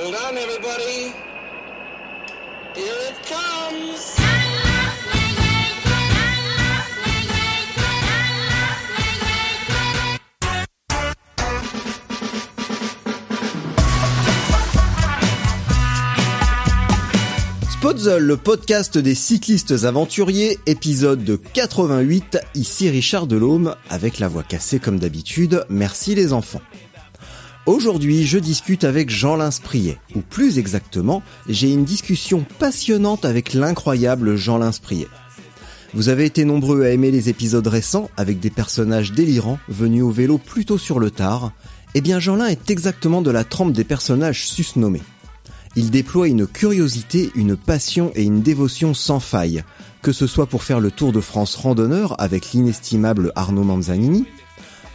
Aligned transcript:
Hold 0.00 0.14
on, 0.14 0.36
everybody. 0.36 1.12
Here 2.76 2.94
it 3.10 3.16
comes. 3.26 4.18
Le 18.06 18.36
podcast 18.36 18.96
des 18.96 19.16
cyclistes 19.16 19.84
aventuriers, 19.84 20.58
épisode 20.66 21.24
de 21.24 21.34
88, 21.36 22.38
ici 22.54 22.88
Richard 22.88 23.26
Delhomme, 23.26 23.74
avec 23.90 24.20
la 24.20 24.28
voix 24.28 24.44
cassée 24.44 24.78
comme 24.78 25.00
d'habitude, 25.00 25.64
merci 25.68 26.14
les 26.14 26.32
enfants. 26.32 26.62
Aujourd'hui, 27.68 28.24
je 28.24 28.38
discute 28.38 28.82
avec 28.82 29.10
Jean 29.10 29.36
Linspriet, 29.36 29.98
ou 30.16 30.22
plus 30.22 30.58
exactement, 30.58 31.22
j'ai 31.50 31.70
une 31.70 31.84
discussion 31.84 32.46
passionnante 32.58 33.26
avec 33.26 33.52
l'incroyable 33.52 34.36
Jean 34.36 34.56
Linspriet. 34.56 35.08
Vous 35.92 36.08
avez 36.08 36.24
été 36.24 36.46
nombreux 36.46 36.84
à 36.84 36.92
aimer 36.92 37.10
les 37.10 37.28
épisodes 37.28 37.66
récents 37.66 38.08
avec 38.16 38.40
des 38.40 38.48
personnages 38.48 39.12
délirants 39.12 39.58
venus 39.68 40.02
au 40.02 40.10
vélo 40.10 40.38
plutôt 40.38 40.78
sur 40.78 40.98
le 40.98 41.10
tard. 41.10 41.52
Eh 41.94 42.00
bien, 42.00 42.18
Jeanlin 42.18 42.46
est 42.46 42.70
exactement 42.70 43.20
de 43.20 43.30
la 43.30 43.44
trempe 43.44 43.74
des 43.74 43.84
personnages 43.84 44.48
susnommés. 44.48 45.02
Il 45.76 45.90
déploie 45.90 46.28
une 46.28 46.46
curiosité, 46.46 47.30
une 47.34 47.54
passion 47.54 48.12
et 48.14 48.22
une 48.22 48.40
dévotion 48.40 48.94
sans 48.94 49.20
faille, 49.20 49.62
que 50.00 50.12
ce 50.12 50.26
soit 50.26 50.46
pour 50.46 50.62
faire 50.62 50.80
le 50.80 50.90
Tour 50.90 51.12
de 51.12 51.20
France 51.20 51.54
randonneur 51.54 52.18
avec 52.18 52.52
l'inestimable 52.52 53.30
Arnaud 53.36 53.64
Manzanini, 53.64 54.24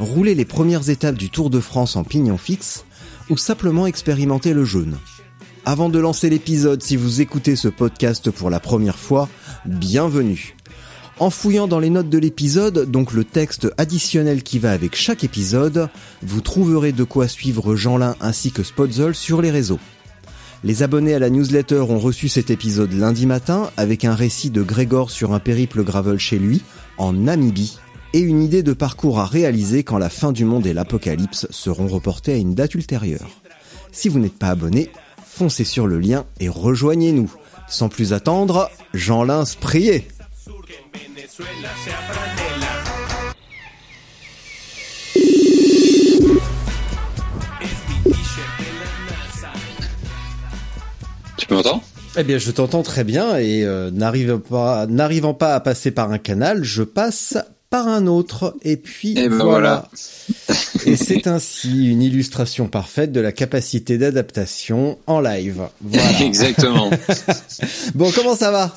rouler 0.04 0.36
les 0.36 0.46
premières 0.46 0.90
étapes 0.90 1.16
du 1.16 1.30
Tour 1.30 1.50
de 1.50 1.60
France 1.60 1.96
en 1.96 2.04
pignon 2.04 2.38
fixe, 2.38 2.86
ou 3.30 3.38
simplement 3.38 3.88
expérimenter 3.88 4.54
le 4.54 4.66
jaune. 4.66 4.98
Avant 5.66 5.90
de 5.90 6.00
lancer 6.00 6.30
l'épisode, 6.30 6.84
si 6.84 6.96
vous 6.96 7.22
écoutez 7.22 7.56
ce 7.56 7.70
podcast 7.70 8.30
pour 8.30 8.50
la 8.50 8.60
première 8.60 9.00
fois, 9.00 9.30
bienvenue. 9.66 10.56
En 11.20 11.30
fouillant 11.30 11.68
dans 11.68 11.80
les 11.80 11.90
notes 11.90 12.10
de 12.10 12.18
l'épisode, 12.18 12.90
donc 12.90 13.14
le 13.14 13.24
texte 13.24 13.72
additionnel 13.78 14.44
qui 14.44 14.60
va 14.60 14.72
avec 14.72 14.96
chaque 14.96 15.24
épisode, 15.24 15.90
vous 16.22 16.42
trouverez 16.42 16.92
de 16.92 17.04
quoi 17.04 17.28
suivre 17.28 17.76
Jeanlin 17.76 18.16
ainsi 18.20 18.52
que 18.52 18.64
Spotzel 18.64 19.16
sur 19.16 19.42
les 19.42 19.52
réseaux. 19.52 19.80
Les 20.64 20.82
abonnés 20.82 21.14
à 21.14 21.20
la 21.20 21.30
newsletter 21.30 21.82
ont 21.82 22.00
reçu 22.00 22.30
cet 22.30 22.50
épisode 22.50 22.94
lundi 22.94 23.26
matin 23.26 23.70
avec 23.78 24.06
un 24.06 24.16
récit 24.16 24.50
de 24.50 24.64
Grégor 24.64 25.12
sur 25.12 25.34
un 25.34 25.40
périple 25.40 25.84
gravel 25.84 26.18
chez 26.20 26.40
lui, 26.40 26.62
en 26.98 27.14
Namibie, 27.14 27.80
et 28.14 28.20
une 28.20 28.42
idée 28.42 28.64
de 28.64 28.74
parcours 28.74 29.20
à 29.20 29.26
réaliser 29.26 29.84
quand 29.84 29.98
la 29.98 30.10
fin 30.10 30.32
du 30.32 30.46
monde 30.46 30.68
et 30.68 30.74
l'apocalypse 30.74 31.48
seront 31.50 31.88
reportés 31.88 32.34
à 32.34 32.38
une 32.38 32.54
date 32.54 32.76
ultérieure. 32.76 33.30
Si 33.92 34.08
vous 34.08 34.20
n'êtes 34.20 34.38
pas 34.38 34.50
abonné, 34.50 34.90
foncez 35.26 35.64
sur 35.64 35.88
le 35.88 36.00
lien 36.00 36.26
et 36.40 36.48
rejoignez-nous. 36.48 37.32
Sans 37.68 37.90
plus 37.90 38.14
attendre, 38.14 38.70
Jean-Lin 38.94 39.44
priez 39.60 40.08
Tu 51.38 51.54
m'entends? 51.54 51.84
Eh 52.16 52.24
bien, 52.24 52.38
je 52.38 52.52
t'entends 52.52 52.84
très 52.84 53.04
bien 53.04 53.38
et 53.38 53.64
euh, 53.64 53.90
n'arrivant 53.90 54.38
pas, 54.38 54.86
n'arrivant 54.86 55.34
pas 55.34 55.56
à 55.56 55.60
passer 55.60 55.90
par 55.90 56.12
un 56.12 56.20
canal, 56.20 56.64
je 56.64 56.84
passe 56.84 57.38
par 57.74 57.88
un 57.88 58.06
autre 58.06 58.56
et 58.62 58.78
puis 58.78 59.18
Et 59.18 59.30
ben 59.30 59.44
voilà. 59.44 59.90
et 60.86 60.96
c'est 60.96 61.26
ainsi 61.26 61.90
une 61.90 62.04
illustration 62.04 62.68
parfaite 62.68 63.12
de 63.12 63.20
la 63.20 63.32
capacité 63.32 63.98
d'adaptation 63.98 65.00
en 65.08 65.20
live. 65.20 65.64
Voilà. 65.82 66.22
Exactement. 66.22 66.92
bon, 67.96 68.12
comment 68.12 68.36
ça 68.36 68.52
va? 68.52 68.76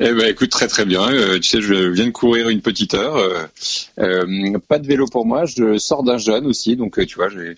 Eh 0.00 0.12
ben 0.12 0.26
écoute 0.26 0.50
très 0.50 0.66
très 0.66 0.84
bien. 0.84 1.08
Euh, 1.12 1.38
tu 1.38 1.48
sais, 1.48 1.60
je 1.60 1.74
viens 1.74 2.06
de 2.06 2.10
courir 2.10 2.48
une 2.48 2.60
petite 2.60 2.94
heure. 2.94 3.14
Euh, 3.14 3.44
euh, 4.00 4.58
pas 4.66 4.80
de 4.80 4.86
vélo 4.88 5.06
pour 5.06 5.24
moi. 5.24 5.44
Je 5.44 5.78
sors 5.78 6.02
d'un 6.02 6.18
jeune 6.18 6.46
aussi, 6.46 6.74
donc 6.74 6.98
tu 7.06 7.14
vois, 7.14 7.28
j'ai 7.28 7.54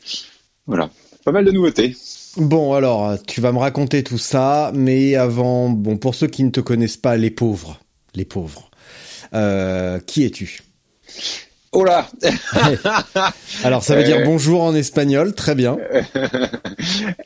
voilà, 0.66 0.90
pas 1.24 1.32
mal 1.32 1.46
de 1.46 1.52
nouveautés. 1.52 1.96
Bon, 2.36 2.74
alors, 2.74 3.16
tu 3.26 3.40
vas 3.40 3.50
me 3.50 3.58
raconter 3.58 4.04
tout 4.04 4.18
ça, 4.18 4.72
mais 4.74 5.14
avant, 5.14 5.70
bon, 5.70 5.96
pour 5.96 6.14
ceux 6.14 6.26
qui 6.26 6.44
ne 6.44 6.50
te 6.50 6.60
connaissent 6.60 6.98
pas, 6.98 7.16
les 7.16 7.30
pauvres, 7.30 7.80
les 8.14 8.26
pauvres, 8.26 8.70
qui 10.06 10.24
es-tu? 10.24 10.65
Oh 11.72 11.84
là 11.84 12.08
Alors, 13.64 13.82
ça 13.82 13.96
veut 13.96 14.04
dire 14.04 14.18
Euh. 14.20 14.24
bonjour 14.24 14.62
en 14.62 14.74
espagnol, 14.74 15.34
très 15.34 15.54
bien. 15.54 15.76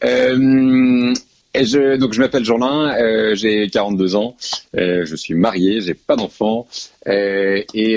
Euh, 0.03 1.13
et 1.53 1.65
je, 1.65 1.97
donc 1.97 2.13
je 2.13 2.21
m'appelle 2.21 2.45
Jeanlin, 2.45 2.95
euh, 2.97 3.35
j'ai 3.35 3.69
42 3.69 4.15
ans, 4.15 4.37
euh, 4.77 5.05
je 5.05 5.17
suis 5.17 5.35
marié, 5.35 5.81
j'ai 5.81 5.95
pas 5.95 6.17
d'enfant 6.17 6.67
euh, 7.09 7.61
et 7.75 7.95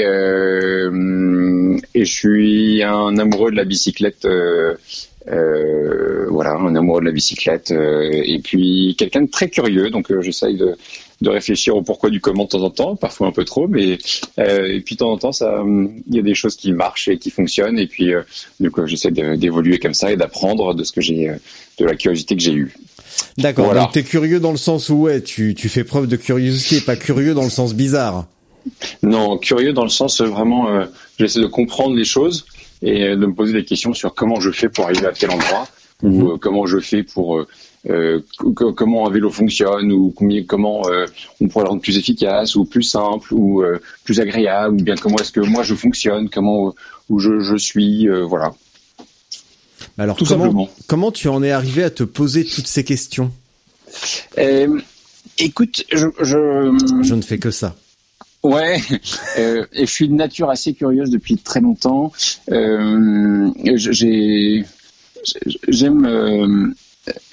et 1.95 2.05
je 2.05 2.11
suis 2.11 2.83
un 2.83 3.17
amoureux 3.17 3.51
de 3.51 3.55
la 3.55 3.63
bicyclette. 3.63 4.27
Euh, 5.31 6.25
voilà, 6.29 6.51
un 6.53 6.75
amoureux 6.75 7.01
de 7.01 7.05
la 7.05 7.11
bicyclette 7.11 7.71
euh, 7.71 8.09
et 8.11 8.39
puis 8.39 8.95
quelqu'un 8.97 9.21
de 9.21 9.29
très 9.29 9.49
curieux. 9.49 9.89
Donc 9.89 10.11
euh, 10.11 10.21
j'essaye 10.21 10.55
de, 10.57 10.75
de 11.21 11.29
réfléchir 11.29 11.75
au 11.75 11.81
pourquoi 11.81 12.09
du 12.09 12.19
comment 12.19 12.43
de 12.45 12.49
temps 12.49 12.61
en 12.61 12.69
temps, 12.69 12.95
parfois 12.95 13.27
un 13.27 13.31
peu 13.31 13.45
trop, 13.45 13.67
mais 13.67 13.97
euh, 14.39 14.67
et 14.67 14.81
puis 14.81 14.95
de 14.95 14.99
temps 14.99 15.11
en 15.11 15.17
temps 15.17 15.31
ça, 15.31 15.61
hum, 15.61 15.91
il 16.09 16.15
y 16.15 16.19
a 16.19 16.23
des 16.23 16.35
choses 16.35 16.55
qui 16.55 16.71
marchent 16.73 17.07
et 17.07 17.17
qui 17.17 17.29
fonctionnent 17.29 17.79
et 17.79 17.87
puis 17.87 18.13
euh, 18.13 18.21
du 18.59 18.69
coup 18.71 18.85
j'essaie 18.85 19.11
d'évoluer 19.11 19.79
comme 19.79 19.93
ça 19.93 20.11
et 20.11 20.17
d'apprendre 20.17 20.73
de 20.73 20.83
ce 20.83 20.91
que 20.91 21.01
j'ai, 21.01 21.29
euh, 21.29 21.35
de 21.79 21.85
la 21.85 21.95
curiosité 21.95 22.35
que 22.35 22.41
j'ai 22.41 22.53
eue. 22.53 22.73
D'accord, 23.37 23.65
Voilà. 23.65 23.81
donc 23.81 23.91
t'es 23.93 24.03
curieux 24.03 24.39
dans 24.39 24.51
le 24.51 24.57
sens 24.57 24.89
où, 24.89 24.95
ouais, 25.03 25.21
tu, 25.21 25.53
tu 25.53 25.69
fais 25.69 25.83
preuve 25.83 26.07
de 26.07 26.15
curiosité, 26.15 26.81
pas 26.81 26.95
curieux 26.95 27.33
dans 27.35 27.43
le 27.43 27.49
sens 27.51 27.75
bizarre. 27.75 28.25
Non, 29.03 29.37
curieux 29.37 29.73
dans 29.73 29.83
le 29.83 29.89
sens 29.89 30.21
vraiment, 30.21 30.69
euh, 30.69 30.85
j'essaie 31.19 31.39
de 31.41 31.45
comprendre 31.47 31.95
les 31.95 32.05
choses 32.05 32.45
et 32.83 33.03
euh, 33.07 33.15
de 33.15 33.25
me 33.25 33.33
poser 33.33 33.53
des 33.53 33.65
questions 33.65 33.93
sur 33.93 34.13
comment 34.13 34.39
je 34.39 34.51
fais 34.51 34.69
pour 34.69 34.85
arriver 34.85 35.07
à 35.07 35.11
tel 35.13 35.31
endroit 35.31 35.67
ou 36.03 36.31
euh, 36.33 36.37
comment 36.37 36.65
je 36.65 36.79
fais 36.79 37.01
pour 37.03 37.39
euh, 37.89 38.19
co- 38.37 38.73
comment 38.73 39.07
un 39.07 39.11
vélo 39.11 39.29
fonctionne 39.31 39.91
ou 39.91 40.11
combien, 40.15 40.43
comment 40.43 40.81
euh, 40.89 41.05
on 41.41 41.47
pourrait 41.47 41.63
le 41.65 41.69
rendre 41.69 41.81
plus 41.81 41.97
efficace 41.97 42.55
ou 42.55 42.65
plus 42.65 42.83
simple 42.83 43.33
ou 43.33 43.63
plus 44.03 44.19
agréable 44.19 44.75
ou 44.79 44.83
bien 44.83 44.95
comment 44.95 45.17
est-ce 45.17 45.31
que 45.31 45.39
moi 45.41 45.63
je 45.63 45.75
fonctionne, 45.75 46.29
comment 46.29 46.75
où 47.09 47.19
je, 47.19 47.39
je 47.39 47.55
suis, 47.57 48.07
voilà. 48.27 48.53
Alors, 49.97 50.15
Tout 50.17 50.25
comment, 50.25 50.43
simplement. 50.45 50.69
comment 50.87 51.11
tu 51.11 51.27
en 51.27 51.43
es 51.43 51.51
arrivé 51.51 51.83
à 51.83 51.89
te 51.89 52.03
poser 52.03 52.45
toutes 52.45 52.67
ces 52.67 52.83
questions? 52.83 53.31
Écoute, 55.37 55.83
je, 55.91 56.07
je, 56.21 57.03
Je 57.03 57.15
ne 57.15 57.21
fais 57.21 57.37
que 57.37 57.51
ça. 57.51 57.75
Ouais, 58.43 58.81
euh, 59.37 59.65
et 59.71 59.85
je 59.85 59.91
suis 59.91 60.09
de 60.09 60.13
nature 60.13 60.49
assez 60.49 60.73
curieuse 60.73 61.09
depuis 61.09 61.37
très 61.37 61.61
longtemps. 61.61 62.11
Euh, 62.51 63.49
j'ai, 63.75 64.65
j'aime, 65.69 66.05
euh, 66.05 66.73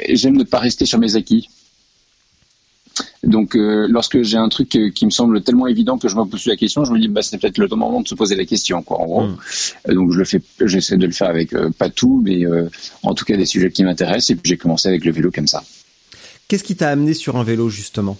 j'aime 0.08 0.36
ne 0.36 0.44
pas 0.44 0.60
rester 0.60 0.86
sur 0.86 0.98
mes 0.98 1.16
acquis. 1.16 1.48
Donc, 3.22 3.52
lorsque 3.54 4.22
j'ai 4.22 4.38
un 4.38 4.48
truc 4.48 4.68
qui 4.68 5.04
me 5.04 5.10
semble 5.10 5.42
tellement 5.42 5.66
évident 5.66 5.98
que 5.98 6.08
je 6.08 6.16
me 6.16 6.24
pose 6.24 6.46
la 6.46 6.56
question, 6.56 6.84
je 6.84 6.92
me 6.92 6.98
dis, 6.98 7.08
bah, 7.08 7.22
c'est 7.22 7.38
peut-être 7.38 7.58
le 7.58 7.68
moment 7.68 8.00
de 8.00 8.08
se 8.08 8.14
poser 8.14 8.34
la 8.34 8.44
question, 8.44 8.82
quoi. 8.82 8.98
En 8.98 9.06
gros, 9.06 9.26
Mm. 9.26 9.36
Euh, 9.88 9.94
donc 9.94 10.12
je 10.12 10.18
le 10.18 10.24
fais, 10.24 10.40
j'essaie 10.64 10.96
de 10.96 11.06
le 11.06 11.12
faire 11.12 11.28
avec 11.28 11.54
pas 11.78 11.90
tout, 11.90 12.22
mais 12.24 12.44
en 13.02 13.14
tout 13.14 13.24
cas 13.24 13.36
des 13.36 13.46
sujets 13.46 13.70
qui 13.70 13.84
m'intéressent. 13.84 14.30
Et 14.30 14.34
puis 14.36 14.50
j'ai 14.50 14.56
commencé 14.56 14.88
avec 14.88 15.04
le 15.04 15.12
vélo 15.12 15.30
comme 15.30 15.46
ça. 15.46 15.62
Qu'est-ce 16.48 16.64
qui 16.64 16.76
t'a 16.76 16.88
amené 16.88 17.14
sur 17.14 17.36
un 17.36 17.44
vélo, 17.44 17.68
justement? 17.68 18.18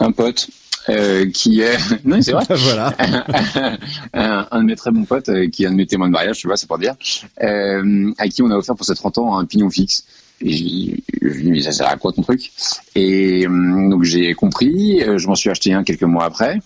Un 0.00 0.12
pote 0.12 0.48
euh, 0.88 1.30
qui 1.30 1.60
est, 1.60 1.76
non, 2.04 2.20
c'est 2.20 2.32
vrai. 2.32 2.44
Voilà. 2.54 2.92
un, 4.14 4.46
un 4.50 4.60
de 4.60 4.66
mes 4.66 4.76
très 4.76 4.90
bons 4.90 5.04
potes, 5.04 5.28
euh, 5.28 5.48
qui 5.48 5.64
est 5.64 5.66
un 5.66 5.72
de 5.72 5.76
mes 5.76 5.86
témoins 5.86 6.08
de 6.08 6.12
mariage, 6.12 6.38
tu 6.38 6.46
vois, 6.46 6.56
c'est 6.56 6.66
pour 6.66 6.78
dire, 6.78 6.94
euh, 7.42 8.12
à 8.18 8.28
qui 8.28 8.42
on 8.42 8.50
a 8.50 8.56
offert 8.56 8.74
pour 8.74 8.86
ses 8.86 8.94
30 8.94 9.18
ans 9.18 9.38
un 9.38 9.44
pignon 9.44 9.70
fixe. 9.70 10.04
Et 10.40 11.02
je 11.22 11.28
lui 11.28 11.40
ai 11.40 11.42
dit, 11.42 11.50
mais 11.52 11.60
ça 11.62 11.72
sert 11.72 11.88
à 11.88 11.96
quoi 11.96 12.12
ton 12.12 12.22
truc? 12.22 12.50
Et 12.94 13.46
euh, 13.46 13.88
donc 13.88 14.02
j'ai 14.02 14.34
compris, 14.34 15.00
je 15.16 15.26
m'en 15.26 15.36
suis 15.36 15.48
acheté 15.48 15.72
un 15.72 15.84
quelques 15.84 16.02
mois 16.02 16.24
après. 16.24 16.58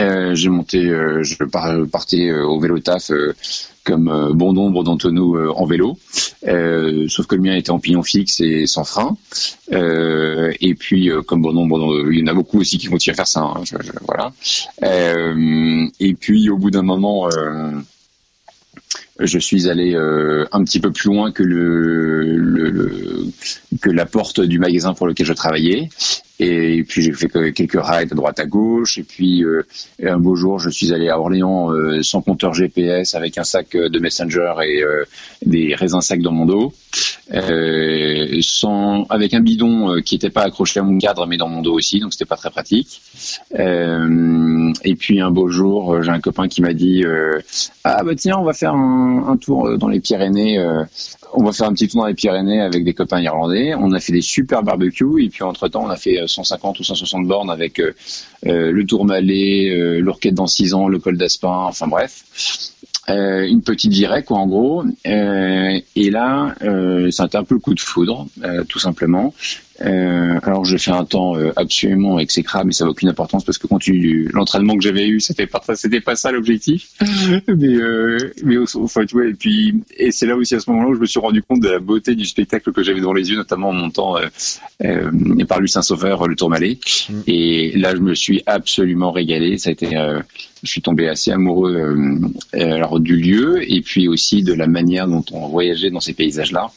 Euh, 0.00 0.34
j'ai 0.34 0.48
monté, 0.48 0.78
euh, 0.88 1.22
je 1.22 1.44
par- 1.44 1.74
partais 1.92 2.30
euh, 2.30 2.46
au 2.46 2.58
vélo 2.58 2.78
taf 2.78 3.10
euh, 3.10 3.34
comme 3.84 4.08
euh, 4.08 4.32
bon 4.32 4.54
nombre 4.54 4.82
d'entre 4.82 5.10
nous 5.10 5.36
euh, 5.36 5.52
en 5.54 5.66
vélo, 5.66 5.98
sauf 7.08 7.26
que 7.26 7.34
le 7.34 7.42
mien 7.42 7.54
était 7.54 7.70
en 7.70 7.78
pignon 7.78 8.02
fixe 8.02 8.40
et 8.40 8.66
sans 8.66 8.84
frein. 8.84 9.16
Et 9.70 10.74
puis, 10.74 11.10
comme 11.26 11.42
bon 11.42 11.52
nombre, 11.52 12.06
il 12.10 12.18
y 12.18 12.22
en 12.22 12.26
a 12.28 12.34
beaucoup 12.34 12.58
aussi 12.60 12.78
qui 12.78 12.86
continuent 12.86 13.12
à 13.12 13.16
faire 13.16 13.28
ça. 13.28 13.40
hein, 13.40 13.60
je- 13.64 13.76
je- 13.82 13.92
voilà. 14.06 14.32
Et 16.00 16.14
puis, 16.14 16.48
au 16.50 16.56
bout 16.56 16.70
d'un 16.70 16.82
moment. 16.82 17.28
je 19.18 19.38
suis 19.38 19.68
allé 19.70 19.94
euh, 19.94 20.46
un 20.52 20.62
petit 20.64 20.78
peu 20.80 20.92
plus 20.92 21.08
loin 21.08 21.32
que 21.32 21.42
le, 21.42 22.36
le- 22.36 22.68
le- 22.70 23.26
que 23.80 23.88
la 23.90 24.04
porte 24.06 24.40
du 24.40 24.58
magasin 24.58 24.92
pour 24.94 25.06
lequel 25.06 25.26
je 25.26 25.32
travaillais. 25.32 25.88
Et 26.38 26.84
puis 26.86 27.00
j'ai 27.02 27.12
fait 27.12 27.28
que- 27.28 27.48
quelques 27.50 27.80
rides 27.82 28.12
à 28.12 28.14
droite 28.14 28.38
à 28.40 28.46
gauche. 28.46 28.98
Et 28.98 29.02
puis 29.02 29.42
euh, 29.44 29.62
un 30.04 30.18
beau 30.18 30.34
jour, 30.36 30.58
je 30.58 30.68
suis 30.70 30.92
allé 30.92 31.08
à 31.08 31.18
Orléans 31.18 31.72
euh, 31.72 32.02
sans 32.02 32.20
compteur 32.20 32.52
GPS, 32.54 33.14
avec 33.14 33.38
un 33.38 33.44
sac 33.44 33.74
euh, 33.74 33.88
de 33.88 33.98
Messenger 33.98 34.52
et 34.66 34.82
euh, 34.82 35.04
des 35.44 35.74
raisins 35.74 36.00
sacs 36.02 36.20
dans 36.20 36.32
mon 36.32 36.44
dos, 36.44 36.72
euh, 37.32 38.38
sans 38.42 39.04
avec 39.08 39.32
un 39.34 39.40
bidon 39.40 39.94
euh, 39.94 40.00
qui 40.00 40.14
n'était 40.16 40.30
pas 40.30 40.42
accroché 40.42 40.80
à 40.80 40.82
mon 40.82 40.98
cadre, 40.98 41.26
mais 41.26 41.36
dans 41.38 41.48
mon 41.48 41.62
dos 41.62 41.72
aussi, 41.74 42.00
donc 42.00 42.12
c'était 42.12 42.24
pas 42.26 42.36
très 42.36 42.50
pratique. 42.50 43.00
Et 43.54 44.94
puis 44.94 45.20
un 45.20 45.30
beau 45.30 45.48
jour, 45.48 46.02
j'ai 46.02 46.10
un 46.10 46.20
copain 46.20 46.48
qui 46.48 46.60
m'a 46.62 46.72
dit 46.74 47.04
ah 47.84 48.02
bah 48.04 48.14
tiens, 48.14 48.36
on 48.38 48.44
va 48.44 48.52
faire 48.52 48.74
un, 48.74 49.26
un 49.28 49.36
tour 49.36 49.76
dans 49.78 49.88
les 49.88 50.00
Pyrénées. 50.00 50.58
Euh, 51.36 51.40
on 51.40 51.44
va 51.44 51.52
faire 51.52 51.68
un 51.68 51.72
petit 51.72 51.88
tour 51.88 52.02
dans 52.02 52.06
les 52.06 52.14
Pyrénées 52.14 52.60
avec 52.60 52.84
des 52.84 52.94
copains 52.94 53.20
irlandais. 53.20 53.74
On 53.74 53.92
a 53.92 54.00
fait 54.00 54.12
des 54.12 54.22
super 54.22 54.62
barbecues 54.62 55.24
et 55.24 55.28
puis 55.28 55.42
entre 55.42 55.68
temps, 55.68 55.84
on 55.84 55.90
a 55.90 55.96
fait 55.96 56.20
euh, 56.20 56.26
150 56.26 56.80
ou 56.80 56.84
160 56.84 57.26
bornes 57.26 57.50
avec 57.50 57.80
euh, 57.80 57.94
euh, 58.46 58.72
le 58.72 58.86
Tourmalet, 58.86 59.70
euh, 59.70 60.00
l'Ourquette 60.00 60.34
dans 60.34 60.46
6 60.46 60.74
ans, 60.74 60.88
le 60.88 60.98
col 60.98 61.16
d'Aspin, 61.16 61.48
enfin 61.48 61.86
bref. 61.86 62.24
Euh, 63.08 63.46
une 63.46 63.62
petite 63.62 63.92
virée 63.92 64.24
quoi 64.24 64.38
en 64.38 64.48
gros 64.48 64.82
Euh, 65.06 65.80
et 65.94 66.10
là 66.10 66.56
euh, 66.62 67.08
un 67.18 67.44
peu 67.44 67.54
le 67.54 67.60
coup 67.60 67.72
de 67.72 67.78
foudre 67.78 68.26
euh, 68.42 68.64
tout 68.64 68.80
simplement 68.80 69.32
euh, 69.84 70.38
alors 70.42 70.64
j'ai 70.64 70.78
fait 70.78 70.90
un 70.90 71.04
temps 71.04 71.36
euh, 71.36 71.52
absolument 71.56 72.18
exécrable 72.18 72.68
mais 72.68 72.72
ça 72.72 72.84
n'a 72.84 72.90
aucune 72.90 73.08
importance 73.08 73.44
parce 73.44 73.58
que 73.58 73.66
compte 73.66 73.82
tenu 73.82 73.98
du 73.98 74.30
l'entraînement 74.32 74.76
que 74.76 74.82
j'avais 74.82 75.06
eu 75.06 75.20
c'était 75.20 75.46
pas 75.46 75.60
c'était 75.74 76.00
pas 76.00 76.16
ça 76.16 76.32
l'objectif. 76.32 76.88
Mais 77.48 77.74
euh, 77.76 78.32
mais 78.42 78.56
au, 78.56 78.64
enfin 78.76 79.04
tu 79.04 79.14
vois 79.16 79.26
et 79.26 79.34
puis 79.34 79.82
et 79.96 80.10
c'est 80.12 80.26
là 80.26 80.36
aussi 80.36 80.54
à 80.54 80.60
ce 80.60 80.70
moment-là 80.70 80.90
où 80.90 80.94
je 80.94 81.00
me 81.00 81.06
suis 81.06 81.20
rendu 81.20 81.42
compte 81.42 81.60
de 81.60 81.68
la 81.68 81.78
beauté 81.78 82.14
du 82.14 82.24
spectacle 82.24 82.72
que 82.72 82.82
j'avais 82.82 83.00
dans 83.00 83.12
les 83.12 83.30
yeux 83.30 83.36
notamment 83.36 83.68
en 83.68 83.72
montant 83.72 84.16
euh, 84.16 84.26
euh, 84.84 85.10
par 85.48 85.60
lui 85.60 85.68
Saint-Sauveur 85.68 86.26
le 86.26 86.36
Tourmalet. 86.36 86.78
Et 87.26 87.72
là 87.76 87.94
je 87.94 88.00
me 88.00 88.14
suis 88.14 88.42
absolument 88.46 89.12
régalé. 89.12 89.58
Ça 89.58 89.70
a 89.70 89.72
été 89.72 89.96
euh, 89.96 90.20
je 90.62 90.70
suis 90.70 90.82
tombé 90.82 91.08
assez 91.08 91.30
amoureux 91.30 91.74
euh, 91.74 92.28
euh, 92.54 92.72
alors 92.72 93.00
du 93.00 93.16
lieu 93.16 93.62
et 93.70 93.80
puis 93.82 94.08
aussi 94.08 94.42
de 94.42 94.52
la 94.52 94.66
manière 94.66 95.06
dont 95.06 95.24
on 95.32 95.48
voyageait 95.48 95.90
dans 95.90 96.00
ces 96.00 96.14
paysages-là. 96.14 96.70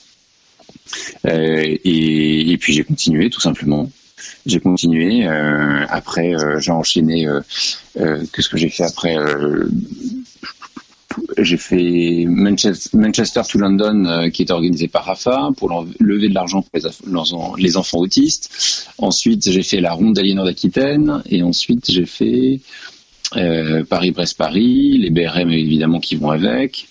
Euh, 1.26 1.78
et, 1.84 2.58
puis 2.60 2.74
j'ai 2.74 2.84
continué 2.84 3.30
tout 3.30 3.42
simplement. 3.42 3.90
J'ai 4.46 4.60
continué. 4.60 5.28
euh, 5.28 5.86
après, 5.90 6.34
euh, 6.36 6.60
j'ai 6.60 6.72
enchaîné. 6.72 7.28
Qu'est-ce 7.96 8.50
que 8.50 8.58
j'ai 8.58 8.70
fait 8.70 8.84
après 8.84 9.16
J'ai 11.38 11.58
fait 11.58 12.26
Manchester, 12.28 13.42
to 13.50 13.60
London, 13.60 14.30
qui 14.32 14.44
était 14.44 14.54
organisé 14.54 14.88
par 14.88 15.06
Rafa 15.06 15.50
pour 15.58 15.86
lever 16.00 16.30
de 16.30 16.34
l'argent 16.34 16.62
pour 16.62 17.58
les, 17.58 17.78
enfants 17.78 18.00
autistes. 18.00 18.88
Ensuite, 18.98 19.50
j'ai 19.50 19.64
fait 19.64 19.82
la 19.82 19.94
ronde 19.94 20.16
d'Aliénor 20.16 20.46
d'Aquitaine. 20.46 21.22
Et 21.30 21.44
ensuite, 21.44 21.92
j'ai 21.92 22.06
fait 22.06 22.60
Paris-Brest-Paris, 23.34 24.98
les 24.98 25.10
BRM 25.10 25.52
évidemment 25.52 26.00
qui 26.00 26.16
vont 26.16 26.32
avec. 26.32 26.88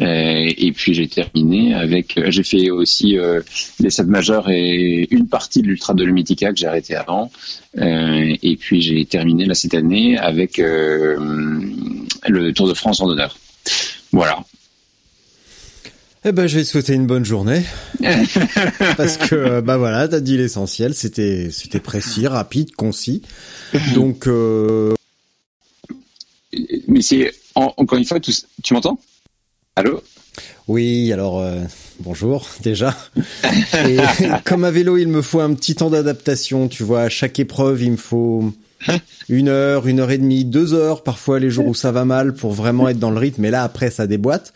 Euh, 0.00 0.50
et 0.56 0.72
puis 0.72 0.94
j'ai 0.94 1.06
terminé 1.08 1.74
avec, 1.74 2.16
euh, 2.18 2.30
j'ai 2.30 2.42
fait 2.42 2.70
aussi 2.70 3.18
euh, 3.18 3.40
les 3.78 3.90
7 3.90 4.06
majeurs 4.06 4.48
et 4.50 5.06
une 5.10 5.28
partie 5.28 5.62
de 5.62 5.66
l'Ultra 5.68 5.94
de 5.94 6.02
l'Humitica 6.04 6.50
que 6.52 6.58
j'ai 6.58 6.66
arrêté 6.66 6.94
avant. 6.94 7.30
Et 7.76 8.56
puis 8.58 8.80
j'ai 8.82 9.04
terminé 9.04 9.44
là 9.46 9.54
cette 9.54 9.74
année 9.74 10.18
avec 10.18 10.58
le 10.58 12.50
Tour 12.54 12.68
de 12.68 12.74
France 12.74 13.00
en 13.00 13.08
honneur. 13.08 13.36
Voilà. 14.12 14.38
Eh 16.24 16.32
ben, 16.32 16.46
je 16.46 16.56
vais 16.58 16.64
te 16.64 16.68
souhaiter 16.68 16.92
une 16.94 17.06
bonne 17.06 17.24
journée. 17.24 17.62
Parce 18.98 19.16
que, 19.16 19.60
bah 19.62 19.78
voilà, 19.78 20.06
t'as 20.06 20.20
dit 20.20 20.36
l'essentiel. 20.36 20.94
C'était, 20.94 21.48
c'était 21.50 21.80
précis, 21.80 22.26
rapide, 22.26 22.72
concis. 22.74 23.22
Donc, 23.94 24.26
euh, 24.26 24.94
Mais 26.88 27.00
c'est 27.00 27.32
en- 27.54 27.72
encore 27.76 27.96
une 27.98 28.04
fois, 28.04 28.20
tout- 28.20 28.32
tu 28.62 28.74
m'entends? 28.74 28.98
Allô? 29.76 30.02
Oui, 30.68 31.12
alors, 31.12 31.40
euh, 31.40 31.60
bonjour, 32.00 32.48
déjà. 32.62 32.96
Et 33.88 33.98
comme 34.44 34.64
à 34.64 34.70
vélo, 34.70 34.96
il 34.96 35.08
me 35.08 35.22
faut 35.22 35.40
un 35.40 35.54
petit 35.54 35.74
temps 35.74 35.90
d'adaptation. 35.90 36.68
Tu 36.68 36.82
vois, 36.82 37.02
à 37.02 37.08
chaque 37.08 37.38
épreuve, 37.38 37.82
il 37.82 37.92
me 37.92 37.96
faut 37.96 38.52
une 39.28 39.48
heure, 39.48 39.86
une 39.86 40.00
heure 40.00 40.10
et 40.10 40.18
demie, 40.18 40.44
deux 40.44 40.74
heures, 40.74 41.02
parfois 41.02 41.38
les 41.38 41.50
jours 41.50 41.66
où 41.66 41.74
ça 41.74 41.92
va 41.92 42.04
mal 42.04 42.34
pour 42.34 42.52
vraiment 42.52 42.88
être 42.88 42.98
dans 42.98 43.10
le 43.10 43.18
rythme. 43.18 43.44
Et 43.44 43.50
là, 43.50 43.62
après, 43.62 43.90
ça 43.90 44.06
déboîte. 44.06 44.52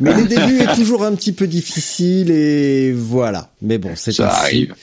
Mais 0.00 0.14
les 0.14 0.24
débuts 0.24 0.60
est 0.60 0.74
toujours 0.74 1.04
un 1.04 1.14
petit 1.14 1.32
peu 1.32 1.46
difficile 1.46 2.30
et 2.30 2.92
voilà. 2.92 3.50
Mais 3.60 3.78
bon, 3.78 3.90
c'est 3.96 4.12
Ça 4.12 4.28
ainsi. 4.28 4.40
arrive. 4.40 4.74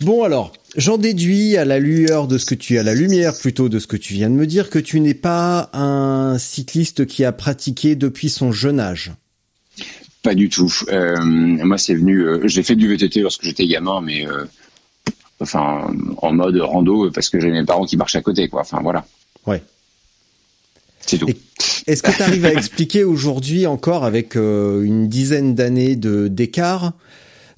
Bon 0.00 0.24
alors, 0.24 0.52
j'en 0.78 0.96
déduis 0.96 1.58
à 1.58 1.66
la 1.66 1.78
lueur 1.78 2.26
de 2.26 2.38
ce 2.38 2.46
que 2.46 2.54
tu 2.54 2.78
à 2.78 2.82
la 2.82 2.94
lumière 2.94 3.36
plutôt 3.36 3.68
de 3.68 3.78
ce 3.78 3.86
que 3.86 3.96
tu 3.96 4.14
viens 4.14 4.30
de 4.30 4.34
me 4.34 4.46
dire 4.46 4.70
que 4.70 4.78
tu 4.78 5.00
n'es 5.00 5.12
pas 5.12 5.68
un 5.74 6.38
cycliste 6.38 7.04
qui 7.04 7.24
a 7.24 7.32
pratiqué 7.32 7.96
depuis 7.96 8.30
son 8.30 8.52
jeune 8.52 8.80
âge. 8.80 9.12
Pas 10.22 10.34
du 10.34 10.48
tout. 10.48 10.72
Euh, 10.88 11.16
moi, 11.20 11.78
c'est 11.78 11.94
venu. 11.94 12.20
euh, 12.20 12.46
j'ai 12.46 12.62
fait 12.62 12.76
du 12.76 12.88
VTT 12.88 13.20
lorsque 13.20 13.44
j'étais 13.44 13.66
gamin, 13.66 14.00
mais 14.00 14.26
euh, 14.26 14.44
enfin 15.40 15.94
en 16.18 16.32
mode 16.32 16.56
rando 16.56 17.10
parce 17.10 17.28
que 17.28 17.40
j'ai 17.40 17.50
mes 17.50 17.64
parents 17.64 17.84
qui 17.84 17.96
marchent 17.96 18.16
à 18.16 18.22
côté, 18.22 18.48
quoi. 18.48 18.62
Enfin 18.62 18.80
voilà. 18.82 19.04
Ouais. 19.46 19.62
C'est 21.00 21.18
tout. 21.18 21.28
Est-ce 21.86 22.02
que 22.02 22.10
tu 22.10 22.22
arrives 22.22 22.44
à 22.44 22.52
expliquer 22.54 23.04
aujourd'hui 23.04 23.66
encore 23.66 24.04
avec 24.04 24.34
une 24.34 25.08
dizaine 25.08 25.54
d'années 25.54 25.96
de 25.96 26.28
d'écart 26.28 26.92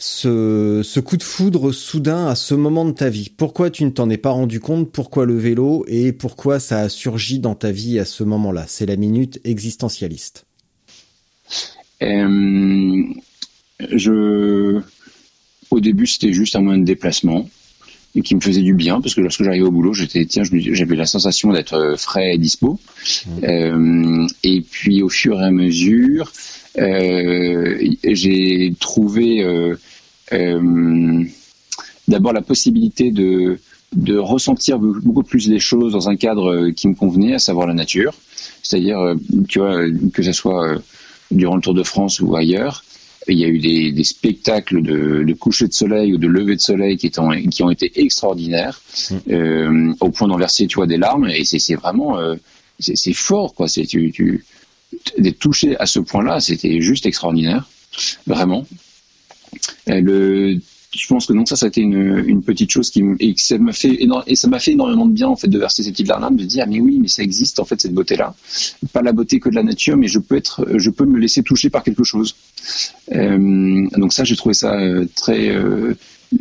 ce, 0.01 0.81
ce 0.83 0.99
coup 0.99 1.19
de 1.19 1.23
foudre 1.23 1.73
soudain 1.73 2.27
à 2.27 2.35
ce 2.35 2.55
moment 2.55 2.87
de 2.87 2.93
ta 2.93 3.11
vie. 3.11 3.31
Pourquoi 3.37 3.69
tu 3.69 3.85
ne 3.85 3.91
t'en 3.91 4.09
es 4.09 4.17
pas 4.17 4.31
rendu 4.31 4.59
compte? 4.59 4.91
Pourquoi 4.91 5.27
le 5.27 5.37
vélo? 5.37 5.85
Et 5.89 6.13
pourquoi 6.13 6.59
ça 6.59 6.81
a 6.81 6.89
surgi 6.89 7.39
dans 7.39 7.55
ta 7.55 7.71
vie 7.71 7.99
à 7.99 8.07
ce 8.07 8.25
moment-là? 8.25 8.65
C'est 8.67 8.87
la 8.87 8.97
minute 8.97 9.41
existentialiste. 9.45 10.47
Euh, 12.03 13.03
je, 13.93 14.81
au 15.71 15.81
début, 15.81 16.07
c'était 16.07 16.33
juste 16.33 16.57
un 16.57 16.61
moyen 16.61 16.79
de 16.79 16.87
déplacement 16.87 17.47
et 18.15 18.23
qui 18.23 18.35
me 18.35 18.41
faisait 18.41 18.63
du 18.63 18.73
bien 18.73 19.03
parce 19.03 19.15
que 19.15 19.21
lorsque 19.21 19.45
j'arrivais 19.45 19.67
au 19.67 19.71
boulot, 19.71 19.93
j'étais 19.93 20.25
tiens, 20.25 20.45
j'avais 20.45 20.97
la 20.97 21.07
sensation 21.07 21.53
d'être 21.53 21.75
euh, 21.75 21.97
frais 21.97 22.35
et 22.35 22.39
dispo. 22.39 22.81
Euh, 23.43 24.27
et 24.45 24.63
puis, 24.63 25.03
au 25.03 25.11
fur 25.11 25.39
et 25.43 25.45
à 25.45 25.51
mesure, 25.51 26.33
j'ai 28.05 28.75
trouvé 28.81 29.43
euh, 29.43 29.77
euh, 30.33 31.25
d'abord 32.09 32.33
la 32.33 32.43
possibilité 32.43 33.11
de 33.11 33.59
de 33.93 34.17
ressentir 34.17 34.79
beaucoup 34.79 35.25
plus 35.25 35.49
les 35.49 35.59
choses 35.59 35.93
dans 35.93 36.09
un 36.09 36.17
cadre 36.17 36.53
euh, 36.53 36.71
qui 36.71 36.87
me 36.87 36.95
convenait, 36.95 37.35
à 37.35 37.39
savoir 37.41 37.67
la 37.67 37.75
nature. 37.75 38.15
C'est-à-dire, 38.63 39.01
euh, 39.01 39.17
tu 39.49 39.59
vois, 39.59 39.79
euh, 39.79 39.93
que 40.15 40.23
ce 40.23 40.33
soit 40.33 40.65
euh, 40.65 40.79
durant 41.33 41.57
le 41.57 41.63
Tour 41.63 41.75
de 41.75 41.83
France 41.83 42.21
ou 42.21 42.37
ailleurs, 42.37 42.85
il 43.27 43.39
y 43.39 43.45
a 43.45 43.49
eu 43.49 43.59
des, 43.59 43.91
des 43.91 44.05
spectacles 44.05 44.81
de, 44.83 45.25
de 45.25 45.33
coucher 45.35 45.67
de 45.67 45.73
soleil 45.73 46.15
ou 46.15 46.19
de 46.19 46.29
lever 46.29 46.55
de 46.55 46.61
soleil 46.61 46.97
qui, 46.97 47.09
étant, 47.09 47.31
qui 47.51 47.63
ont 47.65 47.71
été 47.71 47.91
extraordinaires, 48.01 48.81
euh, 49.29 49.93
au 50.01 50.11
point 50.11 50.29
d'enverser, 50.29 50.69
tu 50.69 50.77
vois, 50.77 50.87
des 50.87 50.97
larmes. 50.97 51.29
Et 51.29 51.45
c'est 51.45 51.75
vraiment, 51.75 52.17
euh, 52.19 52.37
c'est 52.79 52.97
c'est 52.97 53.13
fort, 53.13 53.55
quoi. 53.55 53.67
C'est 53.67 53.87
tu, 53.87 54.13
tu 54.13 54.45
d'être 55.19 55.39
touché 55.39 55.77
à 55.79 55.87
ce 55.87 56.01
point-là, 56.01 56.41
c'était 56.41 56.81
juste 56.81 57.07
extraordinaire, 57.07 57.69
vraiment. 58.27 58.67
Euh, 59.89 60.01
le, 60.01 60.59
je 60.93 61.07
pense 61.07 61.27
que 61.27 61.33
donc 61.33 61.49
ça, 61.49 61.57
ça 61.57 61.67
a 61.67 61.69
été 61.69 61.81
une, 61.83 62.25
une 62.27 62.43
petite 62.43 62.71
chose 62.71 62.91
qui 62.91 63.03
et 63.21 63.35
ça 63.37 63.59
m'a 63.59 63.73
fait 63.73 63.99
et 64.27 64.37
ça 64.37 64.49
m'a 64.49 64.59
fait 64.59 64.73
énormément 64.73 65.07
de 65.07 65.13
bien 65.13 65.29
en 65.29 65.37
fait 65.37 65.47
de 65.49 65.59
verser 65.59 65.83
ces 65.85 65.93
petites 65.93 66.09
larmes, 66.09 66.37
de 66.37 66.45
dire 66.45 66.65
ah, 66.65 66.71
mais 66.71 66.81
oui, 66.81 66.99
mais 67.01 67.09
ça 67.09 67.23
existe 67.23 67.61
en 67.61 67.65
fait 67.65 67.81
cette 67.81 67.95
beauté-là, 67.95 68.35
pas 68.93 69.03
la 69.03 69.13
beauté 69.13 69.39
que 69.39 69.49
de 69.49 69.55
la 69.55 69.63
nature, 69.63 69.97
mais 69.97 70.09
je 70.09 70.19
peux 70.19 70.37
être, 70.37 70.67
je 70.77 70.91
peux 70.91 71.05
me 71.05 71.19
laisser 71.19 71.43
toucher 71.43 71.71
par 71.71 71.85
quelque 71.85 72.03
chose. 72.03 72.35
Euh, 73.13 73.87
donc 73.97 74.13
ça, 74.13 74.25
j'ai 74.25 74.37
trouvé 74.37 74.55
ça 74.55 74.75
euh, 74.75 75.07
très 75.15 75.49
euh, 75.51 75.95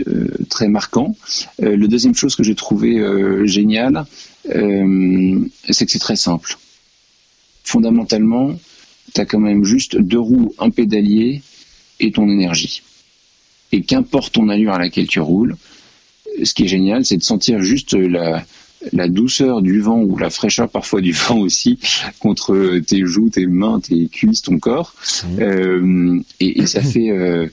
euh, 0.08 0.28
très 0.50 0.68
marquant. 0.68 1.16
Euh, 1.62 1.76
le 1.76 1.88
deuxième 1.88 2.16
chose 2.16 2.36
que 2.36 2.44
j'ai 2.44 2.56
trouvé 2.56 3.02
génial, 3.46 4.06
euh, 4.54 5.40
c'est 5.70 5.86
que 5.86 5.92
c'est 5.92 6.00
très 6.00 6.16
simple. 6.16 6.58
Fondamentalement, 7.70 8.56
tu 9.14 9.22
as 9.22 9.26
quand 9.26 9.40
même 9.40 9.64
juste 9.64 9.96
deux 9.96 10.20
roues, 10.20 10.56
un 10.58 10.72
pédalier 10.72 11.44
et 12.00 12.12
ton 12.12 12.28
énergie. 12.28 12.82
Et 13.72 13.84
qu'importe 13.84 14.34
ton 14.34 14.50
allure 14.50 14.74
à 14.74 14.80
laquelle 14.80 15.06
tu 15.06 15.20
roules, 15.20 15.56
ce 16.44 16.52
qui 16.56 16.64
est 16.64 16.68
génial, 16.68 17.06
c'est 17.06 17.18
de 17.18 17.24
sentir 17.24 17.62
juste 17.62 17.94
la, 17.94 18.44
la 18.92 19.08
douceur 19.08 19.62
du 19.62 19.82
vent 19.82 20.02
ou 20.02 20.18
la 20.18 20.32
fraîcheur 20.32 20.68
parfois 20.68 21.00
du 21.02 21.12
vent 21.28 21.38
aussi 21.38 21.78
contre 22.18 22.80
tes 22.80 23.06
joues, 23.06 23.30
tes 23.30 23.46
mains, 23.46 23.80
tes 23.80 24.08
cuisses, 24.08 24.42
ton 24.42 24.58
corps. 24.58 24.96
Mmh. 25.24 25.40
Euh, 25.40 26.20
et, 26.40 26.62
et 26.62 26.66
ça 26.66 26.82
fait, 26.82 27.12
euh, 27.12 27.48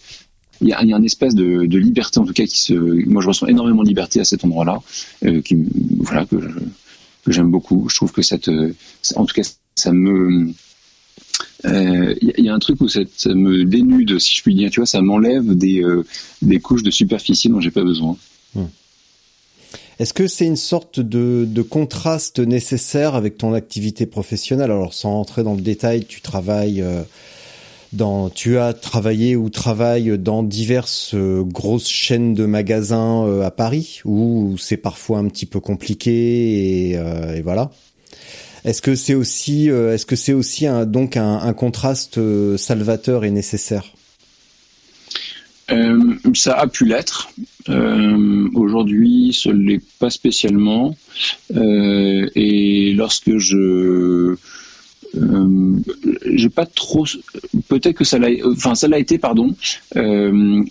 il 0.62 0.68
y, 0.68 0.72
a, 0.72 0.82
il 0.82 0.88
y 0.88 0.94
a 0.94 0.96
un 0.96 1.02
espèce 1.02 1.34
de, 1.34 1.66
de 1.66 1.78
liberté 1.78 2.20
en 2.20 2.24
tout 2.24 2.32
cas 2.32 2.46
qui 2.46 2.58
se, 2.58 2.72
moi 2.72 3.20
je 3.20 3.28
ressens 3.28 3.48
énormément 3.48 3.82
de 3.82 3.88
liberté 3.88 4.18
à 4.20 4.24
cet 4.24 4.46
endroit-là, 4.46 4.80
euh, 5.26 5.42
qui, 5.42 5.56
voilà 5.98 6.24
que, 6.24 6.36
j'aime 7.26 7.50
beaucoup. 7.50 7.88
Je 7.90 7.96
trouve 7.96 8.12
que 8.12 8.22
ça 8.22 8.38
te, 8.38 8.72
en 9.16 9.26
tout 9.26 9.34
cas 9.34 9.42
ça 9.76 9.92
me 9.92 10.52
euh, 11.64 12.14
Il 12.20 12.32
il 12.38 12.44
y 12.44 12.48
a 12.48 12.54
un 12.54 12.58
truc 12.58 12.80
où 12.80 12.88
ça, 12.88 13.00
me 13.26 13.64
dénude, 13.64 14.18
si 14.18 14.34
je 14.34 14.42
puis 14.42 14.54
dire, 14.54 14.70
tu 14.70 14.80
vois, 14.80 14.86
ça 14.86 15.00
m'enlève 15.00 15.54
des, 15.54 15.82
euh, 15.82 16.04
des 16.42 16.60
couches 16.60 16.82
de 16.82 16.90
superficie 16.90 17.48
dont 17.48 17.60
j'ai 17.60 17.70
pas 17.70 17.84
besoin. 17.84 18.16
Est-ce 19.98 20.12
que 20.12 20.26
c'est 20.26 20.44
une 20.44 20.56
sorte 20.56 21.00
de, 21.00 21.46
de 21.48 21.62
contraste 21.62 22.38
nécessaire 22.38 23.14
avec 23.14 23.38
ton 23.38 23.54
activité 23.54 24.04
professionnelle? 24.04 24.70
Alors 24.70 24.92
sans 24.92 25.12
rentrer 25.12 25.42
dans 25.42 25.54
le 25.54 25.62
détail, 25.62 26.04
tu 26.04 26.20
travailles 26.20 26.82
euh, 26.82 27.02
dans, 27.94 28.28
tu 28.28 28.58
as 28.58 28.74
travaillé 28.74 29.36
ou 29.36 29.48
travailles 29.48 30.18
dans 30.18 30.42
diverses 30.42 31.14
euh, 31.14 31.42
grosses 31.42 31.88
chaînes 31.88 32.34
de 32.34 32.44
magasins 32.44 33.24
euh, 33.24 33.42
à 33.42 33.50
Paris 33.50 34.00
où 34.04 34.56
c'est 34.58 34.76
parfois 34.76 35.18
un 35.18 35.28
petit 35.28 35.46
peu 35.46 35.60
compliqué 35.60 36.90
et, 36.90 36.98
euh, 36.98 37.36
et 37.36 37.40
voilà? 37.40 37.70
Est-ce 38.66 38.82
que 38.82 38.96
c'est 38.96 39.14
aussi, 39.14 39.70
euh, 39.70 39.94
est-ce 39.94 40.04
que 40.04 40.16
c'est 40.16 40.32
aussi 40.32 40.66
un, 40.66 40.86
donc 40.86 41.16
un, 41.16 41.36
un 41.38 41.52
contraste 41.52 42.18
euh, 42.18 42.56
salvateur 42.58 43.24
et 43.24 43.30
nécessaire? 43.30 43.84
Euh, 45.70 46.14
ça 46.34 46.54
a 46.54 46.66
pu 46.66 46.84
l'être. 46.84 47.30
Euh, 47.68 48.48
Aujourd'hui, 48.54 49.32
ce 49.32 49.50
l'est 49.50 49.80
pas 50.00 50.10
spécialement. 50.10 50.96
Euh, 51.54 52.28
et 52.34 52.92
lorsque 52.92 53.38
je 53.38 54.34
j'ai 56.26 56.50
pas 56.50 56.66
trop 56.66 57.06
peut-être 57.68 57.96
que 57.96 58.04
ça 58.04 58.18
l'a 58.18 58.28
enfin 58.52 58.74
ça 58.74 58.86
l'a 58.86 58.98
été 58.98 59.16
pardon 59.16 59.54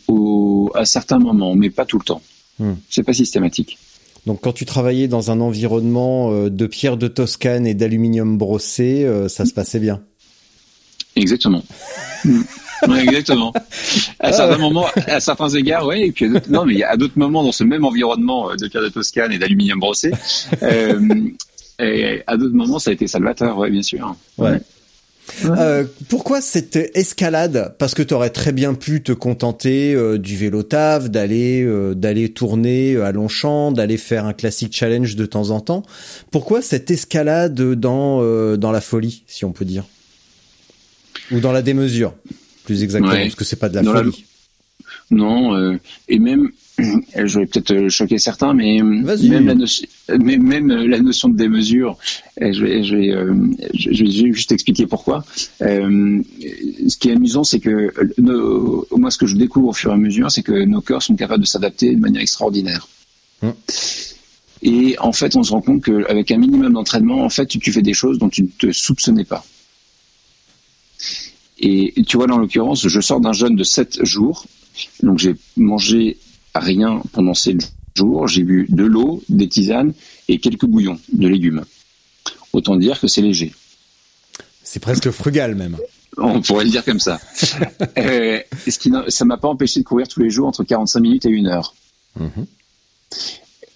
au, 0.08 0.72
à 0.76 0.86
certains 0.86 1.18
moments 1.18 1.56
mais 1.56 1.72
pas 1.72 1.86
tout 1.86 1.98
le 1.98 2.04
temps 2.04 2.22
Hmm. 2.58 2.76
c'est 2.90 3.04
pas 3.04 3.12
systématique 3.12 3.78
Donc 4.26 4.42
quand 4.42 4.54
tu 4.54 4.66
travaillais 4.66 5.08
dans 5.08 5.32
un 5.32 5.40
environnement 5.40 6.32
euh, 6.32 6.50
de 6.50 6.68
pierre 6.68 6.98
de 6.98 7.08
Toscane 7.08 7.68
et 7.68 7.74
d'aluminium 7.74 8.38
brossé, 8.38 9.04
euh, 9.06 9.28
ça 9.30 9.46
se 9.46 9.54
passait 9.54 9.80
bien. 9.80 10.02
Exactement. 11.16 11.64
Ouais, 12.88 13.04
exactement. 13.04 13.54
À 14.20 14.32
certains 14.32 14.58
moments, 14.58 14.88
à 15.08 15.20
certains 15.20 15.50
égards, 15.50 15.88
oui. 15.88 16.04
Et 16.04 16.12
puis 16.12 16.30
non, 16.50 16.66
mais 16.66 16.74
il 16.74 16.80
y 16.80 16.84
a 16.84 16.92
à 16.92 16.98
d'autres 16.98 17.18
moments 17.18 17.44
dans 17.44 17.52
ce 17.52 17.64
même 17.64 17.86
environnement 17.86 18.52
euh, 18.52 18.56
de 18.56 18.68
pierre 18.68 18.84
de 18.84 18.90
Toscane 18.90 19.32
et 19.32 19.38
d'aluminium 19.38 19.80
brossé, 19.80 20.12
euh, 20.62 21.00
et 21.80 22.22
à 22.28 22.38
d'autres 22.38 22.56
moments, 22.56 22.80
ça 22.80 22.92
a 22.92 22.94
été 22.94 23.08
salvateur, 23.08 23.58
ouais, 23.58 23.70
bien 23.70 23.82
sûr. 23.82 24.16
Ouais. 24.38 24.60
Euh, 25.46 25.86
pourquoi 26.08 26.40
cette 26.40 26.76
escalade? 26.96 27.76
Parce 27.80 27.94
que 27.96 28.04
tu 28.04 28.14
aurais 28.14 28.30
très 28.30 28.52
bien 28.52 28.74
pu 28.74 29.02
te 29.02 29.12
contenter 29.12 29.94
euh, 29.94 30.18
du 30.18 30.38
vélo 30.38 30.64
taf, 30.64 31.10
d'aller 31.10 31.64
euh, 31.64 31.94
d'aller 31.96 32.30
tourner 32.30 32.96
à 32.98 33.12
Longchamp, 33.12 33.72
d'aller 33.72 33.98
faire 33.98 34.26
un 34.26 34.34
classique 34.34 34.76
challenge 34.76 35.16
de 35.16 35.26
temps 35.26 35.50
en 35.50 35.60
temps. 35.62 35.84
Pourquoi 36.32 36.62
cette 36.62 36.92
escalade 36.92 37.60
dans 37.60 38.20
euh, 38.22 38.56
dans 38.56 38.72
la 38.72 38.82
folie, 38.82 39.24
si 39.28 39.46
on 39.46 39.52
peut 39.52 39.66
dire, 39.66 39.86
ou 41.32 41.40
dans 41.40 41.52
la 41.52 41.62
démesure, 41.62 42.14
plus 42.64 42.84
exactement, 42.84 43.14
Ouais. 43.14 43.24
parce 43.24 43.36
que 43.36 43.44
c'est 43.46 43.56
pas 43.56 43.70
de 43.70 43.76
la 43.76 43.82
Dans 43.82 43.94
la- 43.94 44.04
folie. 44.04 44.26
Non, 45.12 45.56
euh, 45.56 45.78
et 46.08 46.20
même, 46.20 46.50
je 46.78 47.40
vais 47.40 47.46
peut-être 47.46 47.72
euh, 47.72 47.90
choquer 47.90 48.18
certains, 48.18 48.54
mais 48.54 48.82
euh, 48.82 48.84
même 48.84 49.48
la, 49.48 49.56
notion, 49.56 49.88
même, 50.10 50.44
même 50.44 50.72
euh, 50.72 50.88
la 50.88 51.00
notion 51.00 51.30
de 51.30 51.38
démesure, 51.38 51.98
euh, 52.42 52.52
je 52.52 52.64
vais, 52.64 52.84
je 52.84 52.96
vais, 52.96 53.12
euh, 53.12 53.34
je 53.74 53.94
je 53.94 54.04
vais 54.04 54.34
juste 54.34 54.52
expliquer 54.52 54.86
pourquoi. 54.86 55.24
Euh, 55.62 56.22
ce 56.88 56.98
qui 56.98 57.10
est 57.10 57.14
amusant, 57.14 57.44
c'est 57.44 57.60
que 57.60 57.70
euh, 57.70 58.14
nos- 58.18 58.86
moi, 58.92 59.10
ce 59.10 59.18
que 59.18 59.26
je 59.26 59.36
découvre 59.38 59.70
au 59.70 59.74
fur 59.74 59.92
et 59.92 59.94
à 59.94 59.98
mesure, 59.98 60.30
c'est 60.32 60.44
que 60.44 60.66
nos 60.66 60.82
corps 60.82 61.02
sont 61.02 61.16
capables 61.16 61.44
de 61.44 61.48
s'adapter 61.48 61.96
de 61.96 62.00
manière 62.02 62.22
extraordinaire. 62.22 62.88
Hum. 63.42 63.54
Et 64.62 64.96
en 65.00 65.14
fait, 65.14 65.36
on 65.36 65.44
se 65.44 65.52
rend 65.52 65.62
compte 65.62 65.84
qu'avec 65.84 66.32
un 66.32 66.38
minimum 66.38 66.74
d'entraînement, 66.74 67.24
en 67.24 67.30
fait, 67.30 67.46
tu, 67.46 67.60
tu 67.60 67.72
fais 67.72 67.84
des 67.84 67.94
choses 67.94 68.18
dont 68.18 68.30
tu 68.30 68.44
ne 68.44 68.48
te 68.48 68.72
soupçonnais 68.72 69.26
pas. 69.26 69.46
Et 71.60 71.94
tu 72.08 72.18
vois, 72.18 72.28
là, 72.28 72.34
en 72.36 72.40
l'occurrence, 72.40 72.88
je 72.88 73.00
sors 73.00 73.22
d'un 73.22 73.32
jeûne 73.32 73.56
de 73.56 73.64
7 73.64 74.04
jours. 74.04 74.46
Donc, 75.02 75.20
j'ai 75.20 75.36
mangé 75.56 76.18
rien 76.60 77.02
pendant 77.14 77.34
7 77.34 77.72
jours. 77.96 78.28
J'ai 78.28 78.44
bu 78.44 78.66
de 78.70 78.84
l'eau, 78.84 79.24
des 79.30 79.48
tisanes 79.48 79.94
et 80.28 80.40
quelques 80.40 80.66
bouillons 80.66 81.00
de 81.14 81.28
légumes. 81.28 81.64
Autant 82.54 82.76
dire 82.76 83.00
que 83.00 83.08
c'est 83.08 83.22
léger. 83.22 83.54
C'est 84.64 84.80
presque 84.80 85.10
frugal 85.12 85.56
même. 85.56 85.78
On 86.18 86.42
pourrait 86.42 86.64
le 86.64 86.70
dire 86.72 86.86
comme 86.86 87.00
ça. 87.00 87.20
euh, 87.98 88.40
ce 88.68 88.80
qui 88.80 88.92
ça 89.10 89.26
m'a 89.26 89.38
pas 89.38 89.50
empêché 89.50 89.82
de 89.82 89.86
courir 89.86 90.08
tous 90.08 90.22
les 90.22 90.30
jours 90.30 90.48
entre 90.48 90.64
45 90.64 91.00
minutes 91.02 91.26
et 91.26 91.30
une 91.30 91.48
heure. 91.48 91.76
Mhm. 92.20 92.46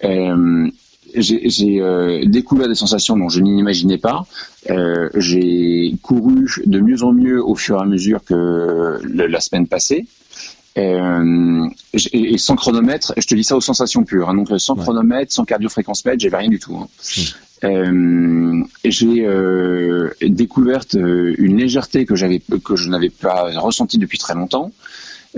Euh, 0.05 0.67
j'ai 1.15 1.49
j'ai, 1.49 1.81
euh, 1.81 2.23
découvert 2.25 2.67
des 2.69 2.75
sensations 2.75 3.17
dont 3.17 3.29
je 3.29 3.41
n'imaginais 3.41 3.97
pas. 3.97 4.25
Euh, 4.69 5.09
j'ai 5.15 5.93
couru 6.01 6.49
de 6.65 6.79
mieux 6.79 7.03
en 7.03 7.11
mieux 7.11 7.43
au 7.43 7.55
fur 7.55 7.77
et 7.77 7.81
à 7.81 7.85
mesure 7.85 8.23
que 8.23 8.99
le- 9.03 9.27
la 9.27 9.39
semaine 9.41 9.67
passée. 9.67 10.05
Euh, 10.79 11.67
et, 11.93 12.33
et 12.33 12.37
sans 12.37 12.55
chronomètre, 12.55 13.13
je 13.17 13.25
te 13.27 13.35
dis 13.35 13.43
ça 13.43 13.55
aux 13.57 13.61
sensations 13.61 14.03
pures. 14.03 14.29
hein. 14.29 14.35
donc 14.35 14.47
sans 14.57 14.75
Ouais. 14.75 14.83
chronomètre, 14.83 15.33
sans 15.33 15.45
cardio-fréquence 15.45 16.05
mètre, 16.05 16.19
j'avais 16.21 16.37
rien 16.37 16.49
du 16.49 16.59
tout. 16.59 16.75
hein. 16.77 16.87
Euh, 17.65 18.63
j'ai 18.85 19.25
euh, 19.25 20.09
découvert 20.21 20.81
euh, 20.95 21.35
une 21.37 21.57
légèreté 21.57 22.05
que 22.05 22.15
j'avais 22.15 22.39
que 22.63 22.75
je 22.77 22.87
n'avais 22.89 23.09
pas 23.09 23.49
ressentie 23.59 23.97
depuis 23.97 24.17
très 24.17 24.33
longtemps. 24.33 24.71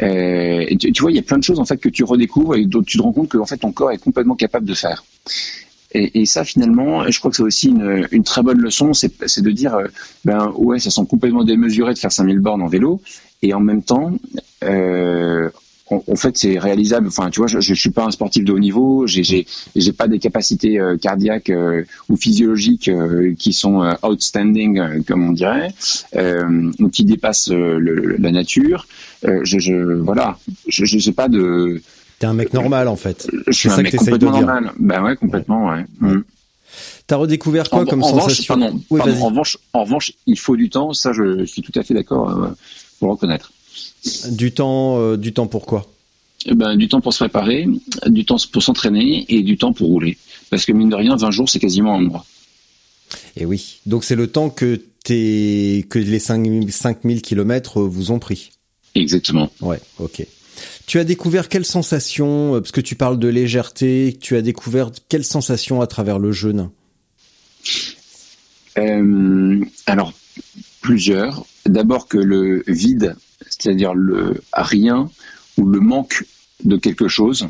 Euh, 0.02 0.64
et 0.70 0.78
tu, 0.78 0.92
tu 0.92 1.02
vois, 1.02 1.12
il 1.12 1.16
y 1.16 1.20
a 1.20 1.24
plein 1.24 1.40
de 1.40 1.44
choses 1.44 1.60
en 1.60 1.66
fait 1.66 1.78
que 1.78 1.90
tu 1.90 2.04
redécouvres 2.04 2.56
et 2.56 2.66
dont 2.66 2.84
tu 2.84 2.98
te 2.98 3.04
rends 3.04 3.12
compte 3.12 3.30
que 3.30 3.38
en 3.40 3.46
fait 3.48 3.58
ton 3.58 3.72
corps 3.72 3.92
est 3.92 3.98
complètement 3.98 4.36
capable 4.36 4.68
de 4.68 4.74
faire. 4.76 5.04
Et, 5.94 6.22
et 6.22 6.26
ça 6.26 6.44
finalement, 6.46 7.10
je 7.10 7.18
crois 7.20 7.32
que 7.32 7.38
c'est 7.38 7.44
aussi 7.44 7.70
une, 7.70 8.08
une 8.12 8.24
très 8.24 8.44
bonne 8.44 8.60
leçon, 8.62 8.94
c'est 8.94 9.42
de 9.42 9.52
dire, 9.52 9.74
euh, 9.76 9.88
ben 10.24 10.54
ouais, 10.56 10.80
ça 10.80 10.90
semble 10.92 11.10
complètement 11.10 11.44
démesuré 11.44 11.94
de 11.94 12.00
faire 12.00 12.12
5000 12.12 12.40
bornes 12.40 12.62
en 12.62 12.68
vélo, 12.68 13.02
et 13.42 13.54
en 13.54 13.60
même 13.60 13.82
temps, 13.84 14.14
euh, 14.64 15.50
en, 15.90 16.02
en 16.08 16.16
fait, 16.16 16.38
c'est 16.38 16.58
réalisable. 16.58 17.08
Enfin, 17.08 17.30
tu 17.30 17.40
vois, 17.42 17.48
je, 17.48 17.60
je 17.60 17.74
suis 17.74 17.90
pas 17.90 18.06
un 18.06 18.12
sportif 18.12 18.46
de 18.46 18.54
haut 18.54 18.60
niveau, 18.60 19.08
j'ai 19.08 19.24
j'ai 19.24 19.46
j'ai 19.76 19.92
pas 19.92 20.08
des 20.08 20.20
capacités 20.20 20.80
euh, 20.80 20.96
cardiaques 20.98 21.50
euh, 21.50 21.84
ou 22.10 22.16
physiologiques 22.16 22.88
euh, 22.88 23.34
qui 23.38 23.52
sont 23.54 23.84
euh, 23.84 23.94
outstanding, 24.04 24.80
euh, 24.80 25.02
comme 25.06 25.28
on 25.28 25.34
dirait, 25.34 25.74
euh, 26.16 26.72
ou 26.80 26.88
qui 26.90 27.04
dépassent 27.04 27.50
euh, 27.52 27.78
le- 27.78 28.16
la 28.18 28.32
nature. 28.32 28.88
Euh, 29.26 29.42
je, 29.44 29.60
je 29.60 29.74
voilà, 29.96 30.38
je 30.68 30.86
je- 30.86 30.98
j'ai 30.98 31.12
pas 31.12 31.28
de, 31.28 31.82
T'es 32.20 32.28
un 32.28 32.34
mec 32.34 32.54
normal 32.54 32.88
en 32.88 32.96
fait. 32.96 33.28
je 33.48 33.52
suis 33.52 33.68
C'est 33.68 33.74
un 33.74 33.78
ça 33.78 33.84
que 33.84 33.84
mec 33.84 33.94
de 33.94 33.98
complètement 33.98 34.32
dire. 34.32 34.42
normal. 34.48 34.72
Ben 34.80 35.04
ouais, 35.04 35.16
complètement, 35.18 35.70
ouais. 35.72 35.86
Mm. 36.00 36.24
T'as 37.08 37.16
redécouvert 37.18 37.70
quoi 37.70 37.82
en, 37.82 37.86
comme 37.86 38.04
en 38.04 38.08
revanche, 38.08 38.32
sensation? 38.36 38.58
pardon, 38.58 38.82
Oui, 38.90 39.00
pardon, 39.00 39.14
vas-y. 39.14 39.22
en 39.24 39.26
revanche, 39.26 39.58
en 39.74 39.84
revanche, 39.84 40.14
il 40.26 40.40
faut 40.40 40.56
du 40.56 40.70
temps. 40.70 40.94
Ça, 40.94 41.12
je, 41.12 41.44
suis 41.46 41.62
tout 41.62 41.78
à 41.78 41.84
fait 41.84 41.94
d'accord 41.94 42.52
pour 43.00 43.10
reconnaître. 43.10 43.52
Du 44.32 44.52
temps, 44.52 45.00
euh, 45.00 45.18
du 45.18 45.34
temps 45.34 45.48
pourquoi 45.48 45.86
Eh 46.46 46.56
ben, 46.56 46.76
du 46.76 46.88
temps 46.88 47.02
pour 47.02 47.14
se 47.14 47.20
préparer, 47.20 47.68
du 48.08 48.26
temps 48.26 48.38
pour 48.52 48.64
s'entraîner 48.64 49.26
et 49.30 49.44
du 49.44 49.58
temps 49.58 49.74
pour 49.74 49.88
rouler. 49.88 50.18
Parce 50.50 50.66
que 50.66 50.72
mine 50.72 50.90
de 50.90 50.96
rien, 50.96 51.16
20 51.16 51.32
jours, 51.32 51.50
c'est 51.50 51.60
quasiment 51.60 51.96
un 51.96 52.02
mois. 52.02 52.26
Et 53.38 53.46
oui. 53.46 53.80
Donc 53.86 54.04
c'est 54.04 54.16
le 54.16 54.28
temps 54.28 54.50
que 54.50 54.82
t'es 55.04 55.86
que 55.90 56.00
les 56.00 56.20
5000 56.20 56.72
5000 56.72 57.22
kilomètres 57.22 57.82
vous 57.82 58.12
ont 58.12 58.20
pris. 58.20 58.52
Exactement. 58.96 59.50
Ouais, 59.62 59.80
ok. 60.00 60.26
Tu 60.86 61.00
as 61.00 61.04
découvert 61.04 61.48
quelles 61.48 61.66
sensations, 61.66 62.56
euh, 62.56 62.60
parce 62.60 62.72
que 62.72 62.82
tu 62.82 62.96
parles 62.96 63.20
de 63.20 63.28
légèreté, 63.28 64.18
tu 64.20 64.36
as 64.36 64.42
découvert 64.42 64.92
quelles 65.10 65.24
sensations 65.24 65.82
à 65.82 65.88
travers 65.88 66.20
le 66.20 66.32
jeûne? 66.32 66.70
Euh, 68.78 69.64
alors, 69.86 70.14
plusieurs. 70.82 71.46
D'abord 71.66 72.08
que 72.08 72.18
le 72.18 72.64
vide, 72.68 73.16
c'est-à-dire 73.50 73.94
le 73.94 74.42
rien 74.54 75.10
ou 75.58 75.66
le 75.66 75.80
manque 75.80 76.26
de 76.64 76.78
quelque 76.78 77.08
chose, 77.08 77.50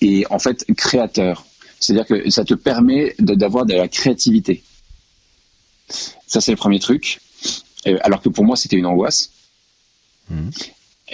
est 0.00 0.26
en 0.30 0.38
fait 0.38 0.64
créateur. 0.76 1.46
C'est-à-dire 1.80 2.06
que 2.06 2.30
ça 2.30 2.44
te 2.44 2.54
permet 2.54 3.14
d'avoir 3.18 3.66
de 3.66 3.74
la 3.74 3.88
créativité. 3.88 4.62
Ça, 6.26 6.40
c'est 6.40 6.52
le 6.52 6.56
premier 6.56 6.78
truc. 6.78 7.20
Euh, 7.86 7.98
alors 8.02 8.22
que 8.22 8.28
pour 8.28 8.44
moi, 8.44 8.56
c'était 8.56 8.76
une 8.76 8.86
angoisse. 8.86 9.30
Mhm. 10.30 10.50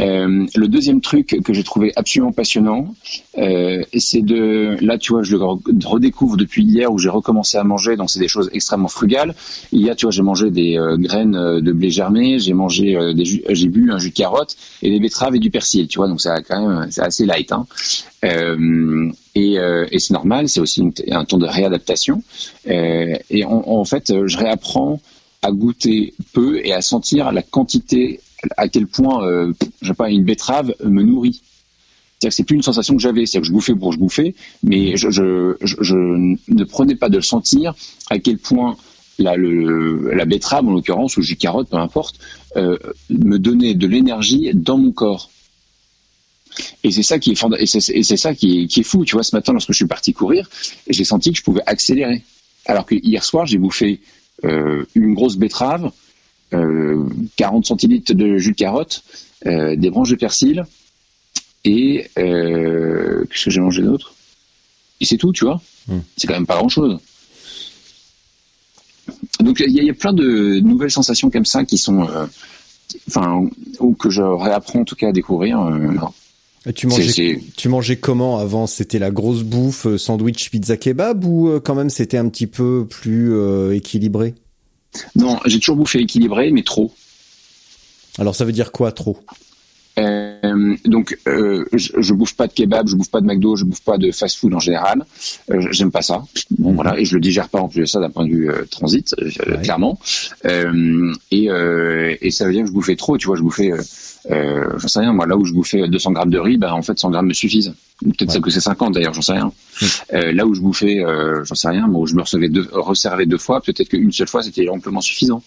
Euh, 0.00 0.47
le 0.55 0.69
deuxième 0.69 1.00
truc 1.00 1.40
que 1.45 1.52
j'ai 1.52 1.64
trouvé 1.64 1.93
absolument 1.97 2.33
passionnant, 2.33 2.95
euh, 3.37 3.83
c'est 3.97 4.23
de 4.23 4.76
là, 4.81 4.99
tu 4.99 5.12
vois, 5.12 5.23
je 5.23 5.37
le 5.37 5.45
redécouvre 5.87 6.37
depuis 6.37 6.62
hier 6.64 6.93
où 6.93 6.99
j'ai 6.99 7.09
recommencé 7.09 7.59
à 7.59 7.64
manger. 7.64 7.97
Donc 7.97 8.11
c'est 8.11 8.21
des 8.21 8.28
choses 8.28 8.49
extrêmement 8.52 8.88
frugales. 8.88 9.35
Hier, 9.73 9.97
tu 9.97 10.07
vois, 10.07 10.12
j'ai 10.12 10.23
mangé 10.23 10.50
des 10.50 10.78
euh, 10.78 10.97
graines 10.97 11.61
de 11.61 11.73
blé 11.73 11.90
germé, 11.90 12.38
j'ai 12.38 12.55
mangé 12.55 12.97
des 13.14 13.25
j'ai 13.25 13.69
bu 13.69 13.90
un 13.90 13.99
jus 13.99 14.11
de 14.11 14.14
carotte 14.14 14.57
et 14.83 14.90
des 14.90 15.00
betteraves 15.00 15.35
et 15.35 15.40
du 15.40 15.50
persil. 15.50 15.88
Tu 15.88 15.99
vois, 15.99 16.09
donc 16.09 16.21
c'est 16.21 16.31
quand 16.49 16.69
même 16.69 16.90
c'est 16.90 17.02
assez 17.02 17.26
light. 17.26 17.52
Hein. 17.52 17.67
et, 19.35 19.55
et 19.55 19.99
c'est 19.99 20.12
normal, 20.12 20.49
c'est 20.49 20.61
aussi 20.61 20.83
un 21.11 21.25
temps 21.25 21.38
de 21.38 21.47
réadaptation. 21.47 22.23
et 22.67 23.45
en 23.45 23.85
fait, 23.85 24.12
je 24.26 24.38
réapprends 24.38 25.00
à 25.43 25.52
goûter 25.52 26.14
peu 26.33 26.64
et 26.64 26.73
à 26.73 26.83
sentir 26.83 27.31
la 27.33 27.43
quantité 27.43 28.21
à 28.57 28.68
quel 28.68 28.87
point, 28.87 29.26
euh, 29.26 29.52
je 29.83 29.88
sais 29.88 29.95
pas, 29.95 30.11
une 30.11 30.25
betterave 30.25 30.75
me 30.85 31.02
nourrit. 31.02 31.42
C'est-à-dire 32.18 32.30
que 32.30 32.35
c'est 32.35 32.45
plus 32.45 32.57
une 32.57 32.62
sensation 32.62 32.97
que 32.97 33.02
j'avais, 33.02 33.26
c'est-à-dire 33.26 33.42
que 33.42 33.47
je 33.49 33.52
bouffais 33.52 33.75
pour 33.75 33.92
je 33.92 33.99
bouffais, 33.99 34.35
mais 34.62 34.97
je, 34.97 35.09
ne 35.09 36.64
prenais 36.64 36.97
pas 36.97 37.09
de 37.09 37.16
le 37.16 37.23
sentir 37.23 37.75
à 38.11 38.18
quel 38.18 38.38
point 38.38 38.76
la, 39.18 39.37
betterave, 40.25 40.66
en 40.66 40.73
l'occurrence, 40.73 41.16
ou 41.16 41.23
jus 41.23 41.37
carotte, 41.37 41.68
peu 41.71 41.76
importe, 41.76 42.16
euh, 42.57 42.76
me 43.11 43.38
donnait 43.38 43.75
de 43.75 43.87
l'énergie 43.87 44.50
dans 44.54 44.78
mon 44.78 44.92
corps. 44.92 45.30
Et 46.83 46.90
c'est 46.90 47.04
ça 47.04 47.18
qui 47.18 47.30
est 47.30 47.45
et 47.61 47.66
c'est 47.66 48.16
ça 48.16 48.35
qui 48.35 48.62
est, 48.62 48.66
qui 48.66 48.80
est 48.80 48.85
fou. 48.85 49.04
Tu 49.04 49.14
vois, 49.14 49.23
ce 49.23 49.35
matin, 49.37 49.52
lorsque 49.52 49.73
je 49.73 49.76
suis 49.76 49.87
parti 49.87 50.12
courir, 50.12 50.49
j'ai 50.88 51.04
senti 51.04 51.30
que 51.30 51.38
je 51.38 51.42
pouvais 51.42 51.62
accélérer. 51.66 52.23
Alors 52.66 52.85
que 52.85 52.97
hier 52.97 53.23
soir, 53.25 53.47
j'ai 53.47 53.59
bouffé 53.59 54.00
euh, 54.45 54.85
une 54.95 55.14
grosse 55.14 55.37
betterave, 55.37 55.90
40 56.50 56.55
euh, 56.55 57.62
centilitres 57.62 58.14
de 58.14 58.38
jus 58.38 58.52
de 58.52 58.57
carotte, 58.57 59.02
euh, 59.47 59.76
des 59.76 59.90
branches 59.90 60.11
de 60.11 60.17
persil 60.17 60.64
et 61.64 62.09
euh, 62.19 63.25
qu'est-ce 63.31 63.47
que 63.47 63.50
j'ai 63.50 63.61
mangé 63.61 63.83
d'autre? 63.83 64.14
Et 65.00 65.05
c'est 65.05 65.17
tout, 65.17 65.33
tu 65.33 65.45
vois. 65.45 65.61
Hmm. 65.87 66.00
C'est 66.17 66.26
quand 66.26 66.35
même 66.35 66.47
pas 66.47 66.57
grand-chose. 66.57 66.99
Donc 69.40 69.62
il 69.67 69.73
y, 69.73 69.88
a 69.88 69.95
plein 69.95 70.12
de 70.12 70.61
nouvelles 70.61 70.90
sensations 70.90 71.31
comme 71.31 71.47
ça 71.47 71.64
qui 71.64 71.78
sont, 71.78 72.07
enfin, 73.09 73.49
ou 73.81 73.95
que 73.95 74.11
je 74.11 74.23
réapprends 74.23 74.81
en 74.81 74.85
tout 74.85 74.97
cas 74.97 75.09
à 75.09 75.12
découvrir. 75.12 75.59
Tu 76.75 76.87
mangeais, 76.87 77.40
tu 77.57 77.69
mangeais 77.69 77.97
comment 77.97 78.38
avant? 78.38 78.67
C'était 78.67 78.99
la 78.99 79.11
grosse 79.11 79.45
bouffe, 79.45 79.97
sandwich, 79.97 80.50
pizza, 80.50 80.76
kebab 80.76 81.25
ou 81.25 81.59
quand 81.64 81.75
même 81.75 81.88
c'était 81.88 82.19
un 82.19 82.28
petit 82.28 82.47
peu 82.47 82.87
plus 82.87 83.33
équilibré? 83.73 84.35
Non, 85.14 85.38
j'ai 85.47 85.59
toujours 85.59 85.76
bouffé 85.76 86.00
équilibré, 86.00 86.50
mais 86.50 86.62
trop. 86.62 86.93
Alors 88.19 88.35
ça 88.35 88.45
veut 88.45 88.52
dire 88.52 88.73
quoi 88.73 88.93
trop? 88.93 89.19
Euh, 90.59 90.77
donc, 90.85 91.19
euh, 91.27 91.65
je, 91.73 91.93
je, 91.97 92.15
bouffe 92.15 92.35
pas 92.35 92.47
de 92.47 92.53
kebab, 92.53 92.88
je 92.88 92.97
bouffe 92.97 93.11
pas 93.11 93.21
de 93.21 93.27
McDo, 93.27 93.57
je 93.57 93.65
bouffe 93.65 93.83
pas 93.83 93.99
de 93.99 94.11
fast-food 94.11 94.55
en 94.55 94.59
général. 94.59 95.05
Euh, 95.50 95.69
j'aime 95.71 95.91
pas 95.91 96.03
ça. 96.03 96.23
Bon, 96.50 96.73
voilà, 96.73 96.99
et 96.99 97.05
je 97.05 97.15
le 97.15 97.21
digère 97.21 97.49
pas 97.49 97.61
en 97.61 97.69
plus 97.69 97.81
de 97.81 97.87
ça 97.87 98.00
d'un 98.00 98.11
point 98.11 98.27
de 98.27 98.31
vue 98.31 98.50
transit, 98.71 99.15
clairement. 99.62 99.99
Et, 101.31 101.49
et, 101.50 102.31
ça 102.31 102.47
veut 102.47 102.53
dire 102.53 102.62
que 102.62 102.69
je 102.69 102.73
bouffais 102.73 102.97
trop. 102.97 103.17
Tu 103.19 103.27
vois, 103.27 103.37
je 103.37 103.43
bouffais, 103.43 103.71
j'en 104.29 104.88
sais 104.88 105.00
rien. 105.00 105.12
Moi, 105.12 105.27
là 105.27 105.37
où 105.37 105.45
je 105.45 105.53
bouffais 105.53 105.88
200 105.88 106.12
grammes 106.12 106.31
de 106.31 106.38
riz, 106.38 106.59
ben 106.59 106.73
en 106.73 106.83
fait 106.83 106.99
100 106.99 107.11
grammes 107.11 107.27
me 107.27 107.35
suffisent. 107.35 107.75
Peut-être 108.00 108.41
que 108.41 108.50
c'est 108.50 108.61
50 108.61 108.95
d'ailleurs, 108.95 109.15
j'en 109.15 109.23
sais 109.23 109.33
rien. 109.33 109.53
là 110.12 110.47
où 110.47 110.55
je 110.55 110.61
bouffais, 110.61 111.03
j'en 111.45 111.55
sais 111.55 111.69
rien, 111.69 111.87
moi, 111.87 112.03
où 112.03 112.07
je 112.07 112.15
me 112.15 112.23
recevais 112.23 112.49
deux, 112.49 112.67
resservais 112.73 113.27
deux 113.27 113.38
fois, 113.38 113.61
peut-être 113.61 113.88
qu'une 113.88 114.12
seule 114.12 114.29
fois 114.29 114.43
c'était 114.43 114.69
amplement 114.69 115.00
suffisant. 115.00 115.43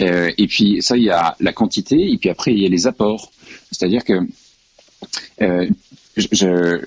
Euh, 0.00 0.30
et 0.36 0.46
puis 0.46 0.82
ça, 0.82 0.96
il 0.96 1.04
y 1.04 1.10
a 1.10 1.36
la 1.40 1.52
quantité, 1.52 2.12
et 2.12 2.18
puis 2.18 2.28
après 2.28 2.52
il 2.52 2.62
y 2.62 2.66
a 2.66 2.68
les 2.68 2.86
apports. 2.86 3.32
C'est-à-dire 3.70 4.04
que 4.04 4.26
euh, 5.42 5.68
je, 6.16 6.80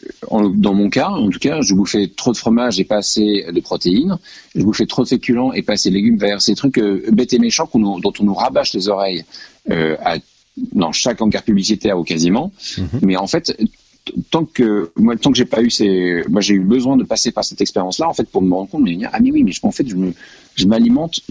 dans 0.55 0.73
mon 0.73 0.89
cas, 0.89 1.09
en 1.09 1.29
tout 1.29 1.39
cas, 1.39 1.61
je 1.61 1.75
bouffais 1.75 2.07
trop 2.15 2.31
de 2.31 2.37
fromage 2.37 2.79
et 2.79 2.83
pas 2.83 2.97
assez 2.97 3.45
de 3.51 3.59
protéines. 3.59 4.17
Je 4.55 4.63
bouffais 4.63 4.87
trop 4.87 5.03
de 5.03 5.07
féculents 5.07 5.53
et 5.53 5.61
pas 5.61 5.73
assez 5.73 5.89
de 5.89 5.95
légumes 5.95 6.17
verts. 6.17 6.39
Des 6.45 6.55
trucs 6.55 6.79
euh, 6.79 7.03
bêtes 7.11 7.33
et 7.33 7.39
méchants 7.39 7.69
dont 7.73 8.13
on 8.19 8.23
nous 8.23 8.33
rabâche 8.33 8.73
les 8.73 8.89
oreilles 8.89 9.23
euh, 9.69 9.95
à, 10.03 10.17
dans 10.73 10.91
chaque 10.91 11.21
encart 11.21 11.43
publicitaire 11.43 11.99
ou 11.99 12.03
quasiment. 12.03 12.51
Mhm. 12.77 12.87
Mais 13.03 13.17
en 13.17 13.27
fait, 13.27 13.55
tant 14.31 14.45
que 14.45 14.91
moi, 14.95 15.15
tant 15.15 15.31
que 15.31 15.37
j'ai 15.37 15.45
pas 15.45 15.61
eu 15.61 15.69
ces, 15.69 16.23
moi 16.27 16.41
j'ai 16.41 16.55
eu 16.55 16.61
besoin 16.61 16.97
de 16.97 17.03
passer 17.03 17.31
par 17.31 17.45
cette 17.45 17.61
expérience-là, 17.61 18.09
en 18.09 18.13
fait, 18.13 18.27
pour 18.27 18.41
me 18.41 18.53
rendre 18.53 18.69
compte, 18.69 18.83
mais 18.83 18.97
ah 19.11 19.19
mais 19.19 19.31
oui, 19.31 19.43
mais 19.43 19.51
en 19.61 19.71
fait, 19.71 19.87
je 19.87 19.95
me, 19.95 20.13
je 20.55 20.65
m'alimente 20.65 21.21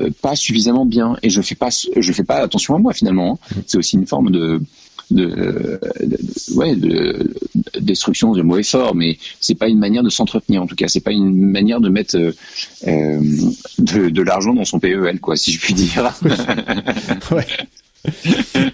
euh, 0.00 0.10
pas 0.20 0.34
suffisamment 0.34 0.86
bien 0.86 1.16
et 1.22 1.30
je 1.30 1.40
fais 1.40 1.54
pas 1.54 1.68
je 1.70 2.12
fais 2.12 2.24
pas 2.24 2.38
attention 2.38 2.74
à 2.74 2.78
moi 2.78 2.92
finalement 2.92 3.38
hein. 3.52 3.60
c'est 3.64 3.78
aussi 3.78 3.94
une 3.94 4.08
forme 4.08 4.32
de 4.32 4.60
de, 5.10 5.80
ouais 6.56 6.74
de, 6.74 7.34
destruction 7.80 8.32
de 8.32 8.42
mauvais 8.42 8.62
fort 8.62 8.94
mais 8.94 9.18
c'est 9.40 9.54
pas 9.54 9.68
une 9.68 9.78
manière 9.78 10.02
de 10.02 10.10
s'entretenir 10.10 10.62
en 10.62 10.66
tout 10.66 10.76
cas 10.76 10.88
c'est 10.88 11.00
pas 11.00 11.12
une 11.12 11.34
manière 11.34 11.80
de 11.80 11.88
mettre 11.88 12.16
euh, 12.16 12.32
euh 12.86 13.20
de, 13.78 14.08
de 14.08 14.22
l'argent 14.22 14.54
dans 14.54 14.64
son 14.64 14.78
PEL 14.78 15.20
quoi 15.20 15.36
si 15.36 15.52
je 15.52 15.60
puis 15.60 15.74
dire 15.74 16.12
ouais. 17.30 17.46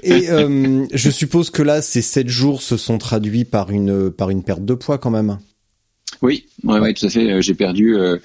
Et 0.02 0.31
euh, 0.31 0.87
je 0.92 1.11
suppose 1.11 1.50
que 1.50 1.62
là, 1.62 1.83
ces 1.83 2.02
sept 2.02 2.28
jours 2.28 2.62
se 2.62 2.76
sont 2.76 2.98
traduits 2.98 3.44
par 3.44 3.70
une 3.70 4.11
par 4.11 4.31
une 4.31 4.42
perte 4.42 4.64
de 4.64 4.74
poids 4.74 4.98
quand 4.98 5.11
même. 5.11 5.38
Oui, 6.22 6.46
ouais, 6.64 6.81
ouais, 6.81 6.94
tout 6.94 7.07
à 7.07 7.11
fait. 7.11 7.40
J'ai 7.40 7.54
perdu 7.54 7.96
euh, 7.96 8.18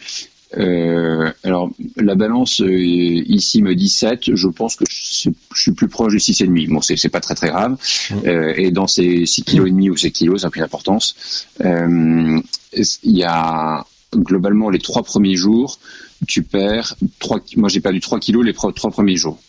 euh, 0.57 1.31
alors, 1.43 1.69
la 1.97 2.15
balance 2.15 2.61
euh, 2.61 2.71
ici 2.71 3.61
me 3.61 3.75
dit 3.75 3.89
7. 3.89 4.35
Je 4.35 4.47
pense 4.47 4.75
que 4.75 4.85
je, 4.89 5.29
suis 5.53 5.71
plus 5.71 5.87
proche 5.87 6.13
de 6.13 6.19
6,5. 6.19 6.69
Bon, 6.69 6.81
c'est 6.81 7.09
pas 7.09 7.19
très 7.19 7.35
très 7.35 7.49
grave. 7.49 7.77
Euh, 8.25 8.53
et 8.55 8.71
dans 8.71 8.87
ces 8.87 9.25
6 9.25 9.43
kg 9.43 9.67
et 9.67 9.71
demi 9.71 9.89
ou 9.89 9.97
7 9.97 10.13
kg, 10.13 10.37
ça 10.37 10.47
a 10.47 10.49
pris 10.49 10.61
d'importance. 10.61 11.47
Euh, 11.63 12.39
il 12.73 13.17
y 13.17 13.23
a 13.23 13.85
globalement 14.13 14.69
les 14.69 14.79
trois 14.79 15.03
premiers 15.03 15.35
jours, 15.35 15.79
tu 16.27 16.43
perds 16.43 16.95
3 17.19 17.41
Moi, 17.57 17.69
j'ai 17.69 17.81
perdu 17.81 17.99
3 17.99 18.19
kilos 18.19 18.45
les 18.45 18.53
trois 18.53 18.91
premiers 18.91 19.17
jours. 19.17 19.39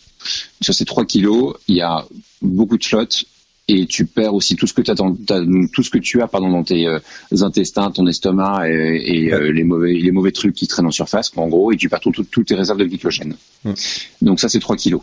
Sur 0.61 0.73
ces 0.73 0.85
3 0.85 1.05
kilos, 1.05 1.55
il 1.67 1.75
y 1.75 1.81
a 1.81 2.05
beaucoup 2.41 2.77
de 2.77 2.83
flotte, 2.83 3.25
et 3.67 3.85
tu 3.85 4.05
perds 4.05 4.33
aussi 4.33 4.55
tout 4.55 4.65
ce 4.65 4.73
que, 4.73 4.81
as 4.89 4.95
tout 5.73 5.83
ce 5.83 5.89
que 5.89 5.97
tu 5.97 6.21
as 6.21 6.27
pardon, 6.27 6.49
dans 6.49 6.63
tes 6.63 6.87
euh, 6.87 6.99
intestins, 7.41 7.91
ton 7.91 8.07
estomac 8.07 8.69
et, 8.69 9.33
euh, 9.33 9.51
les, 9.51 9.63
mauvais, 9.63 9.93
les 9.93 10.11
mauvais 10.11 10.31
trucs 10.31 10.55
qui 10.55 10.67
traînent 10.67 10.85
en 10.85 10.91
surface, 10.91 11.31
en 11.35 11.47
gros, 11.47 11.71
et 11.71 11.77
tu 11.77 11.89
perds 11.89 11.99
toutes 11.99 12.45
tes 12.45 12.55
réserves 12.55 12.77
de 12.77 12.85
glycogène. 12.85 13.35
Donc 14.21 14.39
ça, 14.39 14.47
c'est 14.47 14.59
3 14.59 14.77
kilos. 14.77 15.01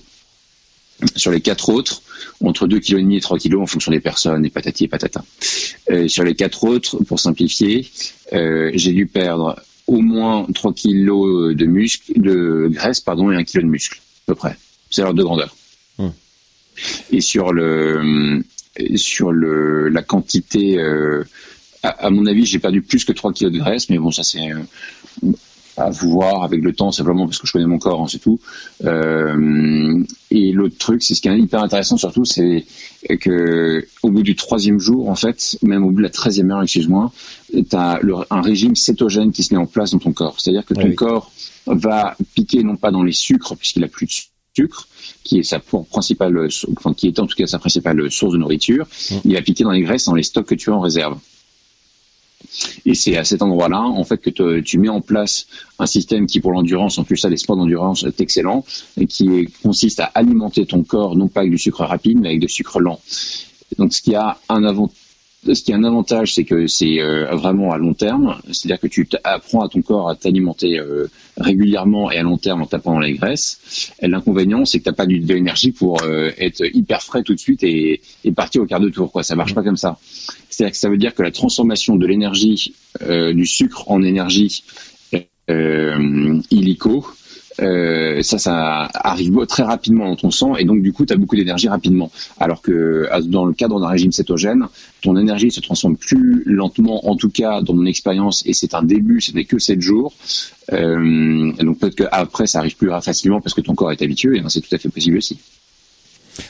Sur 1.17 1.33
les 1.33 1.41
quatre 1.41 1.69
autres, 1.69 2.03
entre 2.43 2.67
2,5 2.67 2.81
kg 2.81 3.13
et 3.15 3.21
3 3.21 3.39
kg 3.39 3.57
en 3.57 3.67
fonction 3.67 3.93
des 3.93 4.01
personnes, 4.01 4.47
et 4.47 4.51
patati 4.51 4.85
et 4.85 4.89
patata. 4.89 5.23
Euh, 5.91 6.09
sur 6.09 6.25
les 6.25 6.35
quatre 6.35 6.65
autres, 6.65 7.03
pour 7.05 7.21
simplifier, 7.21 7.87
j'ai 8.33 8.93
dû 8.93 9.07
perdre 9.07 9.61
au 9.87 10.01
moins 10.01 10.47
3 10.55 10.73
kg 10.73 11.55
de 11.55 11.67
muscle, 11.67 12.13
de 12.17 12.69
graisse, 12.73 13.01
pardon, 13.01 13.31
et 13.31 13.37
1 13.37 13.45
kg 13.45 13.61
de 13.61 13.67
muscle, 13.67 13.99
à 13.99 14.27
peu 14.29 14.35
près. 14.35 14.57
C'est 14.89 15.03
l'ordre 15.03 15.19
de 15.19 15.25
grandeur. 15.25 15.55
Et 17.11 17.21
sur 17.21 17.53
le 17.53 18.43
sur 18.97 19.33
le, 19.33 19.89
la 19.89 20.03
quantité, 20.03 20.79
euh, 20.79 21.25
à, 21.83 22.11
mon 22.11 22.27
avis, 22.27 22.47
j'ai 22.47 22.59
perdu 22.59 22.83
plus 22.83 23.05
que 23.05 23.13
3 23.13 23.33
kilos 23.33 23.53
de 23.53 23.59
graisse, 23.59 23.91
mais 23.91 23.99
bon, 23.99 24.11
ça 24.11 24.23
c'est 24.23 24.53
euh, 24.53 25.33
à 25.77 25.91
voir 25.91 26.45
avec 26.45 26.63
le 26.63 26.73
temps, 26.73 26.93
simplement 26.93 27.27
parce 27.27 27.39
que 27.39 27.47
je 27.47 27.53
connais 27.53 27.67
mon 27.67 27.79
corps, 27.79 28.03
hein, 28.03 28.07
c'est 28.09 28.21
tout. 28.21 28.41
Euh, 28.85 30.03
et 30.31 30.53
l'autre 30.53 30.79
truc, 30.79 31.03
c'est 31.03 31.15
ce 31.15 31.21
qui 31.21 31.29
est 31.29 31.39
hyper 31.39 31.63
intéressant 31.63 31.97
surtout, 31.97 32.25
c'est 32.25 32.65
que 33.21 33.85
au 34.03 34.11
bout 34.11 34.23
du 34.23 34.37
troisième 34.37 34.79
jour, 34.79 35.09
en 35.09 35.15
fait, 35.15 35.59
même 35.63 35.85
au 35.85 35.91
bout 35.91 35.99
de 35.99 36.03
la 36.03 36.11
treizième 36.11 36.51
heure, 36.51 36.63
excuse-moi, 36.63 37.13
tu 37.53 37.65
as 37.73 38.01
un 38.31 38.41
régime 38.41 38.77
cétogène 38.77 39.33
qui 39.33 39.43
se 39.43 39.53
met 39.53 39.61
en 39.61 39.67
place 39.67 39.91
dans 39.91 39.99
ton 39.99 40.13
corps. 40.13 40.41
C'est-à-dire 40.41 40.65
que 40.65 40.75
ton 40.75 40.93
corps 40.93 41.33
va 41.67 42.17
piquer 42.35 42.63
non 42.63 42.77
pas 42.77 42.91
dans 42.91 43.03
les 43.03 43.13
sucres, 43.13 43.57
puisqu'il 43.57 43.83
a 43.85 43.89
plus 43.89 44.07
de 44.07 44.13
sucre, 44.13 44.34
qui 45.25 45.39
est 45.39 45.43
sa 45.43 45.59
principale, 45.59 46.49
enfin, 46.77 46.95
qui 46.95 47.09
est 47.09 47.19
en 47.19 47.27
tout 47.27 47.37
cas 47.37 47.47
sa 47.47 47.59
principale 47.59 48.11
source 48.11 48.33
de 48.33 48.39
nourriture, 48.39 48.87
mmh. 48.87 49.17
il 49.25 49.35
va 49.35 49.43
piquer 49.43 49.65
dans 49.65 49.73
les 49.73 49.83
graisses, 49.83 50.05
dans 50.05 50.15
les 50.15 50.23
stocks 50.23 50.47
que 50.47 50.55
tu 50.55 50.71
as 50.71 50.75
en 50.75 50.81
réserve. 50.81 51.19
Et 52.87 52.95
c'est 52.95 53.17
à 53.17 53.25
cet 53.25 53.43
endroit-là, 53.43 53.81
en 53.81 54.05
fait, 54.05 54.19
que 54.19 54.61
tu 54.61 54.79
mets 54.79 54.89
en 54.89 55.01
place 55.01 55.47
un 55.79 55.87
système 55.87 56.27
qui, 56.27 56.41
pour 56.41 56.53
l'endurance, 56.53 56.99
en 56.99 57.05
plus 57.05 57.17
ça, 57.17 57.29
les 57.29 57.37
sports 57.37 57.57
d'endurance, 57.57 58.05
est 58.05 58.21
excellent, 58.21 58.65
et 58.97 59.07
qui 59.07 59.49
consiste 59.63 60.01
à 60.01 60.05
alimenter 60.15 60.67
ton 60.67 60.85
corps, 60.85 61.17
non 61.17 61.29
pas 61.29 61.41
avec 61.41 61.53
du 61.53 61.59
sucre 61.59 61.85
rapide, 61.85 62.21
mais 62.21 62.29
avec 62.29 62.41
du 62.41 62.49
sucre 62.49 62.81
lent. 62.81 63.01
Donc, 63.79 63.93
ce 63.93 64.03
qui 64.03 64.15
a 64.15 64.39
un 64.49 64.63
avantage 64.65 64.95
ce 65.53 65.63
qui 65.63 65.73
a 65.73 65.77
un 65.77 65.85
avantage, 65.85 66.35
c'est 66.35 66.45
que 66.45 66.67
c'est 66.67 67.01
euh, 67.01 67.35
vraiment 67.35 67.73
à 67.73 67.79
long 67.79 67.95
terme, 67.95 68.37
c'est-à-dire 68.47 68.81
que 68.81 68.87
tu 68.87 69.07
apprends 69.25 69.61
à 69.61 69.69
ton 69.69 69.83
corps 69.83 70.09
à 70.09 70.17
t'alimenter 70.17 70.79
euh, 70.79 71.11
régulièrement 71.37 72.11
et 72.11 72.19
à 72.19 72.23
long 72.23 72.39
terme 72.39 72.63
en 72.63 72.67
tapant 72.67 72.95
dans 72.95 73.01
les 73.01 73.15
graisses. 73.15 73.93
L'inconvénient, 74.01 74.65
c'est 74.65 74.79
que 74.79 74.85
tu 74.85 74.91
n'as 74.91 74.95
pas 74.95 75.07
de 75.07 75.71
pour 75.73 76.03
euh, 76.03 76.31
être 76.39 76.65
hyper 76.75 77.03
frais 77.03 77.23
tout 77.23 77.35
de 77.35 77.41
suite 77.41 77.63
et, 77.63 78.01
partir 78.35 78.63
au 78.63 78.67
quart 78.67 78.81
de 78.81 78.89
tour. 78.89 79.13
Quoi. 79.13 79.23
Ça 79.23 79.37
marche 79.37 79.55
pas 79.55 79.63
comme 79.63 79.77
ça. 79.77 79.99
C'est-à-dire 80.49 80.73
que 80.73 80.79
ça 80.79 80.89
veut 80.89 80.99
dire 80.99 81.15
que 81.15 81.23
la 81.23 81.31
transformation 81.31 81.97
de 81.97 82.07
l'énergie, 82.07 82.75
du 83.01 83.47
sucre 83.47 83.91
en 83.91 84.03
énergie 84.03 84.65
illico, 85.49 87.07
euh, 87.61 88.23
ça, 88.23 88.39
ça 88.39 88.89
arrive 88.95 89.47
très 89.47 89.63
rapidement 89.63 90.09
dans 90.09 90.17
ton 90.17 90.31
sang 90.31 90.57
et 90.57 90.65
donc 90.65 90.83
du 90.83 90.93
coup, 90.93 91.07
tu 91.07 91.13
as 91.13 91.17
beaucoup 91.17 91.37
d'énergie 91.37 91.69
rapidement. 91.69 92.11
Alors 92.39 92.63
que 92.63 93.09
dans 93.25 93.45
le 93.45 93.53
cadre 93.53 93.81
d'un 93.81 93.89
régime 93.89 94.13
cétogène, 94.13 94.67
ton 95.03 95.17
énergie 95.17 95.51
se 95.51 95.61
transforme 95.61 95.97
plus 95.97 96.43
lentement, 96.47 97.09
en 97.09 97.17
tout 97.17 97.29
cas 97.29 97.61
dans 97.61 97.75
mon 97.75 97.87
expérience, 97.87 98.43
et 98.47 98.55
c'est 98.55 98.75
un 98.75 98.83
début, 98.83 99.21
ce 99.21 99.33
n'est 99.33 99.45
que 99.45 99.59
7 99.59 99.81
jours. 99.81 100.15
Euh, 100.73 101.53
donc 101.61 101.79
peut-être 101.79 101.97
qu'après, 101.97 102.47
ça 102.47 102.61
arrive 102.61 102.77
plus 102.77 102.91
facilement 103.03 103.41
parce 103.41 103.55
que 103.55 103.61
ton 103.61 103.75
corps 103.75 103.93
est 103.93 104.03
habitué, 104.03 104.39
et 104.39 104.43
c'est 104.49 104.61
tout 104.61 104.75
à 104.75 104.79
fait 104.79 104.89
possible 104.89 105.19
aussi. 105.19 105.39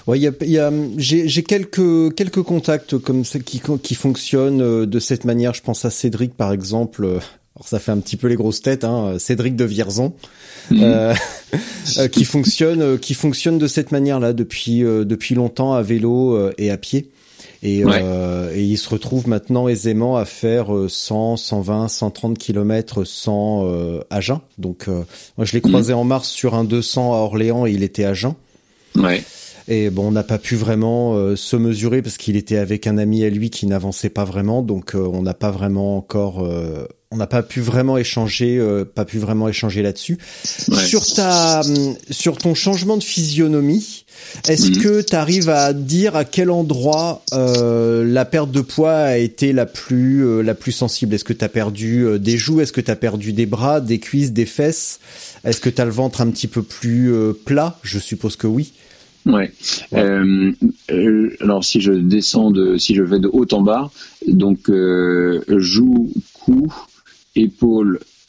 Ouais, 0.06 0.18
y 0.18 0.28
a, 0.28 0.32
y 0.42 0.58
a, 0.58 0.72
j'ai 0.96 1.42
quelques 1.42 2.14
quelques 2.14 2.42
contacts 2.42 2.96
comme 2.98 3.24
ça 3.24 3.38
qui 3.38 3.60
qui 3.82 3.94
fonctionnent 3.94 4.62
euh, 4.62 4.86
de 4.86 4.98
cette 4.98 5.24
manière. 5.24 5.52
Je 5.52 5.62
pense 5.62 5.84
à 5.84 5.90
Cédric 5.90 6.34
par 6.34 6.52
exemple. 6.52 7.18
Alors 7.56 7.68
ça 7.68 7.78
fait 7.78 7.92
un 7.92 7.98
petit 7.98 8.16
peu 8.16 8.26
les 8.26 8.36
grosses 8.36 8.62
têtes, 8.62 8.84
hein, 8.84 9.16
Cédric 9.18 9.54
de 9.54 9.64
Vierzon, 9.64 10.14
mmh. 10.70 10.82
euh, 10.82 11.14
euh, 11.98 12.08
qui 12.08 12.24
fonctionne, 12.24 12.98
qui 12.98 13.14
fonctionne 13.14 13.58
de 13.58 13.66
cette 13.68 13.92
manière-là 13.92 14.32
depuis 14.32 14.80
depuis 14.80 15.34
longtemps 15.34 15.74
à 15.74 15.82
vélo 15.82 16.50
et 16.58 16.70
à 16.70 16.76
pied. 16.76 17.10
Et, 17.62 17.78
et, 17.78 18.62
il 18.62 18.76
se 18.76 18.88
retrouve 18.90 19.26
maintenant 19.26 19.68
aisément 19.68 20.16
à 20.16 20.26
faire 20.26 20.66
100, 20.88 21.36
120, 21.36 21.88
130 21.88 22.38
kilomètres 22.38 23.04
sans 23.04 23.66
à 24.10 24.20
jeun. 24.20 24.40
Donc 24.58 24.88
moi 24.88 25.44
je 25.44 25.52
l'ai 25.52 25.60
croisé 25.60 25.94
mmh. 25.94 25.98
en 25.98 26.04
mars 26.04 26.28
sur 26.28 26.54
un 26.54 26.64
200 26.64 27.14
à 27.14 27.16
Orléans 27.18 27.66
et 27.66 27.70
il 27.70 27.82
était 27.82 28.04
à 28.04 28.14
jeun. 28.14 28.34
Ouais. 28.96 29.22
Et 29.66 29.88
bon, 29.88 30.08
on 30.08 30.10
n'a 30.10 30.22
pas 30.22 30.38
pu 30.38 30.56
vraiment 30.56 31.14
euh, 31.14 31.36
se 31.36 31.56
mesurer 31.56 32.02
parce 32.02 32.18
qu'il 32.18 32.36
était 32.36 32.58
avec 32.58 32.86
un 32.86 32.98
ami 32.98 33.24
à 33.24 33.30
lui 33.30 33.48
qui 33.48 33.66
n'avançait 33.66 34.10
pas 34.10 34.24
vraiment, 34.24 34.62
donc 34.62 34.94
euh, 34.94 35.08
on 35.10 35.22
n'a 35.22 35.32
pas 35.32 35.50
vraiment 35.50 35.96
encore, 35.96 36.44
euh, 36.44 36.86
on 37.14 37.16
n'a 37.16 37.26
pas 37.28 37.42
pu 37.42 37.60
vraiment 37.60 37.96
échanger, 37.96 38.60
pas 38.94 39.04
pu 39.04 39.18
vraiment 39.18 39.48
échanger 39.48 39.82
là-dessus. 39.82 40.18
Sur 40.42 41.06
ta, 41.14 41.62
sur 42.10 42.38
ton 42.38 42.54
changement 42.54 42.96
de 42.96 43.04
physionomie, 43.04 44.04
est-ce 44.48 44.70
mhm. 44.70 44.78
que 44.78 45.00
tu 45.00 45.14
arrives 45.14 45.48
à 45.48 45.72
dire 45.72 46.16
à 46.16 46.24
quel 46.24 46.50
endroit 46.50 47.22
la 47.32 48.24
perte 48.24 48.50
de 48.50 48.60
poids 48.60 48.96
a 48.96 49.16
été 49.16 49.52
la 49.52 49.66
plus, 49.66 50.42
la 50.42 50.54
plus 50.54 50.72
sensible? 50.72 51.14
Est-ce 51.14 51.24
que 51.24 51.32
tu 51.32 51.44
as 51.44 51.48
perdu 51.48 52.18
des 52.18 52.36
joues? 52.36 52.60
Est-ce 52.60 52.72
que 52.72 52.80
tu 52.80 52.90
as 52.90 52.96
perdu 52.96 53.32
des 53.32 53.46
bras, 53.46 53.80
des 53.80 54.00
cuisses, 54.00 54.32
des 54.32 54.46
fesses? 54.46 54.98
Est-ce 55.44 55.60
que 55.60 55.70
tu 55.70 55.80
as 55.80 55.84
le 55.84 55.92
ventre 55.92 56.20
un 56.20 56.30
petit 56.30 56.48
peu 56.48 56.62
plus 56.62 57.12
plat? 57.44 57.78
Je 57.84 58.00
suppose 58.00 58.34
que 58.34 58.48
oui. 58.48 58.72
Ouais. 59.26 59.50
Euh, 59.94 60.52
euh, 60.90 61.30
alors 61.40 61.64
si 61.64 61.80
je 61.80 61.92
descends 61.92 62.50
de, 62.50 62.76
si 62.76 62.94
je 62.94 63.02
vais 63.02 63.18
de 63.18 63.28
haut 63.32 63.46
en 63.52 63.62
bas, 63.62 63.90
donc 64.26 64.68
euh, 64.68 65.42
joue, 65.48 66.12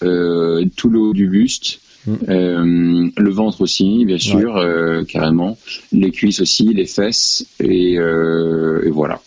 euh, 0.03 0.65
tout 0.75 0.89
le 0.89 0.99
haut 0.99 1.13
du 1.13 1.27
buste, 1.27 1.79
mm. 2.05 2.13
euh, 2.29 3.09
le 3.17 3.29
ventre 3.29 3.61
aussi, 3.61 4.05
bien 4.05 4.17
sûr, 4.17 4.57
euh, 4.57 5.03
carrément, 5.03 5.57
les 5.91 6.11
cuisses 6.11 6.41
aussi, 6.41 6.73
les 6.73 6.85
fesses 6.85 7.45
et, 7.59 7.93
et 7.93 8.89
voilà. 8.89 9.21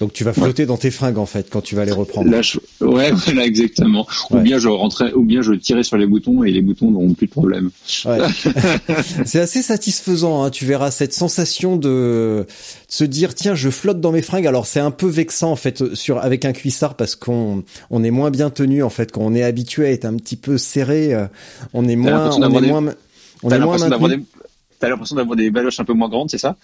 Donc 0.00 0.14
tu 0.14 0.24
vas 0.24 0.32
flotter 0.32 0.64
dans 0.64 0.78
tes 0.78 0.90
fringues 0.90 1.18
en 1.18 1.26
fait 1.26 1.50
quand 1.50 1.60
tu 1.60 1.74
vas 1.74 1.84
les 1.84 1.92
reprendre. 1.92 2.30
Là, 2.30 2.40
ouais, 2.80 3.10
voilà 3.14 3.44
exactement. 3.44 4.06
Ou 4.30 4.38
bien 4.38 4.58
je 4.58 4.68
rentrais, 4.68 5.12
ou 5.12 5.22
bien 5.24 5.42
je 5.42 5.52
tirais 5.52 5.82
sur 5.82 5.98
les 5.98 6.06
boutons 6.06 6.42
et 6.42 6.50
les 6.50 6.62
boutons 6.62 6.90
n'auront 6.90 7.12
plus 7.12 7.26
de 7.26 7.32
problème. 7.32 7.70
Ouais. 8.06 8.18
c'est 9.26 9.40
assez 9.40 9.60
satisfaisant. 9.60 10.42
Hein. 10.42 10.50
Tu 10.50 10.64
verras 10.64 10.90
cette 10.90 11.12
sensation 11.12 11.76
de... 11.76 12.46
se 12.88 13.04
dire 13.04 13.34
tiens 13.34 13.54
je 13.54 13.68
flotte 13.68 14.00
dans 14.00 14.10
mes 14.12 14.22
fringues. 14.22 14.46
Alors 14.46 14.66
c'est 14.66 14.80
un 14.80 14.90
peu 14.90 15.06
vexant 15.06 15.52
en 15.52 15.56
fait 15.56 15.94
sur 15.94 16.18
avec 16.18 16.46
un 16.46 16.52
cuissard 16.52 16.94
parce 16.94 17.14
qu'on 17.14 17.62
on 17.90 18.02
est 18.02 18.10
moins 18.10 18.30
bien 18.30 18.48
tenu 18.48 18.82
en 18.82 18.90
fait 18.90 19.12
quand 19.12 19.20
on 19.20 19.34
est 19.34 19.42
habitué 19.42 19.86
à 19.86 19.90
être 19.90 20.06
un 20.06 20.14
petit 20.14 20.36
peu 20.36 20.56
serré. 20.56 21.12
Euh, 21.12 21.26
on 21.74 21.86
est 21.86 21.96
moins, 21.96 22.30
on 22.30 22.42
est 22.42 22.70
moins, 22.70 22.94
on 23.42 23.50
est 23.50 23.58
moins 23.58 23.76
T'as 24.80 24.88
l'impression 24.88 25.14
d'avoir 25.14 25.36
des 25.36 25.50
baloches 25.50 25.78
un 25.78 25.84
peu 25.84 25.92
moins 25.92 26.08
grandes, 26.08 26.30
c'est 26.30 26.38
ça? 26.38 26.56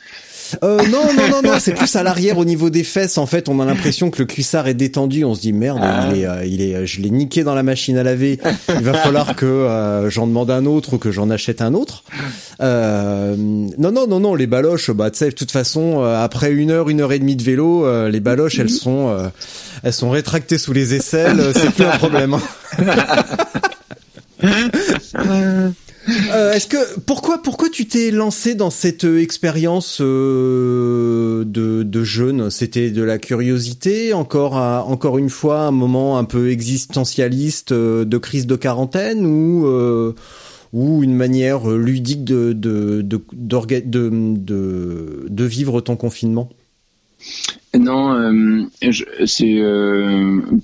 Euh, 0.64 0.78
non, 0.88 1.12
non, 1.14 1.28
non, 1.28 1.42
non, 1.42 1.58
c'est 1.58 1.74
plus 1.74 1.96
à 1.96 2.02
l'arrière 2.02 2.38
au 2.38 2.46
niveau 2.46 2.70
des 2.70 2.82
fesses. 2.82 3.18
En 3.18 3.26
fait, 3.26 3.50
on 3.50 3.60
a 3.60 3.66
l'impression 3.66 4.10
que 4.10 4.20
le 4.20 4.24
cuissard 4.24 4.68
est 4.68 4.74
détendu. 4.74 5.22
On 5.24 5.34
se 5.34 5.42
dit 5.42 5.52
merde, 5.52 5.80
ah. 5.82 6.08
il 6.10 6.22
est, 6.22 6.26
euh, 6.26 6.46
il 6.46 6.62
est, 6.62 6.86
je 6.86 7.02
l'ai 7.02 7.10
niqué 7.10 7.44
dans 7.44 7.54
la 7.54 7.62
machine 7.62 7.98
à 7.98 8.02
laver. 8.02 8.38
Il 8.70 8.82
va 8.82 8.94
falloir 8.94 9.36
que 9.36 9.44
euh, 9.44 10.08
j'en 10.08 10.26
demande 10.26 10.50
un 10.50 10.64
autre 10.64 10.94
ou 10.94 10.98
que 10.98 11.10
j'en 11.10 11.28
achète 11.28 11.60
un 11.60 11.74
autre. 11.74 12.04
Euh, 12.62 13.36
non, 13.36 13.92
non, 13.92 14.06
non, 14.06 14.18
non, 14.18 14.34
les 14.34 14.46
baloches, 14.46 14.90
bah 14.90 15.10
tu 15.10 15.18
sais, 15.18 15.28
de 15.28 15.34
toute 15.34 15.50
façon, 15.50 16.02
après 16.02 16.52
une 16.52 16.70
heure, 16.70 16.88
une 16.88 17.02
heure 17.02 17.12
et 17.12 17.18
demie 17.18 17.36
de 17.36 17.42
vélo, 17.42 18.08
les 18.08 18.20
baloches, 18.20 18.58
elles 18.58 18.70
sont, 18.70 19.14
elles 19.82 19.92
sont 19.92 20.08
rétractées 20.08 20.56
sous 20.56 20.72
les 20.72 20.94
aisselles. 20.94 21.52
c'est 21.54 21.70
plus 21.70 21.84
un 21.84 21.98
problème. 21.98 22.32
Hein. 22.32 22.40
Euh, 26.08 26.52
est-ce 26.52 26.66
que 26.66 27.00
pourquoi 27.00 27.42
pourquoi 27.42 27.68
tu 27.68 27.86
t'es 27.86 28.10
lancé 28.10 28.54
dans 28.54 28.70
cette 28.70 29.04
euh, 29.04 29.20
expérience 29.20 29.98
euh, 30.00 31.44
de, 31.44 31.82
de 31.82 32.04
jeune? 32.04 32.50
C'était 32.50 32.90
de 32.90 33.02
la 33.02 33.18
curiosité, 33.18 34.12
encore 34.12 34.54
encore 34.54 35.18
une 35.18 35.30
fois 35.30 35.62
un 35.62 35.70
moment 35.70 36.18
un 36.18 36.24
peu 36.24 36.50
existentialiste 36.50 37.72
de 37.72 38.18
crise 38.18 38.46
de 38.46 38.56
quarantaine 38.56 39.26
ou 39.26 39.66
ou 40.72 41.02
une 41.02 41.14
manière 41.14 41.68
ludique 41.68 42.24
de 42.24 42.52
de 42.52 43.02
de, 43.02 43.18
de, 43.92 45.26
de 45.28 45.44
vivre 45.44 45.80
ton 45.80 45.96
confinement? 45.96 46.48
Non, 47.78 48.68
c'est 49.26 49.62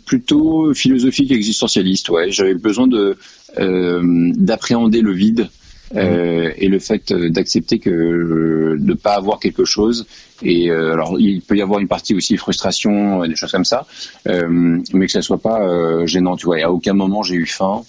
plutôt 0.06 0.74
philosophique 0.74 1.32
existentialiste. 1.32 2.08
Ouais, 2.10 2.30
j'avais 2.30 2.54
besoin 2.54 2.86
de 2.86 3.16
euh, 3.58 4.32
d'appréhender 4.34 5.02
le 5.02 5.12
vide 5.12 5.50
euh, 5.94 6.50
et 6.56 6.68
le 6.68 6.78
fait 6.78 7.12
d'accepter 7.12 7.78
que 7.78 7.90
euh, 7.90 8.76
de 8.78 8.94
pas 8.94 9.12
avoir 9.12 9.38
quelque 9.40 9.66
chose. 9.66 10.06
Et 10.42 10.70
alors 10.70 11.20
il 11.20 11.42
peut 11.42 11.56
y 11.56 11.60
avoir 11.60 11.80
une 11.80 11.88
partie 11.88 12.14
aussi 12.14 12.36
frustration 12.38 13.24
des 13.26 13.36
choses 13.36 13.52
comme 13.52 13.66
ça 13.66 13.86
mais 14.24 15.06
que 15.06 15.12
ça 15.12 15.22
soit 15.22 15.38
pas 15.38 16.06
gênant 16.06 16.36
tu 16.36 16.46
vois. 16.46 16.58
Et 16.58 16.62
à 16.62 16.72
aucun 16.72 16.94
moment 16.94 17.22
j'ai 17.22 17.36
eu 17.36 17.46
faim. 17.46 17.82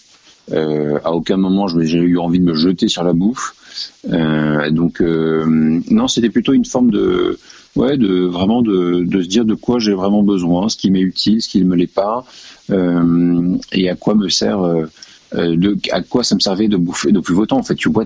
À 0.52 1.14
aucun 1.14 1.38
moment 1.38 1.68
j'ai 1.68 1.98
eu 1.98 2.18
envie 2.18 2.40
de 2.40 2.46
me 2.46 2.54
jeter 2.54 2.90
sur 2.90 3.04
la 3.04 3.14
bouffe. 3.14 3.56
Donc 4.06 5.02
non 5.02 6.08
c'était 6.08 6.30
plutôt 6.30 6.54
une 6.54 6.66
forme 6.66 6.92
de 6.92 7.40
ouais 7.76 7.98
de 7.98 8.26
vraiment 8.26 8.62
de, 8.62 9.04
de 9.04 9.22
se 9.22 9.28
dire 9.28 9.46
de 9.46 9.56
quoi 9.56 9.80
j'ai 9.80 9.94
vraiment 9.94 10.24
besoin 10.24 10.70
ce 10.70 10.78
qui 10.78 10.92
m'est 10.92 11.02
utile 11.02 11.42
ce 11.42 11.50
qui 11.50 11.60
ne 11.60 11.66
me 11.66 11.76
l'est 11.76 11.88
pas 11.88 12.26
et 13.72 13.90
à 13.90 13.96
quoi 13.96 14.16
me 14.16 14.30
sert 14.30 14.62
euh, 15.36 15.56
de 15.56 15.78
à 15.92 16.02
quoi 16.02 16.24
ça 16.24 16.36
me 16.36 16.40
servait 16.40 16.68
de 16.68 16.78
bouffer 16.78 17.12
de 17.12 17.20
plus 17.20 17.36
autant 17.36 17.58
en 17.58 17.64
fait 17.64 17.76
tu 17.76 17.90
vois 17.90 18.06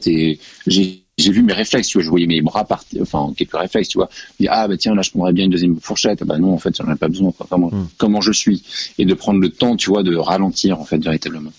j'ai 0.68 1.04
j'ai 1.18 1.32
vu 1.32 1.42
mes 1.42 1.54
réflexes, 1.54 1.88
tu 1.88 1.98
vois, 1.98 2.04
je 2.04 2.10
voyais 2.10 2.28
mes 2.28 2.42
bras 2.42 2.64
partir, 2.64 3.02
enfin 3.02 3.34
quelques 3.36 3.56
réflexes, 3.56 3.90
tu 3.90 3.98
vois. 3.98 4.10
ah 4.48 4.68
bah 4.68 4.78
tiens, 4.78 4.94
là 4.94 5.02
je 5.02 5.10
prendrais 5.10 5.34
bien 5.34 5.46
une 5.46 5.52
deuxième 5.52 5.80
fourchette. 5.80 6.24
bah 6.24 6.38
non, 6.38 6.54
en 6.54 6.60
fait, 6.60 6.76
j'en 6.76 6.92
ai 6.92 6.96
pas 6.96 7.08
besoin. 7.08 7.32
Quoi. 7.32 7.48
Comment, 7.50 7.70
hmm. 7.70 7.88
comment 7.98 8.22
je 8.22 8.32
suis 8.32 8.64
et 9.00 9.06
de 9.06 9.14
prendre 9.16 9.40
le 9.40 9.50
temps, 9.50 9.76
tu 9.76 9.90
vois, 9.90 10.04
de 10.04 10.16
ralentir 10.16 10.80
en 10.80 10.86
fait 10.86 11.04
véritablement. 11.04 11.52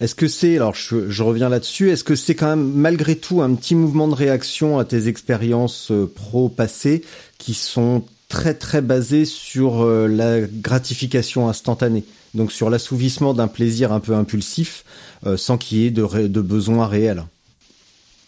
Est-ce 0.00 0.16
que 0.16 0.26
c'est, 0.26 0.56
alors 0.56 0.74
je, 0.74 1.08
je 1.08 1.22
reviens 1.22 1.48
là-dessus, 1.48 1.90
est-ce 1.90 2.02
que 2.02 2.16
c'est 2.16 2.34
quand 2.34 2.48
même 2.48 2.72
malgré 2.72 3.14
tout 3.14 3.42
un 3.42 3.54
petit 3.54 3.76
mouvement 3.76 4.08
de 4.08 4.14
réaction 4.14 4.80
à 4.80 4.84
tes 4.84 5.06
expériences 5.06 5.92
euh, 5.92 6.10
pro 6.12 6.48
passées 6.48 7.04
qui 7.40 7.54
sont 7.54 8.04
très 8.28 8.54
très 8.54 8.82
basées 8.82 9.24
sur 9.24 9.82
euh, 9.82 10.06
la 10.06 10.42
gratification 10.42 11.48
instantanée 11.48 12.04
donc 12.34 12.52
sur 12.52 12.70
l'assouvissement 12.70 13.34
d'un 13.34 13.48
plaisir 13.48 13.92
un 13.92 14.00
peu 14.00 14.14
impulsif, 14.14 14.84
euh, 15.26 15.36
sans 15.36 15.58
qu'il 15.58 15.78
y 15.78 15.86
ait 15.86 15.90
de, 15.90 16.04
de 16.26 16.40
besoin 16.40 16.86
réel. 16.86 17.24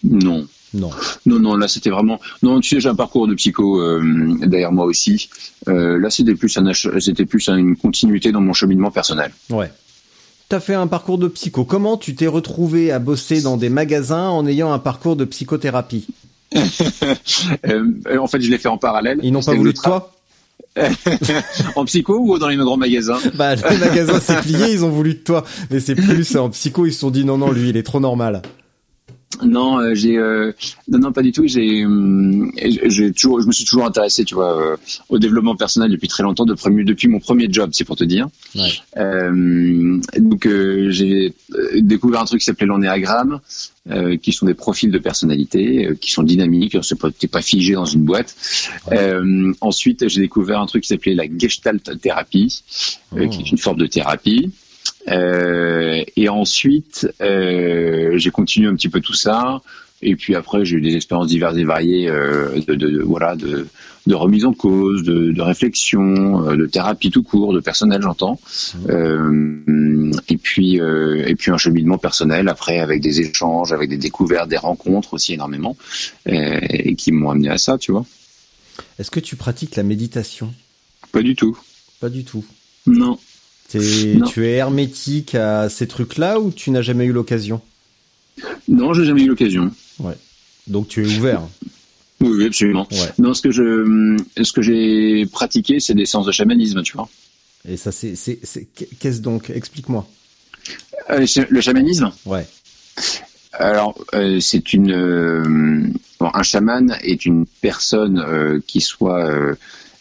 Non. 0.04 0.46
Non. 0.74 0.90
Non, 1.26 1.38
non, 1.38 1.56
là 1.56 1.68
c'était 1.68 1.90
vraiment. 1.90 2.18
Non, 2.42 2.60
tu 2.60 2.70
sais, 2.70 2.80
j'ai 2.80 2.88
un 2.88 2.94
parcours 2.94 3.28
de 3.28 3.34
psycho 3.34 3.80
euh, 3.80 4.02
derrière 4.40 4.72
moi 4.72 4.86
aussi. 4.86 5.28
Euh, 5.68 5.98
là, 5.98 6.08
c'était 6.08 6.34
plus, 6.34 6.56
un, 6.56 6.72
c'était 6.98 7.26
plus 7.26 7.48
une 7.48 7.76
continuité 7.76 8.32
dans 8.32 8.40
mon 8.40 8.54
cheminement 8.54 8.90
personnel. 8.90 9.32
Ouais. 9.50 9.70
Tu 10.48 10.56
as 10.56 10.60
fait 10.60 10.74
un 10.74 10.86
parcours 10.86 11.18
de 11.18 11.28
psycho. 11.28 11.66
Comment 11.66 11.98
tu 11.98 12.14
t'es 12.14 12.26
retrouvé 12.26 12.90
à 12.90 12.98
bosser 12.98 13.42
dans 13.42 13.58
des 13.58 13.68
magasins 13.68 14.28
en 14.30 14.46
ayant 14.46 14.72
un 14.72 14.78
parcours 14.78 15.14
de 15.14 15.26
psychothérapie? 15.26 16.06
En 18.18 18.26
fait, 18.26 18.40
je 18.40 18.50
l'ai 18.50 18.58
fait 18.58 18.68
en 18.68 18.78
parallèle. 18.78 19.18
Ils 19.22 19.32
n'ont 19.32 19.42
pas 19.42 19.54
voulu 19.54 19.72
de 19.72 19.78
toi 19.78 20.12
en 21.76 21.84
psycho 21.84 22.18
ou 22.18 22.38
dans 22.38 22.48
les 22.48 22.56
grands 22.56 22.76
magasins? 22.76 23.18
Bah, 23.34 23.54
les 23.54 23.78
magasins 23.78 24.20
c'est 24.20 24.40
plié, 24.40 24.72
ils 24.72 24.84
ont 24.84 24.90
voulu 24.90 25.14
de 25.14 25.18
toi. 25.18 25.44
Mais 25.70 25.80
c'est 25.80 25.94
plus 25.94 26.36
en 26.36 26.50
psycho, 26.50 26.86
ils 26.86 26.92
se 26.92 27.00
sont 27.00 27.10
dit 27.10 27.24
non, 27.24 27.36
non, 27.38 27.50
lui, 27.50 27.68
il 27.68 27.76
est 27.76 27.82
trop 27.82 28.00
normal. 28.00 28.42
Non, 29.44 29.78
euh, 29.78 29.94
j'ai 29.94 30.16
euh, 30.16 30.52
non, 30.88 30.98
non, 30.98 31.12
pas 31.12 31.22
du 31.22 31.32
tout. 31.32 31.46
J'ai, 31.46 31.84
euh, 31.84 32.50
j'ai 32.56 33.12
toujours, 33.12 33.40
je 33.40 33.46
me 33.46 33.52
suis 33.52 33.64
toujours 33.64 33.84
intéressé, 33.84 34.24
tu 34.24 34.34
vois, 34.34 34.76
au 35.08 35.18
développement 35.18 35.56
personnel 35.56 35.90
depuis 35.90 36.08
très 36.08 36.22
longtemps, 36.22 36.44
depuis, 36.44 36.84
depuis 36.84 37.08
mon 37.08 37.20
premier 37.20 37.48
job, 37.50 37.70
c'est 37.72 37.84
pour 37.84 37.96
te 37.96 38.04
dire. 38.04 38.28
donc, 38.96 40.48
j'ai 40.88 41.34
découvert 41.76 42.20
un 42.20 42.24
truc 42.24 42.40
qui 42.40 42.46
s'appelait 42.46 42.66
l'ennéagramme, 42.66 43.40
qui 44.22 44.32
sont 44.32 44.46
des 44.46 44.54
profils 44.54 44.90
de 44.90 44.98
personnalité, 44.98 45.90
qui 46.00 46.12
sont 46.12 46.22
dynamiques. 46.22 46.76
C'est 46.82 46.98
pas, 46.98 47.10
t'es 47.10 47.28
pas 47.28 47.42
figé 47.42 47.74
dans 47.74 47.84
une 47.84 48.04
boîte. 48.04 48.34
ensuite, 49.60 50.08
j'ai 50.08 50.20
découvert 50.20 50.60
un 50.60 50.66
truc 50.66 50.82
qui 50.82 50.88
s'appelait 50.88 51.14
la 51.14 51.24
Gestalt 51.36 52.00
thérapie, 52.00 52.62
qui 53.12 53.40
est 53.40 53.50
une 53.50 53.58
forme 53.58 53.78
de 53.78 53.86
thérapie. 53.86 54.52
Euh, 55.08 56.02
et 56.16 56.28
ensuite, 56.28 57.08
euh, 57.20 58.16
j'ai 58.16 58.30
continué 58.30 58.68
un 58.68 58.74
petit 58.74 58.88
peu 58.88 59.00
tout 59.00 59.14
ça. 59.14 59.60
Et 60.04 60.16
puis 60.16 60.34
après, 60.34 60.64
j'ai 60.64 60.76
eu 60.76 60.80
des 60.80 60.96
expériences 60.96 61.28
diverses 61.28 61.56
et 61.56 61.64
variées 61.64 62.08
euh, 62.08 62.60
de, 62.66 62.74
de, 62.74 62.90
de, 62.90 63.02
voilà, 63.02 63.36
de, 63.36 63.68
de 64.08 64.14
remise 64.16 64.44
en 64.44 64.52
cause, 64.52 65.04
de, 65.04 65.30
de 65.30 65.40
réflexion, 65.42 66.48
euh, 66.48 66.56
de 66.56 66.66
thérapie 66.66 67.10
tout 67.10 67.22
court, 67.22 67.52
de 67.52 67.60
personnel, 67.60 68.02
j'entends. 68.02 68.40
Euh, 68.88 70.10
et 70.28 70.36
puis, 70.36 70.76
et 70.76 71.34
puis 71.36 71.52
un 71.52 71.56
cheminement 71.56 71.98
personnel 71.98 72.48
après 72.48 72.80
avec 72.80 73.00
des 73.00 73.20
échanges, 73.20 73.72
avec 73.72 73.90
des 73.90 73.96
découvertes, 73.96 74.48
des 74.48 74.56
rencontres 74.56 75.14
aussi 75.14 75.34
énormément, 75.34 75.76
et 76.26 76.96
qui 76.96 77.12
m'ont 77.12 77.30
amené 77.30 77.48
à 77.48 77.58
ça, 77.58 77.78
tu 77.78 77.92
vois. 77.92 78.04
Est-ce 78.98 79.10
que 79.10 79.20
tu 79.20 79.36
pratiques 79.36 79.76
la 79.76 79.84
méditation? 79.84 80.52
Pas 81.12 81.22
du 81.22 81.36
tout. 81.36 81.56
Pas 82.00 82.08
du 82.08 82.24
tout. 82.24 82.44
Non. 82.86 83.18
Tu 83.78 84.46
es 84.46 84.52
hermétique 84.52 85.34
à 85.34 85.68
ces 85.68 85.86
trucs-là 85.86 86.40
ou 86.40 86.50
tu 86.50 86.70
n'as 86.70 86.82
jamais 86.82 87.04
eu 87.06 87.12
l'occasion? 87.12 87.60
Non, 88.68 88.94
j'ai 88.94 89.04
jamais 89.04 89.22
eu 89.22 89.28
l'occasion. 89.28 89.70
Donc 90.66 90.88
tu 90.88 91.02
es 91.02 91.16
ouvert. 91.18 91.42
Oui, 92.20 92.30
oui, 92.36 92.46
absolument. 92.46 92.86
Ouais. 92.92 92.98
Non, 93.18 93.34
ce 93.34 93.42
que 93.42 93.50
je, 93.50 94.16
ce 94.40 94.52
que 94.52 94.62
j'ai 94.62 95.26
pratiqué, 95.26 95.80
c'est 95.80 95.94
des 95.94 96.06
séances 96.06 96.26
de 96.26 96.32
chamanisme, 96.32 96.82
tu 96.82 96.92
vois. 96.96 97.08
Et 97.68 97.76
ça, 97.76 97.90
c'est, 97.92 98.14
c'est, 98.16 98.38
qu'est-ce 99.00 99.20
donc? 99.20 99.50
Explique-moi. 99.50 100.06
Euh, 101.10 101.26
le 101.48 101.60
chamanisme, 101.60 102.12
Ouais. 102.24 102.46
Alors, 103.54 103.98
euh, 104.14 104.40
c'est 104.40 104.72
une. 104.72 104.92
euh, 104.92 105.88
bon, 106.20 106.30
un 106.32 106.42
chaman 106.42 106.96
est 107.02 107.26
une 107.26 107.44
personne 107.60 108.60
qui 108.66 108.80
soit 108.80 109.28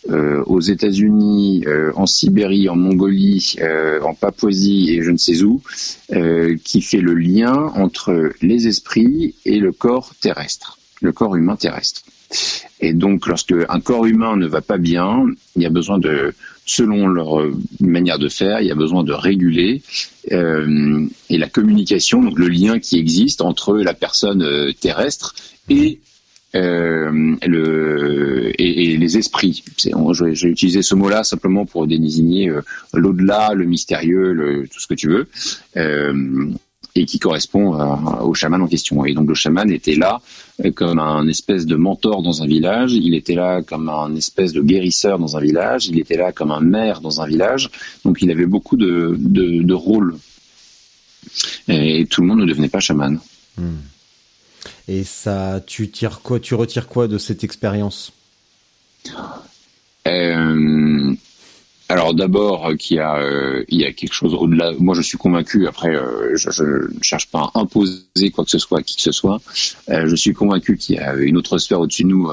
euh, 0.10 0.44
aux 0.46 0.60
États-Unis, 0.60 1.64
euh, 1.68 1.92
en 1.96 2.06
Sibérie, 2.06 2.70
en 2.70 2.76
Mongolie, 2.76 3.56
euh, 3.62 4.02
en 4.02 4.14
Papouasie 4.14 4.90
et 4.92 5.04
je 5.04 5.12
ne 5.12 5.18
sais 5.18 5.44
où, 5.44 5.62
euh, 6.14 6.58
qui 6.64 6.82
fait 6.82 7.02
le 7.02 7.14
lien 7.14 7.72
entre 7.76 8.32
les 8.42 8.68
esprits 8.68 9.36
et 9.46 9.60
le 9.60 9.72
corps 9.72 10.14
terrestre, 10.20 10.80
le 11.02 11.12
corps 11.12 11.36
humain 11.36 11.56
terrestre. 11.56 12.02
Et 12.80 12.94
donc, 12.94 13.28
lorsque 13.28 13.54
un 13.70 13.80
corps 13.82 14.06
humain 14.06 14.38
ne 14.38 14.48
va 14.48 14.62
pas 14.62 14.78
bien, 14.78 15.26
il 15.56 15.62
y 15.62 15.66
a 15.66 15.70
besoin 15.70 16.00
de, 16.00 16.34
selon 16.66 17.08
leur 17.08 17.46
manière 17.80 18.20
de 18.20 18.30
faire, 18.30 18.62
il 18.62 18.68
y 18.68 18.72
a 18.72 18.76
besoin 18.76 19.04
de 19.04 19.12
réguler 19.12 19.82
euh, 20.32 21.06
et 21.30 21.38
la 21.38 21.50
communication, 21.50 22.22
donc 22.22 22.38
le 22.40 22.48
lien 22.48 22.80
qui 22.80 22.98
existe 22.98 23.42
entre 23.42 23.78
la 23.78 23.94
personne 23.94 24.44
euh, 24.44 24.72
terrestre 24.72 25.36
et 25.70 26.00
euh, 26.56 28.52
et, 28.58 28.98
les 28.98 29.18
esprits. 29.18 29.64
J'ai 29.78 30.48
utilisé 30.48 30.82
ce 30.82 30.96
mot-là 30.96 31.24
simplement 31.24 31.66
pour 31.66 31.88
désigner 31.88 32.50
euh, 32.50 32.62
l'au-delà, 32.94 33.54
le 33.54 33.66
mystérieux, 33.66 34.68
tout 34.72 34.80
ce 34.80 34.88
que 34.88 34.94
tu 34.94 35.08
veux, 35.08 35.28
euh, 35.78 36.52
et 36.96 37.06
qui 37.06 37.20
correspond 37.20 37.74
au 38.22 38.34
chaman 38.34 38.62
en 38.62 38.68
question. 38.68 39.06
Et 39.06 39.14
donc 39.14 39.30
le 39.30 39.34
chaman 39.34 39.72
était 39.72 39.96
là 39.96 40.22
comme 40.76 41.00
un 41.00 41.26
espèce 41.28 41.66
de 41.66 41.76
mentor 41.76 42.22
dans 42.22 42.44
un 42.44 42.46
village, 42.46 42.94
il 42.94 43.16
était 43.16 43.34
là 43.34 43.62
comme 43.62 43.88
un 43.88 44.14
espèce 44.16 44.52
de 44.52 44.62
guérisseur 44.62 45.18
dans 45.18 45.38
un 45.38 45.40
village, 45.40 45.88
il 45.88 46.00
était 46.00 46.18
là 46.18 46.34
comme 46.34 46.52
un 46.52 46.60
maire 46.60 47.00
dans 47.00 47.22
un 47.22 47.28
village. 47.28 47.70
Donc 48.04 48.22
il 48.22 48.30
avait 48.30 48.46
beaucoup 48.46 48.76
de, 48.76 49.74
rôles. 49.74 50.18
Et 51.70 52.06
tout 52.08 52.22
le 52.22 52.28
monde 52.28 52.40
ne 52.40 52.46
devenait 52.46 52.68
pas 52.68 52.82
chaman. 52.82 53.20
Et 54.88 55.04
ça, 55.04 55.62
tu 55.66 55.90
tires 55.90 56.22
quoi 56.22 56.40
Tu 56.40 56.56
retires 56.56 56.88
quoi 56.88 57.08
de 57.08 57.18
cette 57.18 57.44
expérience? 57.44 58.12
Euh, 60.08 61.14
alors 61.90 62.14
d'abord 62.14 62.72
qu'il 62.78 62.98
y 62.98 63.00
a 63.00 63.18
euh, 63.18 63.64
il 63.68 63.82
y 63.82 63.86
a 63.86 63.92
quelque 63.92 64.14
chose 64.14 64.34
au-delà. 64.34 64.72
Moi 64.80 64.96
je 64.96 65.02
suis 65.02 65.18
convaincu. 65.18 65.68
Après 65.68 65.96
euh, 65.96 66.36
je, 66.36 66.64
ne 66.64 67.02
cherche 67.02 67.28
pas 67.28 67.52
à 67.54 67.60
imposer 67.60 68.32
quoi 68.34 68.46
que 68.46 68.52
ce 68.52 68.58
soit 68.58 68.80
à 68.80 68.82
qui 68.82 68.96
que 68.96 69.02
ce 69.02 69.12
soit. 69.12 69.42
Je 69.88 70.16
suis 70.16 70.34
convaincu 70.34 70.78
qu'il 70.78 70.96
y 70.96 71.00
a 71.00 71.14
une 71.16 71.38
autre 71.38 71.58
sphère 71.58 71.80
au-dessus 71.80 72.04
de 72.04 72.10
nous 72.10 72.32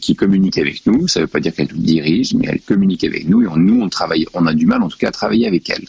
qui 0.00 0.14
communique 0.14 0.58
avec 0.58 0.86
nous. 0.86 1.08
Ça 1.08 1.20
ne 1.20 1.24
veut 1.24 1.28
pas 1.28 1.40
dire 1.40 1.54
qu'elle 1.54 1.68
nous 1.72 1.82
dirige, 1.82 2.34
mais 2.34 2.46
elle 2.48 2.60
communique 2.60 3.04
avec 3.04 3.28
nous 3.28 3.42
et 3.42 3.48
nous 3.56 3.80
on 3.82 3.88
travaille. 3.88 4.26
On 4.34 4.46
a 4.46 4.54
du 4.54 4.66
mal 4.66 4.82
en 4.82 4.88
tout 4.88 4.98
cas 4.98 5.08
à 5.08 5.12
travailler 5.12 5.46
avec 5.46 5.68
elle. 5.70 5.84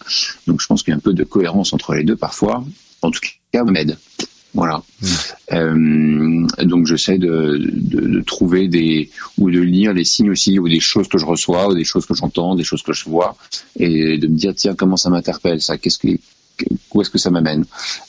Donc 0.48 0.62
je 0.62 0.68
pense 0.68 0.84
qu'il 0.84 0.92
y 0.92 0.94
a 0.94 0.98
un 0.98 1.02
peu 1.02 1.14
de 1.14 1.24
cohérence 1.24 1.74
entre 1.74 1.94
les 1.94 2.04
deux 2.04 2.16
parfois. 2.16 2.64
En 3.02 3.12
tout 3.12 3.22
cas, 3.54 3.64
m'aide. 3.64 3.98
Voilà. 4.54 4.82
Euh, 5.52 6.48
donc 6.64 6.88
j'essaie 6.88 7.20
de, 7.20 7.58
de, 7.60 8.02
de 8.02 8.22
trouver 8.22 8.68
des 8.68 9.10
ou 9.38 9.52
de 9.52 9.60
lire 9.60 9.94
les 9.94 10.04
signes 10.04 10.32
aussi 10.32 10.58
ou 10.58 10.68
des 10.68 10.80
choses 10.80 11.08
que 11.08 11.18
je 11.20 11.26
reçois 11.26 11.68
ou 11.70 11.76
des 11.76 11.84
choses 11.84 12.06
que 12.06 12.16
j'entends, 12.16 12.56
des 12.56 12.64
choses 12.64 12.82
que 12.82 12.94
je 12.94 13.06
vois 13.06 13.36
et 13.78 14.18
de 14.18 14.28
me 14.28 14.36
dire 14.36 14.54
tiens 14.56 14.74
comment 14.74 14.98
ça 14.98 15.10
m'interpelle 15.12 15.62
ça, 15.62 15.78
qu'est-ce 15.78 16.00
que 16.00 16.08
où 16.94 17.02
est-ce 17.02 17.10
que 17.10 17.18
ça 17.18 17.30
m'amène, 17.30 17.66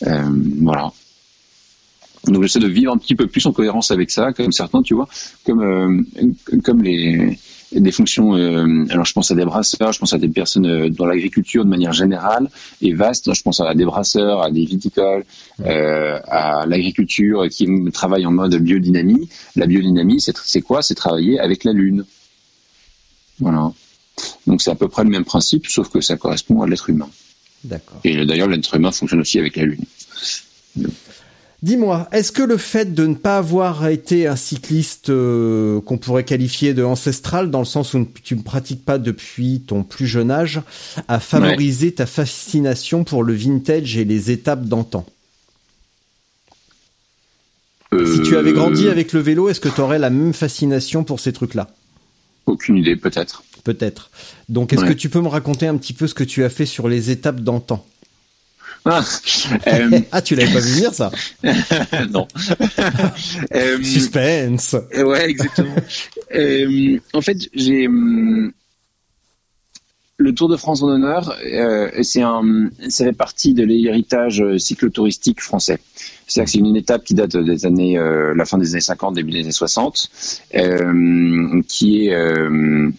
euh, 0.07 0.31
voilà. 0.63 0.93
Donc 2.27 2.43
j'essaie 2.43 2.59
de 2.59 2.69
vivre 2.69 2.93
un 2.93 2.99
petit 2.99 3.15
peu 3.15 3.27
plus 3.27 3.45
en 3.47 3.53
cohérence 3.53 3.91
avec 3.91 4.11
ça, 4.11 4.33
comme 4.33 4.53
certains, 4.53 4.83
tu 4.83 4.95
vois, 4.95 5.09
comme 5.45 5.63
euh, 5.63 6.03
comme 6.63 6.83
les 6.83 7.39
des 7.73 7.93
fonctions. 7.93 8.35
euh, 8.37 8.87
alors 8.91 9.05
je 9.05 9.13
pense 9.13 9.31
à 9.31 9.35
des 9.35 9.45
brasseurs, 9.45 9.93
je 9.93 9.99
pense 9.99 10.13
à 10.13 10.19
des 10.19 10.29
personnes 10.29 10.67
euh, 10.67 10.89
dans 10.89 11.07
l'agriculture 11.07 11.65
de 11.65 11.71
manière 11.71 11.93
générale 11.93 12.49
et 12.83 12.93
vaste. 12.93 13.33
Je 13.33 13.43
pense 13.43 13.61
à 13.61 13.75
des 13.75 13.85
brasseurs, 13.85 14.43
à 14.43 14.51
des 14.51 14.65
viticoles, 14.65 15.25
euh, 15.61 16.19
à 16.29 16.67
l'agriculture 16.67 17.49
qui 17.49 17.67
travaille 17.93 18.27
en 18.27 18.33
mode 18.33 18.55
biodynamie. 18.57 19.29
La 19.57 19.67
biodynamie, 19.67 20.21
c'est 20.21 20.37
c'est 20.45 20.63
quoi? 20.63 20.83
C'est 20.83 20.95
travailler 20.95 21.39
avec 21.39 21.65
la 21.65 21.73
lune. 21.73 22.05
Voilà. 23.39 23.73
Donc 24.47 24.63
c'est 24.63 24.71
à 24.71 24.75
peu 24.75 24.89
près 24.89 25.05
le 25.05 25.11
même 25.11 25.25
principe, 25.25 25.67
sauf 25.67 25.89
que 25.89 26.01
ça 26.01 26.17
correspond 26.17 26.63
à 26.63 26.67
l'être 26.67 26.91
humain. 26.91 27.09
D'accord. 27.65 28.01
Et 28.05 28.25
d'ailleurs, 28.25 28.49
l'être 28.49 28.75
humain 28.75 28.91
fonctionne 28.91 29.21
aussi 29.21 29.39
avec 29.39 29.57
la 29.57 29.65
lune. 29.65 29.85
Dis-moi, 31.63 32.09
est-ce 32.11 32.33
que 32.33 32.43
le 32.43 32.57
fait 32.57 32.95
de 32.95 33.07
ne 33.07 33.15
pas 33.15 33.37
avoir 33.37 33.87
été 33.89 34.27
un 34.27 34.37
cycliste 34.37 35.11
euh, 35.11 35.83
qu'on 35.83 35.99
pourrait 35.99 36.25
qualifier 36.25 36.73
de 36.73 36.83
ancestral, 36.83 37.51
dans 37.51 37.59
le 37.59 37.67
sens 37.67 37.93
où 37.93 38.09
tu 38.25 38.35
ne 38.35 38.41
pratiques 38.41 38.83
pas 38.85 38.97
depuis 38.97 39.61
ton 39.67 39.83
plus 39.83 40.07
jeune 40.07 40.31
âge, 40.31 40.63
a 41.07 41.21
favorisé 41.21 41.93
ta 41.93 42.07
fascination 42.07 43.05
pour 43.05 43.25
le 43.25 43.35
vintage 43.35 43.99
et 43.99 44.07
les 44.07 44.31
étapes 44.31 44.65
d'antan? 44.65 45.05
Si 47.93 48.23
tu 48.23 48.37
avais 48.37 48.53
grandi 48.53 48.87
Euh, 48.87 48.93
avec 48.93 49.13
le 49.13 49.21
vélo, 49.21 49.49
est-ce 49.51 49.61
que 49.61 49.69
tu 49.69 49.81
aurais 49.81 49.99
la 49.99 50.11
même 50.11 50.33
fascination 50.33 51.05
pour 51.05 51.21
ces 51.21 51.33
trucs-là? 51.33 51.69
Aucune 52.47 52.77
idée, 52.79 52.97
peut-être. 52.97 53.43
Peut-être. 53.65 54.11
Donc, 54.49 54.73
est-ce 54.73 54.83
Ouais. 54.83 54.89
que 54.89 54.93
tu 54.95 55.11
peux 55.11 55.21
me 55.21 55.29
raconter 55.29 55.67
un 55.67 55.77
petit 55.77 55.93
peu 55.93 56.07
ce 56.07 56.15
que 56.15 56.25
tu 56.25 56.43
as 56.45 56.49
fait 56.49 56.67
sur 56.67 56.89
les 56.89 57.11
étapes 57.11 57.41
d'antan? 57.41 57.85
Ah, 58.85 59.05
euh, 59.67 60.01
Ah, 60.13 60.23
tu 60.23 60.35
l'avais 60.35 60.53
pas 60.53 60.61
vu 60.61 60.73
venir 60.75 60.95
ça 60.95 61.11
non. 62.11 62.27
Euh, 63.55 63.83
Suspense 63.83 64.77
Ouais, 64.97 65.29
exactement. 65.29 65.75
Euh, 66.35 66.99
en 67.13 67.21
fait, 67.21 67.37
j'ai 67.55 67.87
hum, 67.89 68.53
le 70.17 70.35
Tour 70.35 70.49
de 70.49 70.57
France 70.57 70.83
en 70.83 70.89
honneur. 70.89 71.35
euh, 71.45 71.91
c'est 72.03 72.23
un, 72.23 72.71
ça 72.89 73.05
fait 73.05 73.13
partie 73.13 73.55
de 73.55 73.65
l'héritage 73.65 74.41
euh, 74.43 74.59
cyclotouristique 74.59 75.41
français. 75.41 75.79
C'est-à-dire 76.27 76.45
que 76.47 76.51
c'est 76.53 76.59
une 76.59 76.77
étape 76.77 77.05
qui 77.05 77.15
date 77.15 77.37
des 77.37 77.67
années, 77.67 77.99
euh, 77.99 78.35
la 78.35 78.45
fin 78.45 78.59
des 78.59 78.73
années 78.73 78.81
50, 78.81 79.15
début 79.15 79.33
des 79.33 79.41
années 79.41 79.53
60, 79.53 80.11
euh, 80.57 81.63
qui 81.67 82.07
est 82.07 82.15
euh, 82.15 82.91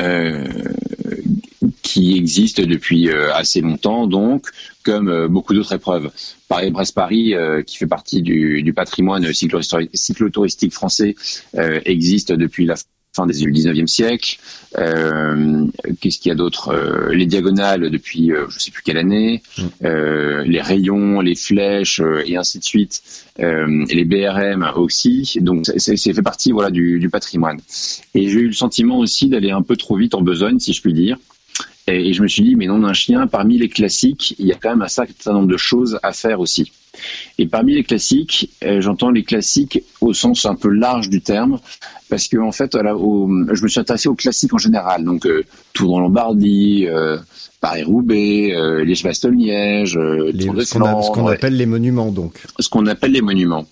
euh, 0.00 0.48
qui 1.82 2.16
existe 2.16 2.60
depuis 2.60 3.08
euh, 3.08 3.32
assez 3.34 3.60
longtemps, 3.60 4.06
donc 4.06 4.46
comme 4.84 5.08
euh, 5.08 5.28
beaucoup 5.28 5.52
d'autres 5.54 5.74
épreuves. 5.74 6.10
Paris-Brest-Paris, 6.48 7.34
euh, 7.34 7.62
qui 7.62 7.76
fait 7.76 7.86
partie 7.86 8.22
du, 8.22 8.62
du 8.62 8.72
patrimoine 8.72 9.24
cyclo- 9.32 9.88
cyclotouristique 9.92 10.72
français, 10.72 11.14
euh, 11.56 11.80
existe 11.84 12.32
depuis 12.32 12.66
la 12.66 12.74
fin 13.14 13.26
des 13.26 13.34
du 13.34 13.52
19e 13.52 13.86
siècle. 13.86 14.38
Euh, 14.78 15.66
Qu'est-ce 16.00 16.18
qu'il 16.18 16.30
y 16.30 16.32
a 16.32 16.34
d'autre 16.34 16.68
Euh, 16.70 17.12
Les 17.14 17.26
diagonales 17.26 17.90
depuis 17.90 18.32
euh, 18.32 18.46
je 18.48 18.58
sais 18.58 18.70
plus 18.70 18.82
quelle 18.82 18.96
année, 18.96 19.42
euh, 19.84 20.42
les 20.46 20.60
rayons, 20.62 21.20
les 21.20 21.34
flèches 21.34 22.00
euh, 22.00 22.22
et 22.26 22.36
ainsi 22.36 22.58
de 22.58 22.64
suite, 22.64 23.02
euh, 23.40 23.84
les 23.90 24.04
BRM 24.04 24.66
aussi. 24.76 25.38
Donc 25.40 25.66
c'est 25.76 25.96
fait 25.96 26.22
partie 26.22 26.52
voilà 26.52 26.70
du, 26.70 26.98
du 27.00 27.10
patrimoine. 27.10 27.60
Et 28.14 28.28
j'ai 28.30 28.40
eu 28.40 28.46
le 28.46 28.52
sentiment 28.54 28.98
aussi 28.98 29.28
d'aller 29.28 29.50
un 29.50 29.62
peu 29.62 29.76
trop 29.76 29.96
vite 29.96 30.14
en 30.14 30.22
besogne, 30.22 30.58
si 30.58 30.72
je 30.72 30.80
puis 30.80 30.94
dire. 30.94 31.18
Et, 31.88 32.08
et 32.10 32.12
je 32.12 32.22
me 32.22 32.28
suis 32.28 32.42
dit, 32.44 32.54
mais 32.54 32.66
non 32.66 32.78
d'un 32.78 32.92
chien, 32.92 33.26
parmi 33.26 33.58
les 33.58 33.68
classiques, 33.68 34.34
il 34.38 34.46
y 34.46 34.52
a 34.52 34.56
quand 34.56 34.70
même 34.70 34.82
un 34.82 34.88
certain 34.88 35.32
nombre 35.32 35.48
de 35.48 35.56
choses 35.56 35.98
à 36.02 36.12
faire 36.12 36.38
aussi. 36.40 36.70
Et 37.38 37.46
parmi 37.46 37.74
les 37.74 37.82
classiques, 37.84 38.50
euh, 38.64 38.80
j'entends 38.80 39.10
les 39.10 39.24
classiques 39.24 39.82
au 40.00 40.12
sens 40.12 40.44
un 40.44 40.54
peu 40.54 40.68
large 40.68 41.08
du 41.08 41.20
terme, 41.22 41.58
parce 42.08 42.28
que 42.28 42.36
en 42.36 42.52
fait, 42.52 42.74
au- 42.76 43.28
je 43.52 43.62
me 43.62 43.68
suis 43.68 43.80
intéressé 43.80 44.08
aux 44.08 44.14
classiques 44.14 44.52
en 44.54 44.58
général. 44.58 45.02
Donc, 45.04 45.26
euh, 45.26 45.42
Tour 45.72 45.94
en 45.94 46.00
Lombardie, 46.00 46.86
euh, 46.86 47.18
Paris-Roubaix, 47.60 48.52
euh, 48.54 48.84
Liège-Bastogne-Liège, 48.84 49.96
Les- 49.98 50.44
Tour 50.44 50.54
de 50.54 50.64
Ce 51.02 51.10
qu'on 51.10 51.26
appelle 51.28 51.56
les 51.56 51.66
monuments, 51.66 52.12
donc. 52.12 52.34
ce 52.60 52.68
qu'on 52.68 52.86
appelle 52.86 53.12
les 53.12 53.22
monuments. 53.22 53.66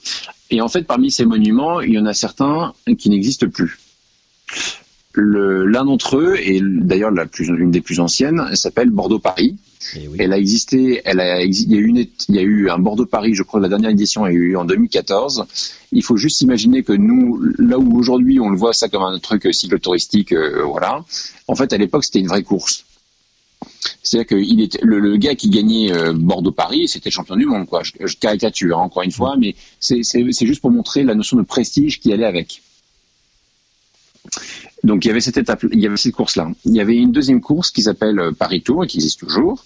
Et 0.50 0.60
en 0.62 0.68
fait, 0.68 0.82
parmi 0.82 1.10
ces 1.12 1.26
monuments, 1.26 1.80
il 1.80 1.92
y 1.92 1.98
en 1.98 2.06
a 2.06 2.14
certains 2.14 2.72
qui 2.98 3.10
n'existent 3.10 3.48
plus. 3.48 3.78
L'un 5.14 5.84
d'entre 5.84 6.16
eux, 6.18 6.36
et 6.38 6.60
d'ailleurs 6.62 7.10
la 7.10 7.26
plus, 7.26 7.48
une 7.48 7.70
des 7.70 7.80
plus 7.80 7.98
anciennes, 8.00 8.42
elle 8.50 8.56
s'appelle 8.56 8.90
Bordeaux-Paris. 8.90 9.56
Eh 9.96 10.06
oui. 10.08 10.16
Elle 10.20 10.32
a 10.32 10.38
existé, 10.38 11.00
elle 11.04 11.18
a, 11.20 11.40
exi- 11.44 11.64
il 11.66 11.72
y 11.72 11.76
a 11.76 11.78
eu 11.80 11.86
une, 11.86 11.98
é- 11.98 12.10
il 12.28 12.36
y 12.36 12.38
a 12.38 12.42
eu 12.42 12.68
un 12.70 12.78
Bordeaux-Paris, 12.78 13.34
je 13.34 13.42
crois, 13.42 13.58
la 13.60 13.68
dernière 13.68 13.90
édition 13.90 14.22
a 14.24 14.30
eu 14.30 14.54
en 14.56 14.64
2014. 14.64 15.46
Il 15.92 16.04
faut 16.04 16.16
juste 16.16 16.40
imaginer 16.42 16.82
que 16.84 16.92
nous, 16.92 17.42
là 17.58 17.78
où 17.78 17.98
aujourd'hui 17.98 18.38
on 18.40 18.50
le 18.50 18.56
voit 18.56 18.72
ça 18.72 18.88
comme 18.88 19.02
un 19.02 19.18
truc 19.18 19.48
cyclotouristique, 19.52 20.32
euh, 20.32 20.62
voilà. 20.64 21.04
En 21.48 21.54
fait, 21.56 21.72
à 21.72 21.76
l'époque, 21.78 22.04
c'était 22.04 22.20
une 22.20 22.28
vraie 22.28 22.42
course. 22.44 22.84
C'est-à-dire 24.02 24.26
que 24.28 24.34
il 24.36 24.60
était, 24.60 24.78
le, 24.82 25.00
le 25.00 25.16
gars 25.16 25.34
qui 25.34 25.50
gagnait 25.50 25.92
euh, 25.92 26.12
Bordeaux-Paris, 26.12 26.86
c'était 26.88 27.08
le 27.10 27.14
champion 27.14 27.36
du 27.36 27.46
monde, 27.46 27.66
quoi. 27.66 27.82
Je, 27.82 27.92
je 28.04 28.16
caricature, 28.16 28.78
hein, 28.78 28.82
encore 28.82 29.02
une 29.02 29.10
fois, 29.12 29.36
mais 29.38 29.56
c'est 29.80 30.02
juste 30.46 30.60
pour 30.60 30.70
montrer 30.70 31.02
la 31.02 31.14
notion 31.14 31.36
de 31.36 31.42
prestige 31.42 31.98
qui 32.00 32.12
allait 32.12 32.26
avec. 32.26 32.62
Donc 34.82 35.04
il 35.04 35.08
y 35.08 35.10
avait 35.10 35.20
cette 35.20 35.36
étape, 35.36 35.64
il 35.72 35.78
y 35.80 35.86
avait 35.86 35.96
cette 35.96 36.14
course-là. 36.14 36.50
Il 36.64 36.74
y 36.74 36.80
avait 36.80 36.96
une 36.96 37.12
deuxième 37.12 37.40
course 37.40 37.70
qui 37.70 37.82
s'appelle 37.82 38.18
euh, 38.18 38.32
Paris 38.32 38.62
Tour 38.62 38.84
et 38.84 38.86
qui 38.86 38.96
existe 38.96 39.20
toujours, 39.20 39.64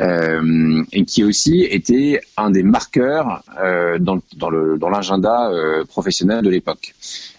euh, 0.00 0.82
et 0.92 1.04
qui 1.04 1.24
aussi 1.24 1.62
était 1.62 2.20
un 2.36 2.50
des 2.50 2.62
marqueurs 2.62 3.42
euh, 3.62 3.98
dans, 3.98 4.18
dans 4.36 4.50
le 4.50 4.78
dans 4.78 4.88
l'agenda 4.88 5.50
euh, 5.50 5.84
professionnel 5.84 6.44
de 6.44 6.50
l'époque. 6.50 6.94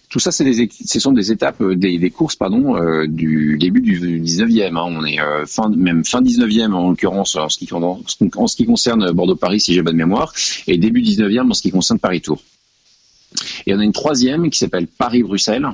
Tout 0.10 0.20
ça, 0.20 0.32
c'est 0.32 0.44
des, 0.44 0.70
ce 0.86 1.00
sont 1.00 1.12
des 1.12 1.32
étapes, 1.32 1.60
euh, 1.62 1.76
des, 1.76 1.98
des 1.98 2.12
courses, 2.12 2.36
pardon, 2.36 2.76
euh, 2.78 3.08
du 3.08 3.58
début 3.58 3.82
du 3.82 4.22
19e. 4.22 4.78
hein. 4.78 4.84
On 4.86 5.04
est 5.04 5.20
euh, 5.20 5.44
fin, 5.48 5.70
même 5.70 6.06
fin 6.06 6.22
19e 6.22 6.72
en 6.72 6.90
l'occurrence 6.92 7.36
en 7.36 7.50
ce 7.50 7.58
qui, 7.58 7.68
en, 7.74 7.82
en 7.82 8.48
ce 8.48 8.56
qui 8.56 8.66
concerne 8.68 9.12
Bordeaux-Paris, 9.12 9.60
si 9.60 9.74
j'ai 9.74 9.82
bonne 9.82 9.96
mémoire, 9.96 10.32
et 10.68 10.78
début 10.78 11.02
19e 11.02 11.50
en 11.50 11.54
ce 11.56 11.64
qui 11.64 11.72
concerne 11.72 11.98
Paris-Tour. 11.98 12.40
Et 13.66 13.74
on 13.74 13.80
a 13.80 13.84
une 13.84 13.94
troisième 13.94 14.50
qui 14.50 14.60
s'appelle 14.60 14.88
Paris-Bruxelles, 14.88 15.68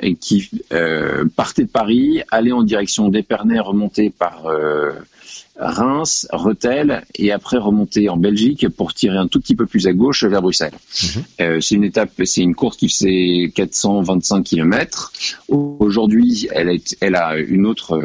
et 0.00 0.14
qui 0.14 0.50
euh, 0.72 1.24
partait 1.36 1.62
de 1.62 1.68
Paris, 1.68 2.22
allait 2.30 2.52
en 2.52 2.62
direction 2.62 3.08
d'Épernay, 3.08 3.58
remontait 3.58 4.10
par 4.10 4.46
euh, 4.46 4.92
Reims, 5.56 6.26
Rethel, 6.32 7.04
et 7.16 7.32
après 7.32 7.58
remonter 7.58 8.08
en 8.08 8.16
Belgique 8.16 8.68
pour 8.68 8.94
tirer 8.94 9.16
un 9.16 9.28
tout 9.28 9.40
petit 9.40 9.54
peu 9.54 9.66
plus 9.66 9.86
à 9.86 9.92
gauche 9.92 10.24
vers 10.24 10.42
Bruxelles. 10.42 10.74
Euh, 11.40 11.60
c'est 11.60 11.74
une 11.76 11.84
étape, 11.84 12.10
c'est 12.24 12.42
une 12.42 12.54
course 12.54 12.76
qui 12.76 12.88
fait 12.88 13.52
425 13.54 14.42
km. 14.42 15.12
Aujourd'hui, 15.48 16.48
elle, 16.52 16.70
est, 16.70 16.96
elle 17.00 17.14
a 17.14 17.36
une 17.36 17.66
autre, 17.66 18.00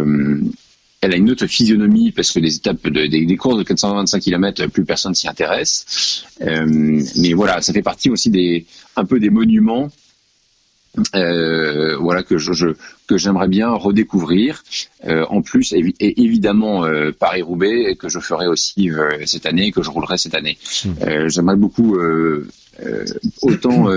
elle 1.02 1.14
a 1.14 1.18
une 1.18 1.30
autre 1.30 1.48
physionomie 1.48 2.12
parce 2.12 2.32
que 2.32 2.40
des 2.40 2.56
étapes, 2.56 2.88
de, 2.88 3.06
des, 3.08 3.26
des 3.26 3.38
courses 3.38 3.58
de 3.58 3.64
425 3.64 4.20
km, 4.20 4.68
plus 4.68 4.86
personne 4.86 5.16
s'y 5.16 5.28
intéresse. 5.28 6.26
Euh, 6.42 6.66
mais 7.18 7.34
voilà, 7.34 7.62
ça 7.62 7.72
fait 7.74 7.82
partie 7.82 8.10
aussi 8.10 8.30
des, 8.30 8.66
un 8.96 9.06
peu 9.06 9.20
des 9.20 9.30
monuments. 9.30 9.90
Euh, 11.16 11.96
voilà 11.98 12.24
que 12.24 12.38
je, 12.38 12.52
je 12.52 12.70
que 13.08 13.18
j'aimerais 13.18 13.48
bien 13.48 13.70
redécouvrir. 13.70 14.64
Euh, 15.06 15.26
en 15.30 15.42
plus, 15.42 15.72
et 15.74 16.22
évidemment 16.22 16.84
euh, 16.84 17.12
Paris 17.12 17.44
Roubaix 17.44 17.96
que 17.96 18.10
je 18.10 18.20
ferai 18.20 18.48
aussi 18.48 18.90
euh, 18.90 19.10
cette 19.26 19.46
année, 19.46 19.72
que 19.72 19.84
je 19.84 19.90
roulerai 19.92 20.18
cette 20.18 20.36
année. 20.36 20.58
Euh, 21.04 21.30
j'aimerais 21.30 21.56
beaucoup 21.56 21.96
euh, 21.96 22.48
euh, 22.84 23.06
autant 23.44 23.88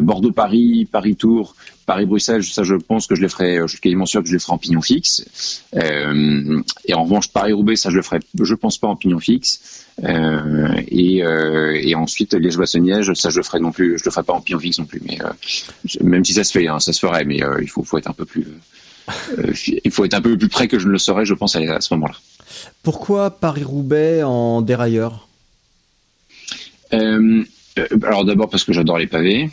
Bordeaux-Paris, 0.00 0.88
Paris-Tour, 0.90 1.54
Paris-Bruxelles, 1.86 2.44
ça 2.44 2.62
je 2.62 2.74
pense 2.74 3.06
que 3.06 3.14
je 3.14 3.22
les 3.22 3.28
ferai, 3.28 3.58
je 3.62 3.66
suis 3.66 3.80
quasiment 3.80 4.06
sûr 4.06 4.22
que 4.22 4.28
je 4.28 4.34
les 4.34 4.38
ferai 4.38 4.52
en 4.52 4.58
pignon 4.58 4.82
fixe. 4.82 5.62
Euh, 5.74 6.60
et 6.84 6.94
en 6.94 7.04
revanche, 7.04 7.28
Paris-Roubaix, 7.32 7.76
ça 7.76 7.90
je 7.90 7.96
le 7.96 8.02
ferai, 8.02 8.20
je 8.40 8.54
pense 8.54 8.78
pas 8.78 8.88
en 8.88 8.96
pignon 8.96 9.18
fixe. 9.20 9.86
Euh, 10.04 10.68
et, 10.88 11.22
euh, 11.24 11.78
et 11.80 11.94
ensuite, 11.94 12.34
Liège-Bastogne-Liège, 12.34 13.12
ça 13.14 13.30
je 13.30 13.36
le 13.38 13.42
ferai 13.42 13.60
non 13.60 13.72
plus, 13.72 13.98
je 13.98 14.04
le 14.04 14.10
ferai 14.10 14.24
pas 14.24 14.32
en 14.32 14.40
pignon 14.40 14.58
fixe 14.58 14.78
non 14.78 14.86
plus. 14.86 15.02
Mais 15.04 15.18
euh, 15.22 15.32
même 16.02 16.24
si 16.24 16.32
ça 16.32 16.44
se 16.44 16.52
fait, 16.52 16.68
hein, 16.68 16.80
ça 16.80 16.92
se 16.92 17.00
ferait, 17.00 17.24
mais 17.24 17.42
euh, 17.42 17.58
il 17.60 17.68
faut, 17.68 17.82
faut 17.82 17.98
être 17.98 18.08
un 18.08 18.14
peu 18.14 18.24
plus, 18.24 18.46
euh, 19.38 19.52
il 19.84 19.90
faut 19.90 20.04
être 20.04 20.14
un 20.14 20.22
peu 20.22 20.36
plus 20.38 20.48
près 20.48 20.68
que 20.68 20.78
je 20.78 20.86
ne 20.86 20.92
le 20.92 20.98
serais, 20.98 21.24
je 21.24 21.34
pense 21.34 21.54
à, 21.56 21.60
à 21.60 21.80
ce 21.80 21.92
moment-là. 21.94 22.14
Pourquoi 22.82 23.30
Paris-Roubaix 23.30 24.22
en 24.22 24.62
dérailleur? 24.62 25.28
Euh, 26.92 26.98
euh, 26.98 27.44
alors 27.76 28.24
d'abord 28.24 28.48
parce 28.48 28.64
que 28.64 28.72
j'adore 28.72 28.98
les 28.98 29.06
pavés 29.06 29.48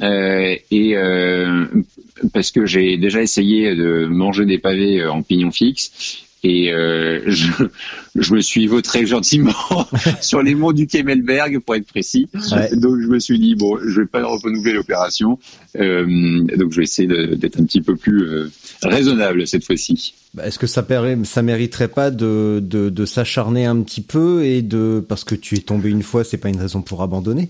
euh, 0.00 0.56
et 0.70 0.96
euh, 0.96 1.66
parce 2.32 2.50
que 2.50 2.66
j'ai 2.66 2.96
déjà 2.96 3.22
essayé 3.22 3.74
de 3.74 4.06
manger 4.06 4.46
des 4.46 4.58
pavés 4.58 5.00
euh, 5.00 5.12
en 5.12 5.22
pignon 5.22 5.50
fixe 5.50 6.24
et 6.44 6.72
euh, 6.72 7.22
je, 7.26 7.50
je 8.14 8.34
me 8.34 8.40
suis 8.40 8.66
vautré 8.66 9.06
gentiment 9.06 9.52
sur 10.20 10.42
les 10.42 10.54
monts 10.54 10.72
du 10.72 10.86
Kemmelberg 10.86 11.60
pour 11.60 11.74
être 11.74 11.86
précis. 11.86 12.28
Ouais. 12.52 12.74
Donc 12.76 13.00
je 13.00 13.06
me 13.06 13.18
suis 13.18 13.38
dit 13.38 13.54
bon, 13.54 13.78
je 13.86 14.00
vais 14.00 14.06
pas 14.06 14.24
renouveler 14.24 14.72
l'opération, 14.72 15.38
euh, 15.78 16.46
donc 16.56 16.72
je 16.72 16.76
vais 16.76 16.84
essayer 16.84 17.08
d'être 17.36 17.60
un 17.60 17.64
petit 17.64 17.80
peu 17.80 17.96
plus 17.96 18.22
euh, 18.22 18.50
raisonnable 18.82 19.46
cette 19.46 19.64
fois-ci. 19.64 20.14
Bah, 20.34 20.46
Est-ce 20.46 20.58
que 20.58 20.66
ça, 20.66 20.86
ça 21.24 21.42
mériterait 21.42 21.88
pas 21.88 22.10
de, 22.10 22.60
de, 22.62 22.90
de 22.90 23.04
s'acharner 23.06 23.66
un 23.66 23.80
petit 23.82 24.02
peu 24.02 24.44
et 24.44 24.62
de 24.62 25.04
parce 25.06 25.24
que 25.24 25.34
tu 25.34 25.56
es 25.56 25.60
tombé 25.60 25.90
une 25.90 26.02
fois, 26.02 26.24
c'est 26.24 26.36
pas 26.36 26.48
une 26.48 26.60
raison 26.60 26.82
pour 26.82 27.02
abandonner? 27.02 27.48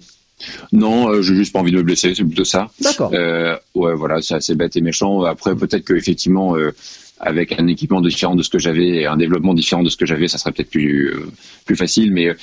Non, 0.72 1.10
euh, 1.10 1.22
j'ai 1.22 1.34
juste 1.34 1.52
pas 1.52 1.60
envie 1.60 1.72
de 1.72 1.78
me 1.78 1.82
blesser, 1.82 2.14
c'est 2.14 2.24
plutôt 2.24 2.44
ça. 2.44 2.70
D'accord. 2.80 3.10
Euh, 3.12 3.56
ouais, 3.74 3.94
voilà, 3.94 4.22
c'est 4.22 4.34
assez 4.34 4.54
bête 4.54 4.76
et 4.76 4.80
méchant. 4.80 5.22
Après, 5.22 5.54
peut-être 5.56 5.84
que 5.84 5.94
effectivement, 5.94 6.56
euh, 6.56 6.72
avec 7.20 7.58
un 7.58 7.66
équipement 7.66 8.00
différent 8.00 8.34
de 8.36 8.42
ce 8.42 8.48
que 8.48 8.58
j'avais, 8.58 9.04
un 9.06 9.16
développement 9.16 9.54
différent 9.54 9.82
de 9.82 9.88
ce 9.88 9.96
que 9.96 10.06
j'avais, 10.06 10.28
ça 10.28 10.38
serait 10.38 10.52
peut-être 10.52 10.70
plus 10.70 11.08
euh, 11.12 11.26
plus 11.64 11.74
facile. 11.76 12.12
Mais 12.12 12.28
euh, 12.28 12.34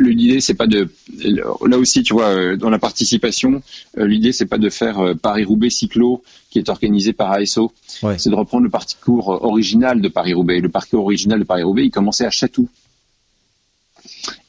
l'idée, 0.00 0.40
c'est 0.40 0.54
pas 0.54 0.66
de. 0.66 0.88
Là 1.22 1.78
aussi, 1.78 2.02
tu 2.02 2.14
vois, 2.14 2.26
euh, 2.30 2.56
dans 2.56 2.70
la 2.70 2.78
participation, 2.78 3.62
l'idée, 3.96 4.32
c'est 4.32 4.46
pas 4.46 4.58
de 4.58 4.68
faire 4.70 4.98
euh, 4.98 5.14
Paris-Roubaix 5.14 5.70
cyclo 5.70 6.22
qui 6.50 6.58
est 6.58 6.68
organisé 6.68 7.12
par 7.12 7.30
ASO. 7.32 7.72
Ouais. 8.02 8.18
C'est 8.18 8.30
de 8.30 8.34
reprendre 8.34 8.64
le 8.64 8.70
parcours 8.70 9.28
original 9.44 10.00
de 10.00 10.08
Paris-Roubaix. 10.08 10.60
Le 10.60 10.68
parcours 10.68 11.04
original 11.04 11.38
de 11.38 11.44
Paris-Roubaix, 11.44 11.84
il 11.86 11.90
commençait 11.90 12.26
à 12.26 12.30
Chatou 12.30 12.68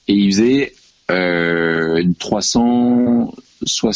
et 0.08 0.13
il 0.13 0.32
faisait 0.32 0.74
euh, 1.12 2.04
300, 2.19 3.34
soix- 3.65 3.91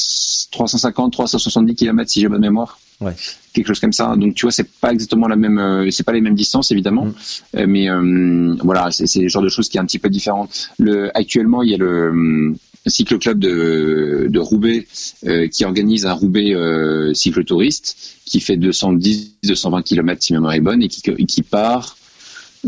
350, 0.51 1.13
370 1.13 1.75
km 1.75 2.09
si 2.09 2.21
j'ai 2.21 2.27
bonne 2.27 2.41
mémoire. 2.41 2.79
Ouais. 3.01 3.13
Quelque 3.53 3.67
chose 3.67 3.79
comme 3.79 3.93
ça. 3.93 4.15
Donc 4.17 4.35
tu 4.35 4.45
vois, 4.45 4.51
c'est 4.51 4.69
pas 4.81 4.91
exactement 4.91 5.27
la 5.27 5.35
même, 5.35 5.57
euh, 5.57 5.89
c'est 5.91 6.03
pas 6.03 6.11
les 6.11 6.21
mêmes 6.21 6.35
distances 6.35 6.71
évidemment, 6.71 7.05
Mm. 7.05 7.13
Euh, 7.55 7.65
mais 7.67 7.89
euh, 7.89 8.55
voilà, 8.63 8.89
c'est 8.91 9.21
le 9.21 9.27
genre 9.27 9.41
de 9.41 9.49
choses 9.49 9.69
qui 9.69 9.77
est 9.77 9.79
un 9.79 9.85
petit 9.85 9.99
peu 9.99 10.09
différent. 10.09 10.49
Le, 10.77 11.15
actuellement, 11.17 11.63
il 11.63 11.71
y 11.71 11.73
a 11.73 11.77
le 11.77 12.09
hum, 12.09 12.57
cycloclub 12.85 13.39
de, 13.39 14.27
de 14.29 14.39
Roubaix 14.39 14.87
euh, 15.25 15.47
qui 15.47 15.65
organise 15.65 16.05
un 16.05 16.13
Roubaix 16.13 16.53
euh, 16.53 17.13
cyclotouriste 17.13 18.17
qui 18.25 18.39
fait 18.39 18.57
210, 18.57 19.35
220 19.43 19.81
km 19.83 20.21
si 20.21 20.33
ma 20.33 20.39
mémoire 20.39 20.53
est 20.53 20.61
bonne 20.61 20.83
et 20.83 20.87
qui, 20.87 21.01
qui 21.01 21.43
part, 21.43 21.97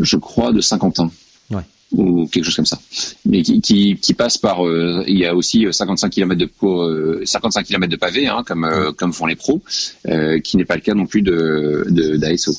je 0.00 0.16
crois, 0.16 0.52
de 0.52 0.60
Saint-Quentin 0.60 1.10
Ouais. 1.50 1.62
Ou 1.92 2.26
quelque 2.26 2.44
chose 2.44 2.56
comme 2.56 2.66
ça. 2.66 2.80
Mais 3.24 3.42
qui, 3.42 3.60
qui, 3.60 3.96
qui 3.96 4.14
passe 4.14 4.38
par, 4.38 4.66
euh, 4.66 5.04
il 5.06 5.18
y 5.18 5.26
a 5.26 5.34
aussi 5.34 5.66
55 5.70 6.10
km 6.10 6.38
de 6.38 6.46
cours, 6.46 6.82
euh, 6.84 7.22
55 7.24 7.66
km 7.66 7.90
de 7.90 7.96
pavés, 7.96 8.26
hein, 8.28 8.42
comme 8.46 8.64
euh, 8.64 8.92
comme 8.92 9.12
font 9.12 9.26
les 9.26 9.36
pros, 9.36 9.60
euh, 10.08 10.38
qui 10.40 10.56
n'est 10.56 10.64
pas 10.64 10.74
le 10.76 10.80
cas 10.80 10.94
non 10.94 11.06
plus 11.06 11.22
de 11.22 11.84
de- 11.88 12.16
d'ASO. 12.16 12.52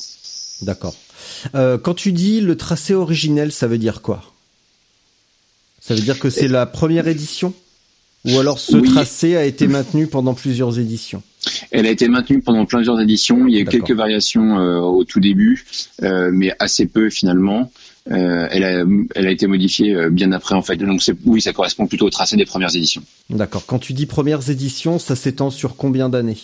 D'accord. 0.62 0.94
Euh, 1.54 1.78
quand 1.78 1.94
tu 1.94 2.12
dis 2.12 2.40
le 2.40 2.56
tracé 2.56 2.94
originel, 2.94 3.52
ça 3.52 3.66
veut 3.66 3.78
dire 3.78 4.02
quoi? 4.02 4.22
Ça 5.80 5.94
veut 5.94 6.00
dire 6.00 6.18
que 6.18 6.30
c'est 6.30 6.48
la 6.48 6.64
première 6.66 7.08
édition? 7.08 7.52
Ou 8.26 8.38
alors 8.38 8.58
ce 8.58 8.76
Oui. 8.78 8.88
tracé 8.88 9.36
a 9.36 9.44
été 9.44 9.66
maintenu 9.66 10.06
pendant 10.06 10.32
plusieurs 10.32 10.78
éditions? 10.78 11.22
Elle 11.70 11.84
a 11.86 11.90
été 11.90 12.08
maintenue 12.08 12.40
pendant 12.40 12.64
plusieurs 12.64 12.98
éditions. 12.98 13.46
Il 13.46 13.52
y 13.54 13.58
a 13.58 13.60
eu 13.60 13.64
quelques 13.66 13.90
variations 13.92 14.58
euh, 14.58 14.78
au 14.78 15.04
tout 15.04 15.20
début, 15.20 15.66
euh, 16.02 16.30
mais 16.32 16.54
assez 16.58 16.86
peu 16.86 17.10
finalement. 17.10 17.70
Euh, 18.10 18.46
elle, 18.50 18.64
a, 18.64 18.84
elle 19.14 19.26
a 19.26 19.30
été 19.30 19.46
modifiée 19.46 19.94
euh, 19.94 20.10
bien 20.10 20.30
après 20.32 20.54
en 20.54 20.60
fait. 20.62 20.76
Donc 20.76 21.00
oui, 21.24 21.40
ça 21.40 21.52
correspond 21.54 21.86
plutôt 21.86 22.06
au 22.06 22.10
tracé 22.10 22.36
des 22.36 22.44
premières 22.44 22.74
éditions. 22.76 23.02
D'accord. 23.30 23.64
Quand 23.66 23.78
tu 23.78 23.94
dis 23.94 24.04
premières 24.04 24.50
éditions, 24.50 24.98
ça 24.98 25.16
s'étend 25.16 25.48
sur 25.50 25.74
combien 25.76 26.10
d'années? 26.10 26.36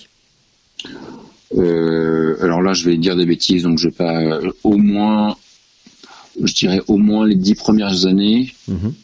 Euh, 1.57 2.37
alors 2.43 2.63
là, 2.63 2.73
je 2.73 2.89
vais 2.89 2.97
dire 2.97 3.17
des 3.17 3.27
bêtises, 3.27 3.65
donc 3.65 3.79
je 3.79 3.89
vais 3.89 3.95
pas. 3.95 4.41
au 4.65 4.77
moins, 4.77 5.37
je 6.43 6.55
dirais 6.55 6.81
au 6.87 6.97
moins 6.97 7.27
les 7.27 7.35
dix 7.35 7.55
premières 7.55 8.07
années, 8.07 8.55
Mhm. 8.69 8.95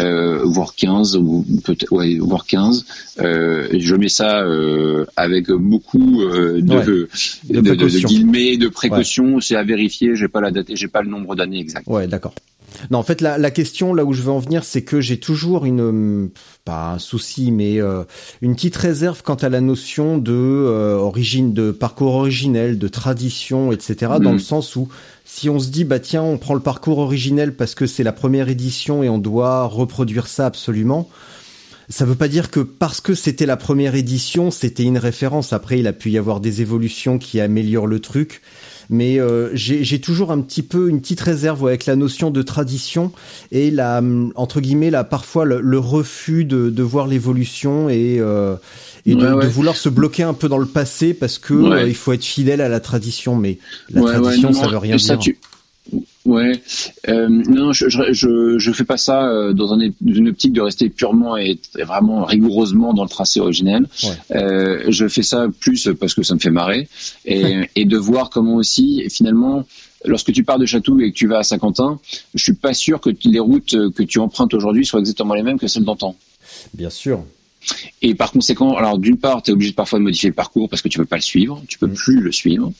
Euh, 0.00 0.40
voire 0.44 0.74
15, 0.74 1.16
ou 1.16 1.44
peut-être, 1.64 1.92
ouais, 1.92 2.16
voire 2.18 2.46
15. 2.46 2.84
Euh, 3.20 3.68
je 3.76 3.94
mets 3.94 4.08
ça 4.08 4.42
euh, 4.42 5.04
avec 5.16 5.50
beaucoup 5.50 6.22
euh, 6.22 6.60
de, 6.60 6.74
Ouais. 6.74 6.84
de, 6.84 7.08
De 7.60 7.74
de- 7.74 8.06
guillemets, 8.06 8.56
de 8.56 8.68
précautions. 8.68 9.40
C'est 9.40 9.56
à 9.56 9.62
vérifier. 9.64 10.14
J'ai 10.16 10.28
pas 10.28 10.40
la 10.40 10.50
date, 10.50 10.66
j'ai 10.74 10.88
pas 10.88 11.02
le 11.02 11.08
nombre 11.10 11.34
d'années 11.36 11.60
exact. 11.60 11.86
Ouais, 11.88 12.06
d'accord. 12.06 12.34
Non, 12.90 12.98
en 12.98 13.02
fait, 13.02 13.20
la, 13.20 13.38
la 13.38 13.50
question 13.50 13.94
là 13.94 14.04
où 14.04 14.12
je 14.12 14.22
veux 14.22 14.30
en 14.30 14.38
venir, 14.38 14.64
c'est 14.64 14.82
que 14.82 15.00
j'ai 15.00 15.18
toujours 15.18 15.64
une, 15.64 15.80
hum, 15.80 16.30
pas 16.64 16.92
un 16.92 16.98
souci, 16.98 17.50
mais 17.50 17.80
euh, 17.80 18.04
une 18.42 18.54
petite 18.54 18.76
réserve 18.76 19.22
quant 19.22 19.34
à 19.34 19.48
la 19.48 19.60
notion 19.60 20.18
de 20.18 20.32
euh, 20.32 20.96
origine, 20.96 21.52
de 21.52 21.70
parcours 21.70 22.14
originel, 22.14 22.78
de 22.78 22.88
tradition, 22.88 23.72
etc. 23.72 24.12
Dans 24.20 24.32
le 24.32 24.38
sens 24.38 24.76
où 24.76 24.88
si 25.24 25.50
on 25.50 25.58
se 25.58 25.68
dit 25.68 25.84
bah 25.84 25.98
tiens, 25.98 26.22
on 26.22 26.38
prend 26.38 26.54
le 26.54 26.60
parcours 26.60 26.98
originel 26.98 27.54
parce 27.54 27.74
que 27.74 27.86
c'est 27.86 28.02
la 28.02 28.12
première 28.12 28.48
édition 28.48 29.02
et 29.02 29.08
on 29.08 29.18
doit 29.18 29.64
reproduire 29.64 30.26
ça 30.26 30.46
absolument. 30.46 31.08
Ça 31.90 32.04
veut 32.04 32.14
pas 32.14 32.28
dire 32.28 32.50
que 32.50 32.60
parce 32.60 33.00
que 33.00 33.14
c'était 33.14 33.46
la 33.46 33.56
première 33.56 33.94
édition, 33.94 34.50
c'était 34.50 34.82
une 34.82 34.98
référence. 34.98 35.52
Après, 35.52 35.78
il 35.78 35.86
a 35.86 35.92
pu 35.92 36.10
y 36.10 36.18
avoir 36.18 36.40
des 36.40 36.60
évolutions 36.60 37.18
qui 37.18 37.40
améliorent 37.40 37.86
le 37.86 38.00
truc. 38.00 38.42
Mais 38.90 39.20
euh, 39.20 39.50
j'ai 39.54 40.00
toujours 40.00 40.32
un 40.32 40.40
petit 40.40 40.62
peu 40.62 40.88
une 40.88 41.00
petite 41.00 41.20
réserve 41.20 41.66
avec 41.66 41.84
la 41.84 41.94
notion 41.94 42.30
de 42.30 42.40
tradition 42.42 43.12
et 43.52 43.70
la 43.70 44.02
entre 44.34 44.60
guillemets 44.60 44.90
là 44.90 45.04
parfois 45.04 45.44
le, 45.44 45.78
refus 45.78 46.44
de, 46.44 46.70
de 46.70 46.82
voir 46.82 47.06
l'évolution 47.06 47.90
et, 47.90 48.16
euh, 48.18 48.56
et 49.04 49.14
de, 49.14 49.40
de, 49.40 49.46
vouloir 49.46 49.76
se 49.76 49.88
bloquer 49.88 50.22
un 50.22 50.34
peu 50.34 50.48
dans 50.48 50.58
le 50.58 50.66
passé 50.66 51.12
parce 51.12 51.38
que 51.38 51.54
euh, 51.54 51.88
il 51.88 51.94
faut 51.94 52.12
être 52.12 52.24
fidèle 52.24 52.60
à 52.60 52.68
la 52.68 52.80
tradition. 52.80 53.36
Mais 53.36 53.58
la 53.90 54.02
tradition, 54.02 54.52
ça 54.52 54.68
veut 54.68 54.78
rien 54.78 54.96
dire. 54.96 55.18
Ouais, 56.24 56.60
euh, 57.08 57.28
non, 57.28 57.72
je, 57.72 57.88
je, 57.88 58.58
je, 58.58 58.72
fais 58.72 58.84
pas 58.84 58.98
ça 58.98 59.28
euh, 59.28 59.54
dans, 59.54 59.72
un, 59.72 59.80
une 60.04 60.28
optique 60.28 60.52
de 60.52 60.60
rester 60.60 60.90
purement 60.90 61.38
et 61.38 61.58
vraiment 61.74 62.24
rigoureusement 62.24 62.92
dans 62.92 63.04
le 63.04 63.08
tracé 63.08 63.40
originel. 63.40 63.86
Euh, 64.32 64.84
je 64.88 65.08
fais 65.08 65.22
ça 65.22 65.46
plus 65.60 65.88
parce 65.98 66.12
que 66.12 66.22
ça 66.22 66.34
me 66.34 66.38
fait 66.38 66.50
marrer 66.50 66.88
et, 67.24 67.70
et 67.76 67.86
de 67.86 67.96
voir 67.96 68.28
comment 68.28 68.56
aussi 68.56 69.08
finalement 69.08 69.64
lorsque 70.04 70.32
tu 70.32 70.44
pars 70.44 70.58
de 70.58 70.66
Château 70.66 71.00
et 71.00 71.10
que 71.12 71.16
tu 71.16 71.26
vas 71.26 71.38
à 71.38 71.42
Saint-Quentin, 71.42 71.98
je 72.34 72.42
suis 72.42 72.52
pas 72.52 72.74
sûr 72.74 73.00
que 73.00 73.10
les 73.24 73.40
routes 73.40 73.76
que 73.94 74.02
tu 74.02 74.18
empruntes 74.18 74.52
aujourd'hui 74.52 74.84
soient 74.84 75.00
exactement 75.00 75.32
les 75.32 75.42
mêmes 75.42 75.58
que 75.58 75.66
celles 75.66 75.84
d'antan. 75.84 76.14
Bien 76.74 76.90
sûr. 76.90 77.24
Et 78.02 78.14
par 78.14 78.32
conséquent, 78.32 78.76
alors 78.76 78.98
d'une 78.98 79.18
part, 79.18 79.42
tu 79.42 79.50
es 79.50 79.54
obligé 79.54 79.72
parfois 79.72 79.98
de 79.98 80.04
modifier 80.04 80.28
le 80.28 80.34
parcours 80.34 80.68
parce 80.68 80.82
que 80.82 80.88
tu 80.88 80.98
peux 80.98 81.04
pas 81.04 81.16
le 81.16 81.22
suivre, 81.22 81.62
tu 81.68 81.78
peux 81.78 81.86
mm. 81.86 81.94
plus 81.94 82.20
le 82.20 82.32
suivre. 82.32 82.72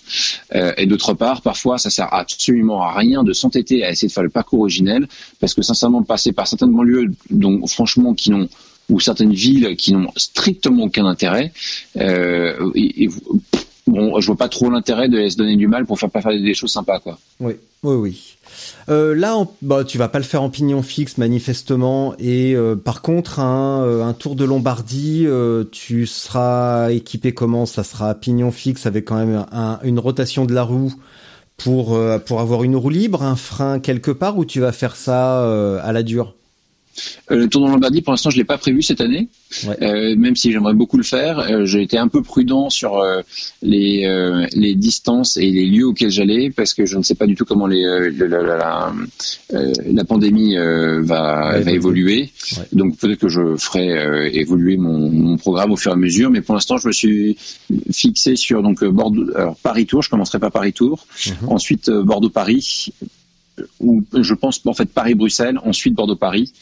Euh, 0.55 0.73
et 0.77 0.87
d'autre 0.87 1.15
part, 1.15 1.43
parfois, 1.43 1.79
ça 1.79 1.91
sert 1.91 2.13
absolument 2.13 2.83
à 2.83 2.93
rien 2.93 3.25
de 3.25 3.33
s'entêter 3.33 3.85
à 3.85 3.91
essayer 3.91 4.09
de 4.09 4.13
faire 4.13 4.23
le 4.23 4.31
parcours 4.31 4.61
originel 4.61 5.09
parce 5.41 5.55
que 5.55 5.63
sincèrement, 5.63 6.03
passer 6.03 6.33
par 6.33 6.47
certains 6.47 6.69
lieux, 6.69 7.11
donc 7.31 7.69
franchement, 7.69 8.15
qui 8.15 8.31
n'ont 8.31 8.49
ou 8.89 9.01
certaines 9.01 9.35
villes 9.35 9.77
qui 9.77 9.93
n'ont 9.93 10.11
strictement 10.17 10.85
aucun 10.85 11.05
intérêt, 11.05 11.53
euh, 11.97 12.71
et, 12.75 13.09
bon, 13.87 14.19
je 14.21 14.27
vois 14.27 14.37
pas 14.37 14.49
trop 14.49 14.71
l'intérêt 14.71 15.09
de 15.09 15.29
se 15.29 15.37
donner 15.37 15.57
du 15.57 15.69
mal 15.69 15.85
pour 15.85 15.99
faire 15.99 16.11
pas 16.11 16.23
faire 16.23 16.33
des 16.33 16.55
choses 16.55 16.73
sympas, 16.73 16.99
quoi. 16.99 17.19
Oui, 17.41 17.53
oui, 17.83 17.95
oui. 17.97 18.38
Euh, 18.91 19.15
là, 19.15 19.47
bah, 19.61 19.85
tu 19.85 19.99
vas 19.99 20.09
pas 20.09 20.19
le 20.19 20.25
faire 20.25 20.43
en 20.43 20.51
pignon 20.51 20.83
fixe 20.83 21.19
manifestement. 21.19 22.15
Et 22.19 22.55
euh, 22.55 22.75
par 22.75 23.03
contre, 23.03 23.41
un, 23.41 23.83
euh, 23.83 24.03
un, 24.03 24.15
tour 24.15 24.35
de 24.35 24.45
Lombardie, 24.45 25.27
tu 25.71 26.07
seras 26.07 26.91
équipé 26.91 27.35
comment? 27.35 27.67
Ça 27.67 27.85
sera 27.85 28.15
pignon 28.15 28.51
fixe 28.51 28.87
avec 28.87 29.05
quand 29.05 29.17
même 29.17 29.47
une 29.83 29.99
rotation 29.99 30.45
de 30.45 30.55
la 30.55 30.63
roue 30.63 30.95
pour 31.57 31.99
pour 32.27 32.41
avoir 32.41 32.63
une 32.63 32.77
roue 32.77 32.91
libre, 32.91 33.23
un 33.23 33.37
frein 33.37 33.81
quelque 33.81 34.11
part, 34.11 34.39
ou 34.39 34.45
tu 34.45 34.61
vas 34.61 34.73
faire 34.73 34.97
ça 34.97 35.43
à 35.81 35.93
la 35.93 36.03
dure? 36.03 36.38
Euh, 37.31 37.37
le 37.37 37.49
Tour 37.49 37.67
de 37.67 37.71
Lombardie, 37.71 38.03
pour 38.03 38.13
l'instant, 38.13 38.31
je 38.31 38.37
l'ai 38.37 38.45
pas 38.45 38.59
prévu 38.59 38.83
cette 38.83 39.01
année, 39.01 39.29
euh, 39.83 40.17
même 40.17 40.37
si 40.37 40.53
j'aimerais 40.53 40.75
beaucoup 40.75 40.97
le 40.97 41.03
faire. 41.03 41.39
Euh, 41.39 41.65
j'ai 41.67 41.83
été 41.83 41.99
un 41.99 42.09
peu 42.09 42.23
prudent 42.23 42.71
sur 42.71 43.03
les, 43.63 44.49
les 44.53 44.75
distances 44.75 45.37
et 45.37 45.51
les 45.51 45.67
lieux 45.67 45.87
auxquels 45.87 46.11
j'allais, 46.11 46.51
parce 46.51 46.75
que 46.75 46.87
je 46.87 46.97
ne 46.97 47.03
sais 47.03 47.15
pas 47.15 47.27
du 47.27 47.35
tout 47.35 47.45
comment 47.45 47.67
les, 47.67 47.83
la, 48.13 48.93
la, 49.87 50.05
pandémie 50.05 50.57
va, 50.57 51.61
va 51.61 51.73
évoluer. 51.73 52.31
Donc 52.73 52.97
peut-être 52.99 53.19
que 53.19 53.29
je 53.29 53.57
ferai 53.57 54.31
évoluer 54.39 54.77
mon, 54.77 55.11
mon, 55.11 55.37
programme 55.37 55.73
au 55.73 55.77
fur 55.77 55.93
et 55.93 55.95
à 55.95 55.97
mesure, 55.97 56.31
mais 56.31 56.41
pour 56.41 56.55
l'instant, 56.55 56.79
je 56.79 56.89
me 56.89 56.93
suis 56.93 57.37
fixé 57.93 58.37
sur 58.37 58.63
donc 58.63 58.85
Bordeaux, 58.85 59.27
Paris 59.63 59.87
Tour. 59.87 60.03
Je 60.03 60.11
commencerai 60.11 60.39
par 60.39 60.53
Paris 60.53 60.73
Tour, 60.73 61.07
mhm. 61.27 61.49
ensuite 61.49 61.91
Bordeaux 61.91 62.31
Paris, 62.31 62.93
ou 63.81 64.05
je 64.21 64.35
pense 64.35 64.61
en 64.67 64.75
fait 64.75 64.87
Paris-Bruxelles, 64.87 65.59
ensuite 65.65 65.95
Bordeaux-Paris, 65.95 66.53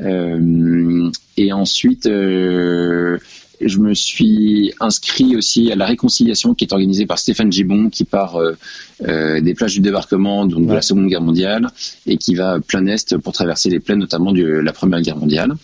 et 0.00 1.52
ensuite 1.52 2.06
euh, 2.06 3.18
je 3.60 3.78
me 3.78 3.94
suis 3.94 4.72
inscrit 4.80 5.36
aussi 5.36 5.70
à 5.70 5.76
la 5.76 5.86
réconciliation 5.86 6.54
qui 6.54 6.64
est 6.64 6.72
organisée 6.72 7.06
par 7.06 7.18
Stéphane 7.18 7.52
Gibon, 7.52 7.90
qui 7.90 8.04
part 8.04 8.36
euh, 8.36 9.40
des 9.40 9.54
plages 9.54 9.74
du 9.74 9.80
débarquement 9.80 10.46
donc 10.46 10.66
de 10.66 10.72
la 10.72 10.82
Seconde 10.82 11.08
Guerre 11.08 11.22
mondiale 11.22 11.68
et 12.06 12.16
qui 12.16 12.34
va 12.34 12.58
plein 12.60 12.86
est 12.86 13.16
pour 13.18 13.32
traverser 13.32 13.70
les 13.70 13.80
plaines 13.80 13.98
notamment 13.98 14.32
de 14.32 14.44
la 14.44 14.72
Première 14.72 15.00
Guerre 15.00 15.16
mondiale. 15.16 15.54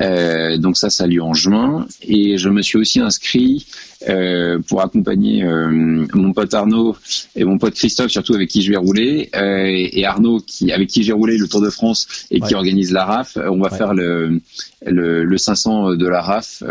Euh, 0.00 0.56
donc 0.56 0.76
ça, 0.76 0.90
ça 0.90 1.04
a 1.04 1.06
lieu 1.06 1.22
en 1.22 1.34
juin. 1.34 1.86
Et 2.02 2.38
je 2.38 2.48
me 2.48 2.62
suis 2.62 2.78
aussi 2.78 3.00
inscrit 3.00 3.66
euh, 4.08 4.58
pour 4.66 4.80
accompagner 4.80 5.44
euh, 5.44 6.06
mon 6.14 6.32
pote 6.32 6.52
Arnaud 6.54 6.96
et 7.36 7.44
mon 7.44 7.58
pote 7.58 7.74
Christophe, 7.74 8.10
surtout 8.10 8.34
avec 8.34 8.48
qui 8.48 8.62
je 8.62 8.70
vais 8.70 8.76
rouler, 8.76 9.30
et 9.32 10.04
Arnaud 10.04 10.40
qui 10.40 10.72
avec 10.72 10.88
qui 10.88 11.02
j'ai 11.02 11.12
roulé 11.12 11.36
le 11.36 11.48
Tour 11.48 11.60
de 11.60 11.70
France 11.70 12.26
et 12.30 12.40
qui 12.40 12.54
organise 12.54 12.92
la 12.92 13.04
RAF. 13.04 13.36
On 13.36 13.60
va 13.60 13.70
faire 13.70 13.94
le, 13.94 14.40
le, 14.86 15.24
le 15.24 15.38
500 15.38 15.94
de 15.94 16.08
la 16.08 16.22
RAF 16.22 16.62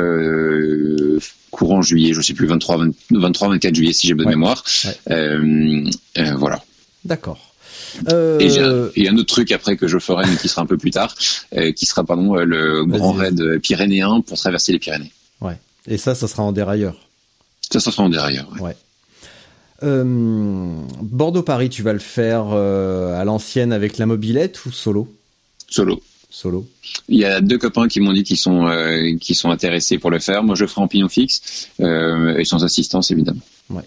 courant 1.52 1.82
juillet, 1.82 2.14
je 2.14 2.22
sais 2.22 2.34
plus 2.34 2.48
23 2.48 2.86
23 3.12 3.50
24 3.50 3.76
juillet 3.76 3.94
si 3.94 4.08
j'ai 4.08 4.14
bonne 4.14 4.30
mémoire. 4.30 4.64
voilà. 5.06 6.64
D'accord. 7.04 7.51
Euh... 8.10 8.40
Et 8.40 8.46
il 8.96 9.04
y 9.04 9.08
a 9.08 9.12
un 9.12 9.18
autre 9.18 9.34
truc 9.34 9.52
après 9.52 9.78
que 9.78 9.88
je 9.88 10.00
ferai, 10.00 10.26
mais 10.28 10.38
qui 10.38 10.48
sera 10.48 10.62
un 10.62 10.66
peu 10.66 10.78
plus 10.78 10.92
tard, 10.92 11.16
euh, 11.56 11.72
qui 11.72 11.86
sera 11.86 12.04
pardon 12.04 12.36
euh, 12.38 12.44
le 12.44 12.86
grand 12.86 13.14
raid 13.14 13.60
pyrénéen 13.60 14.22
pour 14.22 14.38
traverser 14.38 14.72
les 14.72 14.80
Pyrénées. 14.80 15.12
Ouais. 15.42 15.58
Et 15.88 15.98
ça, 15.98 16.16
ça 16.16 16.28
sera 16.28 16.44
en 16.44 16.52
dérailleur. 16.52 16.96
Ça, 17.72 17.80
ça 17.80 17.92
sera 17.92 18.04
en 18.04 18.10
dérailleur. 18.10 18.50
Ouais. 18.56 18.62
ouais. 18.62 18.76
Euh, 19.84 20.84
Bordeaux-Paris, 21.02 21.70
tu 21.70 21.82
vas 21.82 21.94
le 21.94 22.00
faire 22.00 22.50
euh, 22.52 23.20
à 23.20 23.26
l'ancienne 23.26 23.74
avec 23.74 23.98
la 23.98 24.06
mobilette 24.06 24.66
ou 24.66 24.72
solo? 24.72 25.08
Solo. 25.68 26.02
Solo. 26.30 26.68
Il 27.10 27.20
y 27.20 27.26
a 27.26 27.42
deux 27.42 27.58
copains 27.58 27.88
qui 27.88 28.00
m'ont 28.00 28.14
dit 28.14 28.24
qu'ils 28.24 28.38
sont 28.38 28.68
euh, 28.68 29.18
qui 29.20 29.36
sont 29.36 29.50
intéressés 29.50 29.98
pour 29.98 30.12
le 30.12 30.20
faire. 30.20 30.44
Moi, 30.44 30.56
je 30.56 30.64
le 30.64 30.68
ferai 30.68 30.82
en 30.82 30.88
pignon 30.88 31.10
fixe 31.10 31.68
et 31.80 32.46
sans 32.46 32.64
assistance, 32.64 33.12
évidemment. 33.12 33.42
Ouais. 33.70 33.84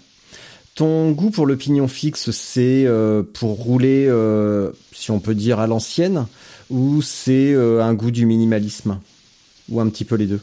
Ton 0.75 1.11
goût 1.11 1.31
pour 1.31 1.45
le 1.45 1.55
pignon 1.55 1.87
fixe, 1.87 2.31
c'est 2.31 2.83
euh, 2.85 3.23
pour 3.23 3.51
rouler, 3.51 4.07
euh, 4.09 4.71
si 4.91 5.09
on 5.09 5.21
peut 5.21 5.33
dire, 5.33 5.61
à 5.61 5.67
l'ancienne, 5.67 6.27
ou 6.69 7.01
c'est 7.01 7.53
euh, 7.53 7.81
un 7.81 7.93
goût 7.93 8.11
du 8.11 8.25
minimalisme? 8.25 8.99
Ou 9.69 9.79
un 9.79 9.89
petit 9.89 10.03
peu 10.03 10.15
les 10.15 10.27
deux? 10.27 10.41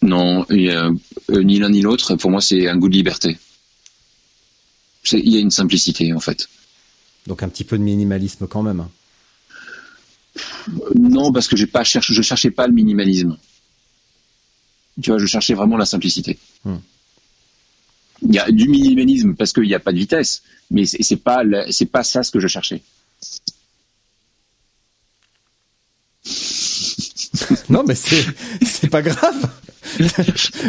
Non, 0.00 0.46
ni 0.48 1.58
l'un 1.58 1.68
ni 1.68 1.82
l'autre. 1.82 2.16
Pour 2.16 2.30
moi, 2.30 2.40
c'est 2.40 2.66
un 2.66 2.78
goût 2.78 2.88
de 2.88 2.94
liberté. 2.94 3.36
Il 5.12 5.28
y 5.28 5.36
a 5.36 5.40
une 5.40 5.50
simplicité, 5.50 6.14
en 6.14 6.20
fait. 6.20 6.48
Donc 7.26 7.42
un 7.42 7.48
petit 7.50 7.64
peu 7.64 7.76
de 7.76 7.82
minimalisme 7.82 8.46
quand 8.46 8.62
même. 8.62 8.86
Non, 10.94 11.30
parce 11.30 11.46
que 11.46 11.56
j'ai 11.56 11.66
pas 11.66 11.84
cherché, 11.84 12.14
je 12.14 12.22
cherchais 12.22 12.50
pas 12.50 12.66
le 12.66 12.72
minimalisme. 12.72 13.36
Tu 15.02 15.10
vois, 15.10 15.18
je 15.18 15.26
cherchais 15.26 15.52
vraiment 15.52 15.76
la 15.76 15.84
simplicité. 15.84 16.38
Hmm 16.64 16.78
il 18.22 18.34
y 18.34 18.38
a 18.38 18.50
du 18.50 18.68
minimalisme 18.68 19.34
parce 19.34 19.52
qu'il 19.52 19.64
n'y 19.64 19.74
a 19.74 19.80
pas 19.80 19.92
de 19.92 19.98
vitesse, 19.98 20.42
mais 20.70 20.86
c'est 20.86 21.16
pas 21.16 21.42
c'est 21.70 21.86
pas 21.86 22.04
ça 22.04 22.22
ce 22.22 22.30
que 22.30 22.40
je 22.40 22.48
cherchais. 22.48 22.82
non, 27.68 27.84
mais 27.86 27.94
c'est 27.94 28.24
c'est 28.62 28.88
pas 28.88 29.02
grave. 29.02 29.50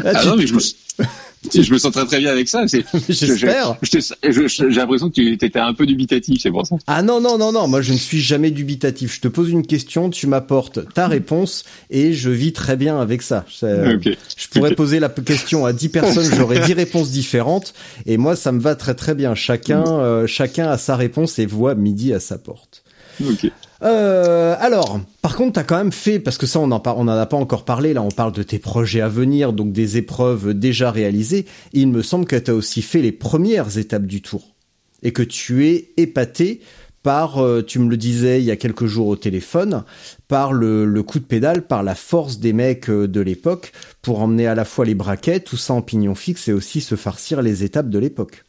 ah 0.05 0.25
non, 0.25 0.35
mais 0.35 0.47
je 0.47 0.53
me, 0.53 0.59
je 1.53 1.73
me 1.73 1.77
sens 1.77 1.91
très 1.91 2.05
très 2.05 2.19
bien 2.19 2.31
avec 2.31 2.49
ça. 2.49 2.65
J'espère. 3.09 3.77
J'ai 3.83 4.69
l'impression 4.69 5.09
que 5.09 5.13
tu 5.13 5.33
étais 5.33 5.59
un 5.59 5.73
peu 5.73 5.85
dubitatif, 5.85 6.41
c'est 6.41 6.51
pour 6.51 6.65
ça. 6.65 6.75
Ah 6.87 7.01
non, 7.01 7.21
non, 7.21 7.37
non, 7.37 7.51
non, 7.51 7.67
moi 7.67 7.81
je 7.81 7.93
ne 7.93 7.97
suis 7.97 8.19
jamais 8.19 8.51
dubitatif. 8.51 9.15
Je 9.15 9.21
te 9.21 9.27
pose 9.27 9.49
une 9.49 9.65
question, 9.65 10.09
tu 10.09 10.27
m'apportes 10.27 10.93
ta 10.93 11.07
réponse 11.07 11.63
et 11.89 12.13
je 12.13 12.29
vis 12.29 12.53
très 12.53 12.75
bien 12.75 12.99
avec 12.99 13.21
ça. 13.21 13.45
Je 13.61 14.47
pourrais 14.51 14.75
poser 14.75 14.99
la 14.99 15.09
question 15.09 15.65
à 15.65 15.73
10 15.73 15.89
personnes, 15.89 16.29
j'aurais 16.35 16.59
10 16.59 16.73
réponses 16.73 17.11
différentes 17.11 17.73
et 18.05 18.17
moi 18.17 18.35
ça 18.35 18.51
me 18.51 18.59
va 18.59 18.75
très 18.75 18.95
très 18.95 19.15
bien. 19.15 19.35
Chacun, 19.35 19.83
euh, 19.87 20.27
chacun 20.27 20.69
a 20.69 20.77
sa 20.77 20.95
réponse 20.95 21.39
et 21.39 21.45
voit 21.45 21.75
midi 21.75 22.13
à 22.13 22.19
sa 22.19 22.37
porte. 22.37 22.83
Ok. 23.21 23.51
Euh, 23.81 24.55
alors, 24.59 24.99
par 25.21 25.35
contre, 25.35 25.53
t'as 25.53 25.63
quand 25.63 25.77
même 25.77 25.91
fait, 25.91 26.19
parce 26.19 26.37
que 26.37 26.45
ça, 26.45 26.59
on 26.59 26.71
en, 26.71 27.07
a 27.07 27.25
pas 27.25 27.37
encore 27.37 27.65
parlé, 27.65 27.93
là, 27.93 28.01
on 28.01 28.09
parle 28.09 28.33
de 28.33 28.43
tes 28.43 28.59
projets 28.59 29.01
à 29.01 29.09
venir, 29.09 29.53
donc 29.53 29.71
des 29.71 29.97
épreuves 29.97 30.53
déjà 30.53 30.91
réalisées. 30.91 31.45
il 31.73 31.87
me 31.87 32.01
semble 32.01 32.25
que 32.25 32.35
t'as 32.35 32.53
aussi 32.53 32.81
fait 32.81 33.01
les 33.01 33.11
premières 33.11 33.77
étapes 33.77 34.05
du 34.05 34.21
tour. 34.21 34.55
Et 35.01 35.13
que 35.13 35.23
tu 35.23 35.65
es 35.67 35.91
épaté 35.95 36.59
par, 37.03 37.37
euh, 37.41 37.61
tu 37.61 37.79
me 37.79 37.89
le 37.89 37.95
disais 37.95 38.41
il 38.41 38.45
y 38.45 38.51
a 38.51 38.57
quelques 38.57 38.85
jours 38.85 39.07
au 39.07 39.15
téléphone, 39.15 39.83
par 40.27 40.51
le, 40.51 41.01
coup 41.03 41.19
de 41.19 41.23
pédale, 41.23 41.65
par 41.65 41.81
la 41.81 41.95
force 41.95 42.39
des 42.39 42.51
mecs 42.51 42.89
euh, 42.89 43.07
de 43.07 43.21
l'époque, 43.21 43.71
pour 44.01 44.19
emmener 44.19 44.47
à 44.47 44.55
la 44.55 44.65
fois 44.65 44.83
les 44.83 44.95
braquettes, 44.95 45.45
tout 45.45 45.55
ça 45.55 45.73
en 45.73 45.81
pignon 45.81 46.15
fixe, 46.15 46.49
et 46.49 46.53
aussi 46.53 46.81
se 46.81 46.95
farcir 46.95 47.41
les 47.41 47.63
étapes 47.63 47.89
de 47.89 47.99
l'époque. 47.99 48.43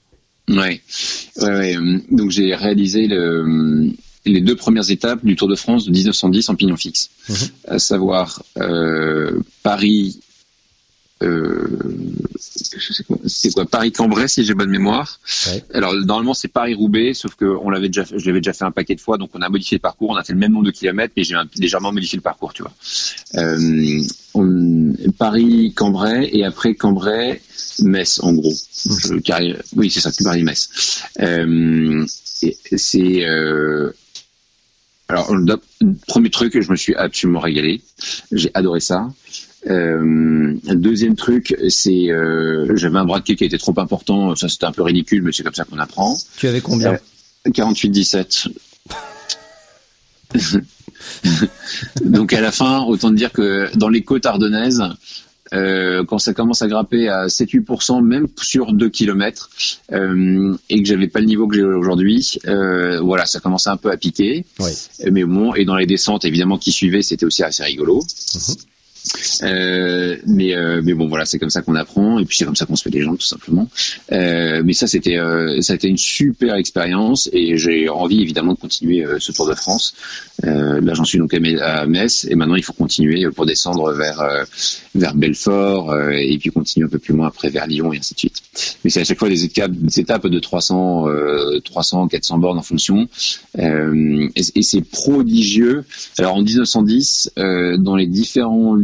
Ouais. 0.49 0.81
ouais, 1.37 1.49
ouais. 1.49 1.77
Donc 2.11 2.33
j'ai 2.33 2.53
réalisé 2.57 3.07
le 3.07 3.93
les 4.27 4.41
deux 4.41 4.57
premières 4.57 4.91
étapes 4.91 5.25
du 5.25 5.37
Tour 5.37 5.49
de 5.49 5.57
France 5.57 5.87
de 5.87 5.91
1910 5.93 6.49
en 6.51 6.55
pignon 6.55 6.77
fixe, 6.77 7.11
mhm. 7.29 7.37
à 7.69 7.79
savoir 7.79 8.43
euh, 8.59 9.41
Paris, 9.63 10.21
euh, 11.23 11.67
c'est 12.39 13.53
quoi 13.53 13.65
Paris-Cambrai 13.67 14.27
si 14.29 14.45
j'ai 14.45 14.55
bonne 14.55 14.71
mémoire. 14.71 15.21
Ouais. 15.49 15.63
Alors 15.75 15.95
normalement 15.95 16.35
c'est 16.35 16.49
Paris-Roubaix, 16.49 17.13
sauf 17.15 17.35
que 17.35 17.45
on 17.45 17.69
l'avait 17.71 17.89
déjà, 17.89 18.05
je 18.05 18.25
l'avais 18.27 18.41
déjà 18.41 18.53
fait 18.55 18.65
un 18.65 18.71
paquet 18.71 18.95
de 18.95 19.01
fois, 19.01 19.19
donc 19.19 19.31
on 19.35 19.43
a 19.43 19.49
modifié 19.49 19.77
le 19.77 19.81
parcours, 19.81 20.11
on 20.11 20.17
a 20.17 20.25
fait 20.25 20.33
le 20.33 20.39
même 20.39 20.53
nombre 20.53 20.65
de 20.67 20.71
kilomètres, 20.71 21.13
mais 21.17 21.25
j'ai 21.25 21.37
légèrement 21.57 21.93
modifié 21.93 22.17
le 22.17 22.23
parcours, 22.23 22.53
tu 22.55 22.63
vois. 22.63 22.73
Euh, 23.37 24.03
on- 24.35 24.95
Paris-Cambrai 25.19 26.31
et 26.33 26.45
après 26.45 26.75
Cambrai-Metz 26.75 28.21
en 28.23 28.33
gros. 28.33 28.55
Je- 28.87 29.15
carré- 29.19 29.57
oui 29.77 29.91
c'est 29.91 30.01
ça, 30.01 30.11
Paris-Metz. 30.25 31.03
Euh, 31.21 32.07
et 32.43 32.79
c'est 32.79 33.25
euh, 33.27 33.91
alors 35.11 35.31
premier 36.07 36.31
truc, 36.31 36.61
je 36.61 36.71
me 36.71 36.77
suis 36.77 36.95
absolument 36.95 37.41
régalé, 37.41 37.83
j'ai 38.33 38.51
adoré 38.55 38.81
ça. 38.81 39.09
Euh, 39.69 40.55
deuxième 40.75 41.17
truc, 41.17 41.55
c'est 41.69 42.11
euh, 42.11 42.75
j'avais 42.77 42.99
un 42.99 43.05
bras 43.05 43.21
de 43.21 43.25
quai 43.25 43.37
qui 43.37 43.45
était 43.45 43.59
trop 43.59 43.79
important, 43.79 44.35
ça 44.35 44.49
c'était 44.49 44.65
un 44.65 44.73
peu 44.73 44.83
ridicule, 44.83 45.23
mais 45.23 45.33
c'est 45.33 45.43
comme 45.43 45.55
ça 45.55 45.65
qu'on 45.65 45.79
apprend. 45.79 46.17
Tu 46.39 46.49
avais 46.49 46.61
combien 46.61 46.93
Euh, 47.47 47.51
48-17. 47.51 48.49
Donc 52.05 52.33
à 52.33 52.41
la 52.41 52.53
fin, 52.53 52.83
autant 52.85 53.11
dire 53.11 53.33
que 53.33 53.69
dans 53.77 53.89
les 53.89 54.03
côtes 54.03 54.27
ardennaises, 54.27 54.83
euh, 55.53 56.05
quand 56.05 56.19
ça 56.19 56.33
commence 56.33 56.63
à 56.63 56.69
grapper 56.69 57.09
à 57.09 57.27
7-8%, 57.27 58.03
même 58.05 58.29
sur 58.41 58.73
2 58.73 58.89
km, 58.89 59.51
euh, 59.93 60.57
et 60.69 60.83
que 60.83 60.89
j'avais 60.89 61.09
pas 61.09 61.21
le 61.21 61.27
niveau 61.27 61.49
que 61.49 61.57
j'ai 61.57 61.65
aujourd'hui, 61.65 62.39
euh, 62.47 63.01
voilà, 63.01 63.27
ça 63.27 63.41
commençait 63.41 63.71
un 63.71 63.77
peu 63.77 63.91
à 63.91 63.97
piquer. 63.97 64.45
Oui. 64.61 64.71
Mais 65.11 65.25
bon, 65.25 65.55
et 65.55 65.65
dans 65.65 65.77
les 65.77 65.87
descentes 65.87 66.25
évidemment 66.25 66.59
qui 66.59 66.73
suivaient, 66.73 67.03
c'était 67.03 67.27
aussi 67.27 67.43
assez 67.43 67.65
rigolo. 67.65 68.03
Euh, 69.43 70.17
mais 70.27 70.55
euh, 70.55 70.83
mais 70.85 70.93
bon 70.95 71.09
voilà 71.09 71.25
c'est 71.25 71.39
comme 71.39 71.51
ça 71.51 71.63
qu'on 71.63 71.75
apprend 71.75 72.19
et 72.19 72.25
puis 72.25 72.37
c'est 72.37 72.45
comme 72.45 72.57
ça 72.57 72.67
qu'on 72.67 72.77
se 72.77 72.83
fait 72.83 72.91
des 72.91 73.03
jambes 73.03 73.19
tout 73.19 73.27
simplement. 73.27 73.69
Euh, 74.13 74.63
mais 74.65 74.73
ça 74.73 74.87
c'était 74.87 75.19
ça 75.61 75.73
a 75.73 75.77
été 75.77 75.89
une 75.89 75.97
super 75.99 76.55
expérience 76.57 77.29
et 77.33 77.57
j'ai 77.57 77.89
envie 77.89 78.21
évidemment 78.21 78.55
de 78.55 78.59
continuer 78.59 79.05
ce 79.19 79.33
Tour 79.33 79.49
de 79.49 79.55
France. 79.55 79.95
Là 80.43 80.95
j'en 80.95 81.05
suis 81.05 81.19
donc 81.19 81.33
à 81.35 81.41
Me- 81.41 81.63
à 81.63 81.87
Metz 81.87 82.27
et 82.29 82.35
maintenant 82.35 82.57
il 82.57 82.63
faut 82.63 82.73
continuer 82.73 83.29
pour 83.31 83.47
descendre 83.47 83.93
vers 83.93 84.23
vers 84.95 85.15
Belfort 85.15 85.95
et 86.13 86.37
puis 86.39 86.51
continuer 86.51 86.87
un 86.87 86.91
peu 86.91 86.99
plus 86.99 87.15
loin 87.15 87.27
après 87.29 87.49
vers 87.51 87.67
Lyon 87.67 87.93
et 87.93 87.99
ainsi 87.99 88.15
de 88.15 88.19
suite. 88.19 88.43
Mais 88.85 88.91
c'est 88.91 89.01
à 89.01 89.05
chaque 89.05 89.19
fois 89.19 89.29
des 89.29 89.45
étapes 89.45 89.73
des 89.73 90.01
étapes 90.01 90.27
de 90.27 90.39
300 90.39 91.09
euh, 91.09 91.61
300 91.65 92.09
400 92.09 92.39
bornes 92.39 92.59
en 92.59 92.63
fonction. 92.63 93.09
Et, 93.59 94.43
et 94.55 94.63
c'est 94.63 94.83
prodigieux. 94.83 95.85
Alors 96.19 96.35
en 96.35 96.43
1910 96.43 97.33
euh, 97.39 97.77
dans 97.77 97.97
les 97.97 98.07
différents 98.07 98.77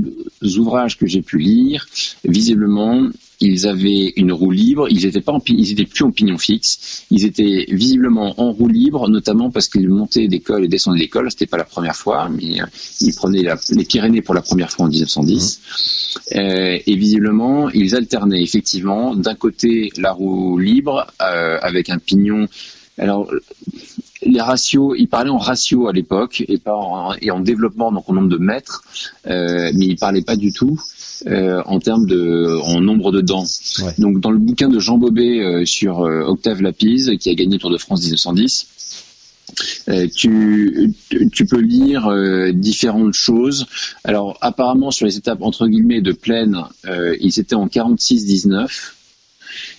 ouvrages 0.59 0.97
que 0.99 1.07
j'ai 1.07 1.23
pu 1.23 1.39
lire 1.39 1.87
visiblement 2.25 3.09
ils 3.41 3.67
avaient 3.67 4.15
une 4.17 4.33
roue 4.33 4.51
libre, 4.51 4.89
ils 4.91 5.05
étaient 5.05 5.21
pas 5.21 5.33
en, 5.33 5.43
ils 5.47 5.71
étaient 5.73 5.85
plus 5.85 6.05
en 6.05 6.11
pignon 6.11 6.39
fixe, 6.39 7.05
ils 7.11 7.27
étaient 7.27 7.67
visiblement 7.69 8.35
en 8.41 8.51
roue 8.51 8.69
libre, 8.69 9.11
notamment 9.11 9.51
parce 9.51 9.69
qu'ils 9.69 9.91
montaient 9.91 10.27
des 10.27 10.41
cols 10.41 10.65
et 10.65 10.69
descendaient 10.69 11.01
des 11.01 11.09
cols. 11.09 11.31
C'était 11.31 11.45
pas 11.47 11.59
la 11.59 11.65
première 11.65 11.97
fois, 11.97 12.31
mais 12.31 12.63
euh, 12.63 12.65
ils 13.03 13.15
prenaient 13.15 13.43
la- 13.43 13.59
les 13.73 13.85
Pyrénées 13.85 14.23
pour 14.23 14.35
la 14.35 14.41
première 14.41 14.71
fois 14.71 14.87
en 14.87 14.89
1910. 14.89 15.61
Euh, 16.35 16.79
et 16.87 16.97
visiblement, 16.97 17.69
ils 17.71 17.95
alternaient 17.95 18.43
effectivement 18.43 19.15
d'un 19.15 19.35
côté 19.35 19.91
la 19.99 20.13
roue 20.13 20.59
libre 20.59 21.07
euh, 21.21 21.59
avec 21.61 21.91
un 21.91 21.99
pignon. 21.99 22.49
Alors 22.97 23.31
les 24.27 24.41
ratios, 24.41 24.95
ils 24.99 25.09
parlaient 25.09 25.31
en 25.31 25.39
ratio 25.39 25.89
à 25.89 25.93
l'époque 25.93 26.45
et 26.49 26.59
pas 26.59 26.75
en, 26.75 27.15
et 27.21 27.31
en 27.31 27.41
développement, 27.41 27.93
donc 27.93 28.09
en 28.09 28.13
nombre 28.15 28.29
de 28.29 28.39
mètres, 28.39 28.83
euh, 29.27 29.71
mais 29.75 29.87
ils 29.87 29.97
parlaient 29.97 30.23
pas 30.23 30.37
du 30.37 30.53
tout 30.53 30.81
euh, 31.27 31.63
en 31.67 31.79
termes 31.81 32.07
de 32.07 32.59
en 32.63 32.81
nombre 32.81 33.13
de 33.13 33.21
dents. 33.21 33.47
Ouais. 33.83 33.95
Donc 33.99 34.21
dans 34.21 34.31
le 34.31 34.39
bouquin 34.39 34.69
de 34.69 34.79
Jean 34.79 34.99
Bobet 34.99 35.41
euh, 35.41 35.65
sur 35.65 36.01
Octave 36.01 36.61
Lapise, 36.63 37.13
qui 37.19 37.31
a 37.31 37.35
gagné 37.35 37.55
le 37.55 37.59
Tour 37.61 37.71
de 37.71 37.79
France 37.79 38.03
1910, 38.03 38.67
euh, 39.89 40.09
tu, 40.15 40.93
tu- 41.09 41.31
tu 41.31 41.47
peux 41.47 41.61
lire 41.61 42.07
euh, 42.09 42.51
différentes 42.53 43.15
choses. 43.15 43.67
Alors 44.05 44.37
apparemment 44.41 44.91
sur 44.91 45.07
les 45.07 45.17
étapes 45.17 45.43
entre 45.43 45.67
guillemets 45.69 46.01
de 46.03 46.13
plaine, 46.13 46.59
euh, 46.87 47.17
ils 47.21 47.39
étaient 47.39 47.55
en 47.55 47.67
46-19 47.69 48.69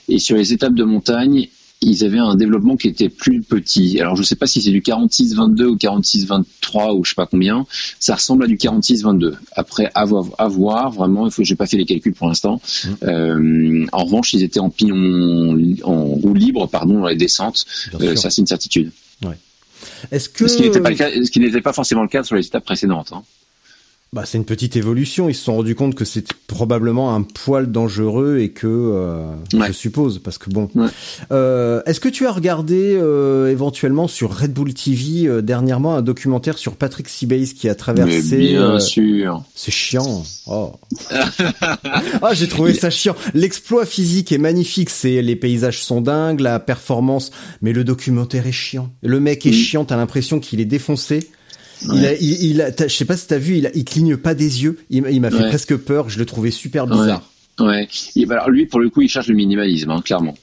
et 0.09 0.19
sur 0.19 0.37
les 0.37 0.53
étapes 0.53 0.73
de 0.73 0.83
montagne, 0.85 1.49
ils 1.81 2.03
avaient 2.03 2.17
un 2.17 2.35
développement 2.35 2.75
qui 2.75 2.87
était 2.87 3.09
plus 3.09 3.41
petit. 3.41 3.99
Alors 3.99 4.15
je 4.15 4.23
sais 4.23 4.35
pas 4.35 4.47
si 4.47 4.61
c'est 4.61 4.71
du 4.71 4.81
46-22 4.81 5.63
ou 5.65 5.75
46-23 5.75 6.95
ou 6.97 7.03
je 7.05 7.09
sais 7.09 7.15
pas 7.15 7.27
combien. 7.27 7.65
Ça 7.99 8.15
ressemble 8.15 8.45
à 8.45 8.47
du 8.47 8.57
46-22. 8.57 9.35
Après 9.55 9.91
à 9.93 10.05
voir, 10.05 10.25
à 10.37 10.47
voir, 10.47 10.91
vraiment, 10.91 11.25
il 11.27 11.31
faut 11.31 11.43
j'ai 11.43 11.55
pas 11.55 11.67
fait 11.67 11.77
les 11.77 11.85
calculs 11.85 12.13
pour 12.13 12.27
l'instant. 12.27 12.61
Euh, 13.03 13.85
en 13.91 14.03
revanche, 14.05 14.33
ils 14.33 14.43
étaient 14.43 14.59
en 14.59 14.69
pignon 14.69 15.57
en 15.83 16.03
roue 16.05 16.33
libre 16.33 16.67
pardon 16.67 17.01
dans 17.01 17.07
les 17.07 17.15
descentes. 17.15 17.65
Euh, 18.01 18.15
ça 18.15 18.29
c'est 18.29 18.41
une 18.41 18.47
certitude. 18.47 18.91
Est-ce 20.11 20.29
que 20.29 20.47
Ce 20.47 20.57
qui 20.57 20.63
n'était 20.63 20.81
pas 20.81 20.89
le 20.89 20.95
cas, 20.95 21.09
ce 21.11 21.29
qui 21.29 21.39
n'était 21.39 21.61
pas 21.61 21.73
forcément 21.73 22.01
le 22.01 22.07
cas 22.07 22.23
sur 22.23 22.35
les 22.35 22.45
étapes 22.45 22.65
précédentes. 22.65 23.11
hein. 23.13 23.21
Bah, 24.13 24.23
c'est 24.25 24.37
une 24.37 24.45
petite 24.45 24.75
évolution. 24.75 25.27
Ils 25.29 25.35
se 25.35 25.43
sont 25.43 25.55
rendus 25.57 25.75
compte 25.75 25.93
que 25.95 26.05
c'est 26.05 26.31
probablement 26.47 27.13
un 27.13 27.21
poil 27.23 27.71
dangereux 27.71 28.39
et 28.39 28.49
que 28.49 28.65
euh, 28.67 29.33
Ouais. 29.53 29.67
je 29.67 29.71
suppose 29.73 30.19
parce 30.19 30.37
que 30.37 30.49
bon. 30.49 30.69
Ouais. 30.75 30.87
Euh, 31.31 31.81
Est-ce 31.85 31.99
que 31.99 32.07
tu 32.09 32.25
as 32.25 32.31
regardé 32.31 32.95
euh, 32.95 33.51
éventuellement 33.51 34.07
sur 34.07 34.35
Red 34.37 34.53
Bull 34.53 34.73
TV 34.73 35.27
euh, 35.27 35.41
dernièrement 35.41 35.95
un 35.95 36.01
documentaire 36.01 36.57
sur 36.57 36.75
Patrick 36.77 37.09
Seabase 37.09 37.53
qui 37.53 37.67
a 37.67 37.71
Mais 37.71 37.75
traversé 37.75 38.37
bien 38.37 38.75
euh, 38.75 38.79
sûr. 38.79 39.43
C'est 39.55 39.71
chiant. 39.71 40.23
Oh. 40.47 40.71
ah, 42.21 42.33
j'ai 42.33 42.47
trouvé 42.47 42.73
ça 42.73 42.89
chiant. 42.89 43.15
L'exploit 43.33 43.85
physique 43.85 44.31
est 44.31 44.37
magnifique, 44.37 44.89
c'est 44.89 45.21
les 45.21 45.35
paysages 45.35 45.83
sont 45.83 46.01
dingues, 46.01 46.39
la 46.39 46.59
performance, 46.59 47.31
mais 47.61 47.73
le 47.73 47.83
documentaire 47.83 48.47
est 48.47 48.51
chiant. 48.51 48.89
Le 49.03 49.19
mec 49.19 49.45
est 49.45 49.49
Mm. 49.49 49.53
chiant, 49.53 49.85
t'as 49.85 49.97
l'impression 49.97 50.39
qu'il 50.39 50.59
est 50.61 50.65
défoncé. 50.65 51.29
Il 51.93 52.05
a, 52.05 52.13
il, 52.13 52.43
il 52.51 52.61
a, 52.61 52.71
t'as- 52.71 52.87
je 52.87 52.95
sais 52.95 53.05
pas 53.05 53.17
si 53.17 53.27
t'as 53.27 53.37
vu, 53.37 53.57
il, 53.57 53.67
a, 53.67 53.69
il 53.75 53.85
cligne 53.85 54.17
pas 54.17 54.33
des 54.33 54.63
yeux. 54.63 54.77
Il, 54.89 55.03
m'a- 55.03 55.11
il 55.11 55.21
m'a 55.21 55.29
fait 55.31 55.43
Ouais. 55.43 55.49
presque 55.49 55.75
peur. 55.77 56.09
Je 56.09 56.19
le 56.19 56.25
trouvais 56.25 56.51
super 56.51 56.87
bizarre. 56.87 57.23
Ouais. 57.59 57.87
Et 58.15 58.25
bah, 58.25 58.35
alors 58.35 58.49
lui, 58.49 58.65
pour 58.65 58.79
le 58.79 58.89
coup, 58.89 59.01
il 59.01 59.09
cherche 59.09 59.27
le 59.27 59.35
minimalisme, 59.35 59.89
hein, 59.91 60.01
clairement. 60.03 60.35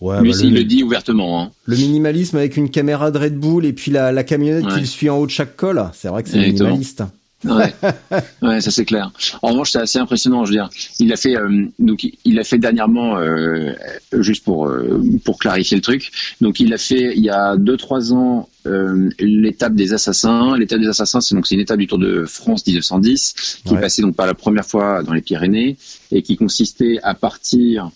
Ouais, 0.00 0.20
lui, 0.20 0.32
bah, 0.32 0.36
il 0.42 0.50
le, 0.52 0.56
le 0.60 0.64
dit 0.64 0.82
ouvertement. 0.82 1.40
Hein. 1.42 1.50
le 1.66 1.76
minimalisme 1.76 2.36
avec 2.36 2.56
une 2.56 2.68
caméra 2.70 3.10
de 3.10 3.18
Red 3.18 3.36
Bull 3.38 3.64
et 3.64 3.72
puis 3.72 3.90
la, 3.90 4.12
la 4.12 4.24
camionnette 4.24 4.64
Ouais. 4.66 4.74
qui 4.74 4.80
le 4.80 4.86
suit 4.86 5.08
en 5.08 5.18
haut 5.18 5.26
de 5.26 5.30
chaque 5.30 5.56
col. 5.56 5.82
C'est 5.94 6.08
vrai 6.08 6.22
que 6.22 6.28
c'est 6.28 6.38
minimaliste. 6.38 7.02
Ouais, 7.44 7.74
ouais, 8.42 8.60
ça 8.62 8.70
c'est 8.70 8.86
clair. 8.86 9.10
En 9.42 9.50
revanche, 9.50 9.70
c'est 9.72 9.78
assez 9.78 9.98
impressionnant. 9.98 10.44
Je 10.46 10.50
veux 10.52 10.56
dire, 10.56 10.70
il 10.98 11.12
a 11.12 11.16
fait 11.16 11.36
euh, 11.36 11.66
donc 11.78 12.06
il 12.24 12.38
a 12.38 12.44
fait 12.44 12.56
dernièrement 12.56 13.18
euh, 13.18 13.72
juste 14.18 14.44
pour 14.44 14.66
euh, 14.66 15.02
pour 15.26 15.38
clarifier 15.38 15.76
le 15.76 15.82
truc. 15.82 16.10
Donc 16.40 16.58
il 16.60 16.72
a 16.72 16.78
fait 16.78 17.12
il 17.14 17.22
y 17.22 17.28
a 17.28 17.56
deux 17.58 17.76
trois 17.76 18.14
ans 18.14 18.48
euh, 18.66 19.10
l'étape 19.18 19.74
des 19.74 19.92
assassins. 19.92 20.56
L'étape 20.56 20.80
des 20.80 20.88
assassins, 20.88 21.20
c'est 21.20 21.34
donc 21.34 21.46
c'est 21.46 21.54
une 21.54 21.60
étape 21.60 21.78
du 21.78 21.86
Tour 21.86 21.98
de 21.98 22.24
France 22.24 22.66
1910 22.66 23.60
qui 23.64 23.72
Ouais. 23.72 23.78
est 23.78 23.80
passée 23.80 24.02
donc 24.02 24.16
par 24.16 24.26
la 24.26 24.34
première 24.34 24.64
fois 24.64 25.02
dans 25.02 25.12
les 25.12 25.20
Pyrénées 25.22 25.76
et 26.10 26.22
qui 26.22 26.36
consistait 26.36 26.98
à 27.02 27.14
partir. 27.14 27.90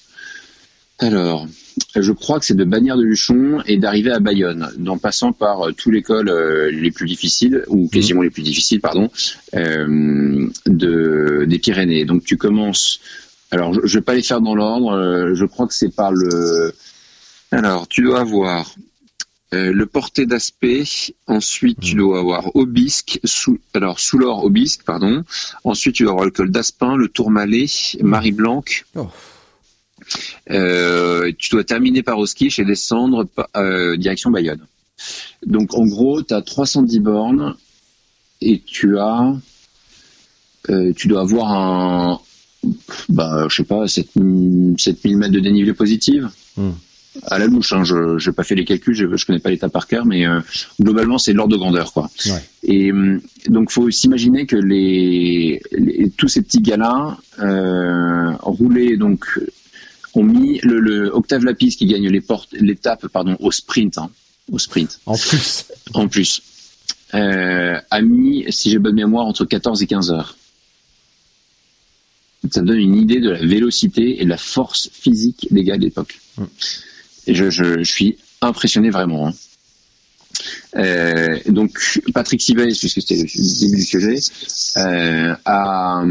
Alors, 1.01 1.47
je 1.95 2.11
crois 2.11 2.41
que 2.41 2.45
c'est 2.45 2.57
de 2.57 2.65
Bagnères 2.65 2.97
de 2.97 3.05
Luchon 3.05 3.63
et 3.67 3.77
d'arriver 3.77 4.11
à 4.11 4.19
Bayonne, 4.19 4.69
en 4.89 4.99
passant 4.99 5.33
par 5.33 5.69
euh, 5.69 5.73
tous 5.73 5.93
les 5.93 6.03
cols 6.03 6.29
euh, 6.29 6.73
les 6.73 6.91
plus 6.91 7.07
difficiles, 7.07 7.63
ou 7.69 7.89
quasiment 7.89 8.23
les 8.23 8.31
plus 8.31 8.43
difficiles, 8.43 8.81
pardon, 8.81 9.09
euh, 9.55 10.49
de, 10.67 11.45
des 11.49 11.59
Pyrénées. 11.61 12.05
Donc 12.05 12.25
tu 12.25 12.37
commences. 12.37 12.99
Alors, 13.53 13.73
je, 13.75 13.81
je 13.85 13.99
vais 13.99 14.03
pas 14.05 14.15
les 14.15 14.23
faire 14.23 14.41
dans 14.41 14.57
l'ordre. 14.57 14.91
euh, 14.93 15.35
je 15.37 15.45
crois 15.45 15.69
que 15.69 15.75
c'est 15.75 15.95
par 15.95 16.11
le. 16.13 16.75
Alors, 17.53 17.87
tu 17.87 18.03
dois 18.03 18.21
avoir 18.21 18.75
euh, 19.55 19.73
le 19.73 19.87
porté 19.87 20.27
d'aspect. 20.27 20.85
Ensuite, 21.27 21.81
tu 21.81 21.95
dois 21.95 22.21
avoir 22.21 22.55
Obisque. 22.55 23.19
Sous, 23.25 23.59
alors, 23.73 23.99
sous 23.99 24.19
l'or 24.19 24.45
Obisque, 24.45 24.83
pardon. 24.83 25.25
Ensuite, 25.65 25.95
tu 25.95 26.03
dois 26.03 26.13
avoir 26.13 26.27
le 26.27 26.31
col 26.31 26.51
d'Aspin, 26.51 26.97
le 26.97 27.09
Tourmalet, 27.09 27.67
Marie 28.03 28.33
Blanc. 28.33 28.63
Oh. 28.95 29.09
Euh, 30.51 31.33
tu 31.39 31.51
dois 31.51 31.65
terminer 31.65 32.03
par 32.03 32.19
Oskiche 32.19 32.59
et 32.59 32.65
descendre 32.65 33.27
euh, 33.57 33.97
direction 33.97 34.31
Bayonne. 34.31 34.65
Donc 35.47 35.75
en 35.75 35.87
gros, 35.87 36.23
tu 36.23 36.35
as 36.35 36.43
310 36.43 36.99
bornes 37.01 37.57
et 38.41 38.61
tu 38.61 38.99
as 38.99 39.35
tu 40.97 41.09
dois 41.09 41.23
avoir 41.23 41.53
un 41.53 42.21
bah 43.09 43.47
je 43.49 43.57
sais 43.57 43.65
pas 43.65 43.89
7000 43.89 44.79
7000 44.79 45.17
mètres 45.17 45.33
de 45.33 45.41
dénivelé 45.41 45.73
positif. 45.73 46.25
Hmm. 46.57 46.73
À 47.27 47.39
la 47.39 47.47
louche, 47.47 47.73
hein, 47.73 47.85
je 47.85 48.25
n'ai 48.29 48.33
pas 48.35 48.45
fait 48.45 48.55
les 48.55 48.65
calculs, 48.65 48.95
je, 48.95 49.17
je 49.17 49.27
connais 49.27 49.39
pas 49.39 49.51
l'état 49.51 49.69
par 49.69 49.87
cœur, 49.87 50.07
mais 50.07 50.27
euh, 50.27 50.41
globalement 50.81 51.19
c'est 51.19 51.33
l'ordre 51.33 51.53
de 51.53 51.59
grandeur 51.59 51.93
quoi. 51.93 52.09
Ouais. 52.27 52.43
Et 52.63 52.93
hum, 52.93 53.21
donc 53.49 53.71
faut 53.71 53.91
s'imaginer 53.91 54.47
que 54.47 54.57
les, 54.57 55.61
les- 55.73 56.11
tous 56.17 56.29
ces 56.29 56.43
petits 56.43 56.61
gars-là 56.61 57.19
euh, 57.41 58.33
roulaient 58.41 58.97
donc 58.97 59.25
ont 60.15 60.23
mis 60.23 60.59
le, 60.63 60.81
le 60.81 61.15
Octave 61.15 61.45
Lapis 61.45 61.77
qui 61.77 61.87
gagne 61.87 62.09
les 62.09 62.21
portes 62.21 62.49
l'étape 62.53 63.07
pardon 63.09 63.37
au 63.41 63.51
sprint 63.53 63.99
hein, 63.99 64.11
au 64.51 64.59
sprint 64.59 65.01
En 65.07 65.17
plus. 65.17 65.67
en 65.95 66.09
plus 66.09 66.43
euh, 67.15 67.79
a 67.91 68.01
mis 68.03 68.45
si 68.51 68.71
j'ai 68.71 68.79
bonne 68.79 68.95
mémoire 68.95 69.27
entre 69.27 69.45
14 69.45 69.83
et 69.83 69.87
15 69.87 70.11
heures 70.13 70.37
ça 72.51 72.61
donne 72.63 72.79
une 72.79 72.95
idée 72.97 73.21
de 73.21 73.31
la 73.31 73.41
vélocité 73.45 74.21
et 74.21 74.25
de 74.25 74.29
la 74.31 74.37
force 74.39 74.89
physique 74.93 75.49
des 75.51 75.65
gars 75.65 75.77
de 75.77 75.83
l'époque. 75.83 76.19
Et 77.29 77.35
je, 77.35 77.51
je, 77.51 77.79
je 77.85 77.91
suis 77.91 78.19
impressionné 78.41 78.91
vraiment. 78.91 79.29
hein. 79.29 79.35
Euh, 80.77 81.39
donc 81.47 82.01
Patrick 82.15 82.41
Sibès, 82.41 82.79
puisque 82.79 83.01
c'était 83.01 83.17
le 83.17 83.61
début 83.61 83.77
du 83.77 83.83
sujet, 83.85 84.19
euh, 84.77 85.35
a, 85.45 86.05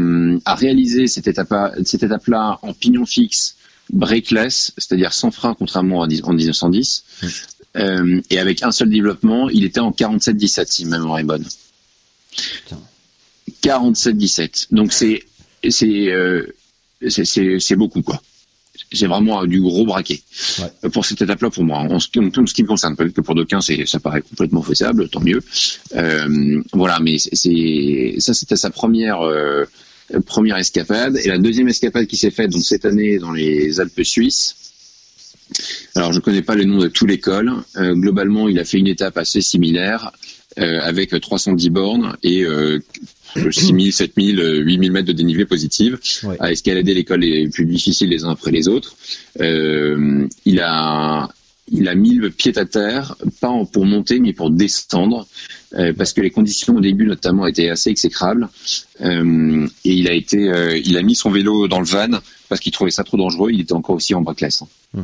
a 0.44 0.54
réalisé 0.54 1.06
cette 1.06 1.28
étape-là 1.28 2.58
en 2.62 2.72
pignon 2.74 3.06
fixe, 3.06 3.56
brakeless, 3.90 4.72
c'est-à-dire 4.76 5.12
sans 5.12 5.30
frein, 5.30 5.54
contrairement 5.58 6.02
à 6.02 6.06
en 6.06 6.32
1910. 6.32 7.04
Euh, 7.76 8.20
et 8.30 8.38
avec 8.38 8.62
un 8.62 8.72
seul 8.72 8.90
développement, 8.90 9.48
il 9.48 9.64
était 9.64 9.80
en 9.80 9.90
47-17, 9.92 10.66
si 10.66 10.84
ma 10.84 10.98
mémoire 10.98 11.18
est 11.20 11.24
bonne. 11.24 11.46
47-17. 13.62 14.68
Donc 14.72 14.92
euh, 15.02 16.46
c'est 17.08 17.76
beaucoup 17.76 18.02
quoi. 18.02 18.20
C'est 18.92 19.06
vraiment 19.06 19.42
euh, 19.42 19.46
du 19.46 19.60
gros 19.60 19.84
braquet 19.84 20.20
pour 20.92 21.04
cette 21.04 21.20
étape-là 21.22 21.50
pour 21.50 21.64
moi. 21.64 21.78
En 21.78 21.98
ce, 22.00 22.08
qui, 22.08 22.18
en 22.20 22.46
ce 22.46 22.54
qui 22.54 22.62
me 22.62 22.68
concerne, 22.68 22.96
peut-être 22.96 23.14
que 23.14 23.20
pour 23.20 23.34
d'aucuns 23.34 23.60
ça 23.60 24.00
paraît 24.00 24.22
complètement 24.22 24.62
faisable, 24.62 25.08
tant 25.08 25.20
mieux. 25.20 25.40
Euh, 25.96 26.62
voilà, 26.72 26.98
mais 27.00 27.18
c'est- 27.18 28.14
ça 28.20 28.34
c'était 28.34 28.56
sa 28.56 28.70
première 28.70 29.20
euh, 29.22 29.64
première 30.26 30.56
escapade 30.56 31.18
et 31.22 31.28
la 31.28 31.38
deuxième 31.38 31.68
escapade 31.68 32.06
qui 32.06 32.16
s'est 32.16 32.30
faite 32.30 32.50
donc 32.50 32.62
cette 32.62 32.84
année 32.86 33.18
dans 33.18 33.32
les 33.32 33.78
Alpes 33.80 34.02
suisses. 34.04 34.54
Alors 35.94 36.12
je 36.12 36.20
connais 36.20 36.42
pas 36.42 36.54
le 36.54 36.64
nom 36.64 36.78
de 36.78 36.88
tous 36.88 37.06
les 37.06 37.18
cols. 37.20 37.52
Euh, 37.76 37.94
globalement, 37.94 38.48
il 38.48 38.58
a 38.58 38.64
fait 38.64 38.78
une 38.78 38.86
étape 38.86 39.16
assez 39.16 39.40
similaire 39.40 40.12
avec 40.56 41.18
310 41.20 41.70
bornes 41.70 42.16
et 42.22 42.42
euh, 42.44 42.80
6000, 43.50 43.92
7000, 43.92 44.40
euh, 44.40 44.58
8000 44.60 44.92
mètres 44.92 45.06
de 45.06 45.12
dénivelé 45.12 45.44
positive 45.44 45.98
Ouais. 46.24 46.36
à 46.40 46.50
escalader 46.50 46.94
les 46.94 47.04
cols 47.04 47.20
les 47.20 47.48
plus 47.48 47.66
difficiles 47.66 48.08
les 48.08 48.24
uns 48.24 48.30
après 48.30 48.50
les 48.50 48.68
autres. 48.68 48.96
Euh, 49.40 50.26
il 50.44 50.60
a 50.60 51.28
il 51.70 51.86
a 51.88 51.94
mis 51.94 52.14
le 52.14 52.30
pied 52.30 52.56
à 52.56 52.64
terre, 52.64 53.14
pas 53.42 53.52
pour 53.70 53.84
monter, 53.84 54.20
mais 54.20 54.32
pour 54.32 54.50
descendre, 54.50 55.26
euh, 55.74 55.92
parce 55.92 56.14
que 56.14 56.22
les 56.22 56.30
conditions 56.30 56.76
au 56.76 56.80
début 56.80 57.04
notamment 57.04 57.46
étaient 57.46 57.68
assez 57.68 57.90
exécrables. 57.90 58.48
Euh, 59.02 59.66
et 59.84 59.92
il 59.92 60.08
a 60.08 60.14
été, 60.14 60.48
euh, 60.48 60.78
il 60.82 60.96
a 60.96 61.02
mis 61.02 61.14
son 61.14 61.30
vélo 61.30 61.68
dans 61.68 61.80
le 61.80 61.84
van 61.84 62.20
parce 62.48 62.62
qu'il 62.62 62.72
trouvait 62.72 62.90
ça 62.90 63.04
trop 63.04 63.18
dangereux. 63.18 63.50
Il 63.52 63.60
était 63.60 63.74
encore 63.74 63.96
aussi 63.96 64.14
en 64.14 64.22
brackless. 64.22 64.62
Hmm. 64.94 65.02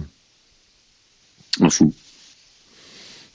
Un 1.61 1.69
fou. 1.69 1.93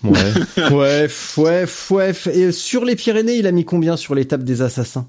Ouais, 0.03 0.69
ouais, 0.71 1.07
ouais, 1.37 1.65
ouais. 1.89 2.13
Et 2.33 2.51
sur 2.51 2.85
les 2.85 2.95
Pyrénées, 2.95 3.37
il 3.37 3.47
a 3.47 3.51
mis 3.51 3.65
combien 3.65 3.97
sur 3.97 4.15
l'étape 4.15 4.43
des 4.43 4.61
assassins? 4.61 5.07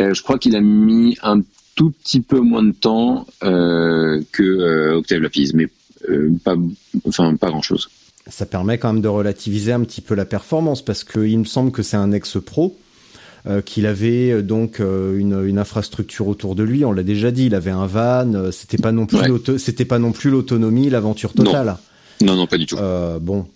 Euh, 0.00 0.14
je 0.14 0.22
crois 0.22 0.38
qu'il 0.38 0.56
a 0.56 0.60
mis 0.60 1.16
un 1.22 1.42
tout 1.76 1.90
petit 1.90 2.20
peu 2.20 2.40
moins 2.40 2.62
de 2.64 2.72
temps 2.72 3.26
euh, 3.44 4.20
que 4.32 4.42
euh, 4.42 4.96
Octave 4.96 5.20
Lapise, 5.20 5.54
mais 5.54 5.68
euh, 6.08 6.30
pas, 6.44 6.56
enfin 7.06 7.36
pas 7.36 7.48
grand 7.48 7.62
chose. 7.62 7.88
Ça 8.26 8.46
permet 8.46 8.78
quand 8.78 8.92
même 8.92 9.02
de 9.02 9.08
relativiser 9.08 9.72
un 9.72 9.80
petit 9.84 10.00
peu 10.00 10.14
la 10.14 10.24
performance 10.24 10.84
parce 10.84 11.04
que 11.04 11.20
il 11.20 11.38
me 11.38 11.44
semble 11.44 11.70
que 11.72 11.82
c'est 11.82 11.96
un 11.96 12.12
ex-pro. 12.12 12.76
euh, 13.46 13.62
qu'il 13.62 13.86
avait 13.86 14.32
euh, 14.32 14.42
donc 14.42 14.80
euh, 14.80 15.16
une, 15.18 15.44
une 15.46 15.58
infrastructure 15.58 16.26
autour 16.26 16.56
de 16.56 16.64
lui, 16.64 16.84
on 16.84 16.90
l'a 16.92 17.04
déjà 17.04 17.30
dit, 17.30 17.46
il 17.46 17.54
avait 17.54 17.70
un 17.70 17.86
van, 17.86 18.34
euh, 18.34 18.50
c'était 18.50 18.76
pas 18.76 18.90
non 18.92 19.06
plus 19.06 19.18
Ouais. 19.18 19.28
l'auto- 19.28 19.58
c'était 19.58 19.84
pas 19.84 20.00
non 20.00 20.10
plus 20.10 20.30
l'autonomie, 20.30 20.90
l'aventure 20.90 21.32
totale. 21.32 21.76
Non, 22.20 22.34
non, 22.34 22.46
pas 22.48 22.58
du 22.58 22.66
tout. 22.66 22.76
Euh, 22.76 23.20
bon, 23.20 23.46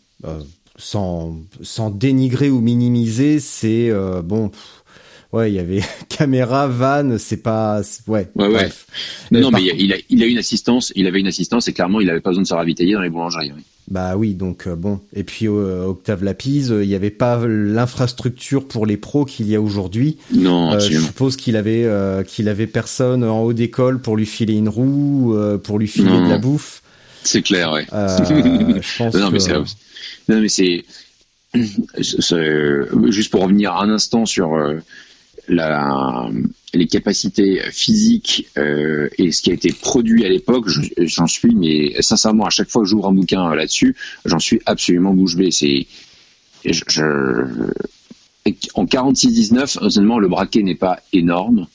sans, 0.76 1.36
sans 1.62 1.90
dénigrer 1.90 2.50
ou 2.50 2.60
minimiser, 2.60 3.38
c'est 3.40 3.90
euh, 3.90 4.22
bon. 4.22 4.48
pff, 4.48 4.60
ouais, 5.32 5.50
il 5.52 5.54
y 5.54 5.58
avait 5.58 5.82
caméra, 6.08 6.66
van, 6.68 7.16
c'est 7.18 7.42
pas. 7.42 7.82
Ouais, 8.06 8.28
Ouais, 8.34 8.48
ouais. 8.48 8.68
Non, 9.30 9.50
mais 9.50 9.62
il 9.76 9.92
a, 9.92 9.96
il 10.08 10.22
a 10.22 10.26
une 10.26 10.38
assistance, 10.38 10.92
il 10.96 11.06
avait 11.06 11.20
une 11.20 11.26
assistance 11.28 11.68
et 11.68 11.72
clairement 11.72 12.00
il 12.00 12.08
avait 12.10 12.20
pas 12.20 12.30
besoin 12.30 12.42
de 12.42 12.48
se 12.48 12.54
ravitailler 12.54 12.94
dans 12.94 13.02
les 13.02 13.10
boulangeries. 13.10 13.52
oui. 13.54 13.62
Bah 13.90 14.16
oui, 14.16 14.34
donc 14.34 14.68
euh, 14.68 14.76
bon. 14.76 15.00
Et 15.12 15.24
puis 15.24 15.48
euh, 15.48 15.84
Octave 15.86 16.22
Lapise, 16.22 16.70
euh, 16.70 16.84
il 16.84 16.88
n'y 16.88 16.94
avait 16.94 17.10
pas 17.10 17.44
l'infrastructure 17.46 18.66
pour 18.68 18.86
les 18.86 18.96
pros 18.96 19.24
qu'il 19.24 19.48
y 19.48 19.56
a 19.56 19.60
aujourd'hui. 19.60 20.18
Non, 20.32 20.72
Euh, 20.74 20.78
je 20.78 20.98
suppose 21.00 21.34
qu'il 21.36 21.56
avait 21.56 21.82
euh, 21.84 22.22
qu'il 22.22 22.48
avait 22.48 22.68
personne 22.68 23.24
en 23.24 23.40
haut 23.42 23.52
d'école 23.52 24.00
pour 24.00 24.16
lui 24.16 24.24
filer 24.24 24.54
une 24.54 24.68
roue, 24.68 25.34
euh, 25.36 25.58
pour 25.58 25.80
lui 25.80 25.88
filer 25.88 26.10
Non. 26.10 26.24
de 26.24 26.30
la 26.30 26.38
bouffe. 26.38 26.80
C'est 27.24 27.42
clair, 27.42 27.72
ouais. 27.72 27.84
Euh, 27.92 28.80
je 28.80 28.98
pense 28.98 29.14
non, 29.16 29.30
mais 29.32 29.38
que- 29.38 29.44
non, 30.28 30.40
mais 30.40 30.48
c'est, 30.48 30.84
juste 33.10 33.30
pour 33.30 33.42
revenir 33.42 33.74
un 33.76 33.90
instant 33.90 34.26
sur 34.26 34.54
euh, 34.54 34.78
les 36.74 36.86
capacités 36.86 37.60
physiques 37.70 38.48
euh, 38.56 39.08
et 39.18 39.32
ce 39.32 39.42
qui 39.42 39.50
a 39.50 39.54
été 39.54 39.72
produit 39.72 40.24
à 40.24 40.28
l'époque, 40.28 40.68
je- 40.68 40.88
j'en 40.98 41.26
suis, 41.26 41.54
mais 41.54 42.00
sincèrement, 42.00 42.46
à 42.46 42.50
chaque 42.50 42.68
fois 42.70 42.82
que 42.82 42.88
j'ouvre 42.88 43.08
un 43.08 43.12
bouquin 43.12 43.54
là-dessus, 43.54 43.94
j'en 44.24 44.38
suis 44.38 44.60
absolument 44.66 45.12
bouche 45.14 45.36
bée. 45.36 45.50
C'est, 45.50 45.86
en 48.74 48.86
46-19, 48.86 49.78
honnêtement, 49.80 50.18
le 50.18 50.28
braquet 50.28 50.62
n'est 50.62 50.74
pas 50.74 51.00
énorme. 51.12 51.66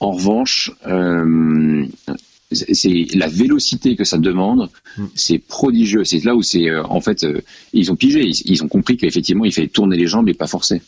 En 0.00 0.12
revanche, 0.12 0.70
euh, 0.86 1.84
c'est 2.52 3.06
la 3.14 3.28
vélocité 3.28 3.96
que 3.96 4.04
ça 4.04 4.18
demande, 4.18 4.70
c'est 5.14 5.38
prodigieux. 5.38 6.04
C'est 6.04 6.24
là 6.24 6.34
où 6.34 6.42
c'est 6.42 6.68
euh, 6.68 6.82
en 6.84 7.00
fait 7.00 7.24
euh, 7.24 7.40
ils 7.72 7.92
ont 7.92 7.96
pigé, 7.96 8.22
ils, 8.22 8.42
ils 8.44 8.64
ont 8.64 8.68
compris 8.68 8.96
qu'effectivement 8.96 9.44
il 9.44 9.52
fallait 9.52 9.68
tourner 9.68 9.96
les 9.96 10.06
jambes 10.06 10.28
et 10.28 10.34
pas 10.34 10.46
forcer. 10.46 10.82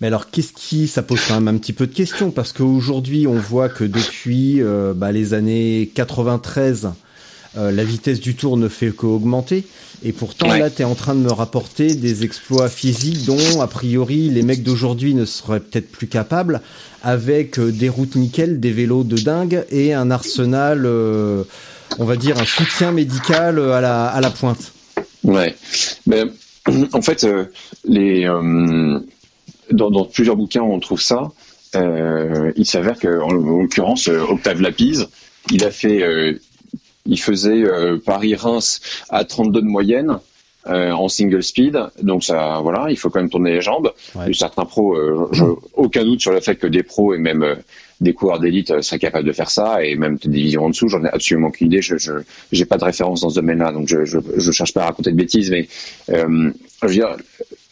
Mais 0.00 0.06
alors, 0.06 0.30
qu'est-ce 0.30 0.52
qui, 0.52 0.86
ça 0.86 1.02
pose 1.02 1.20
quand 1.26 1.40
même 1.40 1.48
un 1.54 1.58
petit 1.58 1.72
peu 1.72 1.86
de 1.86 1.92
questions 1.92 2.30
parce 2.30 2.52
qu'aujourd'hui, 2.52 3.26
on 3.26 3.34
voit 3.34 3.68
que 3.68 3.84
depuis 3.84 4.62
euh, 4.62 4.94
bah, 4.94 5.12
les 5.12 5.34
années 5.34 5.90
93, 5.94 6.90
euh, 7.56 7.70
la 7.72 7.84
vitesse 7.84 8.20
du 8.20 8.34
tour 8.34 8.56
ne 8.56 8.68
fait 8.68 8.90
qu'augmenter. 8.90 9.64
Et 10.02 10.12
pourtant, 10.12 10.48
Ouais. 10.48 10.58
là, 10.60 10.70
tu 10.70 10.82
es 10.82 10.84
en 10.84 10.94
train 10.94 11.14
de 11.14 11.20
me 11.20 11.32
rapporter 11.32 11.94
des 11.94 12.24
exploits 12.24 12.68
physiques 12.68 13.24
dont, 13.26 13.60
a 13.60 13.66
priori, 13.66 14.30
les 14.30 14.42
mecs 14.42 14.62
d'aujourd'hui 14.62 15.14
ne 15.14 15.24
seraient 15.24 15.60
peut-être 15.60 15.90
plus 15.90 16.06
capables, 16.06 16.60
avec 17.02 17.58
euh, 17.58 17.70
des 17.72 17.88
routes 17.88 18.16
nickel, 18.16 18.60
des 18.60 18.70
vélos 18.72 19.04
de 19.04 19.16
dingue 19.16 19.64
et 19.70 19.92
un 19.92 20.10
arsenal, 20.10 20.82
euh, 20.86 21.42
on 21.98 22.04
va 22.04 22.16
dire, 22.16 22.38
un 22.38 22.44
soutien 22.44 22.92
médical 22.92 23.58
à 23.58 23.80
la, 23.80 24.06
à 24.06 24.20
la 24.20 24.30
pointe. 24.30 24.72
Ouais. 25.24 25.54
Ben, 26.06 26.30
en 26.92 27.02
fait, 27.02 27.26
les, 27.84 28.24
dans, 29.72 29.90
dans 29.90 30.04
plusieurs 30.04 30.36
bouquins, 30.36 30.62
on 30.62 30.78
trouve 30.80 31.00
ça. 31.02 31.30
Il 31.74 32.64
s'avère 32.66 32.98
que, 32.98 33.20
en, 33.20 33.28
en 33.30 33.60
l'occurrence, 33.62 34.08
Octave 34.08 34.60
Lapise, 34.60 35.08
il 35.50 35.64
a 35.64 35.70
fait, 35.70 36.38
il 37.06 37.18
faisait 37.20 37.62
euh, 37.64 37.98
Paris-Reims 38.04 38.80
à 39.08 39.24
32 39.24 39.60
de 39.62 39.66
moyenne. 39.66 40.18
euh, 40.66 40.90
en 40.92 41.08
single 41.08 41.42
speed, 41.42 41.78
donc 42.02 42.22
ça, 42.22 42.60
voilà, 42.62 42.88
il 42.90 42.96
faut 42.98 43.08
quand 43.08 43.18
même 43.20 43.30
tourner 43.30 43.52
les 43.54 43.62
jambes. 43.62 43.92
Ouais. 44.14 44.30
Certains 44.34 44.66
pros, 44.66 44.94
euh, 44.94 45.26
je- 45.32 45.42
aucun 45.74 46.04
doute 46.04 46.20
sur 46.20 46.32
le 46.32 46.40
fait 46.40 46.56
que 46.56 46.66
des 46.66 46.82
pros 46.82 47.14
et 47.14 47.18
même 47.18 47.42
euh, 47.42 47.54
des 48.02 48.12
coureurs 48.12 48.40
d'élite 48.40 48.70
euh, 48.70 48.82
seraient 48.82 48.98
capables 48.98 49.26
de 49.26 49.32
faire 49.32 49.50
ça, 49.50 49.82
et 49.82 49.96
même 49.96 50.16
des 50.18 50.28
divisions 50.28 50.66
en 50.66 50.68
dessous, 50.68 50.86
j'en 50.88 51.02
ai 51.02 51.08
absolument 51.08 51.48
aucune 51.48 51.68
idée. 51.68 51.80
Je, 51.80 51.96
je, 51.96 52.12
j'ai 52.52 52.66
pas 52.66 52.76
de 52.76 52.84
référence 52.84 53.22
dans 53.22 53.30
ce 53.30 53.36
domaine-là, 53.36 53.72
donc 53.72 53.88
je, 53.88 54.04
je, 54.04 54.18
je 54.36 54.52
cherche 54.52 54.74
pas 54.74 54.82
à 54.82 54.86
raconter 54.88 55.10
de 55.12 55.16
bêtises, 55.16 55.50
mais 55.50 55.66
euh, 56.10 56.50
je 56.82 56.86
veux 56.86 56.92
dire, 56.92 57.16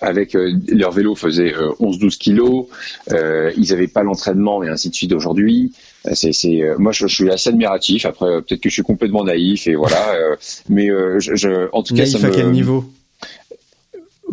avec 0.01 0.35
euh, 0.35 0.53
leur 0.69 0.93
vélo 0.93 1.15
faisait 1.15 1.53
euh, 1.55 1.73
11-12 1.81 2.17
kilos, 2.17 2.69
euh, 3.13 3.53
ils 3.59 3.71
avaient 3.75 3.89
pas 3.89 4.03
l'entraînement 4.03 4.63
et 4.63 4.69
ainsi 4.71 4.89
de 4.89 4.95
suite 4.95 5.13
aujourd'hui. 5.13 5.73
C'est, 6.15 6.33
c'est, 6.33 6.63
euh, 6.63 6.77
moi, 6.79 6.93
je, 6.93 7.07
je 7.07 7.15
suis 7.15 7.31
assez 7.31 7.51
admiratif. 7.51 8.05
Après, 8.07 8.27
euh, 8.27 8.41
peut-être 8.41 8.61
que 8.61 8.69
je 8.69 8.75
suis 8.75 8.83
complètement 8.83 9.25
naïf 9.25 9.67
et 9.67 9.75
voilà, 9.75 10.11
euh, 10.15 10.37
mais 10.69 10.89
je, 11.19 11.35
je, 11.35 11.69
en 11.73 11.83
tout 11.83 11.95
cas, 11.95 12.03
Naïf 12.03 12.17
ça 12.19 12.27
à 12.27 12.31
me, 12.31 12.35
quel 12.35 12.51
niveau? 12.51 12.85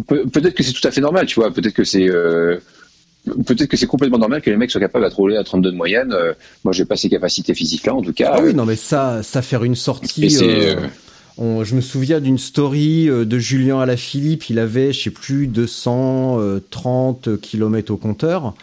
Pe- 0.08 0.28
peut-être 0.28 0.54
que 0.56 0.64
c'est 0.64 0.74
tout 0.74 0.88
à 0.88 0.92
fait 0.92 1.02
normal, 1.02 1.26
tu 1.26 1.36
vois. 1.40 1.52
Peut-être 1.54 1.74
que 1.74 1.84
c'est 1.84 2.08
peut-être 3.48 3.66
que 3.70 3.78
c'est 3.78 3.88
complètement 3.88 4.20
normal 4.20 4.42
que 4.42 4.50
les 4.52 4.58
mecs 4.58 4.70
soient 4.70 4.82
capables 4.82 5.10
de 5.10 5.14
rouler 5.16 5.36
à 5.38 5.44
32 5.44 5.72
de 5.72 5.76
moyenne. 5.76 6.14
Euh, 6.14 6.34
moi, 6.64 6.74
j'ai 6.74 6.86
pas 6.86 6.96
ces 6.96 7.10
capacités 7.10 7.54
physiques-là, 7.56 7.96
en 7.96 8.02
tout 8.02 8.14
cas. 8.14 8.34
Ah 8.36 8.40
oui, 8.42 8.50
Euh, 8.50 8.54
non, 8.54 8.66
mais 8.66 8.76
ça, 8.76 9.24
ça 9.24 9.42
faire 9.42 9.64
une 9.64 9.76
sortie. 9.76 10.30
c'est, 10.30 10.76
euh, 10.76 10.76
on- 11.38 11.64
je 11.64 11.76
me 11.76 11.82
souviens 11.82 12.20
d'une 12.20 12.38
story 12.38 13.08
de 13.08 13.40
Julien 13.40 13.80
Alaphilippe. 13.80 14.50
Il 14.50 14.60
avait, 14.60 14.94
je 14.94 15.04
sais 15.04 15.10
plus, 15.10 15.48
230 15.48 17.40
km 17.42 17.92
au 17.94 17.98
compteur. 17.98 18.54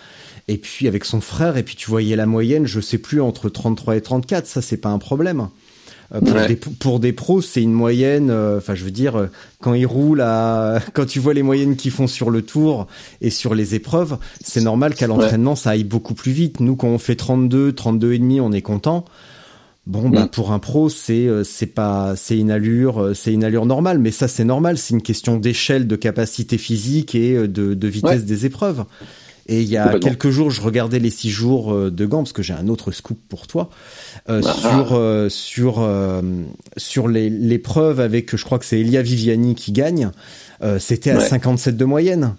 Et 0.49 0.57
puis 0.59 0.89
avec 0.89 1.05
son 1.05 1.21
frère, 1.21 1.57
et 1.57 1.63
puis 1.63 1.77
tu 1.77 1.89
voyais 1.89 2.17
la 2.17 2.27
moyenne, 2.27 2.67
je 2.67 2.81
sais 2.81 2.99
plus, 2.99 3.21
entre 3.21 3.49
33 3.49 3.97
et 3.97 4.01
34. 4.01 4.47
Ça, 4.47 4.61
c'est 4.63 4.77
pas 4.77 4.89
un 4.91 4.99
problème. 4.99 5.49
Euh, 6.15 6.21
pour, 6.21 6.35
Ouais. 6.35 6.49
des, 6.49 6.57
pour 6.57 7.01
des 7.01 7.13
pros, 7.13 7.41
c'est 7.41 7.63
une 7.63 7.73
moyenne. 7.73 8.29
euh, 8.31 8.59
Enfin, 8.59 8.75
je 8.75 8.85
veux 8.85 8.91
dire, 8.91 9.17
euh, 9.17 9.27
quand 9.61 9.73
ils 9.75 9.87
roulent 9.87 10.21
à, 10.21 10.79
quand 10.95 11.07
tu 11.07 11.21
vois 11.21 11.33
les 11.33 11.43
moyennes 11.43 11.77
qu'ils 11.77 11.91
font 11.93 12.07
sur 12.07 12.29
le 12.31 12.43
tour 12.43 12.87
et 13.21 13.31
sur 13.31 13.55
les 13.55 13.75
épreuves, 13.75 14.19
c'est 14.45 14.61
normal 14.61 14.95
qu'à 14.95 15.07
l'entraînement, 15.07 15.55
ça 15.57 15.71
aille 15.71 15.85
beaucoup 15.85 16.15
plus 16.15 16.33
vite. 16.33 16.61
Nous, 16.61 16.77
quand 16.77 16.89
on 16.89 16.99
fait 16.99 17.17
32, 17.17 17.73
32 17.73 18.13
et 18.13 18.19
demi, 18.19 18.41
on 18.41 18.53
est 18.53 18.63
content. 18.63 19.05
Bon, 19.87 20.11
bah, 20.11 20.25
Mm. 20.27 20.29
pour 20.29 20.53
un 20.53 20.59
pro, 20.61 20.89
c'est, 20.89 21.29
c'est 21.45 21.67
pas, 21.67 22.15
c'est 22.15 22.39
une 22.39 22.51
allure, 22.53 23.13
c'est 23.15 23.33
une 23.33 23.43
allure 23.43 23.67
normale. 23.67 23.99
Mais 23.99 24.11
ça, 24.11 24.29
c'est 24.29 24.45
normal. 24.45 24.79
C'est 24.79 24.95
une 24.95 25.03
question 25.03 25.39
d'échelle, 25.39 25.87
de 25.89 25.97
capacité 25.97 26.59
physique 26.59 27.15
et 27.15 27.49
de, 27.49 27.75
de 27.75 27.89
vitesse 27.89 28.21
Ouais. 28.21 28.27
des 28.27 28.45
épreuves. 28.47 28.85
Et 29.49 29.61
il 29.63 29.69
y 29.69 29.77
a 29.77 29.99
quelques 29.99 30.31
jours, 30.31 30.51
je 30.51 30.61
regardais 30.61 30.99
les 31.01 31.11
six 31.11 31.31
jours 31.31 31.73
euh, 31.73 31.91
de 31.91 32.07
Gand 32.07 32.19
parce 32.23 32.33
que 32.33 32.43
j'ai 32.43 32.53
un 32.53 32.69
autre 32.69 32.93
scoop 32.93 33.19
pour 33.29 33.47
toi 33.47 33.71
euh, 34.29 34.41
Ah. 34.45 34.53
sur 34.53 34.93
euh, 34.93 35.29
sur 35.29 35.81
euh, 35.81 36.23
sur 36.77 37.09
les 37.09 37.29
l'épreuve 37.29 37.99
avec, 38.01 38.37
je 38.37 38.45
crois 38.45 38.59
que 38.59 38.65
c'est 38.65 38.79
Elia 38.81 39.03
Viviani 39.03 39.55
qui 39.55 39.73
gagne. 39.73 40.11
C'était 40.79 41.11
à 41.11 41.19
Ouais. 41.19 41.29
57 41.29 41.77
de 41.77 41.85
moyenne, 41.85 42.37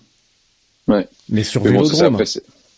Ouais. 0.87 1.07
mais 1.29 1.43
sur 1.43 1.61
Mais 1.65 1.73
bon, 1.73 1.83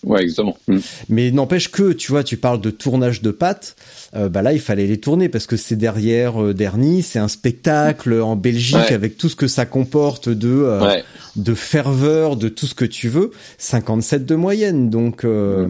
ouais, 0.04 0.24
exactement. 0.24 0.58
Mm. 0.68 0.78
Mais 1.10 1.32
n'empêche 1.32 1.70
que, 1.72 1.94
tu 1.94 2.12
vois, 2.12 2.24
tu 2.24 2.38
parles 2.38 2.62
de 2.62 2.70
tournage 2.72 3.22
de 3.22 3.32
pâtes, 3.32 3.76
euh, 4.16 4.30
bah 4.30 4.42
là, 4.42 4.54
il 4.54 4.60
fallait 4.60 4.88
les 4.88 5.00
tourner 5.00 5.30
parce 5.30 5.46
que 5.48 5.58
c'est 5.58 5.76
derrière 5.76 6.42
euh, 6.42 6.54
Derny, 6.54 7.02
c'est 7.04 7.20
un 7.20 7.28
spectacle 7.28 8.22
en 8.22 8.36
Belgique 8.36 8.76
Ouais. 8.76 8.94
avec 8.94 9.18
tout 9.18 9.30
ce 9.30 9.36
que 9.36 9.48
ça 9.48 9.66
comporte 9.66 10.30
de 10.30 10.50
euh, 10.50 10.82
Ouais. 10.86 11.04
de 11.36 11.54
ferveur, 11.54 12.36
de 12.36 12.50
tout 12.50 12.68
ce 12.68 12.76
que 12.76 12.86
tu 12.86 13.10
veux. 13.10 13.32
57 13.58 14.26
de 14.26 14.36
moyenne, 14.36 14.90
donc 14.90 15.24
euh, 15.24 15.68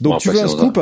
donc 0.00 0.12
Bon, 0.14 0.18
tu 0.18 0.30
veux 0.30 0.40
un 0.40 0.48
scoop 0.48 0.78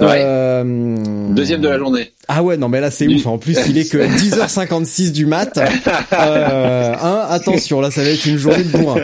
Ouais. 0.00 0.22
Euh, 0.24 1.34
Deuxième 1.34 1.60
de 1.60 1.68
la 1.68 1.76
journée. 1.78 2.12
Ah 2.26 2.42
ouais, 2.42 2.56
non 2.56 2.70
mais 2.70 2.80
là 2.80 2.90
c'est 2.90 3.06
ouf. 3.08 3.26
En 3.26 3.36
plus, 3.36 3.58
il 3.68 3.76
est 3.76 3.90
que 3.90 3.98
10h56 4.16 5.12
du 5.12 5.26
mat. 5.26 5.58
Euh, 5.58 6.94
hein, 6.98 7.26
attention, 7.28 7.80
là 7.82 7.90
ça 7.90 8.02
va 8.02 8.08
être 8.08 8.24
une 8.24 8.38
journée 8.38 8.64
de 8.64 8.70
bourrin. 8.70 9.00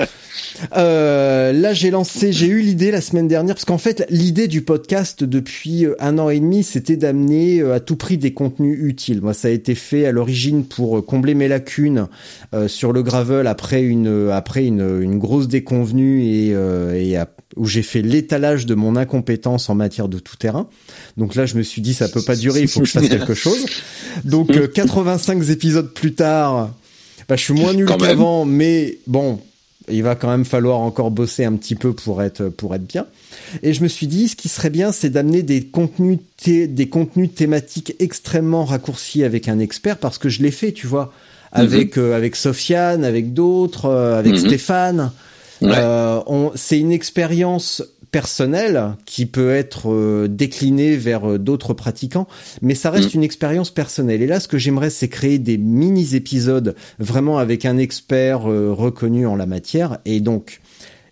Euh, 0.76 1.52
là, 1.52 1.72
j'ai 1.72 1.90
lancé, 1.90 2.32
j'ai 2.32 2.46
eu 2.46 2.60
l'idée 2.60 2.90
la 2.90 3.00
semaine 3.00 3.28
dernière, 3.28 3.54
parce 3.54 3.64
qu'en 3.64 3.78
fait, 3.78 4.04
l'idée 4.10 4.48
du 4.48 4.62
podcast 4.62 5.24
depuis 5.24 5.86
euh, 5.86 5.94
un 6.00 6.18
an 6.18 6.30
et 6.30 6.40
demi, 6.40 6.62
c'était 6.64 6.96
d'amener 6.96 7.60
euh, 7.60 7.74
à 7.74 7.80
tout 7.80 7.96
prix 7.96 8.18
des 8.18 8.32
contenus 8.32 8.78
utiles. 8.80 9.20
Moi, 9.20 9.34
ça 9.34 9.48
a 9.48 9.50
été 9.50 9.74
fait 9.74 10.04
à 10.06 10.12
l'origine 10.12 10.64
pour 10.64 11.04
combler 11.04 11.34
mes 11.34 11.48
lacunes 11.48 12.08
euh, 12.54 12.68
sur 12.68 12.92
le 12.92 13.02
gravel 13.02 13.46
après 13.46 13.82
une 13.82 14.30
après 14.32 14.64
une, 14.66 15.00
une 15.02 15.18
grosse 15.18 15.48
déconvenue 15.48 16.22
et, 16.24 16.50
euh, 16.54 16.94
et 16.94 17.16
à- 17.16 17.28
où 17.56 17.64
j'ai 17.66 17.82
fait 17.82 18.02
l'étalage 18.02 18.66
de 18.66 18.74
mon 18.74 18.94
incompétence 18.96 19.70
en 19.70 19.74
matière 19.74 20.08
de 20.08 20.18
tout 20.18 20.36
terrain. 20.36 20.68
Donc 21.16 21.34
là, 21.34 21.46
je 21.46 21.56
me 21.56 21.62
suis 21.62 21.80
dit, 21.82 21.94
ça 21.94 22.08
peut 22.08 22.22
pas 22.22 22.36
durer, 22.36 22.60
il 22.60 22.68
faut 22.68 22.80
que 22.80 22.86
je 22.86 22.92
fasse 22.92 23.08
quelque 23.08 23.34
chose. 23.34 23.64
Donc 24.24 24.50
euh, 24.50 24.66
85 24.74 25.48
épisodes 25.50 25.92
plus 25.92 26.14
tard, 26.14 26.74
bah, 27.28 27.36
je 27.36 27.42
suis 27.42 27.54
moins 27.54 27.72
nul 27.72 27.86
qu'avant, 28.08 28.44
mais 28.44 28.98
bon, 29.06 29.40
il 29.90 30.02
va 30.02 30.14
quand 30.14 30.28
même 30.28 30.44
falloir 30.44 30.78
encore 30.80 31.10
bosser 31.10 31.44
un 31.44 31.54
petit 31.54 31.74
peu 31.74 31.92
pour 31.92 32.22
être 32.22 32.48
pour 32.48 32.74
être 32.74 32.86
bien. 32.86 33.06
Et 33.62 33.72
je 33.72 33.82
me 33.82 33.88
suis 33.88 34.06
dit, 34.06 34.28
ce 34.28 34.36
qui 34.36 34.48
serait 34.48 34.70
bien, 34.70 34.92
c'est 34.92 35.10
d'amener 35.10 35.42
des 35.42 35.64
contenus 35.64 36.18
des 36.46 36.88
contenus 36.88 37.34
thématiques 37.34 37.94
extrêmement 37.98 38.64
raccourcis 38.64 39.24
avec 39.24 39.48
un 39.48 39.58
expert, 39.58 39.98
parce 39.98 40.18
que 40.18 40.28
je 40.28 40.42
l'ai 40.42 40.50
fait, 40.50 40.72
tu 40.72 40.86
vois, 40.86 41.12
avec 41.52 41.98
euh, 41.98 42.16
avec 42.16 42.36
Sofiane, 42.36 43.04
avec 43.04 43.32
d'autres, 43.34 43.86
euh, 43.86 44.18
avec 44.18 44.32
Mhm. 44.34 44.38
Stéphane. 44.38 45.12
Ouais. 45.60 45.72
Euh, 45.74 46.20
c'est 46.54 46.78
une 46.78 46.92
expérience 46.92 47.82
personnelle 48.10 48.96
qui 49.06 49.26
peut 49.26 49.50
être 49.50 49.90
euh, 49.90 50.28
déclinée 50.28 50.96
vers 50.96 51.30
euh, 51.32 51.38
d'autres 51.38 51.74
pratiquants, 51.74 52.26
mais 52.62 52.74
ça 52.74 52.90
reste 52.90 53.14
une 53.14 53.22
expérience 53.22 53.70
personnelle. 53.70 54.22
Et 54.22 54.26
là, 54.26 54.40
ce 54.40 54.48
que 54.48 54.58
j'aimerais, 54.58 54.90
c'est 54.90 55.08
créer 55.08 55.38
des 55.38 55.58
mini-épisodes 55.58 56.74
vraiment 56.98 57.38
avec 57.38 57.64
un 57.64 57.78
expert 57.78 58.50
euh, 58.50 58.72
reconnu 58.72 59.26
en 59.26 59.36
la 59.36 59.46
matière. 59.46 59.98
Et 60.04 60.20
donc, 60.20 60.60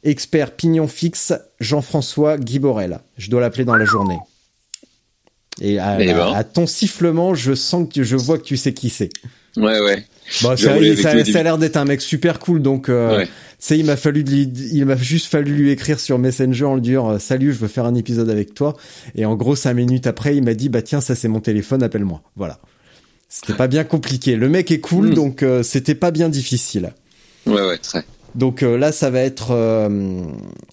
expert 0.05 0.53
pignon 0.53 0.88
fixe, 0.88 1.32
Jean-François 1.61 2.38
Guy 2.38 2.59
Borel. 2.59 3.01
Je 3.18 3.30
dois 3.30 3.40
l'appeler 3.40 3.64
dans 3.64 3.76
la 3.76 3.84
journée. 3.84 4.18
Et 5.61 5.78
à, 5.78 5.99
Eh 6.01 6.07
ben. 6.07 6.32
à 6.34 6.44
ton 6.44 6.66
sifflement, 6.66 7.34
je 7.34 7.55
sens 7.55 7.88
que 7.88 7.94
tu- 7.94 8.05
je 8.05 8.16
vois 8.16 8.38
que 8.38 8.44
tu 8.44 8.57
sais 8.57 8.74
qui 8.74 8.90
c'est. 8.90 9.09
Ouais, 9.57 9.80
ouais. 9.80 10.05
Bon, 10.43 10.57
Je 10.57 10.64
ça, 10.64 10.79
il- 10.79 10.97
ça- 10.99 11.24
ça 11.24 11.39
a 11.39 11.43
l'air 11.43 11.59
d'être 11.59 11.77
un 11.77 11.85
mec 11.85 12.01
super 12.01 12.39
cool, 12.41 12.61
donc 12.61 12.89
euh, 12.89 13.18
Ouais. 13.18 13.29
il 13.70 13.85
m'a 13.87 13.97
fallu, 13.97 14.22
lui- 14.22 14.51
il 14.72 14.85
m'a 14.85 14.97
juste 14.97 15.27
fallu 15.27 15.53
lui 15.55 15.70
écrire 15.70 16.01
sur 16.01 16.18
Messenger 16.18 16.64
en 16.64 16.74
lui 16.74 16.83
dire 16.83 17.05
euh, 17.07 17.18
salut, 17.18 17.53
je 17.53 17.59
veux 17.59 17.68
faire 17.68 17.85
un 17.85 17.95
épisode 17.95 18.29
avec 18.29 18.53
toi. 18.55 18.77
Et 19.14 19.24
en 19.24 19.37
gros, 19.37 19.55
cinq 19.55 19.74
minutes 19.74 20.07
après, 20.07 20.37
il 20.37 20.43
m'a 20.43 20.55
dit 20.55 20.68
bah 20.68 20.83
tiens, 20.83 21.01
ça 21.01 21.14
c'est 21.14 21.29
mon 21.29 21.41
téléphone, 21.41 21.83
appelle-moi. 21.83 22.22
Voilà. 22.37 22.59
C'était 23.29 23.55
pas 23.55 23.66
bien 23.68 23.85
compliqué. 23.85 24.37
Le 24.37 24.49
mec 24.49 24.70
est 24.70 24.81
cool, 24.81 25.09
Mm. 25.11 25.14
donc 25.14 25.43
euh, 25.43 25.62
c'était 25.62 25.95
pas 25.95 26.11
bien 26.11 26.29
difficile. 26.29 26.93
Ouais, 27.47 27.62
ouais, 27.64 27.79
très. 27.79 28.05
Donc 28.37 28.62
euh, 28.62 28.76
là, 28.76 28.93
ça 28.93 29.09
va 29.11 29.20
être. 29.20 29.49
euh, 29.53 30.20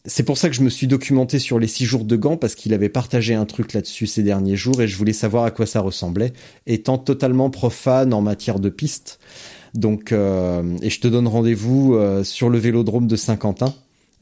c'est 0.06 0.24
pour 0.24 0.38
ça 0.38 0.50
que 0.50 0.56
je 0.56 0.62
me 0.62 0.70
suis 0.70 0.86
documenté 0.88 1.40
sur 1.40 1.60
les 1.60 1.68
six 1.68 1.86
jours 1.86 2.04
de 2.04 2.16
Gand 2.18 2.36
parce 2.38 2.56
qu'il 2.56 2.74
avait 2.74 2.90
partagé 2.90 3.34
un 3.36 3.46
truc 3.46 3.74
là-dessus 3.74 4.06
ces 4.06 4.22
derniers 4.22 4.56
jours 4.58 4.82
et 4.82 4.88
je 4.88 4.98
voulais 4.98 5.14
savoir 5.14 5.46
à 5.46 5.52
quoi 5.52 5.66
ça 5.66 5.80
ressemblait, 5.80 6.34
étant 6.68 6.98
totalement 6.98 7.50
profane 7.50 8.14
en 8.14 8.22
matière 8.22 8.60
de 8.60 8.70
piste. 8.70 9.20
Donc, 9.74 10.12
euh, 10.12 10.62
et 10.82 10.90
je 10.90 11.00
te 11.00 11.08
donne 11.08 11.28
rendez-vous 11.28 11.96
euh, 11.96 12.24
sur 12.24 12.50
le 12.50 12.60
Vélodrome 12.60 13.08
de 13.08 13.16
Saint-Quentin. 13.16 13.74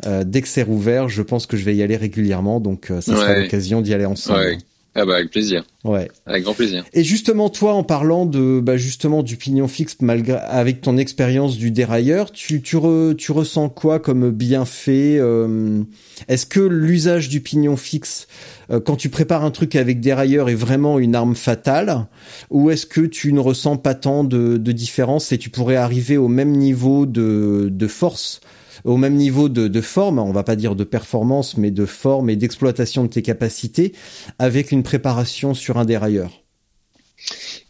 Euh, 0.05 0.23
dès 0.23 0.41
que 0.41 0.47
c'est 0.47 0.63
rouvert, 0.63 1.09
je 1.09 1.21
pense 1.21 1.45
que 1.45 1.57
je 1.57 1.65
vais 1.65 1.75
y 1.75 1.83
aller 1.83 1.97
régulièrement, 1.97 2.59
donc 2.59 2.89
euh, 2.89 3.01
ça 3.01 3.15
sera 3.15 3.31
Ouais. 3.33 3.41
l'occasion 3.43 3.81
d'y 3.81 3.93
aller 3.93 4.05
ensemble. 4.05 4.39
Ouais. 4.39 4.57
Ah 4.93 5.05
bah 5.05 5.15
avec 5.15 5.31
plaisir, 5.31 5.63
ouais. 5.85 6.11
avec 6.25 6.43
grand 6.43 6.53
plaisir. 6.53 6.83
Et 6.91 7.05
justement, 7.05 7.47
toi, 7.49 7.73
en 7.75 7.83
parlant 7.83 8.25
de, 8.25 8.59
bah, 8.59 8.75
justement, 8.75 9.23
du 9.23 9.37
pignon 9.37 9.69
fixe, 9.69 9.95
malgré, 10.01 10.33
avec 10.33 10.81
ton 10.81 10.97
expérience 10.97 11.57
du 11.57 11.71
dérailleur, 11.71 12.29
tu, 12.33 12.61
tu, 12.61 12.75
re- 12.75 13.15
tu 13.15 13.31
ressens 13.31 13.69
quoi 13.69 13.99
comme 13.99 14.31
bienfait 14.31 15.15
euh, 15.17 15.81
Est-ce 16.27 16.45
que 16.45 16.59
l'usage 16.59 17.29
du 17.29 17.39
pignon 17.39 17.77
fixe, 17.77 18.27
euh, 18.69 18.81
quand 18.81 18.97
tu 18.97 19.07
prépares 19.07 19.45
un 19.45 19.51
truc 19.51 19.77
avec 19.77 20.01
dérailleur, 20.01 20.49
est 20.49 20.55
vraiment 20.55 20.99
une 20.99 21.15
arme 21.15 21.35
fatale 21.35 22.07
Ou 22.49 22.69
est-ce 22.69 22.85
que 22.85 22.99
tu 22.99 23.31
ne 23.31 23.39
ressens 23.39 23.77
pas 23.77 23.95
tant 23.95 24.25
de, 24.25 24.57
de 24.57 24.71
différence 24.73 25.31
et 25.31 25.37
tu 25.37 25.49
pourrais 25.49 25.77
arriver 25.77 26.17
au 26.17 26.27
même 26.27 26.51
niveau 26.51 27.05
de, 27.05 27.69
de 27.71 27.87
force 27.87 28.41
au 28.83 28.97
même 28.97 29.15
niveau 29.15 29.49
de, 29.49 29.81
forme, 29.81 30.19
on 30.19 30.31
va 30.31 30.43
pas 30.43 30.55
dire 30.55 30.75
de 30.75 30.83
performance, 30.83 31.57
mais 31.57 31.71
de 31.71 31.85
forme 31.85 32.29
et 32.29 32.35
d'exploitation 32.35 33.03
de 33.03 33.09
tes 33.09 33.21
capacités, 33.21 33.93
avec 34.39 34.71
une 34.71 34.83
préparation 34.83 35.53
sur 35.53 35.77
un 35.77 35.85
dérailleur. 35.85 36.41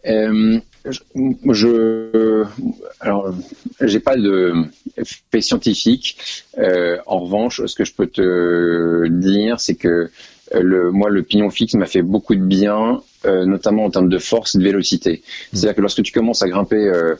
Euh, 0.08 0.60
je, 0.90 1.00
je- 1.52 2.44
alors, 3.00 3.34
j'ai 3.82 4.00
pas 4.00 4.16
de 4.16 4.54
fait 5.32 5.42
scientifique. 5.42 6.18
Euh, 6.58 6.98
en 7.06 7.20
revanche, 7.20 7.62
ce 7.66 7.76
que 7.76 7.86
je 7.86 7.94
peux 7.94 8.08
te 8.08 9.08
dire, 9.08 9.60
c'est 9.60 9.76
que 9.76 10.10
euh, 10.56 10.62
le, 10.62 10.92
moi, 10.92 11.10
le 11.10 11.24
pignon 11.24 11.50
fixe 11.50 11.74
m'a 11.76 11.86
fait 11.86 12.02
beaucoup 12.02 12.36
de 12.36 12.44
bien, 12.44 13.02
euh, 13.26 13.46
notamment 13.46 13.86
en 13.86 13.90
termes 13.90 14.10
de 14.10 14.18
force 14.18 14.56
et 14.56 14.58
de 14.58 14.64
vélocité. 14.64 15.22
C'est-à-dire 15.54 15.76
que 15.76 15.82
lorsque 15.82 16.04
tu 16.04 16.12
commences 16.12 16.42
à 16.42 16.50
grimper, 16.50 16.88
euh, 16.88 17.16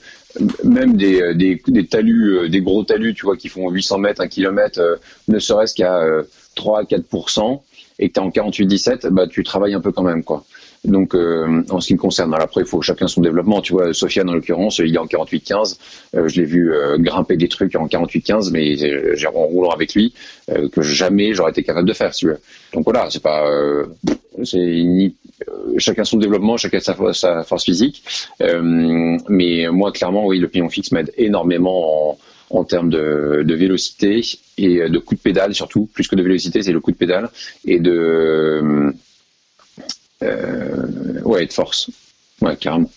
même 0.64 0.96
des, 0.98 1.22
euh, 1.22 1.34
des, 1.34 1.62
des 1.68 1.88
talus, 1.88 2.38
euh, 2.38 2.50
des 2.50 2.62
gros 2.62 2.84
talus, 2.84 3.14
tu 3.14 3.26
vois, 3.26 3.38
qui 3.38 3.50
font 3.50 3.70
800 3.70 4.00
mètres, 4.00 4.22
1 4.22 4.28
km, 4.28 4.80
euh, 4.80 4.96
ne 5.28 5.40
serait-ce 5.40 5.76
qu'à 5.76 6.00
euh, 6.00 6.24
3 6.56 6.80
à 6.80 6.84
4% 6.84 7.62
et 8.00 8.10
que 8.10 8.14
tu 8.14 8.20
es 8.20 8.24
en 8.24 8.30
48-17, 8.30 9.10
bah, 9.10 9.28
tu 9.28 9.44
travailles 9.44 9.74
un 9.74 9.82
peu 9.82 9.92
quand 9.92 10.04
même, 10.04 10.24
quoi. 10.24 10.44
Donc, 10.84 11.14
euh, 11.14 11.64
en 11.70 11.80
ce 11.80 11.88
qui 11.88 11.94
me 11.94 12.00
concerne, 12.00 12.34
alors 12.34 12.46
après, 12.46 12.62
il 12.62 12.68
faut 12.68 12.82
chacun 12.82 13.08
son 13.08 13.22
développement. 13.22 13.62
Tu 13.62 13.74
vois, 13.74 13.94
Sofiane, 13.94 14.30
en 14.30 14.34
l'occurrence, 14.34 14.80
il 14.80 14.96
est 14.96 14.98
en 14.98 15.06
48-15. 15.06 15.78
Euh, 16.16 16.28
je 16.28 16.42
l'ai 16.42 16.46
vu 16.46 16.74
euh, 16.74 16.98
grimper 16.98 17.38
des 17.38 17.48
trucs 17.48 17.76
en 17.76 17.86
48-15, 17.86 18.52
mais 18.52 18.82
euh, 18.84 19.16
j'ai 19.16 19.28
en 19.28 19.32
roulant 19.32 19.70
avec 19.70 19.94
lui 19.94 20.14
euh, 20.50 20.70
que 20.70 20.82
jamais 20.82 21.34
j'aurais 21.36 21.52
été 21.52 21.62
capable 21.64 21.88
de 21.88 21.94
faire, 21.94 22.14
si 22.16 22.22
tu 22.22 22.28
veux. 22.28 22.40
Donc 22.74 22.84
voilà, 22.86 23.08
c'est 23.12 23.22
pas, 23.22 23.48
euh, 23.48 23.86
c'est 24.44 25.14
chacun 25.78 26.04
son 26.04 26.18
développement, 26.18 26.58
chacun 26.58 26.80
sa, 26.80 26.96
sa 27.14 27.44
force 27.44 27.66
physique. 27.66 28.04
Mais 28.40 29.68
moi, 29.72 29.92
clairement, 29.92 30.26
oui, 30.26 30.40
le 30.40 30.48
pignon 30.48 30.70
fixe 30.70 30.92
m'aide 30.92 31.12
énormément 31.16 32.12
en, 32.12 32.18
en 32.50 32.64
termes 32.64 32.90
de, 32.90 33.44
de 33.46 33.56
vélocité 33.56 34.22
et 34.58 34.90
de 34.90 34.98
coup 34.98 35.14
de 35.14 35.20
pédale 35.20 35.54
surtout, 35.54 35.88
plus 35.94 36.08
que 36.08 36.16
de 36.16 36.24
vélocité, 36.24 36.64
c'est 36.64 36.72
le 36.72 36.80
coup 36.80 36.92
de 36.92 36.98
pédale 36.98 37.30
et 37.66 37.80
de 37.80 38.94
euh, 40.24 41.22
ouais, 41.24 41.46
de 41.46 41.54
force. 41.54 41.90
Ouais, 42.42 42.56
carrément. 42.58 42.90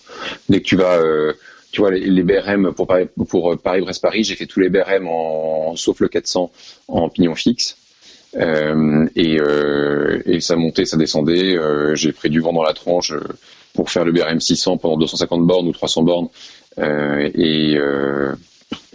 Dès 0.49 0.61
que 0.61 0.65
tu 0.67 0.77
vas, 0.77 0.97
euh, 0.99 1.33
tu 1.73 1.81
vois, 1.81 1.91
les, 1.91 2.01
les 2.01 2.23
BRM 2.23 2.73
pour 2.73 2.87
Paris, 2.87 3.07
pour 3.29 3.59
Paris-Brest-Paris, 3.59 4.25
j'ai 4.25 4.37
fait 4.37 4.47
tous 4.47 4.61
les 4.61 4.69
BRM 4.71 5.07
en, 5.07 5.77
sauf 5.77 6.01
le 6.01 6.09
400 6.09 6.51
en 6.89 7.09
pignon 7.09 7.35
fixe. 7.35 7.77
Euh, 8.37 9.07
et, 9.15 9.39
euh, 9.41 10.21
et 10.27 10.41
ça 10.41 10.57
montait, 10.57 10.85
ça 10.85 10.97
descendait. 10.97 11.57
Euh, 11.57 11.95
j'ai 11.95 12.13
pris 12.13 12.31
du 12.31 12.41
vent 12.41 12.53
dans 12.53 12.63
la 12.63 12.73
tronche 12.73 13.13
euh, 13.13 13.21
pour 13.75 13.91
faire 13.91 14.05
le 14.05 14.13
BRM 14.13 14.41
600 14.41 14.79
pendant 14.79 14.97
250 14.97 15.47
bornes 15.47 15.69
ou 15.69 15.73
300 15.73 16.03
bornes. 16.03 16.29
Euh, 16.79 17.31
et 17.35 17.77
euh, 17.77 18.33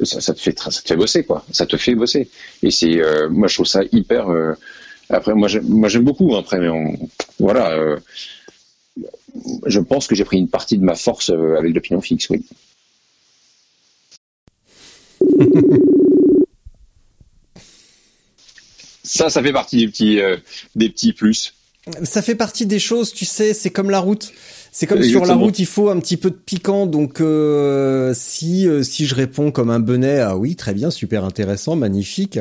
ça, 0.04 0.20
ça 0.20 0.34
te 0.34 0.42
fait, 0.42 0.58
ça 0.60 0.70
te 0.72 0.88
fait 0.88 0.96
bosser, 0.98 1.24
quoi. 1.24 1.46
Ça 1.52 1.66
te 1.66 1.78
fait 1.78 1.96
bosser. 1.96 2.30
Et 2.64 2.72
c'est, 2.72 3.02
euh, 3.02 3.30
moi, 3.30 3.48
je 3.48 3.56
trouve 3.56 3.68
ça 3.68 3.82
hyper. 3.92 4.30
Après, 5.10 5.34
moi, 5.34 5.48
j'aime, 5.48 5.68
moi, 5.68 5.90
j'aime 5.90 6.04
beaucoup. 6.04 6.36
hein, 6.36 6.40
Après, 6.40 6.60
mais 6.60 6.70
on, 6.70 6.98
voilà. 7.40 7.72
euh, 7.72 7.98
je 9.66 9.80
pense 9.80 10.08
que 10.08 10.16
j'ai 10.16 10.24
pris 10.26 10.38
une 10.38 10.50
partie 10.50 10.78
de 10.78 10.84
ma 10.84 10.96
force 10.96 11.30
euh, 11.30 11.58
avec 11.58 11.74
le 11.74 11.82
pignon 11.82 12.02
fixe, 12.02 12.30
oui. 12.30 12.44
ça, 19.04 19.30
ça 19.30 19.42
fait 19.42 19.54
partie 19.54 19.78
des 19.78 19.88
petits, 19.88 20.20
euh, 20.20 20.38
des 20.76 20.90
petits 20.90 21.14
plus. 21.14 21.54
Ça 22.04 22.22
fait 22.22 22.36
partie 22.36 22.66
des 22.66 22.80
choses, 22.80 23.14
tu 23.14 23.26
sais, 23.26 23.54
c'est 23.54 23.72
comme 23.72 23.90
la 23.90 24.00
route. 24.00 24.32
C'est 24.80 24.88
comme 24.88 25.04
sur 25.04 25.26
la 25.26 25.34
route, 25.34 25.60
il 25.60 25.66
faut 25.66 25.90
un 25.90 26.00
petit 26.00 26.16
peu 26.16 26.30
de 26.30 26.38
piquant. 26.38 26.86
Donc 26.86 27.20
euh, 27.20 28.14
si 28.16 28.66
euh, 28.66 28.82
si 28.82 29.08
je 29.08 29.14
réponds 29.14 29.52
comme 29.52 29.72
un 29.72 29.82
benet, 29.82 30.20
ah 30.22 30.38
oui, 30.38 30.56
très 30.56 30.74
bien, 30.74 30.90
super 30.90 31.26
intéressant, 31.26 31.76
magnifique. 31.76 32.40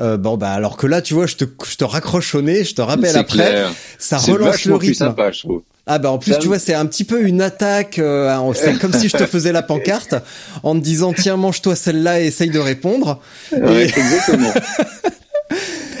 Euh, 0.00 0.16
bon 0.16 0.38
bah 0.38 0.52
alors 0.52 0.78
que 0.78 0.86
là, 0.86 1.02
tu 1.02 1.12
vois, 1.12 1.26
je 1.26 1.36
te 1.36 1.44
je 1.44 1.76
te 1.76 1.84
raccroche 1.84 2.34
au 2.34 2.40
nez, 2.40 2.64
je 2.64 2.74
te 2.74 2.80
rappelle 2.80 3.14
après, 3.18 3.66
ça 3.98 4.16
relance 4.16 4.64
le 4.64 4.76
rythme. 4.76 4.86
Plus 4.86 4.94
sympa, 4.94 5.30
je 5.30 5.40
trouve. 5.40 5.62
Ah 5.84 5.98
bah 5.98 6.10
en 6.10 6.16
plus 6.16 6.38
tu 6.38 6.46
vois 6.46 6.58
c'est 6.58 6.72
un 6.72 6.86
petit 6.86 7.04
peu 7.04 7.22
une 7.22 7.42
attaque, 7.42 7.98
euh, 7.98 8.34
c'est 8.54 8.78
comme 8.78 8.94
si 8.94 9.10
je 9.10 9.18
te 9.18 9.26
faisais 9.26 9.52
la 9.52 9.60
pancarte 9.62 10.14
en 10.62 10.74
te 10.76 10.80
disant 10.80 11.12
tiens 11.12 11.36
mange-toi 11.36 11.76
celle-là 11.76 12.22
et 12.22 12.28
essaye 12.28 12.48
de 12.48 12.60
répondre. 12.60 13.20
Ouais, 13.52 13.84
exactement. 13.84 14.54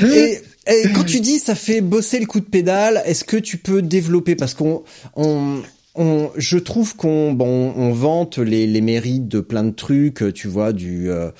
et 0.00 0.40
et 0.66 0.88
quand 0.94 1.04
tu 1.04 1.20
dis 1.20 1.38
ça 1.38 1.54
fait 1.54 1.82
bosser 1.82 2.18
le 2.18 2.24
coup 2.26 2.40
de 2.40 2.46
pédale, 2.46 3.02
est-ce 3.04 3.24
que 3.24 3.36
tu 3.36 3.58
peux 3.58 3.82
développer? 3.82 4.34
Parce 4.34 4.54
qu'on 4.54 4.82
on, 5.14 5.60
on, 5.94 6.30
je 6.36 6.58
trouve 6.58 6.96
qu'on 6.96 7.32
bon, 7.32 7.72
on 7.76 7.92
vante 7.92 8.38
les, 8.38 8.80
mérites 8.80 9.28
de 9.28 9.40
plein 9.40 9.64
de 9.64 9.70
trucs, 9.70 10.32
tu 10.34 10.48
vois, 10.48 10.72
du 10.72 11.10
euh, 11.10 11.30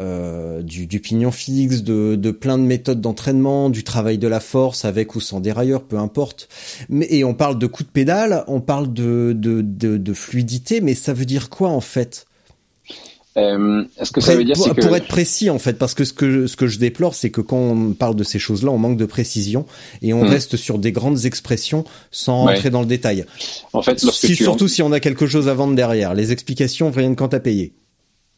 euh, 0.00 0.62
pignon 1.02 1.30
fixe, 1.30 1.82
de, 1.82 2.30
plein 2.30 2.58
de 2.58 2.64
méthodes 2.64 3.00
d'entraînement, 3.00 3.70
du 3.70 3.84
travail 3.84 4.18
de 4.18 4.28
la 4.28 4.40
force 4.40 4.84
avec 4.84 5.14
ou 5.14 5.20
sans 5.20 5.40
dérailleur, 5.40 5.84
peu 5.84 5.98
importe. 5.98 6.48
Et 7.08 7.24
on 7.24 7.34
parle 7.34 7.58
de 7.58 7.66
coup 7.66 7.82
de 7.82 7.88
pédale, 7.88 8.44
on 8.46 8.60
parle 8.60 8.92
de, 8.92 9.32
de 9.34 10.14
fluidité, 10.14 10.80
mais 10.80 10.94
ça 10.94 11.12
veut 11.12 11.26
dire 11.26 11.48
quoi 11.50 11.70
en 11.70 11.80
fait? 11.80 12.26
Euh, 13.36 13.84
Est-ce 13.98 14.12
que 14.12 14.20
ça 14.20 14.36
veut 14.36 14.44
dire 14.44 14.54
pour, 14.54 14.74
que... 14.74 14.80
pour 14.80 14.94
être 14.96 15.08
précis 15.08 15.50
en 15.50 15.58
fait, 15.58 15.74
parce 15.74 15.94
que 15.94 16.04
ce 16.04 16.12
que 16.12 16.46
ce 16.46 16.56
que 16.56 16.68
je 16.68 16.78
déplore, 16.78 17.14
c'est 17.14 17.30
que 17.30 17.40
quand 17.40 17.56
on 17.56 17.92
parle 17.92 18.14
de 18.14 18.22
ces 18.22 18.38
choses-là, 18.38 18.70
on 18.70 18.78
manque 18.78 18.96
de 18.96 19.06
précision 19.06 19.66
et 20.02 20.12
on 20.14 20.24
hmm. 20.24 20.28
reste 20.28 20.56
sur 20.56 20.78
des 20.78 20.92
grandes 20.92 21.24
expressions 21.24 21.84
sans 22.12 22.44
rentrer 22.44 22.70
dans 22.70 22.80
le 22.80 22.86
détail. 22.86 23.24
En 23.72 23.82
fait, 23.82 23.98
si, 23.98 24.36
surtout 24.36 24.68
si 24.68 24.82
on 24.82 24.92
a 24.92 25.00
quelque 25.00 25.26
chose 25.26 25.48
à 25.48 25.54
vendre 25.54 25.74
derrière, 25.74 26.14
les 26.14 26.30
explications 26.30 26.90
viennent 26.90 27.16
quand 27.16 27.34
à 27.34 27.40
payer. 27.40 27.72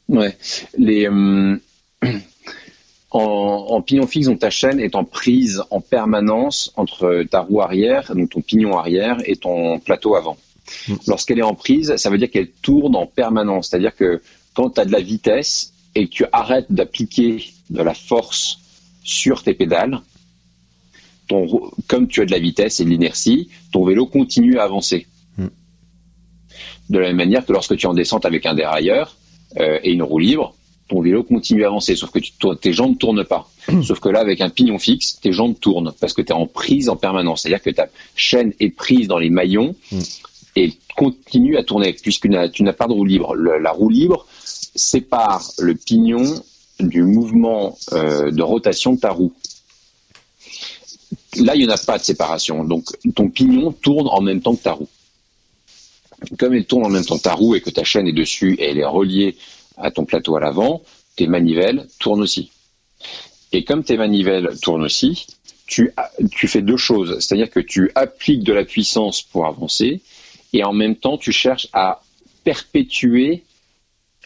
Ouais, 0.09 0.37
les 0.79 1.09
euh... 1.09 1.59
en, 3.11 3.21
en, 3.21 3.83
pignon 3.83 4.07
fixe, 4.07 4.27
donc 4.27 4.39
ta 4.39 4.51
chaîne 4.51 4.81
est 4.81 4.95
en 4.95 5.05
prise 5.05 5.63
en 5.71 5.83
permanence 5.83 6.73
entre 6.77 7.25
ta 7.31 7.41
roue 7.41 7.61
arrière, 7.61 8.15
donc 8.15 8.31
ton 8.31 8.41
pignon 8.41 8.79
arrière 8.79 9.19
et 9.27 9.37
ton 9.37 9.79
plateau 9.79 10.15
avant. 10.15 10.39
Hmm. 10.89 10.95
Lorsqu'elle 11.07 11.39
est 11.39 11.43
en 11.43 11.55
prise, 11.55 11.97
ça 11.97 12.09
veut 12.09 12.17
dire 12.17 12.31
qu'elle 12.31 12.51
tourne 12.51 12.97
en 12.97 13.07
permanence, 13.07 13.69
c'est-à-dire 13.69 13.95
que 13.95 14.23
quand 14.57 14.71
tu 14.71 14.81
as 14.81 14.87
de 14.87 14.93
la 14.93 15.01
vitesse 15.01 15.75
et 15.95 16.09
que 16.09 16.13
tu 16.13 16.25
arrêtes 16.33 16.73
d'appliquer 16.73 17.53
de 17.71 17.83
la 17.83 17.95
force 17.95 18.59
sur 19.05 19.43
tes 19.43 19.55
pédales, 19.55 20.01
ton, 21.29 21.47
comme 21.87 22.09
tu 22.09 22.23
as 22.23 22.25
de 22.25 22.31
la 22.31 22.39
vitesse 22.39 22.81
et 22.81 22.85
de 22.85 22.91
l'inertie, 22.91 23.51
ton 23.71 23.85
vélo 23.85 24.07
continue 24.07 24.59
à 24.59 24.65
avancer. 24.65 25.07
Hmm. 25.37 25.49
De 26.89 26.99
la 26.99 27.09
même 27.09 27.17
manière 27.17 27.45
que 27.45 27.53
lorsque 27.53 27.77
tu 27.77 27.85
es 27.85 27.89
en 27.89 27.95
descente 27.95 28.25
avec 28.25 28.47
un 28.47 28.55
dérailleur 28.55 29.17
euh, 29.59 29.79
et 29.83 29.93
une 29.93 30.03
roue 30.03 30.19
libre, 30.19 30.55
ton 30.89 31.03
vélo 31.03 31.23
continue 31.23 31.65
à 31.65 31.67
avancer, 31.67 31.95
sauf 31.95 32.11
que 32.11 32.21
tu, 32.21 32.33
tes 32.61 32.73
jambes 32.73 32.93
ne 32.93 32.97
tournent 32.97 33.25
pas. 33.25 33.51
Hmm. 33.69 33.83
Sauf 33.83 34.01
que 34.01 34.09
là, 34.09 34.21
avec 34.21 34.41
un 34.41 34.49
pignon 34.49 34.79
fixe, 34.79 35.21
tes 35.21 35.33
jambes 35.33 35.59
tournent 35.61 35.93
parce 36.01 36.15
que 36.15 36.23
tu 36.23 36.29
es 36.29 36.33
en 36.33 36.47
prise 36.47 36.89
en 36.89 36.97
permanence. 36.97 37.43
C'est-à-dire 37.43 37.63
que 37.63 37.71
ta 37.71 37.89
chaîne 38.15 38.55
est 38.59 38.71
prise 38.71 39.07
dans 39.07 39.19
les 39.19 39.31
maillons 39.31 39.75
hmm. 39.93 40.01
et 40.57 40.73
continue 40.97 41.59
à 41.59 41.63
tourner 41.63 41.93
puisque 41.93 42.27
tu 42.53 42.63
n'as 42.63 42.73
pas 42.73 42.87
de 42.87 42.93
roue 42.93 43.05
libre. 43.05 43.35
la 43.37 43.71
roue 43.71 43.91
libre, 43.91 44.27
sépare 44.77 45.51
le 45.59 45.75
pignon 45.75 46.43
du 46.81 47.03
mouvement 47.03 47.77
euh, 47.93 48.31
de 48.31 48.43
rotation 48.43 48.95
de 48.95 49.01
ta 49.01 49.11
roue. 49.11 49.33
Là, 51.39 51.55
il 51.55 51.67
n'y 51.67 51.73
a 51.73 51.77
pas 51.77 51.99
de 51.99 52.05
séparation. 52.05 52.65
Donc, 52.65 52.85
ton 53.15 53.29
pignon 53.29 53.73
tourne 53.73 54.09
en 54.09 54.21
même 54.21 54.41
temps 54.41 54.55
que 54.55 54.63
ta 54.63 54.73
roue. 54.73 54.89
Comme 56.39 56.55
elle 56.55 56.65
tourne 56.65 56.85
en 56.85 56.89
même 56.89 57.05
temps 57.05 57.19
que 57.19 57.23
ta 57.23 57.35
roue 57.35 57.55
et 57.55 57.61
que 57.61 57.71
ta 57.71 57.85
chaîne 57.85 58.07
est 58.07 58.13
dessus 58.13 58.55
et 58.55 58.71
elle 58.71 58.79
est 58.79 58.87
reliée 58.87 59.37
à 59.77 59.91
ton 59.91 60.05
plateau 60.05 60.37
à 60.37 60.41
l'avant, 60.41 60.83
tes 61.17 61.27
manivelles 61.27 61.87
tournent 61.99 62.23
aussi. 62.23 62.51
Et 63.53 63.65
comme 63.65 63.85
tes 63.85 63.97
manivelles 63.97 64.59
tournent 64.63 64.85
aussi, 64.85 65.27
tu 65.67 65.93
fais 66.49 66.63
deux 66.63 66.77
choses. 66.77 67.19
C'est-à-dire 67.21 67.51
que 67.51 67.61
tu 67.61 67.91
appliques 67.95 68.45
de 68.45 68.53
la 68.53 68.65
puissance 68.65 69.23
pour 69.23 69.47
avancer 69.47 70.01
et 70.53 70.65
en 70.65 70.73
même 70.73 70.97
temps, 70.97 71.19
tu 71.19 71.33
cherches 71.33 71.69
à 71.73 72.01
perpétuer 72.45 73.45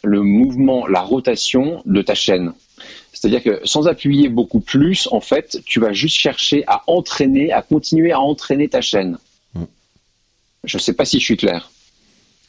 le 0.02 0.22
mouvement, 0.22 0.86
la 0.86 1.00
rotation 1.00 1.82
de 1.86 2.02
ta 2.02 2.14
chaîne. 2.14 2.52
C'est-à-dire 3.12 3.42
que 3.42 3.60
sans 3.64 3.86
appuyer 3.86 4.28
beaucoup 4.28 4.60
plus, 4.60 5.08
en 5.10 5.20
fait, 5.20 5.60
tu 5.66 5.80
vas 5.80 5.92
juste 5.92 6.16
chercher 6.16 6.64
à 6.66 6.82
entraîner, 6.86 7.52
à 7.52 7.60
continuer 7.60 8.12
à 8.12 8.20
entraîner 8.20 8.68
ta 8.68 8.80
chaîne. 8.80 9.18
Hmm. 9.54 9.64
Je 10.64 10.78
ne 10.78 10.80
sais 10.80 10.94
pas 10.94 11.04
si 11.04 11.20
je 11.20 11.24
suis 11.24 11.36
clair. 11.36 11.70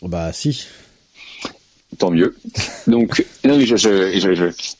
Bah 0.02 0.32
si. 0.32 0.66
Tant 1.98 2.10
mieux. 2.10 2.38
Donc, 2.88 3.26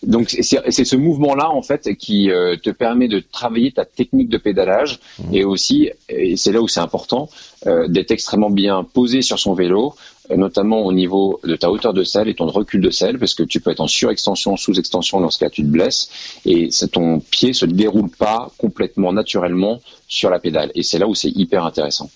donc 0.04 0.30
c'est 0.30 0.86
ce 0.86 0.96
mouvement-là 0.96 1.50
en 1.50 1.62
fait 1.62 1.94
qui 1.96 2.32
euh, 2.32 2.56
te 2.56 2.70
permet 2.70 3.10
de 3.10 3.20
travailler 3.20 3.74
ta 3.74 3.84
technique 3.84 4.30
de 4.30 4.38
pédalage 4.38 5.00
hmm. 5.20 5.36
et 5.36 5.44
aussi, 5.44 5.90
et 6.08 6.38
c'est 6.38 6.54
là 6.54 6.62
où 6.62 6.70
c'est 6.70 6.80
important, 6.80 7.30
euh, 7.68 7.90
d'être 7.90 8.12
extrêmement 8.12 8.50
bien 8.50 8.86
posé 8.86 9.22
sur 9.22 9.40
son 9.40 9.54
vélo, 9.54 9.94
notamment 10.38 10.86
au 10.86 10.94
niveau 10.94 11.40
de 11.44 11.56
ta 11.56 11.72
hauteur 11.72 11.94
de 11.94 12.04
selle 12.04 12.28
et 12.28 12.36
ton 12.36 12.48
recul 12.48 12.82
de 12.82 12.90
selle, 12.90 13.20
parce 13.20 13.34
que 13.34 13.44
tu 13.44 13.60
peux 13.60 13.72
être 13.72 13.82
en 13.82 13.88
surextension, 13.88 14.58
sous-extension 14.58 15.20
lorsqu'il 15.20 15.50
tu 15.50 15.64
te 15.64 15.68
blesses, 15.68 16.10
et 16.46 16.70
ton 16.92 17.20
pied 17.20 17.54
se 17.54 17.66
déroule 17.66 18.10
pas 18.10 18.52
complètement 18.58 19.14
naturellement 19.14 19.82
sur 20.08 20.30
la 20.30 20.40
pédale. 20.40 20.72
Et 20.76 20.84
c'est 20.84 21.00
là 21.00 21.08
où 21.08 21.16
c'est 21.16 21.32
hyper 21.32 21.66
intéressant. 21.66 22.10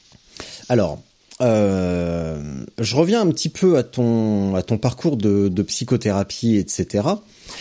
Alors, 0.70 1.00
euh, 1.42 2.64
je 2.80 2.96
reviens 2.96 3.22
un 3.22 3.28
petit 3.28 3.50
peu 3.50 3.78
à 3.78 3.84
ton 3.84 4.56
à 4.56 4.62
ton 4.62 4.78
parcours 4.78 5.18
de, 5.18 5.50
psychothérapie, 5.64 6.56
etc. 6.56 7.04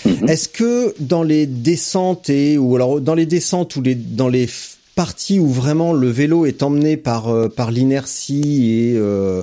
Mm-hmm. 0.07 0.31
Est-ce 0.31 0.49
que 0.49 0.95
dans 1.01 1.25
les 1.25 1.47
descentes 1.47 2.31
et 2.31 2.57
ou 2.57 2.77
alors 2.77 3.01
dans 3.01 3.15
les 3.15 3.27
descentes 3.27 3.75
ou 3.75 3.83
les 3.83 3.97
dans 3.97 4.29
les 4.29 4.49
parties 4.95 5.41
où 5.41 5.49
vraiment 5.49 5.93
le 5.93 6.09
vélo 6.09 6.47
est 6.47 6.63
emmené 6.63 6.97
par 6.97 7.29
euh, 7.29 7.49
par 7.49 7.73
l'inertie 7.73 8.71
et 8.71 8.95
euh, 8.97 9.43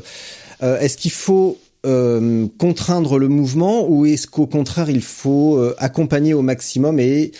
euh, 0.63 0.79
est-ce 0.79 0.97
qu'il 0.97 1.11
faut 1.11 1.57
euh, 1.83 2.45
contraindre 2.59 3.17
le 3.17 3.27
mouvement 3.27 3.89
ou 3.89 4.05
est-ce 4.05 4.27
qu'au 4.27 4.45
contraire 4.45 4.91
il 4.91 5.01
faut 5.01 5.57
euh, 5.57 5.73
accompagner 5.79 6.35
au 6.35 6.43
maximum 6.43 6.99
et 6.99 7.31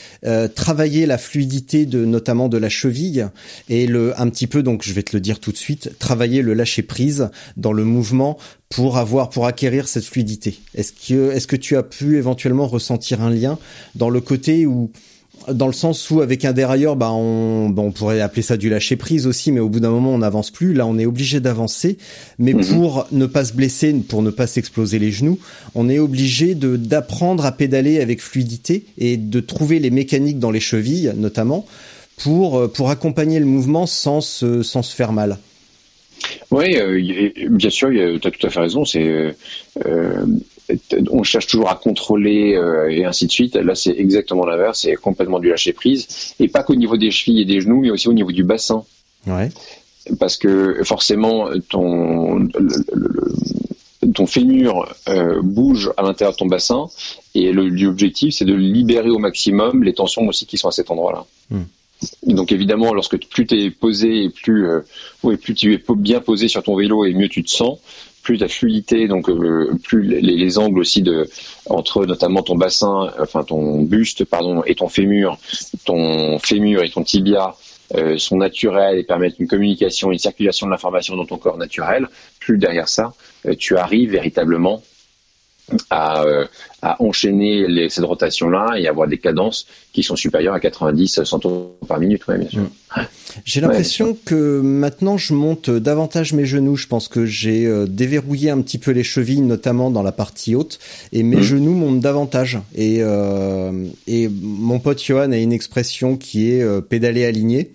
travailler 0.56 1.06
la 1.06 1.20
fluidité 1.20 1.86
de 1.86 2.06
notamment 2.06 2.50
de 2.50 2.58
la 2.58 2.70
cheville 2.70 3.30
et 3.70 3.86
le 3.86 4.20
un 4.20 4.30
petit 4.30 4.48
peu 4.48 4.64
donc 4.64 4.82
je 4.84 4.94
vais 4.94 5.04
te 5.04 5.16
le 5.16 5.20
dire 5.20 5.40
tout 5.40 5.52
de 5.52 5.58
suite 5.58 5.98
travailler 6.00 6.42
le 6.42 6.56
lâcher 6.56 6.82
prise 6.82 7.30
dans 7.56 7.74
le 7.74 7.84
mouvement 7.84 8.38
pour 8.70 8.98
avoir 8.98 9.30
pour 9.30 9.46
acquérir 9.46 9.88
cette 9.88 10.06
fluidité. 10.06 10.60
Est-ce 10.74 10.94
que 10.94 11.32
est-ce 11.32 11.46
que 11.46 11.56
tu 11.56 11.76
as 11.76 11.84
pu 11.84 12.18
éventuellement 12.18 12.68
ressentir 12.68 13.22
un 13.22 13.30
lien 13.30 13.60
dans 13.94 14.10
le 14.10 14.22
côté 14.22 14.66
où 14.66 14.92
dans 15.52 15.68
le 15.68 15.74
sens 15.74 16.10
où 16.10 16.22
avec 16.22 16.46
un 16.46 16.54
dérailleur, 16.54 16.96
bah 16.96 17.12
on, 17.12 17.74
on 17.76 17.92
pourrait 17.92 18.22
appeler 18.22 18.42
ça 18.42 18.58
du 18.58 18.70
lâcher 18.70 18.96
prise 18.96 19.28
aussi, 19.28 19.52
mais 19.52 19.60
au 19.60 19.70
bout 19.70 19.80
d'un 19.80 19.90
moment 19.90 20.14
on 20.14 20.20
n'avance 20.20 20.52
plus. 20.52 20.74
Là, 20.74 20.86
on 20.86 20.98
est 20.98 21.06
obligé 21.06 21.40
d'avancer, 21.40 21.98
mais 22.40 22.54
mhm. 22.54 22.66
pour 22.66 23.08
ne 23.12 23.26
pas 23.26 23.46
se 23.46 23.54
blesser, 23.54 23.94
pour 23.94 24.22
ne 24.22 24.30
pas 24.30 24.48
s'exploser 24.48 25.00
les 25.00 25.12
genoux, 25.12 25.40
on 25.76 25.90
est 25.90 26.00
obligé 26.00 26.56
de 26.56 26.76
d'apprendre 26.76 27.46
à 27.46 27.52
pédaler 27.52 28.00
avec 28.00 28.22
fluidité 28.22 28.86
et 28.98 29.18
de 29.18 29.40
trouver 29.40 29.80
les 29.80 29.90
mécaniques 29.90 30.40
dans 30.40 30.52
les 30.52 30.60
chevilles, 30.60 31.12
notamment, 31.16 31.66
pour 32.18 32.58
euh, 32.58 32.68
pour 32.68 32.90
accompagner 32.90 33.40
le 33.40 33.46
mouvement 33.46 33.86
sans 33.86 34.22
se 34.22 34.64
sans 34.64 34.84
se 34.84 34.96
faire 34.96 35.12
mal. 35.12 35.38
Oui, 36.52 36.78
euh, 36.78 37.50
bien 37.50 37.70
sûr, 37.70 37.90
tu 37.90 38.28
as 38.28 38.32
tout 38.32 38.48
à 38.48 38.50
fait 38.50 38.60
raison. 38.60 38.86
C'est 38.86 39.34
euh, 39.86 40.26
on 41.12 41.24
cherche 41.24 41.48
toujours 41.48 41.70
à 41.70 41.76
contrôler 41.76 42.56
euh, 42.56 42.90
et 42.90 43.06
ainsi 43.06 43.28
de 43.28 43.32
suite. 43.32 43.56
Là, 43.56 43.76
c'est 43.76 43.92
exactement 43.98 44.46
l'inverse, 44.46 44.82
c'est 44.82 44.96
complètement 44.96 45.40
du 45.40 45.50
lâcher 45.50 45.74
prise, 45.74 46.34
et 46.40 46.48
pas 46.48 46.64
qu'au 46.64 46.76
niveau 46.76 46.98
des 46.98 47.12
chevilles 47.12 47.42
et 47.42 47.46
des 47.46 47.62
genoux, 47.62 47.82
mais 47.82 47.92
aussi 47.92 48.08
au 48.08 48.14
niveau 48.14 48.32
du 48.32 48.44
bassin. 48.44 48.84
Ouais. 49.28 49.50
Parce 50.20 50.38
que 50.38 50.84
forcément, 50.84 51.50
ton 51.70 52.48
ton 54.14 54.26
fémur 54.26 54.94
euh, 55.10 55.42
bouge 55.42 55.92
à 55.96 56.02
l'intérieur 56.02 56.34
de 56.34 56.38
ton 56.38 56.48
bassin, 56.48 56.88
et 57.36 57.52
l'objectif, 57.52 58.36
c'est 58.36 58.46
de 58.46 58.54
libérer 58.54 59.10
au 59.10 59.20
maximum 59.20 59.84
les 59.84 59.94
tensions 59.94 60.28
aussi 60.28 60.46
qui 60.46 60.58
sont 60.58 60.68
à 60.68 60.72
cet 60.72 60.92
endroit-là. 60.92 61.26
Hmm. 61.50 61.64
Donc 62.24 62.52
évidemment, 62.52 62.94
lorsque 62.94 63.18
plus 63.28 63.46
tu 63.46 63.56
es 63.56 63.72
posé 63.72 64.24
et 64.24 64.30
plus, 64.30 64.68
euh, 64.68 64.82
plus 65.38 65.54
tu 65.54 65.74
es 65.74 65.84
bien 65.96 66.20
posé 66.20 66.48
sur 66.48 66.64
ton 66.64 66.76
vélo 66.76 67.06
et 67.06 67.14
mieux 67.14 67.30
tu 67.30 67.44
te 67.44 67.50
sens, 67.50 67.80
plus 68.24 68.38
ta 68.38 68.48
fluidité, 68.48 69.08
donc 69.08 69.30
euh, 69.30 69.74
plus 69.84 70.04
les, 70.04 70.58
angles 70.58 70.80
aussi 70.80 71.02
de 71.02 71.28
entre 71.68 72.06
notamment 72.06 72.44
ton 72.44 72.56
bassin, 72.56 73.12
enfin 73.20 73.44
ton 73.44 73.82
buste 73.82 74.26
pardon 74.26 74.64
et 74.66 74.76
ton 74.76 74.90
fémur, 74.90 75.38
ton 75.86 76.40
fémur 76.40 76.84
et 76.84 76.90
ton 76.90 77.04
tibia 77.04 77.56
euh, 77.96 78.18
sont 78.18 78.38
naturels 78.38 79.00
et 79.00 79.04
permettent 79.04 79.38
une 79.40 79.48
communication, 79.48 80.14
une 80.14 80.20
circulation 80.20 80.66
de 80.66 80.72
l'information 80.72 81.18
dans 81.18 81.26
ton 81.26 81.38
corps 81.38 81.58
naturel. 81.58 82.08
Plus 82.40 82.58
derrière 82.58 82.88
ça, 82.88 83.14
euh, 83.46 83.56
tu 83.56 83.76
arrives 83.76 84.12
véritablement 84.12 84.82
à, 85.90 86.24
euh, 86.24 86.46
à 86.82 87.02
enchaîner 87.02 87.68
les, 87.68 87.90
cette 87.90 88.06
rotation-là 88.06 88.76
et 88.78 88.88
avoir 88.88 89.08
des 89.08 89.18
cadences 89.18 89.68
qui 89.94 90.04
sont 90.04 90.16
supérieures 90.16 90.54
à 90.54 90.60
90, 90.60 91.24
100 91.24 91.40
tours 91.40 91.76
par 91.88 92.00
minute, 92.00 92.26
ouais, 92.28 92.38
bien 92.38 92.50
sûr. 92.50 92.62
Mm. 92.62 93.02
J'ai 93.46 93.62
l'impression 93.62 94.18
que 94.26 94.60
maintenant 94.62 95.18
je 95.18 95.34
monte 95.34 95.70
davantage 95.70 96.34
mes 96.34 96.46
genoux. 96.46 96.76
Je 96.76 96.88
pense 96.88 97.08
que 97.08 97.26
j'ai 97.26 97.66
euh, 97.66 97.86
déverrouillé 97.88 98.50
un 98.50 98.60
petit 98.62 98.78
peu 98.78 98.92
les 98.92 99.04
chevilles, 99.04 99.42
notamment 99.42 99.90
dans 99.92 100.04
la 100.04 100.12
partie 100.12 100.56
haute, 100.56 100.80
et 101.14 101.24
mes 101.24 101.38
Mm. 101.38 101.42
genoux 101.42 101.74
montent 101.74 102.00
davantage. 102.00 102.60
Et, 102.76 102.98
euh, 103.00 103.88
et 104.08 104.30
mon 104.30 104.80
pote 104.80 105.02
Johan 105.04 105.32
a 105.32 105.38
une 105.38 105.54
expression 105.54 106.18
qui 106.18 106.52
est 106.52 106.62
euh, 106.62 106.82
pédaler 106.82 107.26
aligné. 107.26 107.72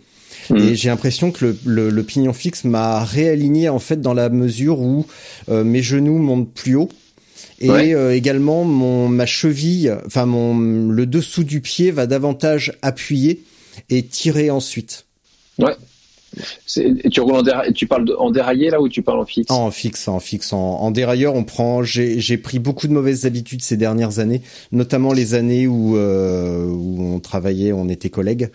Mm. 0.50 0.56
Et 0.56 0.74
j'ai 0.76 0.88
l'impression 0.90 1.30
que 1.32 1.46
le, 1.46 1.56
le, 1.64 1.90
le 1.90 2.02
pignon 2.02 2.32
fixe 2.32 2.64
m'a 2.64 3.02
réaligné 3.02 3.68
en 3.68 3.78
fait 3.78 4.00
dans 4.00 4.14
la 4.14 4.28
mesure 4.28 4.80
où 4.80 5.06
euh, 5.48 5.64
mes 5.64 5.82
genoux 5.82 6.18
montent 6.18 6.52
plus 6.52 6.76
haut 6.76 6.90
et 7.60 7.70
Ouais. 7.70 7.94
euh, 7.94 8.14
également 8.14 8.64
mon 8.64 9.08
ma 9.08 9.26
cheville, 9.26 9.94
enfin 10.06 10.26
mon 10.26 10.58
le 10.90 11.06
dessous 11.06 11.44
du 11.44 11.60
pied 11.60 11.90
va 11.90 12.06
davantage 12.06 12.72
appuyer 12.82 13.42
et 13.90 14.02
tirer 14.04 14.50
ensuite. 14.50 15.04
Ouais. 15.58 15.74
Et 16.76 17.08
tu 17.08 17.20
roules 17.20 17.36
en 17.36 17.42
déra- 17.42 17.72
tu 17.72 17.86
parles 17.86 18.04
de- 18.04 18.12
en 18.12 18.30
déraillé 18.30 18.68
là 18.68 18.82
ou 18.82 18.88
tu 18.90 19.00
parles 19.00 19.20
en 19.20 19.24
fixe? 19.24 19.50
En 19.50 19.70
fixe, 19.70 20.06
en 20.06 20.20
fixe, 20.20 20.52
en, 20.52 20.58
en 20.58 20.90
dérailleur, 20.90 21.34
on 21.34 21.44
prend. 21.44 21.82
J'ai 21.82 22.20
j'ai 22.20 22.36
pris 22.36 22.58
beaucoup 22.58 22.88
de 22.88 22.92
mauvaises 22.92 23.24
habitudes 23.24 23.62
ces 23.62 23.78
dernières 23.78 24.18
années, 24.18 24.42
notamment 24.70 25.14
les 25.14 25.32
années 25.32 25.66
où 25.66 25.96
euh, 25.96 26.66
où 26.66 27.14
on 27.14 27.20
travaillait, 27.20 27.72
on 27.72 27.88
était 27.88 28.10
collègues 28.10 28.50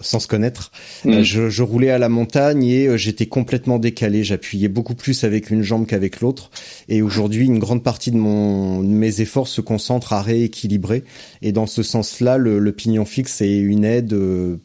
sans 0.00 0.20
se 0.20 0.26
connaître. 0.28 0.72
Mm. 1.04 1.10
Euh, 1.12 1.22
Je, 1.22 1.48
je 1.50 1.62
roulais 1.62 1.90
à 1.90 1.98
la 1.98 2.08
montagne 2.08 2.64
et 2.64 2.86
euh, 2.86 2.96
j'étais 2.96 3.26
complètement 3.26 3.78
décalé. 3.78 4.24
J'appuyais 4.24 4.68
beaucoup 4.68 4.94
plus 4.94 5.24
avec 5.24 5.50
une 5.50 5.62
jambe 5.62 5.86
qu'avec 5.86 6.20
l'autre. 6.20 6.50
Et 6.88 7.02
aujourd'hui, 7.02 7.44
une 7.46 7.58
grande 7.58 7.82
partie 7.82 8.10
de 8.10 8.16
mon 8.16 8.80
de 8.82 8.86
mes 8.88 9.20
efforts 9.20 9.48
se 9.48 9.60
concentre 9.60 10.12
à 10.12 10.22
rééquilibrer. 10.22 11.04
Et 11.42 11.52
dans 11.52 11.66
ce 11.66 11.82
sens-là, 11.82 12.38
le, 12.38 12.58
le 12.58 12.72
pignon 12.72 13.04
fixe 13.04 13.40
est 13.42 13.58
une 13.58 13.84
aide 13.84 14.12
euh, 14.14 14.56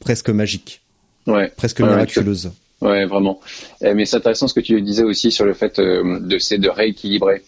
presque 0.00 0.30
magique, 0.30 0.80
Ouais. 1.26 1.52
presque 1.56 1.80
miraculeuse. 1.80 2.50
Ouais, 2.80 3.04
vraiment. 3.04 3.40
Euh, 3.82 3.92
mais 3.94 4.06
c'est 4.06 4.16
intéressant 4.16 4.48
ce 4.48 4.54
que 4.54 4.60
tu 4.60 4.80
disais 4.82 5.02
aussi 5.04 5.30
sur 5.30 5.44
le 5.44 5.52
fait 5.54 5.78
euh, 5.78 6.18
de 6.20 6.38
c'est 6.38 6.58
de 6.58 6.68
rééquilibrer. 6.68 7.42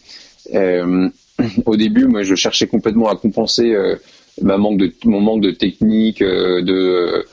Au 1.67 1.77
début, 1.77 2.07
moi, 2.07 2.23
je 2.23 2.35
cherchais 2.35 2.67
complètement 2.67 3.09
à 3.09 3.17
compenser 3.17 3.75
ma 4.41 4.57
manque 4.57 4.79
de 4.79 4.93
mon 5.05 5.21
manque 5.21 5.43
de 5.43 5.51
technique, 5.51 6.23
euh, 6.23 6.63
de 6.63 7.25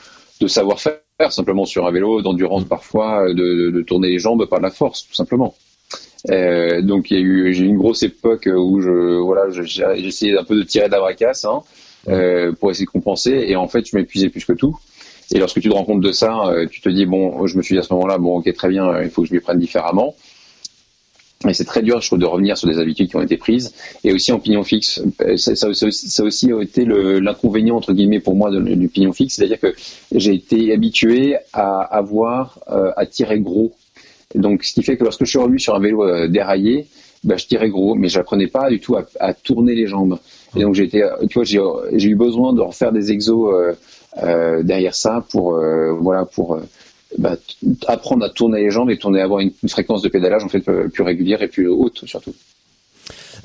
de 0.41 0.47
savoir-faire, 0.47 1.00
simplement 1.30 1.66
sur 1.66 1.86
un 1.86 1.91
vélo, 1.91 2.22
d'endurance 2.22 2.64
parfois, 2.64 3.28
de, 3.28 3.34
de, 3.34 3.70
de 3.72 3.82
tourner 3.82 4.10
les 4.10 4.20
jambes 4.20 4.45
par 4.45 4.62
la 4.62 4.70
force, 4.72 5.06
tout 5.08 5.14
simplement. 5.14 5.54
Euh, 6.30 6.82
donc 6.82 7.12
il 7.12 7.14
y 7.16 7.18
a 7.18 7.22
eu 7.24 7.54
j'ai 7.54 7.64
eu 7.64 7.68
une 7.68 7.78
grosse 7.78 8.04
époque 8.04 8.50
où 8.54 8.82
je 8.82 9.18
voilà 9.20 9.50
je- 9.52 9.64
j'ai 9.64 9.86
j'ai 9.97 10.08
essayé 10.08 10.38
un 10.38 10.43
peu 10.43 10.56
de 10.56 10.64
tirer 10.64 10.88
de 10.88 10.91
la 10.91 11.00
bracasse 11.00 11.45
hein, 11.45 11.62
euh, 12.10 12.52
pour 12.54 12.72
essayer 12.72 12.86
de 12.86 12.91
compenser. 12.91 13.45
Et 13.47 13.56
en 13.56 13.68
fait 13.70 13.86
je 13.88 13.95
m'épuisais 13.95 14.30
plus 14.30 14.43
que 14.45 14.54
tout. 14.54 14.78
Et 15.34 15.39
lorsque 15.39 15.62
tu 15.62 15.70
te 15.70 15.74
rends 15.74 15.86
compte 15.86 16.02
de 16.02 16.12
ça 16.12 16.47
euh, 16.47 16.68
tu 16.70 16.82
te 16.82 16.89
dis 16.89 17.06
bon 17.06 17.47
je 17.47 17.58
me 17.58 17.62
suis 17.62 17.76
dit 17.76 17.80
à 17.80 17.84
ce 17.84 17.93
moment-là 17.93 18.18
bon 18.18 18.39
ok 18.39 18.54
très 18.54 18.68
bien 18.70 18.88
euh, 18.89 19.04
il 19.04 19.10
faut 19.10 19.22
que 19.22 19.30
je 19.30 19.34
m'y 19.34 19.39
prenne 19.39 19.60
différemment 19.60 20.16
et 21.47 21.53
c'est 21.53 21.63
très 21.63 21.81
dur 21.81 22.01
je 22.01 22.07
trouve 22.07 22.19
de 22.19 22.25
revenir 22.25 22.57
sur 22.57 22.67
des 22.67 22.79
habitudes 22.79 23.09
qui 23.09 23.15
ont 23.15 23.21
été 23.21 23.37
prises. 23.37 23.73
Et 24.03 24.11
aussi 24.11 24.31
en 24.33 24.39
pignon 24.39 24.63
fixe 24.63 25.01
Euh, 25.21 25.37
ça, 25.37 25.55
ça, 25.55 25.73
ça 25.73 26.23
aussi- 26.23 26.51
a 26.51 26.61
été 26.61 26.83
l'inconvénient 26.85 27.77
entre 27.77 27.93
guillemets 27.93 28.19
pour 28.19 28.35
moi 28.35 28.51
du 28.51 28.87
pignon 28.89 29.13
fixe. 29.13 29.35
C'est-à-dire 29.35 29.59
que 29.59 29.73
j'ai 30.13 30.33
été 30.33 30.73
habitué 30.73 31.37
à 31.53 31.79
avoir 31.79 32.59
euh, 32.69 32.91
à 32.97 33.05
tirer 33.05 33.39
gros. 33.39 33.71
Donc, 34.35 34.63
ce 34.63 34.73
qui 34.73 34.83
fait 34.83 34.97
que 34.97 35.03
lorsque 35.03 35.23
je 35.25 35.29
suis 35.29 35.39
revenu 35.39 35.59
sur 35.59 35.75
un 35.75 35.79
vélo 35.79 36.03
euh, 36.03 36.27
déraillé, 36.27 36.87
bah, 37.23 37.37
je 37.37 37.45
tirais 37.45 37.69
gros, 37.69 37.95
mais 37.95 38.09
j'apprenais 38.09 38.47
pas 38.47 38.69
du 38.69 38.79
tout 38.79 38.95
à, 38.97 39.33
tourner 39.33 39.75
les 39.75 39.87
jambes. 39.87 40.19
Et 40.55 40.61
donc, 40.61 40.77
euh, 40.77 41.43
j'ai, 41.43 42.09
eu 42.09 42.15
besoin 42.15 42.53
de 42.53 42.61
refaire 42.61 42.91
des 42.91 43.11
exos 43.11 43.75
euh, 44.21 44.63
derrière 44.63 44.95
ça 44.95 45.25
pour, 45.31 45.53
voilà, 45.99 46.25
pour 46.25 46.59
bah, 47.18 47.38
apprendre 47.88 48.24
à 48.26 48.30
tourner 48.30 48.62
les 48.62 48.72
jambes 48.72 48.89
et 48.89 48.97
tourner, 48.97 49.22
avoir 49.22 49.39
une, 49.39 49.51
une 49.64 49.70
fréquence 49.70 50.01
de 50.01 50.10
pédalage 50.10 50.43
en 50.43 50.49
fait 50.49 50.68
euh, 50.70 50.88
plus 50.88 51.03
régulière 51.03 51.41
et 51.41 51.47
plus 51.47 51.68
haute 51.68 52.03
surtout. 52.05 52.34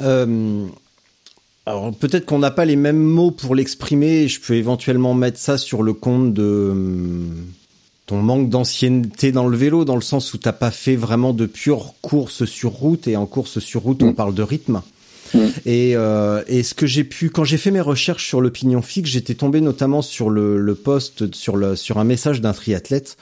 Euh, 0.00 0.66
alors 1.66 1.92
peut-être 1.94 2.26
qu'on 2.26 2.38
n'a 2.38 2.50
pas 2.50 2.64
les 2.64 2.76
mêmes 2.76 3.02
mots 3.02 3.30
pour 3.30 3.54
l'exprimer. 3.54 4.28
Je 4.28 4.40
peux 4.40 4.54
éventuellement 4.54 5.14
mettre 5.14 5.38
ça 5.38 5.56
sur 5.56 5.82
le 5.82 5.92
compte 5.94 6.34
de 6.34 6.68
hum, 6.72 7.46
ton 8.06 8.18
manque 8.18 8.50
d'ancienneté 8.50 9.32
dans 9.32 9.46
le 9.48 9.56
vélo, 9.56 9.84
dans 9.86 9.94
le 9.96 10.02
sens 10.02 10.34
où 10.34 10.38
t'as 10.38 10.52
pas 10.52 10.70
fait 10.70 10.96
vraiment 10.96 11.32
de 11.32 11.46
pure 11.46 11.94
course 12.02 12.44
sur 12.44 12.70
route. 12.72 13.08
Et 13.08 13.16
en 13.16 13.24
course 13.26 13.60
sur 13.60 13.80
route, 13.82 14.02
on 14.02 14.10
Mm. 14.10 14.14
parle 14.14 14.34
de 14.34 14.42
rythme. 14.42 14.82
Mm. 15.34 15.38
Et, 15.66 15.96
euh, 15.96 16.42
et 16.46 16.62
ce 16.62 16.74
que 16.74 16.86
j'ai 16.86 17.04
pu, 17.04 17.30
quand 17.30 17.44
j'ai 17.44 17.58
fait 17.58 17.70
mes 17.70 17.80
recherches 17.80 18.26
sur 18.26 18.40
le 18.40 18.50
pignon 18.50 18.82
fixe, 18.82 19.10
j'étais 19.10 19.34
tombé 19.34 19.60
notamment 19.60 20.02
sur 20.02 20.30
le, 20.30 20.58
le 20.58 20.74
post, 20.74 21.34
sur 21.34 21.56
le, 21.56 21.76
sur 21.76 21.98
un 21.98 22.04
message 22.04 22.40
d'un 22.40 22.52
triathlète 22.52 23.16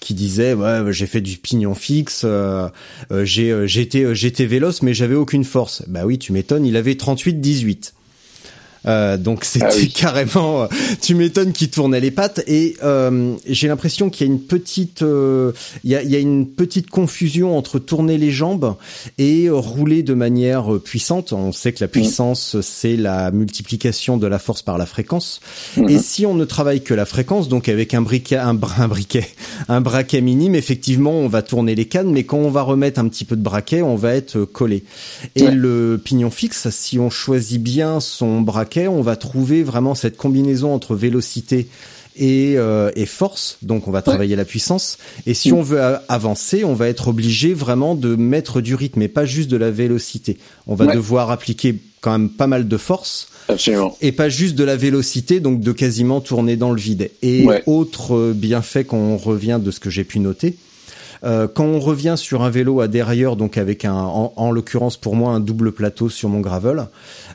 qui 0.00 0.14
disait 0.14 0.54
ouais 0.54 0.92
j'ai 0.92 1.06
fait 1.06 1.20
du 1.20 1.36
pignon 1.36 1.74
fixe, 1.74 2.22
euh, 2.24 2.68
euh, 3.12 3.24
j'ai 3.24 3.50
euh, 3.50 3.66
j'étais 3.66 4.04
euh, 4.04 4.14
j'étais 4.14 4.46
véloce 4.46 4.82
mais 4.82 4.94
j'avais 4.94 5.14
aucune 5.14 5.44
force. 5.44 5.82
Bah 5.88 6.06
oui 6.06 6.18
tu 6.18 6.32
m'étonnes, 6.32 6.64
il 6.64 6.76
avait 6.76 6.94
38-18. 6.94 7.68
Euh, 7.68 7.97
donc 9.16 9.44
c'était 9.44 9.66
Ah 9.68 9.74
oui. 9.76 9.92
carrément, 9.94 10.62
euh, 10.62 10.66
tu 11.00 11.14
m'étonnes 11.14 11.52
qu'il 11.52 11.70
tournait 11.70 12.00
les 12.00 12.10
pattes 12.10 12.42
et 12.46 12.76
euh, 12.82 13.34
j'ai 13.46 13.68
l'impression 13.68 14.10
qu'il 14.10 14.26
y 14.26 14.30
a 14.30 14.32
une 14.32 14.40
petite, 14.40 15.02
euh, 15.02 15.52
il 15.84 15.90
y, 15.90 15.94
a, 15.94 16.02
il 16.02 16.10
y 16.10 16.16
a 16.16 16.18
une 16.18 16.46
petite 16.46 16.90
confusion 16.90 17.56
entre 17.56 17.78
tourner 17.78 18.18
les 18.18 18.30
jambes 18.30 18.76
et 19.18 19.46
euh, 19.46 19.54
rouler 19.54 20.02
de 20.02 20.14
manière 20.14 20.72
euh, 20.74 20.78
puissante. 20.78 21.32
On 21.32 21.52
sait 21.52 21.72
que 21.72 21.82
la 21.84 21.88
puissance 21.88 22.60
c'est 22.60 22.96
la 22.96 23.30
multiplication 23.30 24.16
de 24.16 24.26
la 24.26 24.38
force 24.38 24.62
par 24.62 24.78
la 24.78 24.86
fréquence. 24.86 25.40
Et 25.88 25.98
si 25.98 26.24
on 26.26 26.34
ne 26.34 26.44
travaille 26.44 26.82
que 26.82 26.94
la 26.94 27.04
fréquence, 27.06 27.48
donc 27.48 27.68
avec 27.68 27.94
un 27.94 28.02
briquet, 28.02 28.36
un, 28.36 28.58
un 28.78 28.88
briquet, 28.88 29.26
un 29.68 29.80
braquet 29.80 30.20
minime, 30.20 30.54
effectivement, 30.54 31.12
on 31.12 31.28
va 31.28 31.42
tourner 31.42 31.74
les 31.74 31.86
cannes, 31.86 32.10
mais 32.10 32.24
quand 32.24 32.38
on 32.38 32.50
va 32.50 32.62
remettre 32.62 33.00
un 33.00 33.08
petit 33.08 33.24
peu 33.24 33.36
de 33.36 33.42
braquet, 33.42 33.82
on 33.82 33.96
va 33.96 34.14
être 34.14 34.36
euh, 34.38 34.46
collé. 34.46 34.84
Et 35.34 35.42
Ouais. 35.42 35.50
le 35.54 36.00
pignon 36.02 36.30
fixe, 36.30 36.68
si 36.70 36.98
on 36.98 37.10
choisit 37.10 37.62
bien 37.62 38.00
son 38.00 38.40
braquet, 38.40 38.77
on 38.86 39.02
va 39.02 39.16
trouver 39.16 39.62
vraiment 39.62 39.94
cette 39.96 40.16
combinaison 40.16 40.72
entre 40.74 40.94
vélocité 40.94 41.66
et, 42.16 42.54
euh, 42.56 42.90
et 42.96 43.06
force, 43.06 43.58
donc 43.62 43.86
on 43.88 43.90
va 43.92 44.02
travailler 44.02 44.36
la 44.36 44.44
puissance. 44.44 44.98
Et 45.26 45.34
si 45.34 45.52
on 45.52 45.62
veut 45.62 45.80
a- 45.80 46.02
avancer, 46.08 46.64
on 46.64 46.74
va 46.74 46.88
être 46.88 47.08
obligé 47.08 47.54
vraiment 47.54 47.94
de 47.94 48.14
mettre 48.16 48.60
du 48.60 48.74
rythme 48.74 49.02
et 49.02 49.08
pas 49.08 49.24
juste 49.24 49.48
de 49.50 49.56
la 49.56 49.70
vélocité. 49.70 50.36
On 50.66 50.74
va 50.74 50.86
Ouais. 50.86 50.94
devoir 50.94 51.30
appliquer 51.30 51.76
quand 52.00 52.12
même 52.12 52.28
pas 52.28 52.46
mal 52.46 52.66
de 52.68 52.76
force 52.76 53.28
Absolument. 53.48 53.96
et 54.00 54.12
pas 54.12 54.28
juste 54.28 54.56
de 54.56 54.64
la 54.64 54.76
vélocité, 54.76 55.38
donc 55.40 55.60
de 55.60 55.72
quasiment 55.72 56.20
tourner 56.20 56.56
dans 56.56 56.70
le 56.72 56.80
vide. 56.80 57.10
Et 57.22 57.44
Ouais. 57.44 57.62
autre 57.66 58.32
bienfait 58.34 58.84
quand 58.84 58.98
on 58.98 59.16
revient 59.16 59.60
de 59.62 59.70
ce 59.70 59.78
que 59.80 59.90
j'ai 59.90 60.04
pu 60.04 60.18
noter, 60.20 60.56
euh, 61.24 61.48
quand 61.52 61.64
on 61.64 61.80
revient 61.80 62.14
sur 62.16 62.42
un 62.42 62.50
vélo 62.50 62.80
à 62.80 62.88
dérailleur, 62.88 63.36
donc 63.36 63.58
avec 63.58 63.84
un, 63.84 63.92
en, 63.94 64.32
en 64.36 64.50
l'occurrence 64.50 64.96
pour 64.96 65.16
moi 65.16 65.32
un 65.32 65.40
double 65.40 65.72
plateau 65.72 66.08
sur 66.08 66.28
mon 66.28 66.40
gravel, 66.40 66.86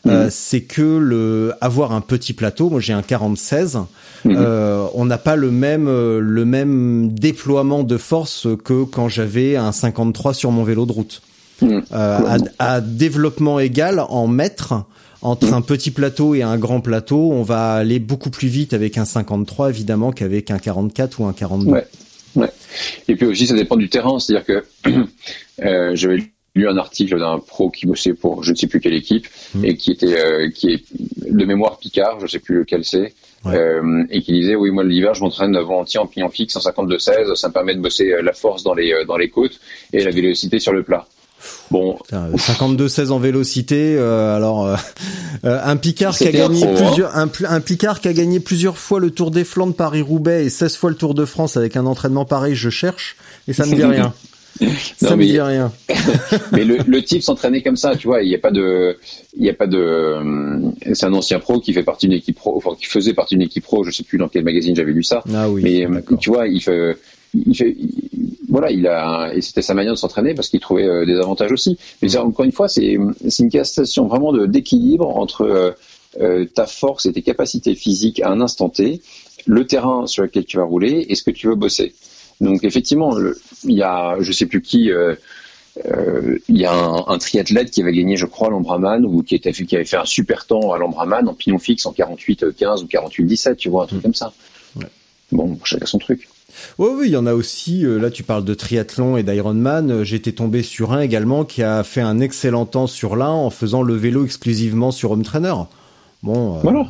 euh, 0.08 0.28
c'est 0.32 0.62
que 0.62 0.82
le 0.82 1.54
avoir 1.62 1.92
un 1.92 2.02
petit 2.02 2.34
plateau, 2.34 2.70
moi 2.70 2.80
j'ai 2.80 2.94
un 2.94 3.02
40-16, 3.02 3.80
Mhm. 4.26 4.36
euh, 4.38 4.86
on 4.94 5.06
n'a 5.06 5.18
pas 5.18 5.36
le 5.36 5.52
même 5.52 5.88
euh, 5.90 6.20
le 6.22 6.46
même 6.46 7.10
déploiement 7.14 7.84
de 7.84 7.98
force 7.98 8.48
que 8.64 8.84
quand 8.86 9.10
j'avais 9.10 9.58
un 9.58 9.72
53 9.74 10.34
sur 10.34 10.52
mon 10.52 10.64
vélo 10.64 10.86
de 10.86 10.92
route. 10.94 11.22
Mhm. 11.62 11.84
Euh, 11.92 12.20
à, 12.60 12.76
à 12.76 12.82
développement 12.82 13.60
égal 13.60 14.00
en 14.08 14.28
mètres 14.28 14.74
entre 15.22 15.48
Mhm. 15.48 15.54
un 15.54 15.62
petit 15.62 15.92
plateau 15.92 16.36
et 16.36 16.42
un 16.42 16.58
grand 16.58 16.80
plateau, 16.82 17.32
on 17.32 17.44
va 17.44 17.74
aller 17.74 18.00
beaucoup 18.00 18.30
plus 18.30 18.48
vite 18.50 18.74
avec 18.74 18.98
un 18.98 19.06
53 19.06 19.70
évidemment 19.70 20.12
qu'avec 20.12 20.52
un 20.52 20.58
44 20.58 21.20
ou 21.22 21.26
un 21.26 21.34
42. 21.34 21.72
Ouais. 21.72 21.88
Et 23.08 23.16
puis 23.16 23.26
aussi, 23.26 23.48
ça 23.48 23.56
dépend 23.56 23.76
du 23.78 23.90
terrain. 23.90 24.20
C'est-à-dire 24.20 24.46
que 24.46 24.90
euh, 25.64 25.92
j'avais 25.96 26.24
lu 26.56 26.68
un 26.68 26.78
article 26.78 27.18
d'un 27.18 27.40
pro 27.40 27.70
qui 27.72 27.88
bossait 27.88 28.14
pour 28.14 28.44
je 28.44 28.52
ne 28.52 28.56
sais 28.56 28.68
plus 28.68 28.80
quelle 28.80 28.94
équipe 28.94 29.28
Mm. 29.56 29.66
et 29.66 29.76
qui 29.78 29.92
était 29.92 30.18
euh, 30.18 30.50
qui 30.50 30.72
est 30.74 30.84
de 31.32 31.46
mémoire 31.46 31.78
Picard, 31.78 32.18
je 32.20 32.24
ne 32.26 32.28
sais 32.30 32.40
plus 32.40 32.58
lequel 32.60 32.84
c'est, 32.86 33.14
Ouais. 33.46 33.56
euh, 33.56 34.04
et 34.10 34.22
qui 34.22 34.32
disait 34.34 34.56
oui 34.56 34.72
moi 34.72 34.84
l'hiver 34.84 35.14
je 35.16 35.22
m'entraîne 35.22 35.52
volontiers 35.58 36.00
en 36.00 36.08
pignon 36.08 36.30
fixe 36.30 36.56
en 36.56 36.60
52-16, 36.60 37.36
ça 37.36 37.48
me 37.50 37.54
permet 37.54 37.76
de 37.76 37.80
bosser 37.82 38.14
la 38.24 38.34
force 38.34 38.64
dans 38.64 38.74
les 38.74 38.94
dans 39.08 39.18
les 39.18 39.30
côtes 39.30 39.60
et 39.92 40.04
la 40.04 40.12
vélocité 40.12 40.60
sur 40.60 40.74
le 40.74 40.82
plat. 40.84 41.06
Bon, 41.72 41.98
Putain, 42.04 42.26
euh, 42.34 42.38
52-16 42.38 43.12
en 43.12 43.20
vélocité. 43.20 43.96
euh, 43.98 44.36
alors, 44.36 44.66
euh, 44.68 44.76
euh, 45.46 45.60
un 45.64 45.76
Picard 45.78 46.16
qui 46.18 46.28
a 46.28 46.32
gagné 46.32 46.62
pro, 46.66 46.70
hein. 46.78 46.88
plusieurs, 46.88 47.18
un, 47.18 47.60
Picard 47.62 48.00
qui 48.02 48.08
a 48.08 48.14
gagné 48.14 48.40
plusieurs 48.40 48.78
fois 48.78 49.00
le 49.00 49.12
Tour 49.12 49.32
des 49.32 49.44
Flandres 49.44 49.76
Paris-Roubaix 49.76 50.46
et 50.46 50.50
16 50.50 50.76
fois 50.78 50.90
le 50.90 50.96
Tour 50.96 51.14
de 51.14 51.26
France 51.26 51.58
avec 51.58 51.76
un 51.78 51.86
entraînement 51.86 52.26
pareil, 52.26 52.56
je 52.56 52.70
cherche 52.70 53.16
et 53.48 53.54
ça 53.54 53.66
me 53.66 53.76
dit 53.76 53.84
rien. 53.84 54.14
ça 54.98 55.10
Non, 55.10 55.12
me 55.12 55.16
mais- 55.18 55.26
dit 55.26 55.42
rien. 55.42 55.72
mais 56.52 56.64
le, 56.64 56.78
le 56.86 57.04
type 57.04 57.24
s'entraînait 57.24 57.64
comme 57.64 57.76
ça, 57.76 57.96
tu 57.96 58.08
vois. 58.08 58.22
Il 58.22 58.30
n'y 58.30 58.36
a 58.36 58.40
pas 58.40 58.52
de, 58.52 58.98
il 59.36 59.44
y 59.44 59.50
a 59.50 59.54
pas 59.54 59.66
de. 59.66 60.16
C'est 60.94 61.08
un 61.08 61.14
ancien 61.14 61.40
pro 61.40 61.60
qui 61.60 61.74
fait 61.74 61.82
partie 61.84 62.08
d'une 62.08 62.18
équipe 62.20 62.36
pro, 62.38 62.56
enfin 62.56 62.70
qui 62.80 62.86
faisait 62.86 63.14
partie 63.16 63.34
d'une 63.36 63.42
équipe 63.48 63.64
pro. 63.64 63.84
Je 63.84 63.90
sais 63.90 64.04
plus 64.04 64.20
dans 64.20 64.28
quel 64.28 64.44
magazine 64.44 64.76
j'avais 64.76 64.92
lu 64.92 65.04
ça. 65.04 65.24
Ah 65.34 65.50
oui. 65.50 65.64
mais 65.90 66.04
tu 66.20 66.30
vois, 66.30 66.48
il 66.48 66.62
fait, 66.62 66.96
voilà, 68.50 68.72
il 68.72 68.88
a, 68.88 69.32
et 69.34 69.42
c'était 69.42 69.62
sa 69.62 69.74
manière 69.74 69.94
de 69.94 69.98
s'entraîner 69.98 70.34
parce 70.34 70.50
qu'il 70.50 70.60
trouvait 70.60 70.86
euh, 70.86 71.06
des 71.06 71.18
avantages 71.18 71.52
aussi. 71.52 71.78
Mais 72.02 72.16
encore 72.18 72.46
une 72.46 72.52
fois, 72.52 72.68
c'est 72.68 72.84
une 72.84 73.50
question 73.50 74.08
vraiment 74.08 74.34
d'équilibre 74.46 75.08
entre 75.18 75.76
euh, 76.22 76.46
ta 76.46 76.68
force 76.68 77.06
et 77.06 77.14
tes 77.14 77.22
capacités 77.22 77.76
physiques 77.76 78.22
à 78.22 78.30
un 78.30 78.42
instant 78.42 78.70
T, 78.70 79.02
le 79.46 79.66
terrain 79.66 80.06
sur 80.06 80.24
lequel 80.24 80.46
tu 80.46 80.58
vas 80.58 80.64
rouler 80.64 81.06
et 81.10 81.16
ce 81.16 81.24
que 81.24 81.32
tu 81.32 81.48
veux 81.48 81.56
bosser. 81.56 81.96
Donc 82.42 82.64
effectivement, 82.64 83.16
il 83.64 83.76
y 83.76 83.84
a, 83.84 84.18
je 84.20 84.32
sais 84.32 84.46
plus 84.46 84.62
qui. 84.62 84.92
Euh, 84.92 85.16
il 86.48 86.58
y 86.60 86.66
a 86.66 86.72
un, 86.72 87.06
un, 87.08 87.18
triathlète 87.18 87.72
qui 87.72 87.82
avait 87.82 87.94
gagné, 87.94 88.16
je 88.16 88.28
crois, 88.28 88.52
l'Ambraman 88.52 89.04
ou 89.08 89.24
qui, 89.24 89.34
était, 89.34 89.52
qui 89.52 89.76
avait 89.76 89.86
fait 89.86 89.98
un 89.98 90.06
super 90.06 90.46
temps 90.46 90.72
à 90.72 90.78
l'Ambraman 90.78 91.28
en 91.28 91.34
pignon 91.34 91.58
fixe 91.58 91.88
en 91.88 91.94
48-15 91.94 92.84
ou 92.84 92.86
48-17, 92.86 93.56
tu 93.56 93.70
vois, 93.70 93.86
un 93.86 93.88
truc 93.88 93.98
mmh. 93.98 94.04
comme 94.04 94.14
ça. 94.14 94.34
Ouais. 94.76 94.86
Bon, 95.32 95.58
chacun 95.64 95.88
son 95.88 95.98
truc. 95.98 96.28
Oui, 96.78 96.90
oui, 96.98 97.08
il 97.08 97.12
y 97.12 97.18
en 97.18 97.26
a 97.26 97.34
aussi. 97.34 97.86
Euh, 97.86 97.98
là, 98.00 98.10
tu 98.10 98.24
parles 98.24 98.46
de 98.46 98.54
triathlon 98.54 99.18
et 99.18 99.24
d'Ironman. 99.24 99.92
Euh, 99.92 100.04
j'étais 100.04 100.32
tombé 100.32 100.64
sur 100.64 100.94
un 100.94 101.02
également 101.02 101.46
qui 101.46 101.64
a 101.64 101.84
fait 101.84 102.02
un 102.02 102.20
excellent 102.20 102.66
temps 102.66 102.88
sur 102.88 103.16
l'un 103.16 103.30
en 103.30 103.50
faisant 103.50 103.82
le 103.82 103.96
vélo 103.96 104.26
exclusivement 104.26 104.92
sur 104.92 105.12
Home 105.12 105.24
Trainer. 105.24 105.54
Bon. 106.22 106.60
Voilà. 106.60 106.88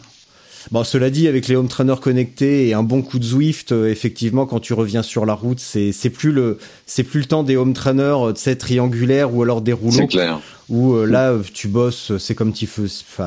Bon, 0.72 0.84
cela 0.84 1.10
dit, 1.10 1.28
avec 1.28 1.48
les 1.48 1.56
home 1.56 1.68
trainers 1.68 2.00
connectés 2.02 2.70
et 2.70 2.74
un 2.74 2.84
bon 2.84 3.02
coup 3.02 3.20
de 3.20 3.24
Zwift, 3.24 3.72
euh, 3.72 3.90
effectivement, 3.90 4.46
quand 4.46 4.60
tu 4.60 4.74
reviens 4.74 5.04
sur 5.04 5.26
la 5.26 5.34
route, 5.34 5.60
c'est 5.60 5.92
c'est 5.92 6.10
plus 6.10 6.32
le 6.32 6.58
c'est 6.86 7.04
plus 7.04 7.20
le 7.20 7.26
temps 7.26 7.44
des 7.44 7.58
home 7.58 7.74
trainers, 7.74 8.28
euh, 8.28 8.34
tu 8.34 8.42
sais, 8.42 8.56
triangulaires 8.56 9.34
ou 9.36 9.44
alors 9.44 9.62
des 9.62 9.74
rouleaux. 9.74 9.92
C'est 9.92 10.08
clair. 10.08 10.40
Où 10.70 10.94
euh, 10.94 11.06
là, 11.06 11.36
tu 11.54 11.68
bosses, 11.68 12.18
c'est 12.18 12.36
comme 12.36 12.54
tu 12.54 12.66
fais. 12.68 13.24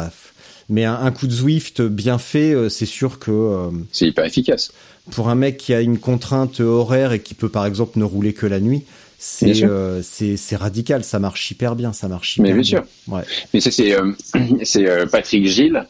Mais 0.68 0.84
un, 0.84 0.94
un, 0.94 1.12
coup 1.12 1.26
de 1.26 1.32
Zwift 1.32 1.82
bien 1.82 2.18
fait, 2.18 2.68
c'est 2.70 2.86
sûr 2.86 3.18
que. 3.18 3.68
c'est 3.92 4.08
hyper 4.08 4.24
efficace. 4.24 4.72
Pour 5.10 5.28
un 5.28 5.34
mec 5.34 5.56
qui 5.56 5.72
a 5.72 5.80
une 5.80 5.98
contrainte 5.98 6.60
horaire 6.60 7.12
et 7.12 7.20
qui 7.20 7.34
peut 7.34 7.48
par 7.48 7.66
exemple 7.66 7.98
ne 7.98 8.04
rouler 8.04 8.32
que 8.32 8.46
la 8.46 8.60
nuit, 8.60 8.84
c'est 9.18 9.64
euh, 9.64 10.02
c'est 10.02 10.56
radical, 10.56 11.02
ça 11.02 11.18
marche 11.18 11.50
hyper 11.50 11.74
bien, 11.74 11.92
ça 11.92 12.08
marche 12.08 12.36
hyper 12.36 12.48
Mais 12.48 12.54
bien, 12.54 12.62
sûr. 12.62 12.84
Ouais. 13.08 13.22
Mais 13.54 13.60
ça 13.60 13.70
c'est 13.70 13.94
euh, 13.94 14.12
c'est 14.62 14.88
euh, 14.88 15.06
Patrick 15.06 15.46
Gilles 15.46 15.86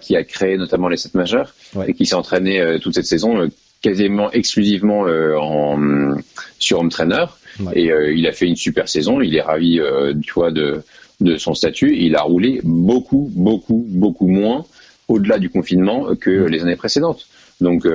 qui 0.00 0.16
a 0.16 0.24
créé 0.24 0.56
notamment 0.56 0.88
les 0.88 0.96
7 0.96 1.14
majeurs 1.14 1.54
et 1.86 1.94
qui 1.94 2.06
s'est 2.06 2.14
entraîné 2.14 2.78
toute 2.80 2.94
cette 2.94 3.06
saison 3.06 3.48
quasiment 3.82 4.30
exclusivement 4.32 5.02
en 5.02 6.16
sur 6.58 6.80
home 6.80 6.88
trainer. 6.88 7.26
Et 7.74 7.90
il 8.14 8.26
a 8.26 8.32
fait 8.32 8.46
une 8.46 8.56
super 8.56 8.88
saison, 8.88 9.20
il 9.20 9.36
est 9.36 9.42
ravi 9.42 9.78
tu 10.22 10.32
vois 10.32 10.50
de 10.50 10.82
de 11.20 11.36
son 11.36 11.54
statut, 11.54 11.96
il 11.96 12.16
a 12.16 12.22
roulé 12.22 12.60
beaucoup 12.64 13.30
beaucoup 13.34 13.84
beaucoup 13.88 14.26
moins 14.26 14.64
au-delà 15.08 15.38
du 15.38 15.50
confinement 15.50 16.16
que 16.16 16.30
les 16.30 16.62
années 16.62 16.76
précédentes. 16.76 17.26
Donc 17.62 17.86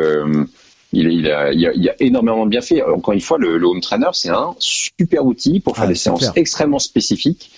il, 0.93 1.11
il, 1.11 1.29
a, 1.29 1.51
il, 1.51 1.67
a, 1.67 1.73
il, 1.73 1.89
a, 1.89 1.95
énormément 1.99 2.45
bien 2.45 2.61
fait. 2.61 2.81
Encore 2.81 3.13
une 3.13 3.21
fois, 3.21 3.37
le, 3.37 3.57
le 3.57 3.67
home 3.67 3.81
trainer, 3.81 4.09
c'est 4.13 4.29
un 4.29 4.55
super 4.59 5.25
outil 5.25 5.59
pour 5.59 5.75
faire 5.75 5.85
ah, 5.85 5.89
des 5.89 5.95
séances 5.95 6.31
extrêmement 6.35 6.79
spécifiques, 6.79 7.51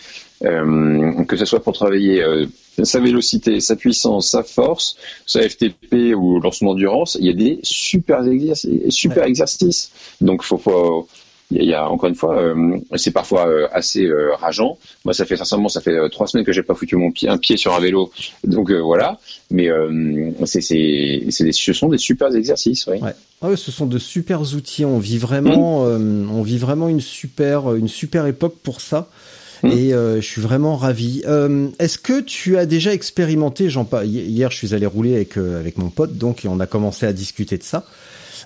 euh, 0.43 1.24
que 1.26 1.36
ce 1.36 1.45
soit 1.45 1.62
pour 1.62 1.74
travailler 1.74 2.22
euh, 2.22 2.47
sa 2.84 2.99
vélocité, 2.99 3.60
sa 3.60 3.76
puissance, 3.76 4.30
sa 4.30 4.43
force, 4.43 4.97
sa 5.26 5.47
FTP 5.47 6.16
ou 6.16 6.41
son 6.51 6.68
endurance. 6.68 7.18
Il 7.20 7.28
y 7.28 7.30
a 7.30 7.34
des 7.34 7.60
super 7.62 8.26
exercices. 8.26 8.89
Super 8.89 9.26
exercices. 9.26 9.91
Donc, 10.22 10.43
faut, 10.43 10.57
faut 10.57 11.07
il 11.51 11.63
y, 11.63 11.73
a 11.73 11.89
encore 11.89 12.09
une 12.09 12.15
fois, 12.15 12.39
euh, 12.39 12.77
c'est 12.95 13.09
parfois 13.09 13.47
euh, 13.47 13.67
assez 13.71 14.05
euh, 14.05 14.35
rageant. 14.35 14.77
Moi, 15.03 15.15
ça 15.15 15.25
fait 15.25 15.35
sincèrement, 15.35 15.67
ça 15.67 15.81
fait 15.81 15.97
trois 16.11 16.27
semaines 16.27 16.45
que 16.45 16.51
j'ai 16.51 16.61
pas 16.61 16.75
foutu 16.75 16.95
mon 16.95 17.11
pied, 17.11 17.27
un 17.27 17.39
pied 17.39 17.57
sur 17.57 17.73
un 17.73 17.79
vélo, 17.79 18.11
donc 18.43 18.71
voilà. 18.71 19.17
Mais 19.49 19.67
c'est, 20.45 20.61
c'est, 20.61 21.23
c'est 21.29 21.51
ce 21.51 21.73
sont 21.73 21.89
des 21.89 21.97
super 21.97 22.33
exercices, 22.35 22.85
oui. 22.85 22.99
Ouais. 22.99 23.13
Ah 23.41 23.49
ouais, 23.49 23.57
ce 23.57 23.71
sont 23.71 23.87
de 23.87 23.97
super 23.97 24.41
outils. 24.41 24.85
On 24.85 24.99
vit 24.99 25.17
vraiment, 25.17 25.85
mmh. 25.85 26.29
on 26.31 26.43
vit 26.43 26.59
vraiment 26.59 26.87
une 26.87 27.01
super, 27.01 27.73
une 27.73 27.87
super 27.87 28.27
époque 28.27 28.57
pour 28.61 28.79
ça. 28.79 29.07
Mmh. 29.63 29.71
Et 29.71 29.89
je 29.89 30.21
suis 30.21 30.41
vraiment 30.41 30.75
ravi. 30.75 31.23
Est-ce 31.79 31.97
que 31.97 32.21
tu 32.21 32.57
as 32.57 32.67
déjà 32.67 32.93
expérimenté, 32.93 33.71
j'en 33.71 33.87
hier 34.03 34.51
je 34.51 34.57
suis 34.57 34.75
allé 34.75 34.85
rouler 34.85 35.15
avec 35.15 35.37
avec 35.37 35.79
mon 35.79 35.89
pote, 35.89 36.15
donc 36.15 36.45
on 36.47 36.59
a 36.59 36.67
commencé 36.67 37.07
à 37.07 37.13
discuter 37.13 37.57
de 37.57 37.63
ça. 37.63 37.85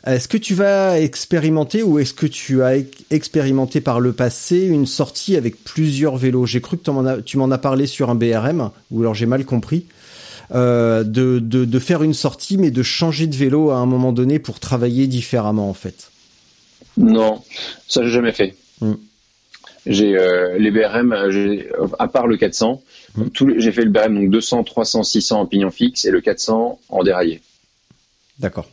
Est-ce 0.05 0.27
que 0.27 0.37
tu 0.37 0.53
vas 0.53 0.99
expérimenter 0.99 1.81
ou 1.81 1.97
est-ce 1.97 2.13
que 2.13 2.25
tu 2.25 2.61
as 2.61 2.75
expérimenté 3.09 3.79
par 3.79 4.01
le 4.01 4.11
passé 4.11 4.65
une 4.65 4.85
sortie 4.85 5.37
avec 5.37 5.63
plusieurs 5.63 6.17
vélos? 6.17 6.45
J'ai 6.45 6.59
cru 6.59 6.77
que 6.77 7.21
tu 7.21 7.37
m'en 7.37 7.51
as 7.51 7.57
parlé 7.57 7.87
sur 7.87 8.09
un 8.09 8.15
BRM, 8.15 8.69
ou 8.91 9.01
alors 9.01 9.13
j'ai 9.13 9.25
mal 9.25 9.45
compris. 9.45 9.85
Euh, 10.53 11.03
de, 11.03 11.39
de, 11.39 11.63
de, 11.63 11.79
faire 11.79 12.03
une 12.03 12.13
sortie, 12.13 12.57
mais 12.57 12.69
de 12.69 12.83
changer 12.83 13.27
de 13.27 13.35
vélo 13.35 13.71
à 13.71 13.77
un 13.77 13.85
moment 13.85 14.11
donné 14.11 14.39
pour 14.39 14.59
travailler 14.59 15.07
différemment, 15.07 15.69
en 15.69 15.73
fait. 15.73 16.11
Non, 16.97 17.41
ça 17.87 18.03
j'ai 18.03 18.09
jamais 18.09 18.33
fait. 18.33 18.55
Hmm. 18.81 18.95
J'ai 19.85 20.17
euh, 20.17 20.57
les 20.59 20.69
BRM, 20.69 21.15
à 21.97 22.07
part 22.07 22.27
le 22.27 22.37
400, 22.37 22.83
hmm. 23.15 23.23
j'ai 23.57 23.71
fait 23.71 23.83
le 23.83 23.89
BRM 23.89 24.15
donc 24.15 24.29
200, 24.29 24.63
300, 24.65 25.03
600 25.03 25.39
en 25.39 25.45
pignon 25.45 25.71
fixe 25.71 26.05
et 26.05 26.11
le 26.11 26.21
400 26.21 26.79
en 26.89 27.03
déraillé. 27.03 27.41
D'accord 28.37 28.69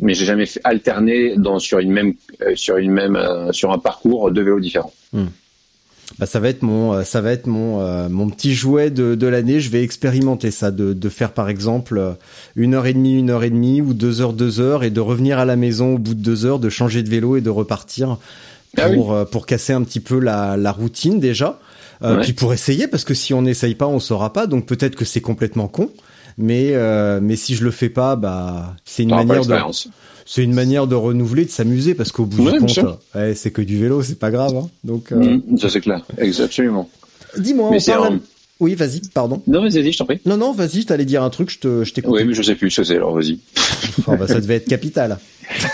mais 0.00 0.14
j'ai 0.14 0.24
jamais 0.24 0.46
fait 0.46 0.60
alterner 0.64 1.36
dans 1.36 1.58
sur 1.58 1.78
une 1.78 1.90
même 1.90 2.14
euh, 2.42 2.52
sur 2.54 2.76
une 2.76 2.92
même 2.92 3.16
euh, 3.16 3.52
sur 3.52 3.72
un 3.72 3.78
parcours 3.78 4.30
deux 4.30 4.42
vélos 4.42 4.60
différents. 4.60 4.92
Hmm. 5.12 5.26
Bah 6.18 6.26
ça 6.26 6.38
va 6.38 6.48
être 6.48 6.62
mon 6.62 6.92
euh, 6.92 7.02
ça 7.02 7.20
va 7.20 7.32
être 7.32 7.46
mon 7.46 8.08
mon 8.08 8.30
petit 8.30 8.54
jouet 8.54 8.90
de, 8.90 9.14
de 9.14 9.26
l'année. 9.26 9.60
Je 9.60 9.70
vais 9.70 9.82
expérimenter 9.82 10.50
ça, 10.50 10.70
de, 10.70 10.92
de 10.92 11.08
faire 11.08 11.32
par 11.32 11.48
exemple 11.48 12.16
une 12.54 12.74
heure 12.74 12.86
et 12.86 12.94
demie, 12.94 13.18
une 13.18 13.30
heure 13.30 13.42
et 13.42 13.50
demie 13.50 13.80
ou 13.80 13.94
deux 13.94 14.20
heures, 14.20 14.32
deux 14.32 14.60
heures, 14.60 14.84
et 14.84 14.90
de 14.90 15.00
revenir 15.00 15.38
à 15.38 15.44
la 15.44 15.56
maison 15.56 15.94
au 15.94 15.98
bout 15.98 16.14
de 16.14 16.22
deux 16.22 16.44
heures, 16.44 16.58
de 16.58 16.68
changer 16.68 17.02
de 17.02 17.08
vélo 17.08 17.36
et 17.36 17.40
de 17.40 17.50
repartir 17.50 18.18
ah 18.76 18.90
pour 18.90 19.26
pour 19.30 19.46
casser 19.46 19.72
un 19.72 19.82
petit 19.82 20.00
peu 20.00 20.18
la, 20.20 20.56
la 20.56 20.72
routine 20.72 21.20
déjà. 21.20 21.58
Puis 22.22 22.34
pour 22.34 22.52
essayer, 22.52 22.86
parce 22.88 23.04
que 23.04 23.14
si 23.14 23.32
on 23.32 23.40
n'essaye 23.42 23.74
pas, 23.74 23.86
on 23.86 24.00
saura 24.00 24.32
pas. 24.32 24.46
Donc 24.46 24.66
peut-être 24.66 24.94
que 24.96 25.06
c'est 25.06 25.22
complètement 25.22 25.66
con 25.66 25.90
mais 26.38 26.70
euh, 26.72 27.20
mais 27.22 27.36
si 27.36 27.54
je 27.54 27.64
le 27.64 27.70
fais 27.70 27.88
pas, 27.88 28.16
bah 28.16 28.74
c'est 28.84 29.02
une 29.02 29.10
manière 29.10 29.44
de 29.44 29.54
c'est 30.28 30.42
une 30.42 30.54
manière 30.54 30.86
de 30.86 30.96
renouveler, 30.96 31.44
de 31.44 31.50
s'amuser 31.50 31.94
parce 31.94 32.10
qu'au 32.10 32.26
bout 32.26 32.50
du 32.50 32.58
compte, 32.58 32.98
ouais, 33.14 33.34
c'est 33.34 33.52
que 33.52 33.62
du 33.62 33.78
vélo, 33.78 34.02
c'est 34.02 34.18
pas 34.18 34.30
grave. 34.30 34.56
Hein. 34.56 34.68
Donc 34.82 35.12
euh... 35.12 35.38
Mmh, 35.46 35.58
ça 35.58 35.68
c'est 35.68 35.80
clair, 35.80 36.04
absolument. 36.18 36.88
Dis-moi, 37.38 37.70
on 37.72 37.80
parle. 37.80 38.20
Oui, 38.58 38.74
vas-y, 38.74 39.02
pardon. 39.12 39.42
Non, 39.46 39.60
vas-y, 39.60 39.92
je 39.92 39.98
t'en 39.98 40.06
prie. 40.06 40.18
Non, 40.24 40.38
non, 40.38 40.52
vas-y, 40.52 40.86
t'allais 40.86 41.04
dire 41.04 41.22
un 41.22 41.28
truc, 41.28 41.50
je 41.50 41.58
te, 41.58 41.84
je 41.84 41.92
t'écoute. 41.92 42.14
Oui, 42.14 42.24
mais 42.24 42.32
je 42.32 42.42
sais 42.42 42.54
plus 42.54 42.70
ce 42.70 42.80
que 42.80 42.86
c'est, 42.86 42.96
alors 42.96 43.14
vas-y. 43.14 43.38
enfin, 43.98 44.16
bah, 44.16 44.26
ça 44.26 44.40
devait 44.40 44.56
être 44.56 44.68
capital. 44.68 45.18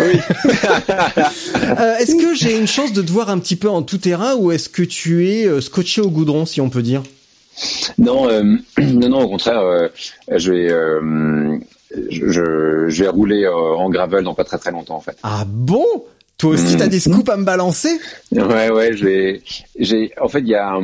Oui. 0.00 0.18
euh, 0.50 1.96
est-ce 1.98 2.16
que 2.16 2.34
j'ai 2.34 2.58
une 2.58 2.66
chance 2.66 2.92
de 2.92 3.00
te 3.00 3.10
voir 3.12 3.30
un 3.30 3.38
petit 3.38 3.54
peu 3.54 3.70
en 3.70 3.82
tout 3.82 3.98
terrain 3.98 4.34
ou 4.34 4.50
est-ce 4.50 4.68
que 4.68 4.82
tu 4.82 5.28
es 5.28 5.46
euh, 5.46 5.60
scotché 5.60 6.00
au 6.00 6.10
goudron, 6.10 6.44
si 6.44 6.60
on 6.60 6.70
peut 6.70 6.82
dire? 6.82 7.04
Non, 7.98 8.28
euh, 8.28 8.42
non, 8.78 9.08
non, 9.08 9.20
au 9.22 9.28
contraire, 9.28 9.60
euh, 9.60 9.88
je 10.28 10.52
vais, 10.52 10.70
euh, 10.70 11.58
je, 12.10 12.86
je, 12.88 13.02
vais 13.02 13.08
rouler 13.08 13.46
en 13.48 13.88
gravel 13.90 14.24
dans 14.24 14.34
pas 14.34 14.44
très 14.44 14.58
très 14.58 14.70
longtemps 14.70 14.96
en 14.96 15.00
fait. 15.00 15.16
Ah 15.22 15.44
bon? 15.46 15.86
Toi 16.38 16.52
aussi, 16.54 16.76
t'as 16.76 16.88
des 16.88 16.96
mm. 16.96 17.12
scoops 17.12 17.28
à 17.28 17.36
me 17.36 17.44
balancer? 17.44 18.00
Ouais, 18.32 18.70
ouais, 18.70 18.96
j'ai, 18.96 19.42
j'ai, 19.78 20.12
en 20.20 20.28
fait, 20.28 20.40
il 20.40 20.48
y 20.48 20.56
a, 20.56 20.76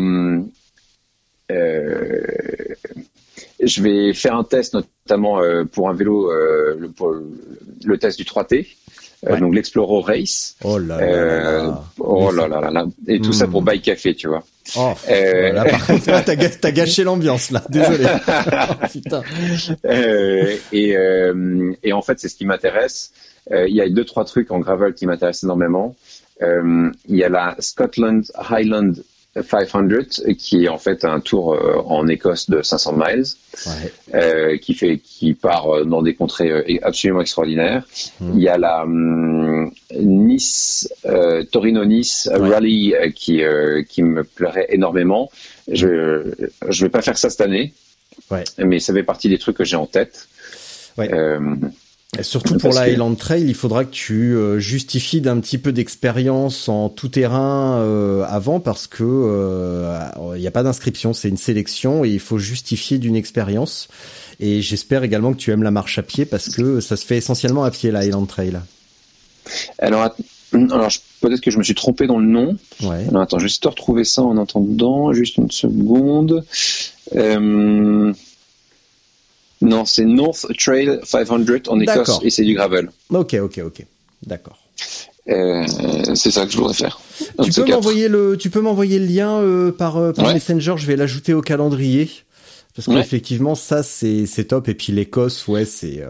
je 3.60 3.82
vais 3.82 4.12
faire 4.12 4.36
un 4.36 4.44
test 4.44 4.74
notamment 4.74 5.40
pour 5.72 5.88
un 5.88 5.94
vélo, 5.94 6.30
pour 6.96 7.14
le 7.84 7.98
test 7.98 8.18
du 8.18 8.24
3T. 8.24 8.66
Donc 9.22 9.54
l'Exploro 9.54 10.00
Race. 10.00 10.56
Oh 10.62 10.78
là 10.78 11.00
là. 11.00 11.62
là. 11.62 11.84
oh 11.98 12.30
là 12.30 12.46
là 12.46 12.70
là 12.70 12.86
Et 13.06 13.20
tout 13.20 13.32
ça 13.32 13.46
pour 13.46 13.62
mm. 13.62 13.64
Bike 13.64 13.82
Café, 13.82 14.14
tu 14.14 14.28
vois. 14.28 14.44
Oh, 14.76 14.92
euh... 15.10 15.52
là, 15.52 15.64
par 15.64 15.86
contre, 15.86 16.24
t'as, 16.60 16.70
gâché 16.70 17.04
l'ambiance 17.04 17.50
là. 17.50 17.62
Désolé. 17.68 18.06
Putain. 18.92 19.22
Euh, 19.86 20.56
et, 20.72 20.96
euh, 20.96 21.72
et 21.82 21.92
en 21.92 22.02
fait, 22.02 22.20
c'est 22.20 22.28
ce 22.28 22.36
qui 22.36 22.44
m'intéresse. 22.44 23.12
Euh, 23.50 23.66
il 23.68 23.74
y 23.74 23.80
a 23.80 23.88
deux 23.88 24.04
trois 24.04 24.24
trucs 24.24 24.50
en 24.50 24.58
gravel 24.58 24.94
qui 24.94 25.06
m'intéressent 25.06 25.44
énormément. 25.44 25.94
Euh, 26.42 26.90
il 27.08 27.16
y 27.16 27.24
a 27.24 27.28
la 27.28 27.56
Scotland 27.58 28.24
Highland 28.34 28.92
500 29.42 29.88
qui 30.38 30.64
est 30.64 30.68
en 30.68 30.78
fait 30.78 31.04
un 31.04 31.20
tour 31.20 31.54
euh, 31.54 31.76
en 31.86 32.06
Écosse 32.08 32.50
de 32.50 32.62
500 32.62 32.92
miles 32.96 33.24
ouais. 33.66 33.92
euh, 34.14 34.58
qui 34.58 34.74
fait 34.74 34.98
qui 34.98 35.34
part 35.34 35.68
euh, 35.68 35.84
dans 35.84 36.02
des 36.02 36.14
contrées 36.14 36.80
absolument 36.82 37.20
extraordinaires. 37.20 37.84
Mmh. 38.20 38.30
Il 38.34 38.40
y 38.40 38.48
a 38.48 38.58
la 38.58 38.82
um, 38.82 39.70
Nice 39.94 40.92
euh, 41.06 41.44
Torino 41.44 41.84
Nice 41.84 42.28
ouais. 42.32 42.48
Rally 42.48 42.94
qui 43.14 43.42
qui 43.88 44.02
me 44.02 44.24
plairait 44.24 44.66
énormément. 44.70 45.30
Je 45.70 46.32
je 46.68 46.84
vais 46.84 46.90
pas 46.90 47.02
faire 47.02 47.18
ça 47.18 47.30
cette 47.30 47.40
année. 47.40 47.72
Ouais. 48.30 48.44
Mais 48.58 48.80
ça 48.80 48.92
fait 48.92 49.02
partie 49.02 49.28
des 49.28 49.38
trucs 49.38 49.56
que 49.56 49.64
j'ai 49.64 49.76
en 49.76 49.86
tête. 49.86 50.28
Ouais. 50.96 51.10
Et 52.16 52.22
surtout 52.22 52.56
pour 52.56 52.72
la 52.72 52.82
Highland 52.82 53.14
Trail, 53.16 53.44
il 53.46 53.54
faudra 53.54 53.84
que 53.84 53.90
tu 53.90 54.34
euh, 54.34 54.58
justifies 54.58 55.20
d'un 55.20 55.40
petit 55.40 55.58
peu 55.58 55.72
d'expérience 55.72 56.70
en 56.70 56.88
tout 56.88 57.10
terrain 57.10 57.76
euh, 57.80 58.24
avant 58.26 58.60
parce 58.60 58.86
que 58.86 59.04
euh, 59.04 60.08
il 60.34 60.40
n'y 60.40 60.46
a 60.46 60.50
pas 60.50 60.62
d'inscription, 60.62 61.12
c'est 61.12 61.28
une 61.28 61.36
sélection 61.36 62.06
et 62.06 62.08
il 62.08 62.20
faut 62.20 62.38
justifier 62.38 62.98
d'une 62.98 63.14
expérience. 63.14 63.88
Et 64.40 64.62
j'espère 64.62 65.02
également 65.02 65.32
que 65.32 65.38
tu 65.38 65.50
aimes 65.50 65.62
la 65.62 65.70
marche 65.70 65.98
à 65.98 66.02
pied 66.02 66.24
parce 66.24 66.48
que 66.48 66.80
ça 66.80 66.96
se 66.96 67.04
fait 67.04 67.18
essentiellement 67.18 67.64
à 67.64 67.70
pied 67.70 67.90
la 67.90 68.00
Highland 68.00 68.24
Trail. 68.24 68.58
Alors, 69.78 70.08
alors 70.52 70.90
peut-être 71.20 71.40
que 71.42 71.50
je 71.50 71.58
me 71.58 71.62
suis 71.62 71.74
trompé 71.74 72.06
dans 72.06 72.18
le 72.18 72.26
nom. 72.26 72.56
Ouais. 72.82 73.06
Alors, 73.08 73.20
attends, 73.20 73.38
je 73.38 73.46
vais 73.46 73.52
de 73.62 73.68
retrouver 73.68 74.04
ça 74.04 74.22
en 74.22 74.38
attendant. 74.38 75.12
Juste 75.12 75.36
une 75.36 75.50
seconde. 75.50 76.42
Euh, 77.14 78.12
Non, 79.60 79.84
c'est 79.84 80.04
North 80.04 80.46
Trail 80.58 81.00
500 81.02 81.34
en 81.68 81.80
Écosse 81.80 82.20
et 82.22 82.30
c'est 82.30 82.44
du 82.44 82.54
gravel. 82.54 82.90
Ok, 83.10 83.34
ok, 83.34 83.60
ok. 83.64 83.84
D'accord. 84.26 84.58
Euh, 85.28 85.64
c'est 86.14 86.30
ça 86.30 86.46
que 86.46 86.52
je 86.52 86.56
voudrais 86.56 86.74
faire. 86.74 87.00
Tu 87.42 87.50
peux 87.52 87.64
m'envoyer 87.66 88.08
le, 88.08 88.36
tu 88.38 88.50
peux 88.50 88.60
m'envoyer 88.60 88.98
le 88.98 89.04
lien 89.06 89.38
euh, 89.40 89.70
par, 89.72 89.96
euh, 89.96 90.12
par 90.12 90.26
Ouais. 90.28 90.34
Messenger. 90.34 90.74
Je 90.78 90.86
vais 90.86 90.96
l'ajouter 90.96 91.34
au 91.34 91.42
calendrier 91.42 92.08
parce 92.74 92.88
Ouais. 92.88 92.94
qu'effectivement 92.96 93.54
ça 93.54 93.82
c'est 93.82 94.26
c'est 94.26 94.44
top. 94.44 94.68
Et 94.68 94.74
puis 94.74 94.92
l'Écosse, 94.92 95.46
ouais, 95.48 95.64
c'est 95.64 96.02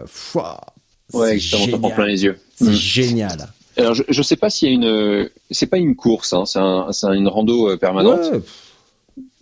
Ouais, 1.13 1.39
génial. 1.39 1.81
plein 1.95 2.05
les 2.05 2.23
yeux. 2.23 2.37
C'est 2.55 2.65
Mm. 2.65 2.73
génial. 2.73 3.49
Alors, 3.77 3.93
je, 3.93 4.03
je 4.09 4.21
sais 4.21 4.35
pas 4.35 4.49
s'il 4.49 4.67
y 4.69 4.71
a 4.71 4.75
une, 4.75 5.29
c'est 5.51 5.67
pas 5.67 5.77
une 5.77 5.95
course, 5.95 6.33
hein, 6.33 6.45
c'est 6.45 6.59
un, 6.59 6.91
c'est 6.91 7.07
une 7.07 7.27
rando 7.29 7.75
permanente, 7.77 8.29
Ouais, 8.31 8.41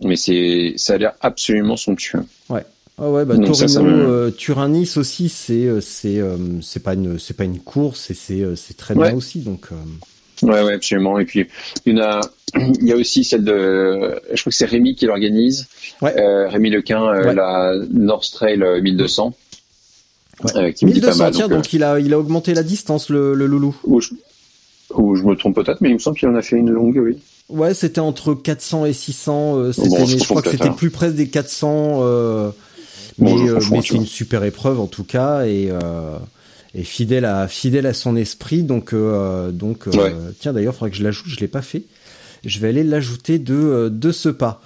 mais 0.02 0.16
c'est, 0.16 0.74
ça 0.76 0.94
a 0.94 0.98
l'air 0.98 1.12
absolument 1.20 1.76
somptueux. 1.76 2.24
ouais. 2.48 2.64
Ah 3.00 3.08
ouais, 3.10 3.24
bah, 3.24 3.36
Donc 3.36 3.46
Torino, 3.56 3.82
me- 3.82 4.08
euh, 4.08 4.30
Turin-Nice 4.30 4.96
aussi, 4.96 5.28
c'est 5.28 5.66
euh, 5.66 5.80
c'est 5.80 6.18
euh, 6.18 6.36
c'est 6.62 6.82
pas 6.82 6.94
une 6.94 7.18
c'est 7.18 7.36
pas 7.36 7.44
une 7.44 7.60
course 7.60 8.10
et 8.10 8.14
c'est 8.14 8.44
c'est 8.56 8.76
très 8.76 8.94
Ouais. 8.94 9.08
bien 9.08 9.16
aussi. 9.16 9.40
Donc 9.40 9.68
Ouais, 10.42 10.62
ouais, 10.62 10.74
absolument. 10.74 11.18
Et 11.18 11.24
puis, 11.24 11.46
il 11.84 11.96
y 11.96 12.00
en 12.00 12.04
a, 12.04 12.20
il 12.54 12.86
y 12.86 12.92
a 12.92 12.96
aussi 12.96 13.24
celle 13.24 13.42
de, 13.42 14.20
je 14.32 14.40
crois 14.40 14.50
que 14.50 14.56
c'est 14.56 14.66
Rémi 14.66 14.94
qui 14.94 15.06
l'organise. 15.06 15.66
Ouais. 16.00 16.14
Euh, 16.16 16.48
Rémi 16.48 16.70
Lequin, 16.70 17.02
Ouais. 17.10 17.34
la 17.34 17.74
North 17.92 18.30
Trail 18.32 18.62
euh, 18.62 18.80
1200. 18.80 19.34
Ouais. 20.44 20.50
euh, 20.56 20.70
qui 20.70 20.86
me 20.86 20.92
dit 20.92 21.00
pas 21.00 21.08
1200, 21.08 21.24
mal. 21.24 21.32
tiens, 21.32 21.48
donc, 21.48 21.56
donc 21.58 21.72
il 21.72 21.82
a 21.82 21.98
il 21.98 22.14
a 22.14 22.18
augmenté 22.20 22.54
la 22.54 22.62
distance 22.62 23.10
le, 23.10 23.34
le 23.34 23.46
loulou. 23.46 23.74
ou, 23.82 24.00
je, 24.00 24.10
ou 24.94 25.16
je 25.16 25.24
me 25.24 25.34
trompe 25.34 25.56
peut-être, 25.56 25.80
mais 25.80 25.88
il 25.90 25.94
me 25.94 25.98
semble 25.98 26.16
qu'il 26.16 26.28
en 26.28 26.36
a 26.36 26.42
fait 26.42 26.56
une 26.56 26.70
longue, 26.70 27.00
oui. 27.02 27.18
Ouais, 27.48 27.74
c'était 27.74 28.00
entre 28.00 28.34
400 28.34 28.86
et 28.86 28.92
600. 28.92 29.56
euh, 29.58 29.72
Bon, 29.76 30.06
je 30.06 30.18
crois 30.24 30.42
que 30.42 30.50
c'était 30.50 30.66
hein. 30.68 30.72
plus 30.72 30.90
près 30.90 31.10
des 31.10 31.26
400. 31.28 31.98
euh, 32.02 32.50
mais 32.50 32.54
Bon, 33.18 33.36
euh, 33.48 33.58
mais 33.72 33.80
tu 33.80 33.92
c'est 33.92 33.96
une 33.98 34.06
super 34.06 34.44
épreuve 34.44 34.80
en 34.80 34.86
tout 34.86 35.04
cas 35.04 35.44
et 35.44 35.68
euh, 35.70 36.16
et 36.74 36.84
fidèle 36.84 37.24
à 37.24 37.48
fidèle 37.48 37.86
à 37.86 37.94
son 37.94 38.16
esprit. 38.16 38.62
Donc 38.62 38.92
euh, 38.92 39.50
donc 39.50 39.88
euh, 39.88 39.90
Ouais. 39.92 40.14
tiens 40.38 40.52
d'ailleurs, 40.52 40.74
faudrait 40.74 40.90
que 40.90 40.96
je 40.96 41.04
l'ajoute. 41.04 41.26
Je 41.28 41.40
l'ai 41.40 41.48
pas 41.48 41.62
fait. 41.62 41.82
Je 42.44 42.60
vais 42.60 42.68
aller 42.68 42.84
l'ajouter 42.84 43.38
de 43.38 43.54
euh, 43.54 43.88
de 43.90 44.12
ce 44.12 44.28
pas. 44.28 44.62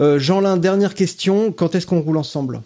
Euh, 0.00 0.18
Jean-Lin, 0.18 0.58
dernière 0.58 0.94
question. 0.94 1.52
Quand 1.52 1.74
est-ce 1.74 1.86
qu'on 1.86 2.00
roule 2.00 2.18
ensemble? 2.18 2.60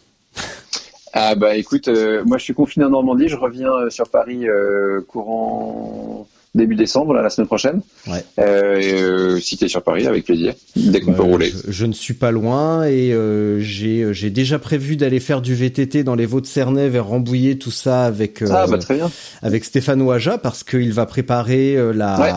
Ah 1.12 1.34
bah 1.34 1.56
écoute, 1.56 1.88
euh, 1.88 2.22
moi 2.26 2.38
je 2.38 2.44
suis 2.44 2.54
confiné 2.54 2.84
en 2.84 2.90
Normandie, 2.90 3.28
je 3.28 3.36
reviens 3.36 3.72
euh, 3.72 3.90
sur 3.90 4.08
Paris 4.08 4.46
euh, 4.48 5.00
courant 5.08 6.28
début 6.58 6.74
décembre, 6.74 7.14
là, 7.14 7.22
la 7.22 7.30
semaine 7.30 7.46
prochaine. 7.46 7.80
Ouais. 8.06 8.22
Euh, 8.38 8.80
euh, 8.82 9.40
si 9.40 9.56
t'es 9.56 9.68
sur 9.68 9.82
Paris, 9.82 10.06
avec 10.06 10.26
plaisir, 10.26 10.52
dès 10.76 11.00
qu'on 11.00 11.12
Bah, 11.12 11.16
peut 11.18 11.22
rouler. 11.22 11.50
je, 11.66 11.72
je 11.72 11.86
ne 11.86 11.92
suis 11.94 12.12
pas 12.14 12.30
loin 12.30 12.84
et 12.84 13.12
euh, 13.14 13.58
j'ai 13.60 14.12
j'ai 14.12 14.28
déjà 14.30 14.58
prévu 14.58 14.96
d'aller 14.96 15.20
faire 15.20 15.40
du 15.40 15.54
VTT 15.54 16.04
dans 16.04 16.14
les 16.14 16.26
Vaux-de-Cernay 16.26 16.90
vers 16.90 17.06
Rambouillet, 17.06 17.54
tout 17.56 17.70
ça 17.70 18.04
avec 18.04 18.42
euh, 18.42 18.48
Ah 18.52 18.66
bah 18.66 18.76
très 18.78 18.96
bien. 18.96 19.10
avec 19.42 19.64
Stéphane 19.64 20.02
Ouaja 20.02 20.36
parce 20.36 20.62
qu'il 20.64 20.92
va 20.92 21.06
préparer 21.06 21.76
euh, 21.76 21.92
la 21.92 22.20
Ouais. 22.20 22.32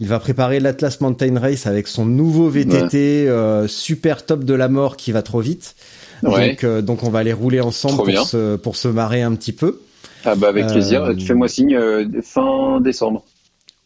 il 0.00 0.06
va 0.08 0.18
préparer 0.20 0.60
l'Atlas 0.60 1.00
Mountain 1.00 1.38
Race 1.40 1.66
avec 1.66 1.88
son 1.88 2.04
nouveau 2.06 2.48
VTT 2.48 3.26
euh, 3.28 3.66
super 3.68 4.24
top 4.24 4.44
de 4.44 4.54
la 4.54 4.68
mort 4.68 4.96
qui 4.96 5.12
va 5.12 5.22
trop 5.22 5.40
vite. 5.40 5.74
Ouais. 6.22 6.50
Donc 6.50 6.64
euh, 6.64 6.82
donc 6.82 7.02
on 7.04 7.10
va 7.10 7.20
aller 7.20 7.32
rouler 7.32 7.60
ensemble 7.60 7.96
pour 8.12 8.26
se 8.26 8.56
pour 8.56 8.76
se 8.76 8.88
marrer 8.88 9.22
un 9.22 9.34
petit 9.34 9.52
peu. 9.52 9.80
Ah 10.24 10.34
bah 10.34 10.48
avec 10.48 10.66
plaisir, 10.66 11.04
Euh, 11.04 11.14
fais-moi 11.18 11.48
signe 11.48 11.76
euh, 11.76 12.06
fin 12.22 12.80
décembre. 12.80 13.24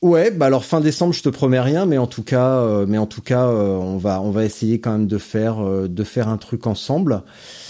Ouais, 0.00 0.32
bah 0.32 0.46
alors 0.46 0.64
fin 0.64 0.80
décembre, 0.80 1.12
je 1.12 1.22
te 1.22 1.28
promets 1.28 1.60
rien, 1.60 1.86
mais 1.86 1.98
en 1.98 2.08
tout 2.08 2.24
cas, 2.24 2.56
euh, 2.56 2.86
mais 2.88 2.98
en 2.98 3.06
tout 3.06 3.22
cas, 3.22 3.46
euh, 3.46 3.76
on 3.76 3.98
va 3.98 4.20
on 4.20 4.30
va 4.30 4.44
essayer 4.44 4.80
quand 4.80 4.92
même 4.92 5.06
de 5.06 5.18
faire 5.18 5.58
de 5.64 6.04
faire 6.04 6.28
un 6.28 6.38
truc 6.38 6.66
ensemble. 6.66 7.22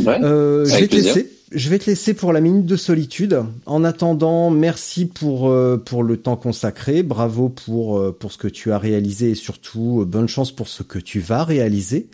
Ouais. 0.02 0.18
Je 0.20 0.78
vais 0.78 0.89
te 0.89 0.97
laisser. 0.97 1.30
Je 1.55 1.68
vais 1.68 1.78
te 1.78 1.84
laisser 1.84 2.14
pour 2.14 2.32
la 2.32 2.40
minute 2.40 2.64
de 2.64 2.76
solitude. 2.76 3.43
En 3.66 3.84
attendant, 3.84 4.48
merci 4.48 5.05
pour 5.05 5.55
pour 5.84 6.02
le 6.02 6.16
temps 6.16 6.36
consacré. 6.36 7.02
Bravo 7.02 7.51
pour 7.51 8.14
pour 8.14 8.32
ce 8.32 8.39
que 8.39 8.48
tu 8.48 8.72
as 8.72 8.78
réalisé 8.78 9.32
et 9.32 9.34
surtout 9.34 10.06
bonne 10.06 10.28
chance 10.28 10.51
pour 10.51 10.68
ce 10.68 10.82
que 10.82 10.98
tu 10.98 11.20
vas 11.20 11.44
réaliser. 11.44 12.06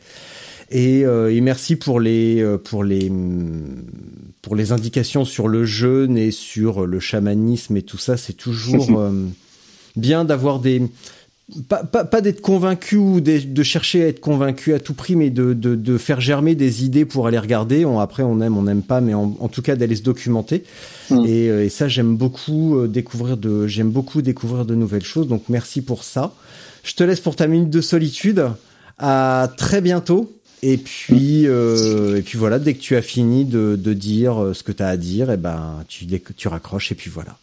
Et, 0.71 1.05
euh, 1.05 1.35
et 1.35 1.41
merci 1.41 1.77
pour 1.77 1.99
les 1.99 2.43
euh, 2.43 2.59
pour 2.59 2.85
les 2.85 3.09
hum, 3.09 3.85
pour 4.43 4.55
les 4.55 4.73
indications 4.73 5.25
sur 5.25 5.49
le 5.49 5.65
jeûne 5.65 6.17
et 6.17 6.31
sur 6.31 6.87
le 6.87 7.01
chamanisme 7.01 7.77
et 7.77 7.83
tout 7.83 7.99
ça. 7.99 8.17
C'est 8.17 8.35
toujours 8.35 8.89
euh, 8.99 9.13
bien 9.97 10.25
d'avoir 10.25 10.61
des 10.61 10.83
pas, 11.69 11.83
pas, 11.83 12.05
pas 12.05 12.21
d'être 12.21 12.43
convaincu 12.43 12.97
ou 12.97 13.21
de, 13.21 13.39
de 13.39 13.63
chercher 13.63 14.05
à 14.05 14.09
être 14.09 14.21
convaincu 14.21 14.75
à 14.75 14.81
tout 14.81 14.93
prix, 14.95 15.17
mais 15.17 15.31
de, 15.31 15.55
de, 15.55 15.75
de 15.75 15.99
faire 15.99 16.21
germer 16.21 16.55
des 16.55 16.85
idées 16.85 17.05
pour 17.05 17.27
aller 17.27 17.39
regarder. 17.39 17.85
On, 17.85 18.01
après, 18.01 18.23
on 18.23 18.41
aime, 18.41 18.57
on 18.57 18.63
n'aime 18.63 18.83
pas, 18.83 19.01
mais 19.01 19.15
en, 19.15 19.35
en 19.41 19.49
tout 19.49 19.63
cas 19.63 19.75
d'aller 19.75 19.97
se 19.97 20.03
documenter. 20.03 20.65
Mm. 21.11 21.25
Et, 21.25 21.49
euh, 21.49 21.65
et 21.65 21.69
ça, 21.71 21.89
j'aime 21.89 22.17
beaucoup 22.17 22.77
euh, 22.77 22.87
découvrir 22.87 23.37
de, 23.37 23.67
j'aime 23.67 23.91
beaucoup 23.91 24.21
découvrir 24.21 24.67
de 24.67 24.75
nouvelles 24.75 25.05
choses. 25.05 25.27
Donc 25.27 25.45
merci 25.49 25.81
pour 25.81 26.05
ça. 26.05 26.35
Je 26.83 26.95
te 26.95 27.03
laisse 27.03 27.21
pour 27.21 27.37
ta 27.37 27.47
minute 27.47 27.71
de 27.71 27.81
solitude. 27.81 28.47
À 28.99 29.49
très 29.57 29.81
bientôt. 29.81 30.33
Et 30.63 30.77
puis, 30.77 31.47
euh, 31.47 32.17
et 32.17 32.23
puis 32.23 32.37
voilà, 32.39 32.59
dès 32.59 32.75
que 32.75 32.81
tu 32.81 32.97
as 32.97 33.03
fini 33.03 33.45
de, 33.45 33.77
de 33.77 33.93
dire 33.93 34.43
euh, 34.43 34.55
ce 34.55 34.63
que 34.63 34.73
tu 34.73 34.83
as 34.83 34.89
à 34.89 34.97
dire, 34.97 35.31
et 35.31 35.37
ben 35.37 35.85
tu, 35.89 36.07
tu 36.37 36.49
raccroches 36.49 36.91
et 36.93 36.95
puis 36.97 37.11
voilà. 37.11 37.37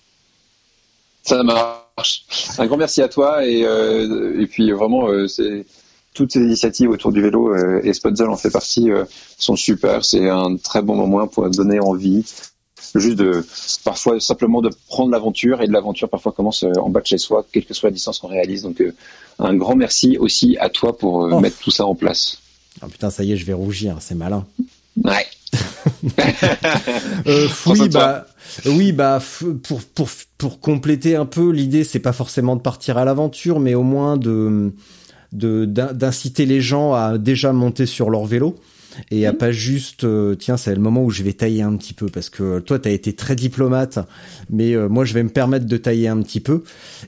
Ça 1.24 1.42
marche. 1.44 2.26
Un 2.58 2.68
grand 2.68 2.78
merci 2.78 3.02
à 3.02 3.08
toi 3.08 3.46
et, 3.46 3.64
euh, 3.66 4.40
et 4.40 4.48
puis 4.48 4.72
vraiment 4.72 5.08
euh, 5.10 5.28
c'est 5.28 5.66
toutes 6.14 6.34
ces 6.34 6.42
initiatives 6.42 6.90
autour 6.90 7.12
du 7.12 7.22
vélo 7.22 7.54
euh, 7.54 7.82
et 7.84 7.94
Spotzel 7.94 8.28
en 8.30 8.38
fait 8.38 8.52
partie 8.52 8.92
euh, 8.92 9.06
sont 9.38 9.56
super. 9.56 10.04
C'est 10.06 10.30
un 10.30 10.58
très 10.58 10.82
bon 10.82 10.96
moment 10.96 11.28
pour 11.28 11.50
donner 11.50 11.80
envie. 11.80 12.24
Juste 12.94 13.18
de 13.18 13.46
parfois 13.84 14.20
simplement 14.20 14.62
de 14.62 14.70
prendre 14.88 15.12
l'aventure 15.12 15.62
et 15.62 15.68
de 15.68 15.74
l'aventure 15.74 16.08
parfois 16.10 16.32
commence 16.32 16.64
en 16.64 16.90
bas 16.90 17.02
de 17.02 17.06
chez 17.08 17.18
soi, 17.18 17.46
quelle 17.52 17.66
que 17.66 17.74
soit 17.74 17.90
la 17.90 17.94
distance 17.94 18.20
qu'on 18.20 18.28
réalise. 18.28 18.62
Donc 18.62 18.80
euh, 18.82 18.94
un 19.40 19.56
grand 19.56 19.76
merci 19.76 20.18
aussi 20.18 20.58
à 20.60 20.70
toi 20.70 20.98
pour 20.98 21.28
Oh. 21.32 21.40
mettre 21.40 21.58
tout 21.60 21.72
ça 21.72 21.86
en 21.86 21.96
place. 21.96 22.40
Ah 22.82 22.88
putain, 22.88 23.10
ça 23.10 23.24
y 23.24 23.32
est, 23.32 23.38
je 23.38 23.46
vais 23.46 23.54
rougir, 23.54 23.98
c'est 24.00 24.16
malin. 24.16 24.46
Ouais. 25.04 25.26
Euh, 27.28 27.48
oui, 27.68 27.90
bah, 27.90 28.26
oui, 28.66 28.92
bah, 28.92 29.20
pour 29.64 29.82
pour 29.82 30.10
pour 30.38 30.60
compléter 30.60 31.16
un 31.16 31.26
peu, 31.26 31.50
l'idée 31.52 31.84
c'est 31.84 32.00
pas 32.00 32.14
forcément 32.14 32.56
de 32.56 32.62
partir 32.62 32.98
à 32.98 33.06
l'aventure, 33.06 33.60
mais 33.60 33.74
au 33.76 33.84
moins 33.84 34.18
de 34.18 34.74
de 35.32 35.66
d'in- 35.66 35.94
d'inciter 35.94 36.46
les 36.46 36.62
gens 36.62 36.94
à 36.94 37.18
déjà 37.18 37.52
monter 37.54 37.86
sur 37.86 38.10
leur 38.10 38.26
vélo 38.26 38.56
et 39.12 39.26
à 39.26 39.34
pas 39.34 39.52
juste 39.52 40.04
euh, 40.04 40.36
tiens 40.36 40.58
c'est 40.58 40.74
le 40.74 40.82
moment 40.82 41.04
où 41.04 41.10
je 41.10 41.24
vais 41.24 41.34
tailler 41.34 41.62
un 41.62 41.76
petit 41.78 41.94
peu 41.94 42.08
parce 42.08 42.30
que 42.30 42.60
toi 42.60 42.80
t'as 42.80 42.92
été 42.92 43.14
très 43.14 43.36
diplomate 43.36 44.00
mais 44.50 44.74
euh, 44.74 44.88
moi 44.88 45.06
je 45.06 45.14
vais 45.14 45.24
me 45.24 45.30
permettre 45.30 45.66
de 45.66 45.78
tailler 45.78 46.08
un 46.08 46.22
petit 46.22 46.40
peu 46.40 46.64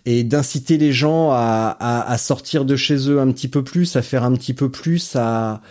et 0.06 0.24
d'inciter 0.24 0.78
les 0.78 0.92
gens 0.92 1.32
à, 1.32 1.76
à 1.80 2.12
à 2.12 2.18
sortir 2.18 2.66
de 2.66 2.76
chez 2.76 3.10
eux 3.10 3.20
un 3.20 3.32
petit 3.32 3.48
peu 3.48 3.64
plus 3.64 3.96
à 3.96 4.02
faire 4.02 4.24
un 4.24 4.34
petit 4.34 4.54
peu 4.54 4.70
plus 4.70 5.16
à 5.16 5.62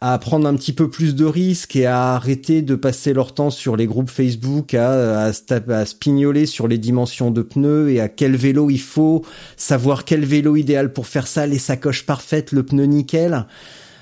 à 0.00 0.18
prendre 0.18 0.46
un 0.46 0.54
petit 0.54 0.72
peu 0.72 0.90
plus 0.90 1.14
de 1.14 1.24
risques 1.24 1.76
et 1.76 1.86
à 1.86 2.14
arrêter 2.14 2.62
de 2.62 2.74
passer 2.74 3.12
leur 3.12 3.32
temps 3.32 3.50
sur 3.50 3.76
les 3.76 3.86
groupes 3.86 4.10
Facebook 4.10 4.74
à, 4.74 5.26
à, 5.26 5.28
à 5.28 5.86
se 5.86 5.94
pignoler 5.94 6.46
sur 6.46 6.68
les 6.68 6.78
dimensions 6.78 7.30
de 7.30 7.42
pneus 7.42 7.90
et 7.90 8.00
à 8.00 8.08
quel 8.08 8.36
vélo 8.36 8.68
il 8.68 8.80
faut, 8.80 9.24
savoir 9.56 10.04
quel 10.04 10.24
vélo 10.24 10.56
idéal 10.56 10.92
pour 10.92 11.06
faire 11.06 11.26
ça, 11.26 11.46
les 11.46 11.58
sacoches 11.58 12.04
parfaites, 12.04 12.52
le 12.52 12.62
pneu 12.62 12.84
nickel. 12.84 13.46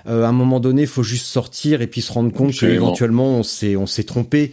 Euh, 0.07 0.25
à 0.25 0.29
un 0.29 0.33
moment 0.33 0.61
donné, 0.61 0.83
il 0.83 0.89
faut 0.89 1.03
juste 1.03 1.27
sortir 1.27 1.81
et 1.83 1.87
puis 1.87 2.03
se 2.03 2.13
rendre 2.13 2.33
compte 2.33 2.53
qu'éventuellement 2.53 3.39
on 3.39 3.43
s'est 3.43 3.77
on 3.77 3.87
s'est 3.87 4.05
trompé 4.05 4.53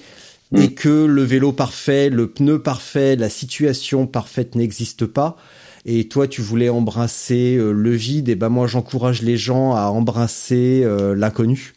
Mm. 0.52 0.62
et 0.62 0.74
que 0.74 1.06
le 1.06 1.24
vélo 1.24 1.54
parfait, 1.54 2.10
le 2.10 2.28
pneu 2.28 2.60
parfait, 2.60 3.16
la 3.16 3.30
situation 3.30 4.06
parfaite 4.06 4.56
n'existe 4.56 5.06
pas. 5.06 5.38
Et 5.86 6.08
toi, 6.08 6.28
tu 6.28 6.42
voulais 6.42 6.70
embrasser 6.70 7.56
euh, 7.58 7.72
le 7.72 7.92
vide, 7.92 8.30
et 8.30 8.36
ben 8.36 8.50
moi, 8.50 8.68
j'encourage 8.68 9.22
les 9.22 9.38
gens 9.38 9.74
à 9.74 9.86
embrasser 9.86 10.82
euh, 10.84 11.16
l'inconnu 11.16 11.74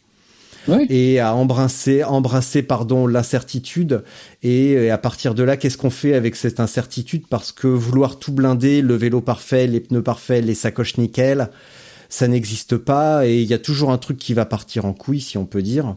Ouais. 0.67 0.87
et 0.89 1.19
à 1.19 1.35
embrasser, 1.35 2.03
embrasser 2.03 2.63
pardon 2.63 3.05
l'incertitude. 3.05 4.03
Et, 4.41 4.71
et 4.71 4.89
à 4.89 4.97
partir 4.97 5.35
de 5.35 5.43
là, 5.43 5.57
qu'est-ce 5.57 5.77
qu'on 5.77 5.91
fait 5.91 6.15
avec 6.15 6.35
cette 6.35 6.59
incertitude? 6.59 7.27
Parce 7.29 7.51
que 7.51 7.67
vouloir 7.67 8.17
tout 8.17 8.31
blinder, 8.31 8.81
le 8.81 8.95
vélo 8.95 9.21
parfait, 9.21 9.67
les 9.67 9.79
pneus 9.79 10.01
parfaits, 10.01 10.43
les 10.43 10.55
sacoches 10.55 10.97
nickel, 10.97 11.49
ça 12.09 12.27
n'existe 12.27 12.77
pas. 12.77 13.27
Et 13.27 13.41
il 13.41 13.47
y 13.47 13.53
a 13.53 13.59
toujours 13.59 13.91
un 13.91 13.97
truc 13.97 14.17
qui 14.17 14.33
va 14.33 14.45
partir 14.45 14.85
en 14.85 14.93
couille, 14.93 15.21
si 15.21 15.37
on 15.37 15.45
peut 15.45 15.61
dire. 15.61 15.95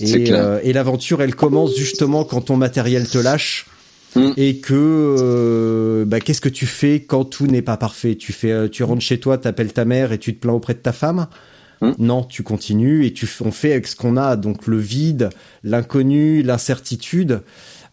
Et, 0.00 0.32
euh, 0.32 0.60
et 0.62 0.72
l'aventure, 0.72 1.22
elle 1.22 1.34
commence 1.34 1.76
justement 1.76 2.24
quand 2.24 2.42
ton 2.42 2.56
matériel 2.56 3.08
te 3.08 3.18
lâche. 3.18 3.66
Mm. 4.14 4.32
Et 4.36 4.58
que 4.58 4.74
euh, 4.74 6.04
bah, 6.04 6.20
qu'est-ce 6.20 6.40
que 6.40 6.50
tu 6.50 6.66
fais 6.66 7.00
quand 7.00 7.24
tout 7.24 7.46
n'est 7.46 7.62
pas 7.62 7.76
parfait? 7.76 8.14
Tu 8.16 8.32
fais, 8.32 8.52
euh, 8.52 8.68
tu 8.68 8.82
rentres 8.82 9.02
chez 9.02 9.18
toi, 9.18 9.38
t'appelles 9.38 9.72
ta 9.72 9.84
mère 9.84 10.12
et 10.12 10.18
tu 10.18 10.34
te 10.34 10.40
plains 10.40 10.52
auprès 10.52 10.74
de 10.74 10.80
ta 10.80 10.92
femme? 10.92 11.28
Mm. 11.80 11.92
Non, 11.98 12.22
tu 12.22 12.42
continues 12.42 13.06
et 13.06 13.12
tu 13.12 13.28
on 13.42 13.50
fait 13.50 13.72
avec 13.72 13.86
ce 13.86 13.96
qu'on 13.96 14.16
a. 14.16 14.36
Donc 14.36 14.66
le 14.66 14.78
vide, 14.78 15.30
l'inconnu, 15.64 16.42
l'incertitude. 16.42 17.40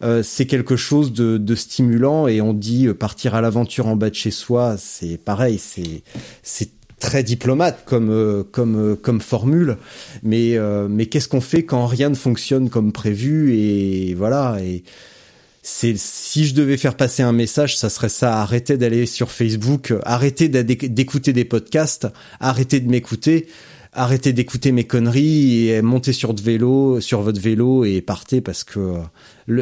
euh, 0.02 0.22
c'est 0.22 0.46
quelque 0.46 0.76
chose 0.76 1.12
de, 1.12 1.38
de, 1.38 1.54
stimulant 1.54 2.26
et 2.26 2.40
on 2.40 2.52
dit 2.52 2.88
partir 2.88 3.34
à 3.34 3.40
l'aventure 3.40 3.86
en 3.86 3.96
bas 3.96 4.10
de 4.10 4.14
chez 4.14 4.30
soi, 4.30 4.76
c'est 4.78 5.18
pareil, 5.18 5.58
c'est 5.58 6.02
c'est 6.42 6.70
très 7.00 7.24
diplomate 7.24 7.84
comme 7.84 8.10
euh, 8.10 8.44
comme 8.52 8.96
comme 8.96 9.20
formule, 9.20 9.76
mais 10.22 10.56
mais 10.88 11.06
qu'est-ce 11.06 11.28
qu'on 11.28 11.40
fait 11.40 11.64
quand 11.64 11.86
rien 11.86 12.10
ne 12.10 12.14
fonctionne 12.14 12.70
comme 12.70 12.92
prévu 12.92 13.54
et 13.56 14.14
voilà 14.14 14.58
et 14.62 14.84
c'est 15.62 15.96
si 15.98 16.46
je 16.46 16.54
devais 16.54 16.76
faire 16.76 16.96
passer 16.96 17.22
un 17.22 17.32
message, 17.32 17.76
ça 17.76 17.90
serait 17.90 18.08
ça 18.08 18.40
arrêtez 18.40 18.76
d'aller 18.76 19.06
sur 19.06 19.30
Facebook, 19.30 19.92
arrêtez 20.04 20.48
d'écouter 20.48 21.32
des 21.32 21.44
podcasts, 21.44 22.06
arrêtez 22.40 22.80
de 22.80 22.88
m'écouter 22.88 23.46
arrêtez 23.92 24.32
d'écouter 24.32 24.72
mes 24.72 24.84
conneries 24.84 25.68
et 25.68 25.82
montez 25.82 26.12
sur 26.12 26.34
de 26.34 26.40
vélo, 26.40 27.00
sur 27.00 27.22
votre 27.22 27.40
vélo 27.40 27.84
et 27.84 28.00
partez 28.00 28.40
parce 28.40 28.64
que 28.64 28.94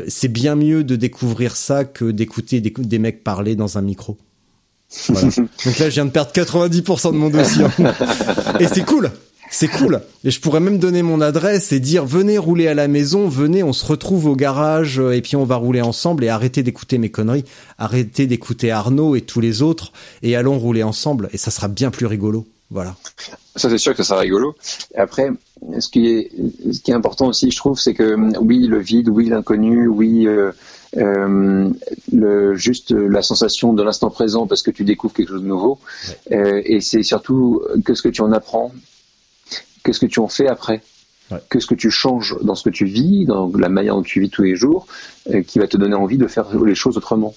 c'est 0.09 0.28
bien 0.28 0.55
mieux 0.55 0.85
de 0.85 0.97
découvrir 0.97 1.56
ça 1.56 1.85
que 1.85 2.10
d'écouter 2.10 2.60
des, 2.60 2.98
mecs 2.98 3.24
parler 3.24 3.56
dans 3.56 3.78
un 3.78 3.82
micro. 3.82 4.19
Donc 5.09 5.78
là, 5.78 5.90
je 5.90 5.94
viens 5.94 6.06
de 6.06 6.10
perdre 6.10 6.32
90% 6.32 7.12
de 7.12 7.16
mon 7.16 7.31
dossier. 7.31 7.65
et 8.60 8.66
c'est 8.66 8.85
cool. 8.85 9.10
C'est 9.51 9.69
cool. 9.69 10.02
Et 10.24 10.31
je 10.31 10.40
pourrais 10.40 10.60
même 10.60 10.78
donner 10.78 11.02
mon 11.02 11.20
adresse 11.20 11.73
et 11.73 11.81
dire 11.81 12.05
venez 12.05 12.36
rouler 12.36 12.69
à 12.69 12.74
la 12.74 12.86
maison, 12.86 13.28
venez, 13.28 13.62
on 13.62 13.73
se 13.73 13.86
retrouve 13.86 14.27
au 14.27 14.36
garage 14.36 14.98
et 14.98 15.23
puis 15.23 15.36
on 15.36 15.44
va 15.44 15.56
rouler 15.56 15.81
ensemble 15.81 16.24
et 16.24 16.28
arrêtez 16.28 16.62
d'écouter 16.62 16.98
mes 16.98 17.10
conneries, 17.10 17.44
arrêtez 17.78 18.27
d'écouter 18.27 18.70
Arnaud 18.70 19.16
et 19.16 19.23
tous 19.23 19.40
les 19.40 19.62
autres 19.62 19.93
et 20.23 20.36
allons 20.36 20.59
rouler 20.59 20.82
ensemble 20.82 21.31
et 21.32 21.39
ça 21.39 21.51
sera 21.51 21.69
bien 21.69 21.90
plus 21.90 22.06
rigolo. 22.06 22.47
Voilà. 22.70 22.97
Ça, 23.56 23.70
c'est 23.70 23.78
sûr 23.78 23.93
que 23.94 24.02
ça 24.02 24.10
sera 24.10 24.20
rigolo. 24.20 24.55
Après, 24.94 25.31
ce 25.81 25.89
qui 25.89 26.06
est, 26.06 26.31
ce 26.70 26.81
qui 26.81 26.90
est 26.90 26.94
important 26.94 27.27
aussi, 27.28 27.51
je 27.51 27.56
trouve, 27.56 27.81
c'est 27.81 27.94
que 27.94 28.15
oui, 28.39 28.66
le 28.66 28.78
vide, 28.78 29.09
oui, 29.09 29.31
l'inconnu, 29.31 29.89
oui, 29.89 30.27
euh, 30.27 30.52
euh, 30.97 31.70
le, 32.12 32.55
juste 32.55 32.93
la 32.93 33.23
sensation 33.23 33.73
de 33.73 33.82
l'instant 33.82 34.10
présent 34.10 34.47
parce 34.47 34.62
que 34.62 34.70
tu 34.70 34.85
découvres 34.85 35.15
quelque 35.15 35.28
chose 35.28 35.43
de 35.43 35.47
nouveau. 35.47 35.78
Euh, 36.32 36.62
et 36.65 36.81
c'est 36.81 37.02
surtout 37.02 37.62
qu'est-ce 37.85 38.02
que 38.02 38.09
tu 38.09 38.23
en 38.23 38.32
apprends, 38.32 38.73
qu'est-ce 39.85 40.01
que 40.01 40.06
tu 40.06 40.20
en 40.20 40.28
fais 40.28 40.48
après? 40.48 40.82
Qu'est-ce 41.51 41.66
que 41.66 41.74
tu 41.74 41.90
changes 41.90 42.36
dans 42.40 42.55
ce 42.55 42.62
que 42.62 42.70
tu 42.70 42.86
vis, 42.86 43.27
dans 43.27 43.52
la 43.55 43.69
manière 43.69 43.97
dont 43.97 44.02
tu 44.02 44.19
vis 44.19 44.31
tous 44.31 44.44
les 44.44 44.56
jours, 44.56 44.86
qui 45.47 45.59
va 45.59 45.66
te 45.66 45.77
donner 45.77 45.94
envie 45.94 46.16
de 46.16 46.27
faire 46.27 46.47
les 46.65 46.74
choses 46.74 46.97
autrement? 46.97 47.35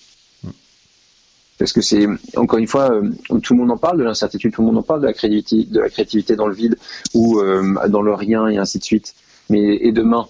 Parce 1.62 1.74
que 1.74 1.82
c'est 1.82 2.08
encore 2.38 2.58
une 2.58 2.66
fois 2.66 2.92
euh, 2.92 3.12
tout 3.44 3.54
le 3.54 3.60
monde 3.60 3.70
en 3.70 3.78
parle 3.78 4.00
de 4.00 4.04
l'incertitude, 4.04 4.52
tout 4.52 4.62
le 4.62 4.68
monde 4.68 4.80
en 4.80 4.82
parle 4.82 5.02
de 5.02 5.06
la 5.06 5.14
créativité, 5.14 5.72
de 5.72 5.80
la 5.80 5.90
créativité 5.90 6.36
dans 6.36 6.48
le 6.48 6.56
vide 6.56 6.76
ou 7.14 7.40
euh, 7.40 7.76
dans 7.88 8.02
le 8.02 8.16
rien 8.16 8.48
et 8.48 8.58
ainsi 8.58 8.80
de 8.80 8.84
suite. 8.84 9.14
Mais 9.52 9.76
et 9.76 9.92
demain, 9.92 10.28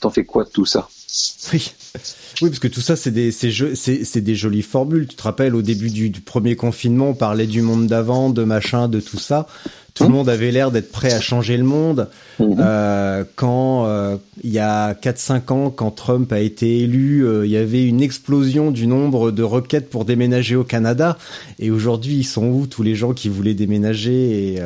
t'en 0.00 0.10
fais 0.10 0.26
quoi 0.26 0.44
de 0.44 0.50
tout 0.50 0.66
ça? 0.66 0.86
Oui. 1.54 1.72
Oui, 2.42 2.50
parce 2.50 2.58
que 2.58 2.68
tout 2.68 2.80
ça, 2.80 2.96
c'est 2.96 3.10
des, 3.10 3.32
c'est, 3.32 4.20
des 4.20 4.34
jolies 4.34 4.62
formules. 4.62 5.06
Tu 5.06 5.16
te 5.16 5.22
rappelles, 5.22 5.54
au 5.54 5.62
début 5.62 5.90
du, 5.90 6.10
premier 6.10 6.56
confinement, 6.56 7.10
on 7.10 7.14
parlait 7.14 7.46
du 7.46 7.62
monde 7.62 7.86
d'avant, 7.86 8.30
de 8.30 8.44
machin, 8.44 8.88
de 8.88 9.00
tout 9.00 9.18
ça. 9.18 9.46
Tout 9.98 10.04
le 10.04 10.10
monde 10.10 10.28
avait 10.28 10.52
l'air 10.52 10.70
d'être 10.70 10.92
prêt 10.92 11.12
à 11.12 11.20
changer 11.20 11.56
le 11.56 11.64
monde. 11.64 12.08
Mhm. 12.38 12.56
Euh, 12.60 13.24
quand 13.34 13.86
euh, 13.86 14.16
il 14.44 14.50
y 14.50 14.60
a 14.60 14.94
4-5 14.94 15.52
ans, 15.52 15.70
quand 15.70 15.90
Trump 15.90 16.32
a 16.32 16.38
été 16.38 16.82
élu, 16.82 17.26
euh, 17.26 17.44
il 17.44 17.50
y 17.50 17.56
avait 17.56 17.84
une 17.84 18.00
explosion 18.00 18.70
du 18.70 18.86
nombre 18.86 19.32
de 19.32 19.42
requêtes 19.42 19.90
pour 19.90 20.04
déménager 20.04 20.54
au 20.54 20.62
Canada. 20.62 21.18
Et 21.58 21.72
aujourd'hui, 21.72 22.14
ils 22.14 22.24
sont 22.24 22.46
où 22.46 22.68
tous 22.68 22.84
les 22.84 22.94
gens 22.94 23.12
qui 23.12 23.28
voulaient 23.28 23.54
déménager 23.54 24.54
et, 24.54 24.60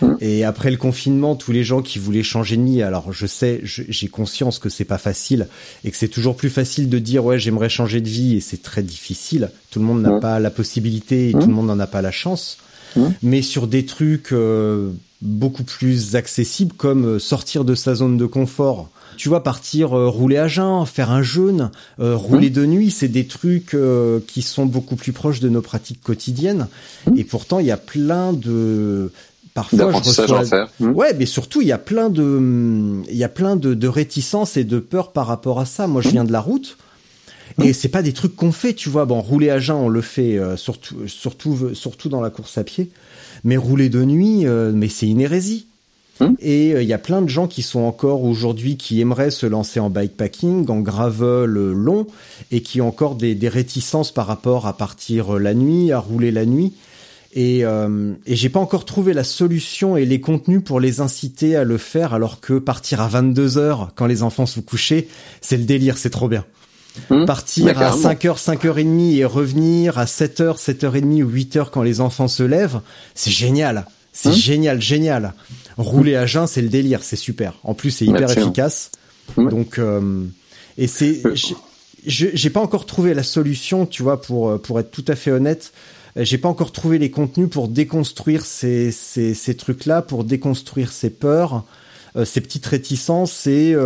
mhm. 0.00 0.16
et 0.20 0.44
après 0.44 0.70
le 0.70 0.76
confinement, 0.76 1.34
tous 1.34 1.50
les 1.50 1.64
gens 1.64 1.82
qui 1.82 1.98
voulaient 1.98 2.22
changer 2.22 2.56
de 2.56 2.62
vie. 2.62 2.82
Alors 2.82 3.12
je 3.12 3.26
sais, 3.26 3.60
j'ai 3.64 4.08
conscience 4.08 4.60
que 4.60 4.68
c'est 4.68 4.84
pas 4.84 4.98
facile 4.98 5.48
et 5.84 5.90
que 5.90 5.96
c'est 5.96 6.06
toujours 6.06 6.36
plus 6.36 6.50
facile 6.50 6.67
de 6.76 6.98
dire 6.98 7.24
ouais 7.24 7.38
j'aimerais 7.38 7.68
changer 7.68 8.00
de 8.00 8.08
vie 8.08 8.36
et 8.36 8.40
c'est 8.40 8.62
très 8.62 8.82
difficile. 8.82 9.50
Tout 9.70 9.80
le 9.80 9.84
monde 9.84 10.02
n'a 10.02 10.20
pas 10.20 10.38
la 10.38 10.50
possibilité 10.50 11.30
et 11.30 11.32
tout 11.32 11.46
le 11.46 11.52
monde 11.52 11.66
n'en 11.66 11.80
a 11.80 11.86
pas 11.86 12.02
la 12.02 12.12
chance. 12.12 12.58
Mais 13.22 13.42
sur 13.42 13.66
des 13.66 13.84
trucs 13.86 14.32
euh, 14.32 14.90
beaucoup 15.22 15.64
plus 15.64 16.16
accessibles 16.16 16.74
comme 16.76 17.04
euh, 17.04 17.18
sortir 17.18 17.64
de 17.64 17.74
sa 17.74 17.94
zone 17.94 18.16
de 18.16 18.26
confort. 18.26 18.88
Tu 19.16 19.28
vois, 19.28 19.42
partir 19.42 19.96
euh, 19.96 20.08
rouler 20.08 20.36
à 20.36 20.48
jeun, 20.48 20.86
faire 20.86 21.10
un 21.10 21.22
jeûne, 21.22 21.70
rouler 21.98 22.50
de 22.50 22.64
nuit, 22.64 22.90
c'est 22.90 23.08
des 23.08 23.26
trucs 23.26 23.76
qui 24.26 24.42
sont 24.42 24.66
beaucoup 24.66 24.96
plus 24.96 25.12
proches 25.12 25.40
de 25.40 25.48
nos 25.48 25.62
pratiques 25.62 26.02
quotidiennes. 26.02 26.68
Et 27.16 27.24
pourtant, 27.24 27.58
il 27.58 27.66
y 27.66 27.72
a 27.72 27.76
plein 27.76 28.32
de 28.32 29.10
parfois 29.58 29.92
je 29.92 30.32
reçois 30.32 30.68
ouais 30.80 31.14
mais 31.18 31.26
surtout 31.26 31.60
il 31.60 31.68
y 31.68 31.72
a 31.72 31.78
plein 31.78 32.10
de 32.10 33.02
il 33.10 33.16
y 33.16 33.24
a 33.24 33.28
plein 33.28 33.56
de, 33.56 33.74
de 33.74 33.88
réticences 33.88 34.56
et 34.56 34.64
de 34.64 34.78
peurs 34.78 35.12
par 35.12 35.26
rapport 35.26 35.58
à 35.60 35.64
ça 35.64 35.86
moi 35.86 36.00
je 36.02 36.10
viens 36.10 36.24
de 36.24 36.32
la 36.32 36.40
route 36.40 36.76
et 37.62 37.72
c'est 37.72 37.88
pas 37.88 38.02
des 38.02 38.12
trucs 38.12 38.36
qu'on 38.36 38.52
fait, 38.52 38.74
tu 38.74 38.88
vois. 38.88 39.04
Bon, 39.04 39.20
rouler 39.20 39.50
à 39.50 39.58
jeun, 39.58 39.76
on 39.76 39.88
le 39.88 40.00
fait 40.00 40.38
euh, 40.38 40.56
surtout, 40.56 41.08
surtout, 41.08 41.74
surtout 41.74 42.08
dans 42.08 42.20
la 42.20 42.30
course 42.30 42.56
à 42.58 42.64
pied. 42.64 42.90
Mais 43.44 43.56
rouler 43.56 43.88
de 43.88 44.04
nuit, 44.04 44.46
euh, 44.46 44.72
mais 44.72 44.88
c'est 44.88 45.08
une 45.08 45.20
hérésie. 45.20 45.66
Et 46.40 46.70
il 46.70 46.74
euh, 46.74 46.82
y 46.82 46.92
a 46.92 46.98
plein 46.98 47.22
de 47.22 47.28
gens 47.28 47.46
qui 47.46 47.62
sont 47.62 47.80
encore 47.80 48.24
aujourd'hui 48.24 48.76
qui 48.76 49.00
aimeraient 49.00 49.30
se 49.30 49.46
lancer 49.46 49.78
en 49.78 49.88
bikepacking, 49.88 50.68
en 50.68 50.80
gravel 50.80 51.44
long, 51.44 52.06
et 52.50 52.60
qui 52.60 52.80
ont 52.80 52.88
encore 52.88 53.14
des, 53.14 53.36
des 53.36 53.48
réticences 53.48 54.10
par 54.10 54.26
rapport 54.26 54.66
à 54.66 54.76
partir 54.76 55.38
la 55.38 55.54
nuit, 55.54 55.92
à 55.92 56.00
rouler 56.00 56.32
la 56.32 56.44
nuit. 56.44 56.74
Et, 57.34 57.64
euh, 57.64 58.14
et 58.26 58.36
j'ai 58.36 58.48
pas 58.48 58.60
encore 58.60 58.84
trouvé 58.84 59.12
la 59.12 59.24
solution 59.24 59.96
et 59.96 60.06
les 60.06 60.20
contenus 60.20 60.62
pour 60.64 60.80
les 60.80 61.00
inciter 61.00 61.56
à 61.56 61.64
le 61.64 61.76
faire, 61.76 62.14
alors 62.14 62.40
que 62.40 62.58
partir 62.58 63.00
à 63.00 63.08
22 63.08 63.58
heures 63.58 63.90
quand 63.94 64.06
les 64.06 64.22
enfants 64.22 64.46
sont 64.46 64.62
couchés, 64.62 65.08
c'est 65.40 65.58
le 65.58 65.64
délire, 65.64 65.98
c'est 65.98 66.10
trop 66.10 66.28
bien. 66.28 66.44
Mmh. 67.10 67.26
Partir 67.26 67.80
à 67.80 67.94
5h, 67.94 68.42
5h30 68.42 69.16
et 69.16 69.24
revenir 69.24 69.98
à 69.98 70.06
7h, 70.06 70.58
7h30 70.58 71.22
ou 71.22 71.30
8h 71.30 71.70
quand 71.70 71.82
les 71.82 72.00
enfants 72.00 72.28
se 72.28 72.42
lèvent, 72.42 72.80
c'est 73.14 73.30
génial. 73.30 73.86
C'est 74.12 74.30
mmh. 74.30 74.32
génial, 74.32 74.82
génial. 74.82 75.34
Rouler 75.76 76.16
à 76.16 76.26
jeun, 76.26 76.46
c'est 76.46 76.62
le 76.62 76.68
délire, 76.68 77.02
c'est 77.02 77.16
super. 77.16 77.54
En 77.62 77.74
plus, 77.74 77.90
c'est 77.90 78.04
hyper 78.04 78.30
efficace. 78.36 78.90
Donc, 79.36 79.78
euh, 79.78 80.24
et 80.76 80.86
c'est, 80.86 81.20
euh. 81.24 81.34
j'ai 82.04 82.50
pas 82.50 82.60
encore 82.60 82.86
trouvé 82.86 83.14
la 83.14 83.22
solution, 83.22 83.86
tu 83.86 84.02
vois, 84.02 84.20
pour 84.20 84.48
euh, 84.48 84.58
pour 84.58 84.80
être 84.80 84.90
tout 84.90 85.04
à 85.06 85.14
fait 85.14 85.30
honnête. 85.30 85.72
J'ai 86.18 86.38
pas 86.38 86.48
encore 86.48 86.72
trouvé 86.72 86.98
les 86.98 87.10
contenus 87.10 87.48
pour 87.48 87.68
déconstruire 87.68 88.44
ces 88.44 88.90
ces, 88.92 89.34
ces 89.34 89.56
trucs-là, 89.56 90.02
pour 90.02 90.24
déconstruire 90.24 90.92
ces 90.92 91.10
peurs, 91.10 91.64
ces 92.24 92.40
petites 92.40 92.66
réticences 92.66 93.46
et 93.46 93.76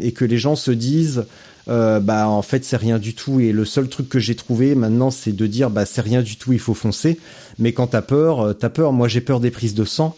et 0.00 0.12
que 0.12 0.24
les 0.24 0.38
gens 0.38 0.56
se 0.56 0.70
disent 0.70 1.24
euh, 1.68 1.98
bah 1.98 2.28
en 2.28 2.42
fait 2.42 2.64
c'est 2.64 2.76
rien 2.76 2.98
du 2.98 3.14
tout. 3.14 3.40
Et 3.40 3.52
le 3.52 3.64
seul 3.64 3.88
truc 3.88 4.08
que 4.08 4.18
j'ai 4.18 4.36
trouvé 4.36 4.74
maintenant 4.74 5.10
c'est 5.10 5.32
de 5.32 5.46
dire 5.46 5.70
bah 5.70 5.84
c'est 5.84 6.00
rien 6.00 6.22
du 6.22 6.36
tout 6.36 6.52
il 6.52 6.60
faut 6.60 6.74
foncer. 6.74 7.18
Mais 7.58 7.72
quand 7.72 7.88
t'as 7.88 8.02
peur 8.02 8.40
euh, 8.40 8.52
t'as 8.52 8.68
peur. 8.68 8.92
Moi 8.92 9.08
j'ai 9.08 9.20
peur 9.20 9.40
des 9.40 9.50
prises 9.50 9.74
de 9.74 9.84
sang. 9.84 10.16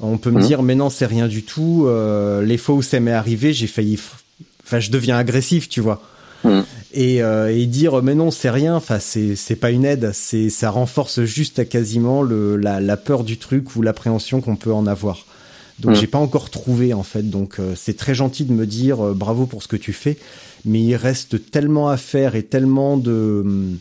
On 0.00 0.18
peut 0.18 0.30
me 0.30 0.40
mmh. 0.40 0.46
dire 0.46 0.62
mais 0.62 0.74
non 0.74 0.90
c'est 0.90 1.06
rien 1.06 1.28
du 1.28 1.42
tout. 1.42 1.84
Euh, 1.86 2.42
les 2.42 2.58
fois 2.58 2.74
où 2.74 2.82
ça 2.82 2.98
m'est 2.98 3.12
arrivé 3.12 3.52
j'ai 3.52 3.68
failli 3.68 3.98
enfin 4.64 4.80
je 4.80 4.90
deviens 4.90 5.16
agressif 5.16 5.68
tu 5.68 5.80
vois. 5.80 6.02
Mmh. 6.44 6.60
Et, 6.92 7.18
et 7.18 7.66
dire 7.66 8.02
mais 8.02 8.14
non 8.14 8.30
c'est 8.30 8.50
rien. 8.50 8.76
Enfin 8.76 8.98
c'est 8.98 9.36
c'est 9.36 9.56
pas 9.56 9.70
une 9.70 9.84
aide. 9.84 10.10
C'est 10.12 10.50
ça 10.50 10.70
renforce 10.70 11.22
juste 11.24 11.58
à 11.58 11.64
quasiment 11.64 12.22
le 12.22 12.56
la, 12.56 12.80
la 12.80 12.96
peur 12.96 13.24
du 13.24 13.38
truc 13.38 13.76
ou 13.76 13.82
l'appréhension 13.82 14.40
qu'on 14.40 14.56
peut 14.56 14.72
en 14.72 14.86
avoir. 14.86 15.26
Donc 15.78 15.92
mmh. 15.92 16.00
j'ai 16.00 16.06
pas 16.06 16.18
encore 16.18 16.50
trouvé 16.50 16.94
en 16.94 17.02
fait. 17.02 17.22
Donc 17.22 17.58
c'est 17.76 17.96
très 17.96 18.14
gentil 18.14 18.44
de 18.44 18.52
me 18.52 18.66
dire 18.66 18.98
bravo 19.14 19.46
pour 19.46 19.62
ce 19.62 19.68
que 19.68 19.76
tu 19.76 19.92
fais. 19.92 20.16
Mais 20.64 20.80
il 20.80 20.96
reste 20.96 21.50
tellement 21.50 21.88
à 21.88 21.96
faire 21.96 22.34
et 22.34 22.42
tellement 22.42 22.96
de 22.96 23.76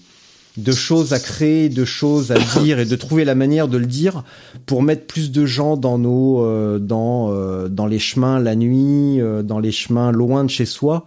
de 0.57 0.71
choses 0.71 1.13
à 1.13 1.19
créer, 1.19 1.69
de 1.69 1.85
choses 1.85 2.31
à 2.31 2.39
dire 2.59 2.79
et 2.79 2.85
de 2.85 2.95
trouver 2.95 3.25
la 3.25 3.35
manière 3.35 3.67
de 3.67 3.77
le 3.77 3.85
dire 3.85 4.23
pour 4.65 4.81
mettre 4.81 5.05
plus 5.05 5.31
de 5.31 5.45
gens 5.45 5.77
dans 5.77 5.99
nos 5.99 6.43
euh, 6.43 6.79
dans 6.79 7.31
euh, 7.31 7.67
dans 7.67 7.85
les 7.85 7.99
chemins 7.99 8.39
la 8.39 8.55
nuit, 8.55 9.21
euh, 9.21 9.43
dans 9.43 9.59
les 9.59 9.71
chemins 9.71 10.11
loin 10.11 10.43
de 10.43 10.49
chez 10.49 10.65
soi. 10.65 11.05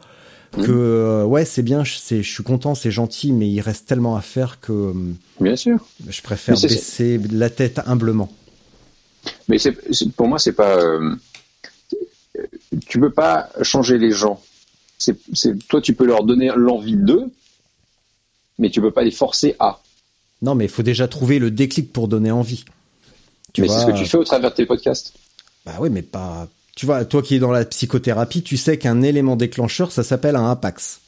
Que 0.53 1.25
ouais, 1.25 1.45
c'est 1.45 1.63
bien, 1.63 1.85
je 1.85 2.23
suis 2.23 2.43
content, 2.43 2.75
c'est 2.75 2.91
gentil 2.91 3.33
mais 3.33 3.49
il 3.49 3.61
reste 3.61 3.87
tellement 3.87 4.17
à 4.17 4.21
faire 4.21 4.61
que 4.61 4.93
Bien 5.41 5.57
sûr. 5.57 5.79
Je 6.09 6.23
préfère 6.23 6.61
baisser 6.61 7.21
la 7.31 7.51
tête 7.51 7.81
humblement. 7.87 8.31
Mais 9.49 9.59
c'est 9.59 9.77
pour 10.17 10.29
moi 10.29 10.39
c'est 10.39 10.53
pas 10.53 10.79
tu 12.87 13.01
peux 13.01 13.11
pas 13.11 13.51
changer 13.63 13.99
les 13.99 14.11
gens 14.13 14.41
c'est, 15.01 15.67
toi, 15.67 15.81
tu 15.81 15.95
peux 15.95 16.05
leur 16.05 16.25
donner 16.25 16.51
l'envie 16.55 16.97
d'eux, 16.97 17.25
mais 18.59 18.69
tu 18.69 18.83
peux 18.83 18.91
pas 18.91 19.03
les 19.03 19.11
forcer 19.11 19.57
à. 19.59 19.81
Non, 20.43 20.55
mais 20.55 20.67
il 20.67 20.71
faut 20.71 20.83
déjà 20.83 21.09
trouver 21.09 21.39
le 21.39 21.51
déclic 21.51 21.91
pour 21.91 22.07
donner 22.07 22.31
envie. 22.31 22.67
mais 23.59 23.67
c'est 23.67 23.81
ce 23.81 23.87
que 23.87 23.97
tu 23.97 24.05
fais 24.05 24.19
au 24.19 24.25
travers 24.25 24.51
de 24.51 24.57
tes 24.57 24.67
podcasts. 24.67 25.15
Bah 25.65 25.77
oui, 25.81 25.89
mais 25.89 26.03
pas. 26.03 26.49
Tu 26.81 26.87
vois, 26.87 27.05
toi 27.05 27.21
qui 27.21 27.35
es 27.35 27.39
dans 27.39 27.51
la 27.51 27.67
psychothérapie, 27.67 28.41
tu 28.41 28.57
sais 28.57 28.79
qu'un 28.79 29.03
élément 29.03 29.37
déclencheur, 29.37 29.93
ça 29.93 30.03
s'appelle 30.03 30.35
un 30.35 30.51
apax. 30.51 31.03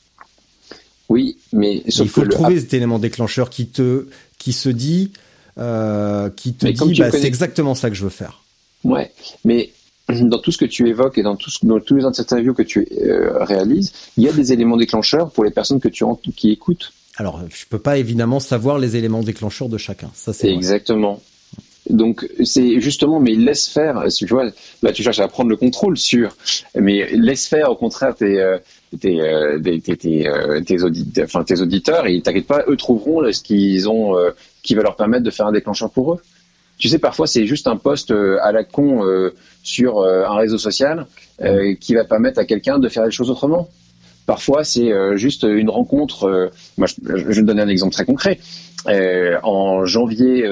Oui, 1.08 1.38
mais 1.54 1.82
il 1.86 2.10
faut 2.10 2.26
trouver 2.26 2.60
cet 2.60 2.74
élément 2.74 2.98
déclencheur 2.98 3.48
qui 3.48 3.68
te, 3.68 4.06
qui 4.36 4.52
se 4.52 4.68
dit, 4.68 5.12
euh, 5.56 6.28
qui 6.28 6.52
te 6.52 6.66
dit, 6.66 7.00
bah, 7.00 7.10
c'est 7.10 7.24
exactement 7.24 7.74
ça 7.74 7.88
que 7.88 7.96
je 7.96 8.04
veux 8.04 8.10
faire. 8.10 8.42
Ouais, 8.84 9.12
mais 9.46 9.70
dans 10.10 10.40
tout 10.40 10.52
ce 10.52 10.58
que 10.58 10.66
tu 10.66 10.90
évoques 10.90 11.16
et 11.16 11.22
dans, 11.22 11.36
tout 11.36 11.48
ce, 11.48 11.64
dans 11.64 11.80
tous 11.80 11.96
les 11.96 12.04
interviews 12.04 12.52
que 12.52 12.62
tu 12.62 12.86
euh, 13.00 13.42
réalises, 13.42 13.94
il 14.18 14.24
y 14.24 14.28
a 14.28 14.32
des 14.32 14.52
éléments 14.52 14.76
déclencheurs 14.76 15.30
pour 15.30 15.42
les 15.42 15.50
personnes 15.50 15.80
que 15.80 15.88
tu 15.88 16.04
qui 16.36 16.50
écoutent. 16.50 16.92
Alors, 17.16 17.40
je 17.48 17.64
peux 17.64 17.78
pas 17.78 17.96
évidemment 17.96 18.40
savoir 18.40 18.78
les 18.78 18.96
éléments 18.96 19.22
déclencheurs 19.22 19.70
de 19.70 19.78
chacun. 19.78 20.10
Ça, 20.12 20.34
c'est 20.34 20.50
exactement. 20.50 21.22
Donc 21.90 22.28
c'est 22.44 22.80
justement, 22.80 23.18
mais 23.18 23.32
laisse 23.32 23.68
faire. 23.68 24.04
Tu 24.14 24.26
vois, 24.26 24.50
là 24.82 24.92
tu 24.92 25.02
cherches 25.02 25.18
à 25.18 25.28
prendre 25.28 25.50
le 25.50 25.56
contrôle 25.56 25.96
sur, 25.96 26.36
mais 26.74 27.08
laisse 27.12 27.46
faire. 27.46 27.70
Au 27.70 27.76
contraire, 27.76 28.14
tes 28.14 28.40
euh, 28.40 28.58
tes 29.00 29.20
euh, 29.20 29.58
tes, 29.58 29.96
tes, 29.96 30.28
euh, 30.28 30.60
tes, 30.60 30.82
auditeurs, 30.82 31.24
enfin 31.24 31.42
tes 31.42 31.60
auditeurs, 31.60 32.06
et 32.06 32.20
t'inquiète 32.20 32.46
pas, 32.46 32.64
eux 32.68 32.76
trouveront 32.76 33.30
ce 33.32 33.42
qu'ils 33.42 33.88
ont, 33.88 34.16
qui 34.62 34.74
va 34.74 34.82
leur 34.82 34.96
permettre 34.96 35.24
de 35.24 35.30
faire 35.30 35.46
un 35.46 35.52
déclencheur 35.52 35.90
pour 35.90 36.14
eux. 36.14 36.22
Tu 36.78 36.88
sais, 36.88 36.98
parfois 36.98 37.26
c'est 37.26 37.46
juste 37.46 37.66
un 37.66 37.76
post 37.76 38.12
à 38.12 38.52
la 38.52 38.64
con 38.64 39.02
sur 39.62 40.02
un 40.02 40.36
réseau 40.36 40.58
social 40.58 41.06
qui 41.80 41.94
va 41.94 42.04
permettre 42.04 42.38
à 42.38 42.44
quelqu'un 42.44 42.78
de 42.78 42.88
faire 42.88 43.04
les 43.04 43.10
choses 43.10 43.30
autrement. 43.30 43.68
Parfois, 44.24 44.62
c'est 44.62 44.92
juste 45.16 45.42
une 45.42 45.68
rencontre. 45.68 46.50
moi, 46.78 46.86
je, 46.86 47.24
vais 47.24 47.34
te 47.34 47.40
donner 47.40 47.62
un 47.62 47.68
exemple 47.68 47.92
très 47.92 48.04
concret. 48.04 48.38
Euh, 48.88 49.38
en 49.44 49.86
janvier 49.86 50.42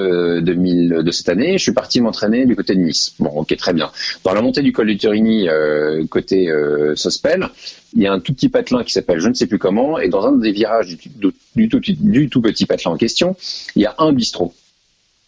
2000 0.41 0.93
euh, 0.93 1.03
de 1.03 1.11
cette 1.11 1.27
année, 1.27 1.57
je 1.57 1.63
suis 1.63 1.73
parti 1.73 1.99
m'entraîner 1.99 2.45
du 2.45 2.55
côté 2.55 2.75
de 2.75 2.79
Nice. 2.79 3.13
Bon, 3.19 3.29
ok, 3.29 3.55
très 3.57 3.73
bien. 3.73 3.91
Dans 4.23 4.33
la 4.33 4.41
montée 4.41 4.61
du 4.61 4.71
col 4.71 4.87
du 4.87 4.97
Turini, 4.97 5.49
euh, 5.49 6.05
côté 6.07 6.49
Sospel, 6.95 7.49
il 7.93 8.01
y 8.01 8.07
a 8.07 8.13
un 8.13 8.19
tout 8.19 8.33
petit 8.33 8.49
patelin 8.49 8.83
qui 8.83 8.93
s'appelle 8.93 9.19
je 9.19 9.27
ne 9.27 9.33
sais 9.33 9.47
plus 9.47 9.59
comment, 9.59 9.99
et 9.99 10.07
dans 10.07 10.25
un 10.25 10.33
des 10.33 10.51
virages 10.51 10.87
du, 10.87 11.11
du, 11.55 11.69
tout, 11.69 11.79
du 11.79 12.29
tout 12.29 12.41
petit 12.41 12.65
patelin 12.65 12.91
en 12.91 12.97
question, 12.97 13.35
il 13.75 13.81
y 13.81 13.85
a 13.85 13.95
un 13.97 14.13
bistrot. 14.13 14.53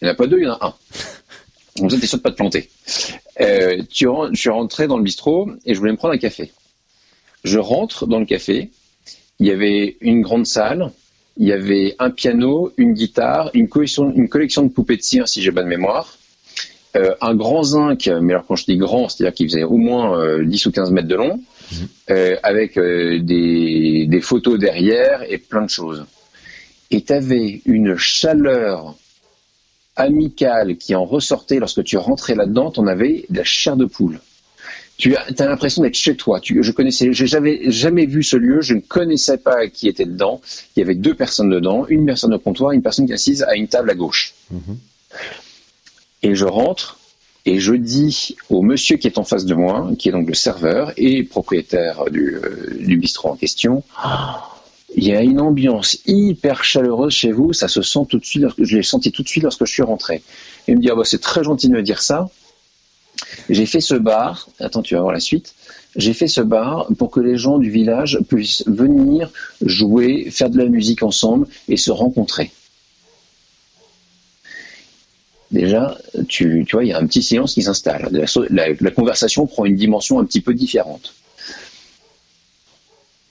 Il 0.01 0.05
n'y 0.05 0.09
en 0.09 0.13
a 0.13 0.15
pas 0.15 0.27
deux, 0.27 0.37
il 0.37 0.43
y 0.43 0.47
en 0.47 0.53
a 0.53 0.65
un. 0.65 0.73
Donc 1.81 1.91
ça, 1.91 1.99
t'es 1.99 2.07
sûr 2.07 2.19
de 2.19 2.23
pas 2.23 2.31
te 2.31 2.35
planter. 2.35 2.69
tu, 3.89 4.07
je 4.31 4.39
suis 4.39 4.49
rentré 4.49 4.87
dans 4.87 4.97
le 4.97 5.03
bistrot 5.03 5.49
et 5.65 5.73
je 5.73 5.79
voulais 5.79 5.91
me 5.91 5.97
prendre 5.97 6.13
un 6.13 6.19
café. 6.19 6.51
Je 7.43 7.59
rentre 7.59 8.05
dans 8.05 8.19
le 8.19 8.25
café, 8.25 8.69
il 9.39 9.47
y 9.47 9.51
avait 9.51 9.97
une 9.99 10.21
grande 10.21 10.45
salle, 10.45 10.91
il 11.37 11.47
y 11.47 11.51
avait 11.51 11.95
un 11.99 12.11
piano, 12.11 12.71
une 12.77 12.93
guitare, 12.93 13.49
une 13.53 13.67
collection, 13.67 14.11
une 14.13 14.29
collection 14.29 14.63
de 14.63 14.69
poupées 14.69 14.97
de 14.97 15.01
cire, 15.01 15.27
si 15.27 15.41
j'ai 15.41 15.51
bonne 15.51 15.67
mémoire, 15.67 16.17
euh, 16.95 17.15
un 17.21 17.33
grand 17.33 17.63
zinc, 17.63 18.07
mais 18.21 18.33
alors 18.33 18.45
quand 18.45 18.55
je 18.55 18.65
dis 18.65 18.77
grand, 18.77 19.09
c'est-à-dire 19.09 19.33
qu'il 19.33 19.47
faisait 19.47 19.63
au 19.63 19.77
moins 19.77 20.19
euh, 20.19 20.45
10 20.45 20.67
ou 20.67 20.71
15 20.71 20.91
mètres 20.91 21.07
de 21.07 21.15
long, 21.15 21.41
mhm. 21.71 21.87
euh, 22.11 22.35
avec 22.43 22.77
euh, 22.77 23.19
des, 23.19 24.05
des, 24.07 24.21
photos 24.21 24.59
derrière 24.59 25.23
et 25.27 25.39
plein 25.39 25.63
de 25.63 25.69
choses. 25.69 26.05
Et 26.91 27.01
tu 27.01 27.13
avais 27.13 27.61
une 27.65 27.97
chaleur 27.97 28.95
amicale 29.95 30.77
qui 30.77 30.93
en 30.93 31.05
ressortait 31.05 31.59
lorsque 31.59 31.83
tu 31.83 31.97
rentrais 31.97 32.35
là-dedans, 32.35 32.69
tu 32.69 32.79
en 32.79 32.87
avais 32.87 33.25
de 33.29 33.37
la 33.37 33.43
chair 33.43 33.75
de 33.75 33.85
poule 33.85 34.19
tu 35.03 35.17
as, 35.17 35.45
l'impression 35.45 35.81
d'être 35.81 35.97
chez 35.97 36.15
toi. 36.15 36.39
Tu, 36.39 36.63
je 36.63 36.71
connaissais, 36.71 37.11
j'ai 37.11 37.27
jamais, 37.27 37.69
jamais 37.69 38.05
vu 38.05 38.23
ce 38.23 38.37
lieu, 38.37 38.61
je 38.61 38.73
ne 38.73 38.79
connaissais 38.79 39.37
pas 39.37 39.67
qui 39.67 39.89
était 39.89 40.05
dedans. 40.05 40.39
Il 40.77 40.79
y 40.79 40.81
avait 40.81 40.95
deux 40.95 41.13
personnes 41.13 41.49
dedans, 41.49 41.85
une 41.89 42.05
personne 42.05 42.33
au 42.33 42.39
comptoir, 42.39 42.71
une 42.71 42.81
personne 42.81 43.05
qui 43.05 43.11
est 43.11 43.15
assise 43.15 43.43
à 43.43 43.55
une 43.55 43.67
table 43.67 43.89
à 43.89 43.95
gauche. 43.95 44.33
Mhm. 44.49 44.77
Et 46.21 46.35
je 46.35 46.45
rentre 46.45 46.99
et 47.45 47.59
je 47.59 47.73
dis 47.73 48.37
au 48.49 48.61
monsieur 48.61 48.95
qui 48.95 49.07
est 49.07 49.17
en 49.17 49.25
face 49.25 49.43
de 49.43 49.53
moi, 49.53 49.91
qui 49.99 50.07
est 50.07 50.13
donc 50.13 50.29
le 50.29 50.35
serveur 50.35 50.93
et 50.95 51.23
propriétaire 51.23 52.05
du, 52.09 52.37
euh, 52.37 52.77
du 52.79 52.95
bistrot 52.95 53.31
en 53.31 53.35
question, 53.35 53.83
il 54.95 55.03
y 55.03 55.13
a 55.13 55.21
une 55.21 55.41
ambiance 55.41 55.97
hyper 56.05 56.63
chaleureuse 56.63 57.11
chez 57.11 57.33
vous, 57.33 57.51
ça 57.51 57.67
se 57.67 57.81
sent 57.81 58.05
tout 58.07 58.19
de 58.19 58.25
suite, 58.25 58.45
je 58.57 58.77
l'ai 58.77 58.83
senti 58.83 59.11
tout 59.11 59.23
de 59.23 59.27
suite 59.27 59.43
lorsque 59.43 59.65
je 59.65 59.73
suis 59.73 59.83
rentré. 59.83 60.23
Il 60.69 60.77
me 60.77 60.81
dit, 60.81 60.89
ah 60.89 60.95
bah, 60.95 61.03
c'est 61.03 61.19
très 61.19 61.43
gentil 61.43 61.67
de 61.67 61.73
me 61.73 61.83
dire 61.83 62.01
ça, 62.01 62.29
j'ai 63.49 63.65
fait 63.65 63.81
ce 63.81 63.95
bar, 63.95 64.49
attends, 64.59 64.81
tu 64.81 64.95
vas 64.95 65.01
voir 65.01 65.13
la 65.13 65.19
suite. 65.19 65.53
J'ai 65.95 66.13
fait 66.13 66.27
ce 66.27 66.41
bar 66.41 66.87
pour 66.97 67.11
que 67.11 67.19
les 67.19 67.37
gens 67.37 67.59
du 67.59 67.69
village 67.69 68.19
puissent 68.27 68.63
venir 68.67 69.29
jouer, 69.61 70.29
faire 70.31 70.49
de 70.49 70.57
la 70.57 70.65
musique 70.65 71.03
ensemble 71.03 71.47
et 71.67 71.77
se 71.77 71.91
rencontrer. 71.91 72.51
Déjà, 75.51 75.95
tu, 76.27 76.65
vois, 76.71 76.83
il 76.83 76.87
y 76.87 76.93
a 76.93 76.97
un 76.97 77.05
petit 77.05 77.21
silence 77.21 77.53
qui 77.53 77.61
s'installe. 77.61 78.09
La, 78.49 78.91
conversation 78.91 79.45
prend 79.45 79.65
une 79.65 79.75
dimension 79.75 80.19
un 80.19 80.25
petit 80.25 80.41
peu 80.41 80.55
différente. 80.55 81.13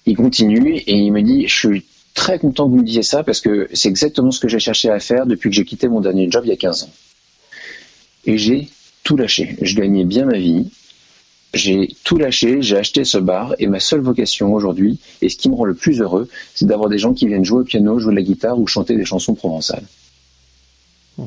Il 0.06 0.16
continue 0.16 0.76
et 0.76 0.92
il 0.92 1.10
me 1.10 1.22
dit, 1.22 1.48
je 1.48 1.54
suis 1.54 1.86
très 2.14 2.38
content 2.38 2.66
que 2.66 2.70
vous 2.70 2.78
me 2.78 2.84
disiez 2.84 3.02
ça 3.02 3.24
parce 3.24 3.40
que 3.40 3.68
c'est 3.72 3.88
exactement 3.88 4.30
ce 4.30 4.38
que 4.38 4.46
j'ai 4.46 4.60
cherché 4.60 4.88
à 4.88 5.00
faire 5.00 5.26
depuis 5.26 5.50
que 5.50 5.56
j'ai 5.56 5.64
quitté 5.64 5.88
mon 5.88 6.00
dernier 6.00 6.30
job 6.30 6.44
il 6.44 6.50
y 6.50 6.52
a 6.52 6.56
15 6.56 6.84
ans. 6.84 6.90
Et 8.26 8.38
j'ai 8.38 8.68
tout 9.02 9.16
lâché. 9.16 9.56
Je 9.60 9.74
gagnais 9.74 10.04
bien 10.04 10.26
ma 10.26 10.38
vie. 10.38 10.70
J'ai 11.54 11.94
tout 12.02 12.16
lâché, 12.16 12.62
j'ai 12.62 12.78
acheté 12.78 13.04
ce 13.04 13.18
bar 13.18 13.54
et 13.58 13.66
ma 13.66 13.78
seule 13.78 14.00
vocation 14.00 14.54
aujourd'hui, 14.54 14.98
et 15.20 15.28
ce 15.28 15.36
qui 15.36 15.50
me 15.50 15.54
rend 15.54 15.66
le 15.66 15.74
plus 15.74 16.00
heureux, 16.00 16.28
c'est 16.54 16.64
d'avoir 16.64 16.88
des 16.88 16.96
gens 16.96 17.12
qui 17.12 17.26
viennent 17.26 17.44
jouer 17.44 17.60
au 17.60 17.64
piano, 17.64 17.98
jouer 17.98 18.12
de 18.12 18.16
la 18.16 18.22
guitare 18.22 18.58
ou 18.58 18.66
chanter 18.66 18.96
des 18.96 19.04
chansons 19.04 19.34
provençales. 19.34 19.84
Hmm. 21.18 21.26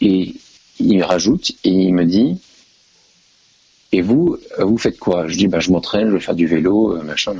Et 0.00 0.34
il 0.80 1.02
rajoute 1.04 1.52
et 1.62 1.70
il 1.70 1.94
me 1.94 2.04
dit, 2.04 2.36
et 3.92 4.02
vous, 4.02 4.38
vous 4.58 4.78
faites 4.78 4.98
quoi? 4.98 5.28
Je 5.28 5.36
dis, 5.36 5.46
bah, 5.46 5.60
je 5.60 5.70
m'entraîne, 5.70 6.08
je 6.08 6.14
vais 6.14 6.20
faire 6.20 6.34
du 6.34 6.48
vélo, 6.48 6.96
euh, 6.96 7.02
machin. 7.02 7.34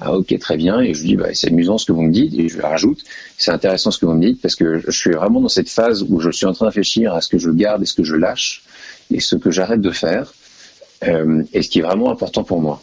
Ah 0.00 0.14
ok, 0.14 0.38
très 0.38 0.56
bien. 0.56 0.80
Et 0.80 0.94
je 0.94 1.02
lui 1.02 1.08
dis, 1.10 1.16
bah, 1.16 1.28
c'est 1.34 1.48
amusant 1.48 1.76
ce 1.76 1.84
que 1.84 1.92
vous 1.92 2.02
me 2.02 2.12
dites. 2.12 2.32
Et 2.34 2.48
je 2.48 2.56
lui 2.56 2.62
rajoute, 2.62 3.04
c'est 3.36 3.50
intéressant 3.50 3.90
ce 3.90 3.98
que 3.98 4.06
vous 4.06 4.14
me 4.14 4.24
dites 4.24 4.40
parce 4.40 4.54
que 4.54 4.78
je 4.78 4.90
suis 4.90 5.10
vraiment 5.10 5.40
dans 5.40 5.48
cette 5.48 5.68
phase 5.68 6.04
où 6.08 6.20
je 6.20 6.30
suis 6.30 6.46
en 6.46 6.52
train 6.52 6.66
de 6.66 6.70
réfléchir 6.70 7.14
à 7.14 7.20
ce 7.20 7.28
que 7.28 7.38
je 7.38 7.50
garde 7.50 7.82
et 7.82 7.86
ce 7.86 7.94
que 7.94 8.04
je 8.04 8.16
lâche 8.16 8.62
et 9.10 9.20
ce 9.20 9.36
que 9.36 9.50
j'arrête 9.50 9.82
de 9.82 9.90
faire 9.90 10.32
euh, 11.04 11.42
et 11.52 11.62
ce 11.62 11.68
qui 11.68 11.80
est 11.80 11.82
vraiment 11.82 12.10
important 12.10 12.44
pour 12.44 12.60
moi. 12.60 12.82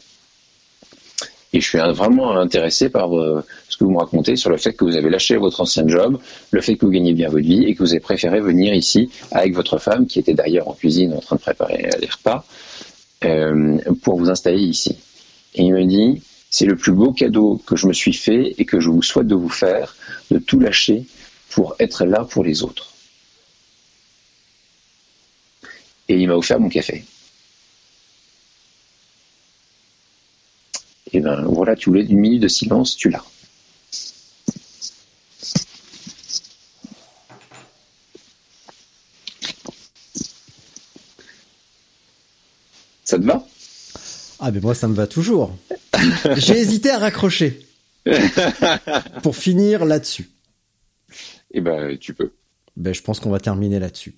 Et 1.54 1.62
je 1.62 1.68
suis 1.68 1.80
vraiment 1.80 2.38
intéressé 2.38 2.90
par 2.90 3.18
euh, 3.18 3.44
ce 3.70 3.78
que 3.78 3.86
vous 3.86 3.92
me 3.92 3.98
racontez 3.98 4.36
sur 4.36 4.50
le 4.50 4.58
fait 4.58 4.74
que 4.74 4.84
vous 4.84 4.96
avez 4.96 5.10
lâché 5.10 5.38
votre 5.38 5.62
ancien 5.62 5.88
job, 5.88 6.20
le 6.52 6.62
fait 6.62 6.76
que 6.76 6.86
vous 6.86 6.92
gagnez 6.92 7.14
bien 7.14 7.30
votre 7.30 7.46
vie 7.46 7.64
et 7.64 7.74
que 7.74 7.80
vous 7.80 7.92
avez 7.94 8.00
préféré 8.02 8.42
venir 8.42 8.74
ici 8.74 9.10
avec 9.32 9.56
votre 9.56 9.80
femme 9.80 10.06
qui 10.06 10.20
était 10.20 10.34
d'ailleurs 10.34 10.68
en 10.68 10.74
cuisine 10.74 11.14
en 11.14 11.20
train 11.20 11.38
de 11.38 11.42
préparer 11.42 11.90
les 12.00 12.08
repas 12.08 12.46
euh, 13.24 13.78
pour 14.04 14.20
vous 14.20 14.30
installer 14.30 14.62
ici. 14.62 14.98
Et 15.56 15.64
il 15.64 15.74
me 15.74 15.86
dit, 15.86 16.22
c'est 16.50 16.66
le 16.66 16.76
plus 16.76 16.94
beau 16.94 17.12
cadeau 17.14 17.62
que 17.66 17.76
je 17.76 17.88
me 17.88 17.94
suis 17.94 18.14
fait 18.14 18.56
et 18.58 18.66
que 18.66 18.80
je 18.80 18.90
vous 18.90 19.02
souhaite 19.02 19.28
de 19.28 19.36
vous 19.36 19.50
faire, 19.50 19.96
de 20.32 20.40
tout 20.40 20.60
lâcher 20.60 21.06
pour 21.50 21.76
être 21.80 22.06
là 22.06 22.24
pour 22.24 22.44
les 22.44 22.64
autres. 22.64 22.94
Et 26.10 26.16
il 26.16 26.28
m'a 26.28 26.36
offert 26.36 26.60
mon 26.60 26.70
café. 26.70 27.06
Et 31.12 31.20
ben 31.20 31.44
voilà, 31.44 31.76
tu 31.76 31.90
voulais 31.90 32.04
une 32.04 32.20
minute 32.20 32.42
de 32.42 32.48
silence, 32.48 32.96
tu 32.96 33.10
l'as. 33.10 33.26
Ça 43.04 43.18
te 43.18 43.24
va? 43.24 43.48
Ah 44.40 44.52
mais 44.52 44.60
moi 44.60 44.76
ça 44.76 44.88
me 44.88 44.94
va 44.94 45.08
toujours. 45.08 45.56
J'ai 46.36 46.58
hésité 46.58 46.90
à 46.90 47.00
raccrocher. 47.00 47.60
Pour 49.24 49.36
finir 49.36 49.86
là-dessus. 49.86 50.30
Eh 51.52 51.62
ben, 51.62 51.98
tu 51.98 52.14
peux. 52.14 52.32
Ben, 52.76 52.94
je 52.94 53.02
pense 53.02 53.20
qu'on 53.20 53.32
va 53.32 53.40
terminer 53.40 53.80
là-dessus. 53.80 54.16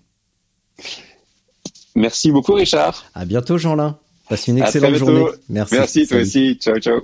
Merci 1.96 2.32
beaucoup, 2.32 2.54
Richard. 2.54 3.06
À 3.14 3.26
bientôt, 3.26 3.58
Jean-Lin. 3.58 3.98
Passe 4.30 4.48
une 4.48 4.60
excellente 4.60 4.96
journée. 4.96 5.26
Merci. 5.50 5.76
Merci, 5.76 6.08
toi 6.08 6.20
aussi. 6.20 6.56
Ciao, 6.56 6.80
ciao. 6.80 7.02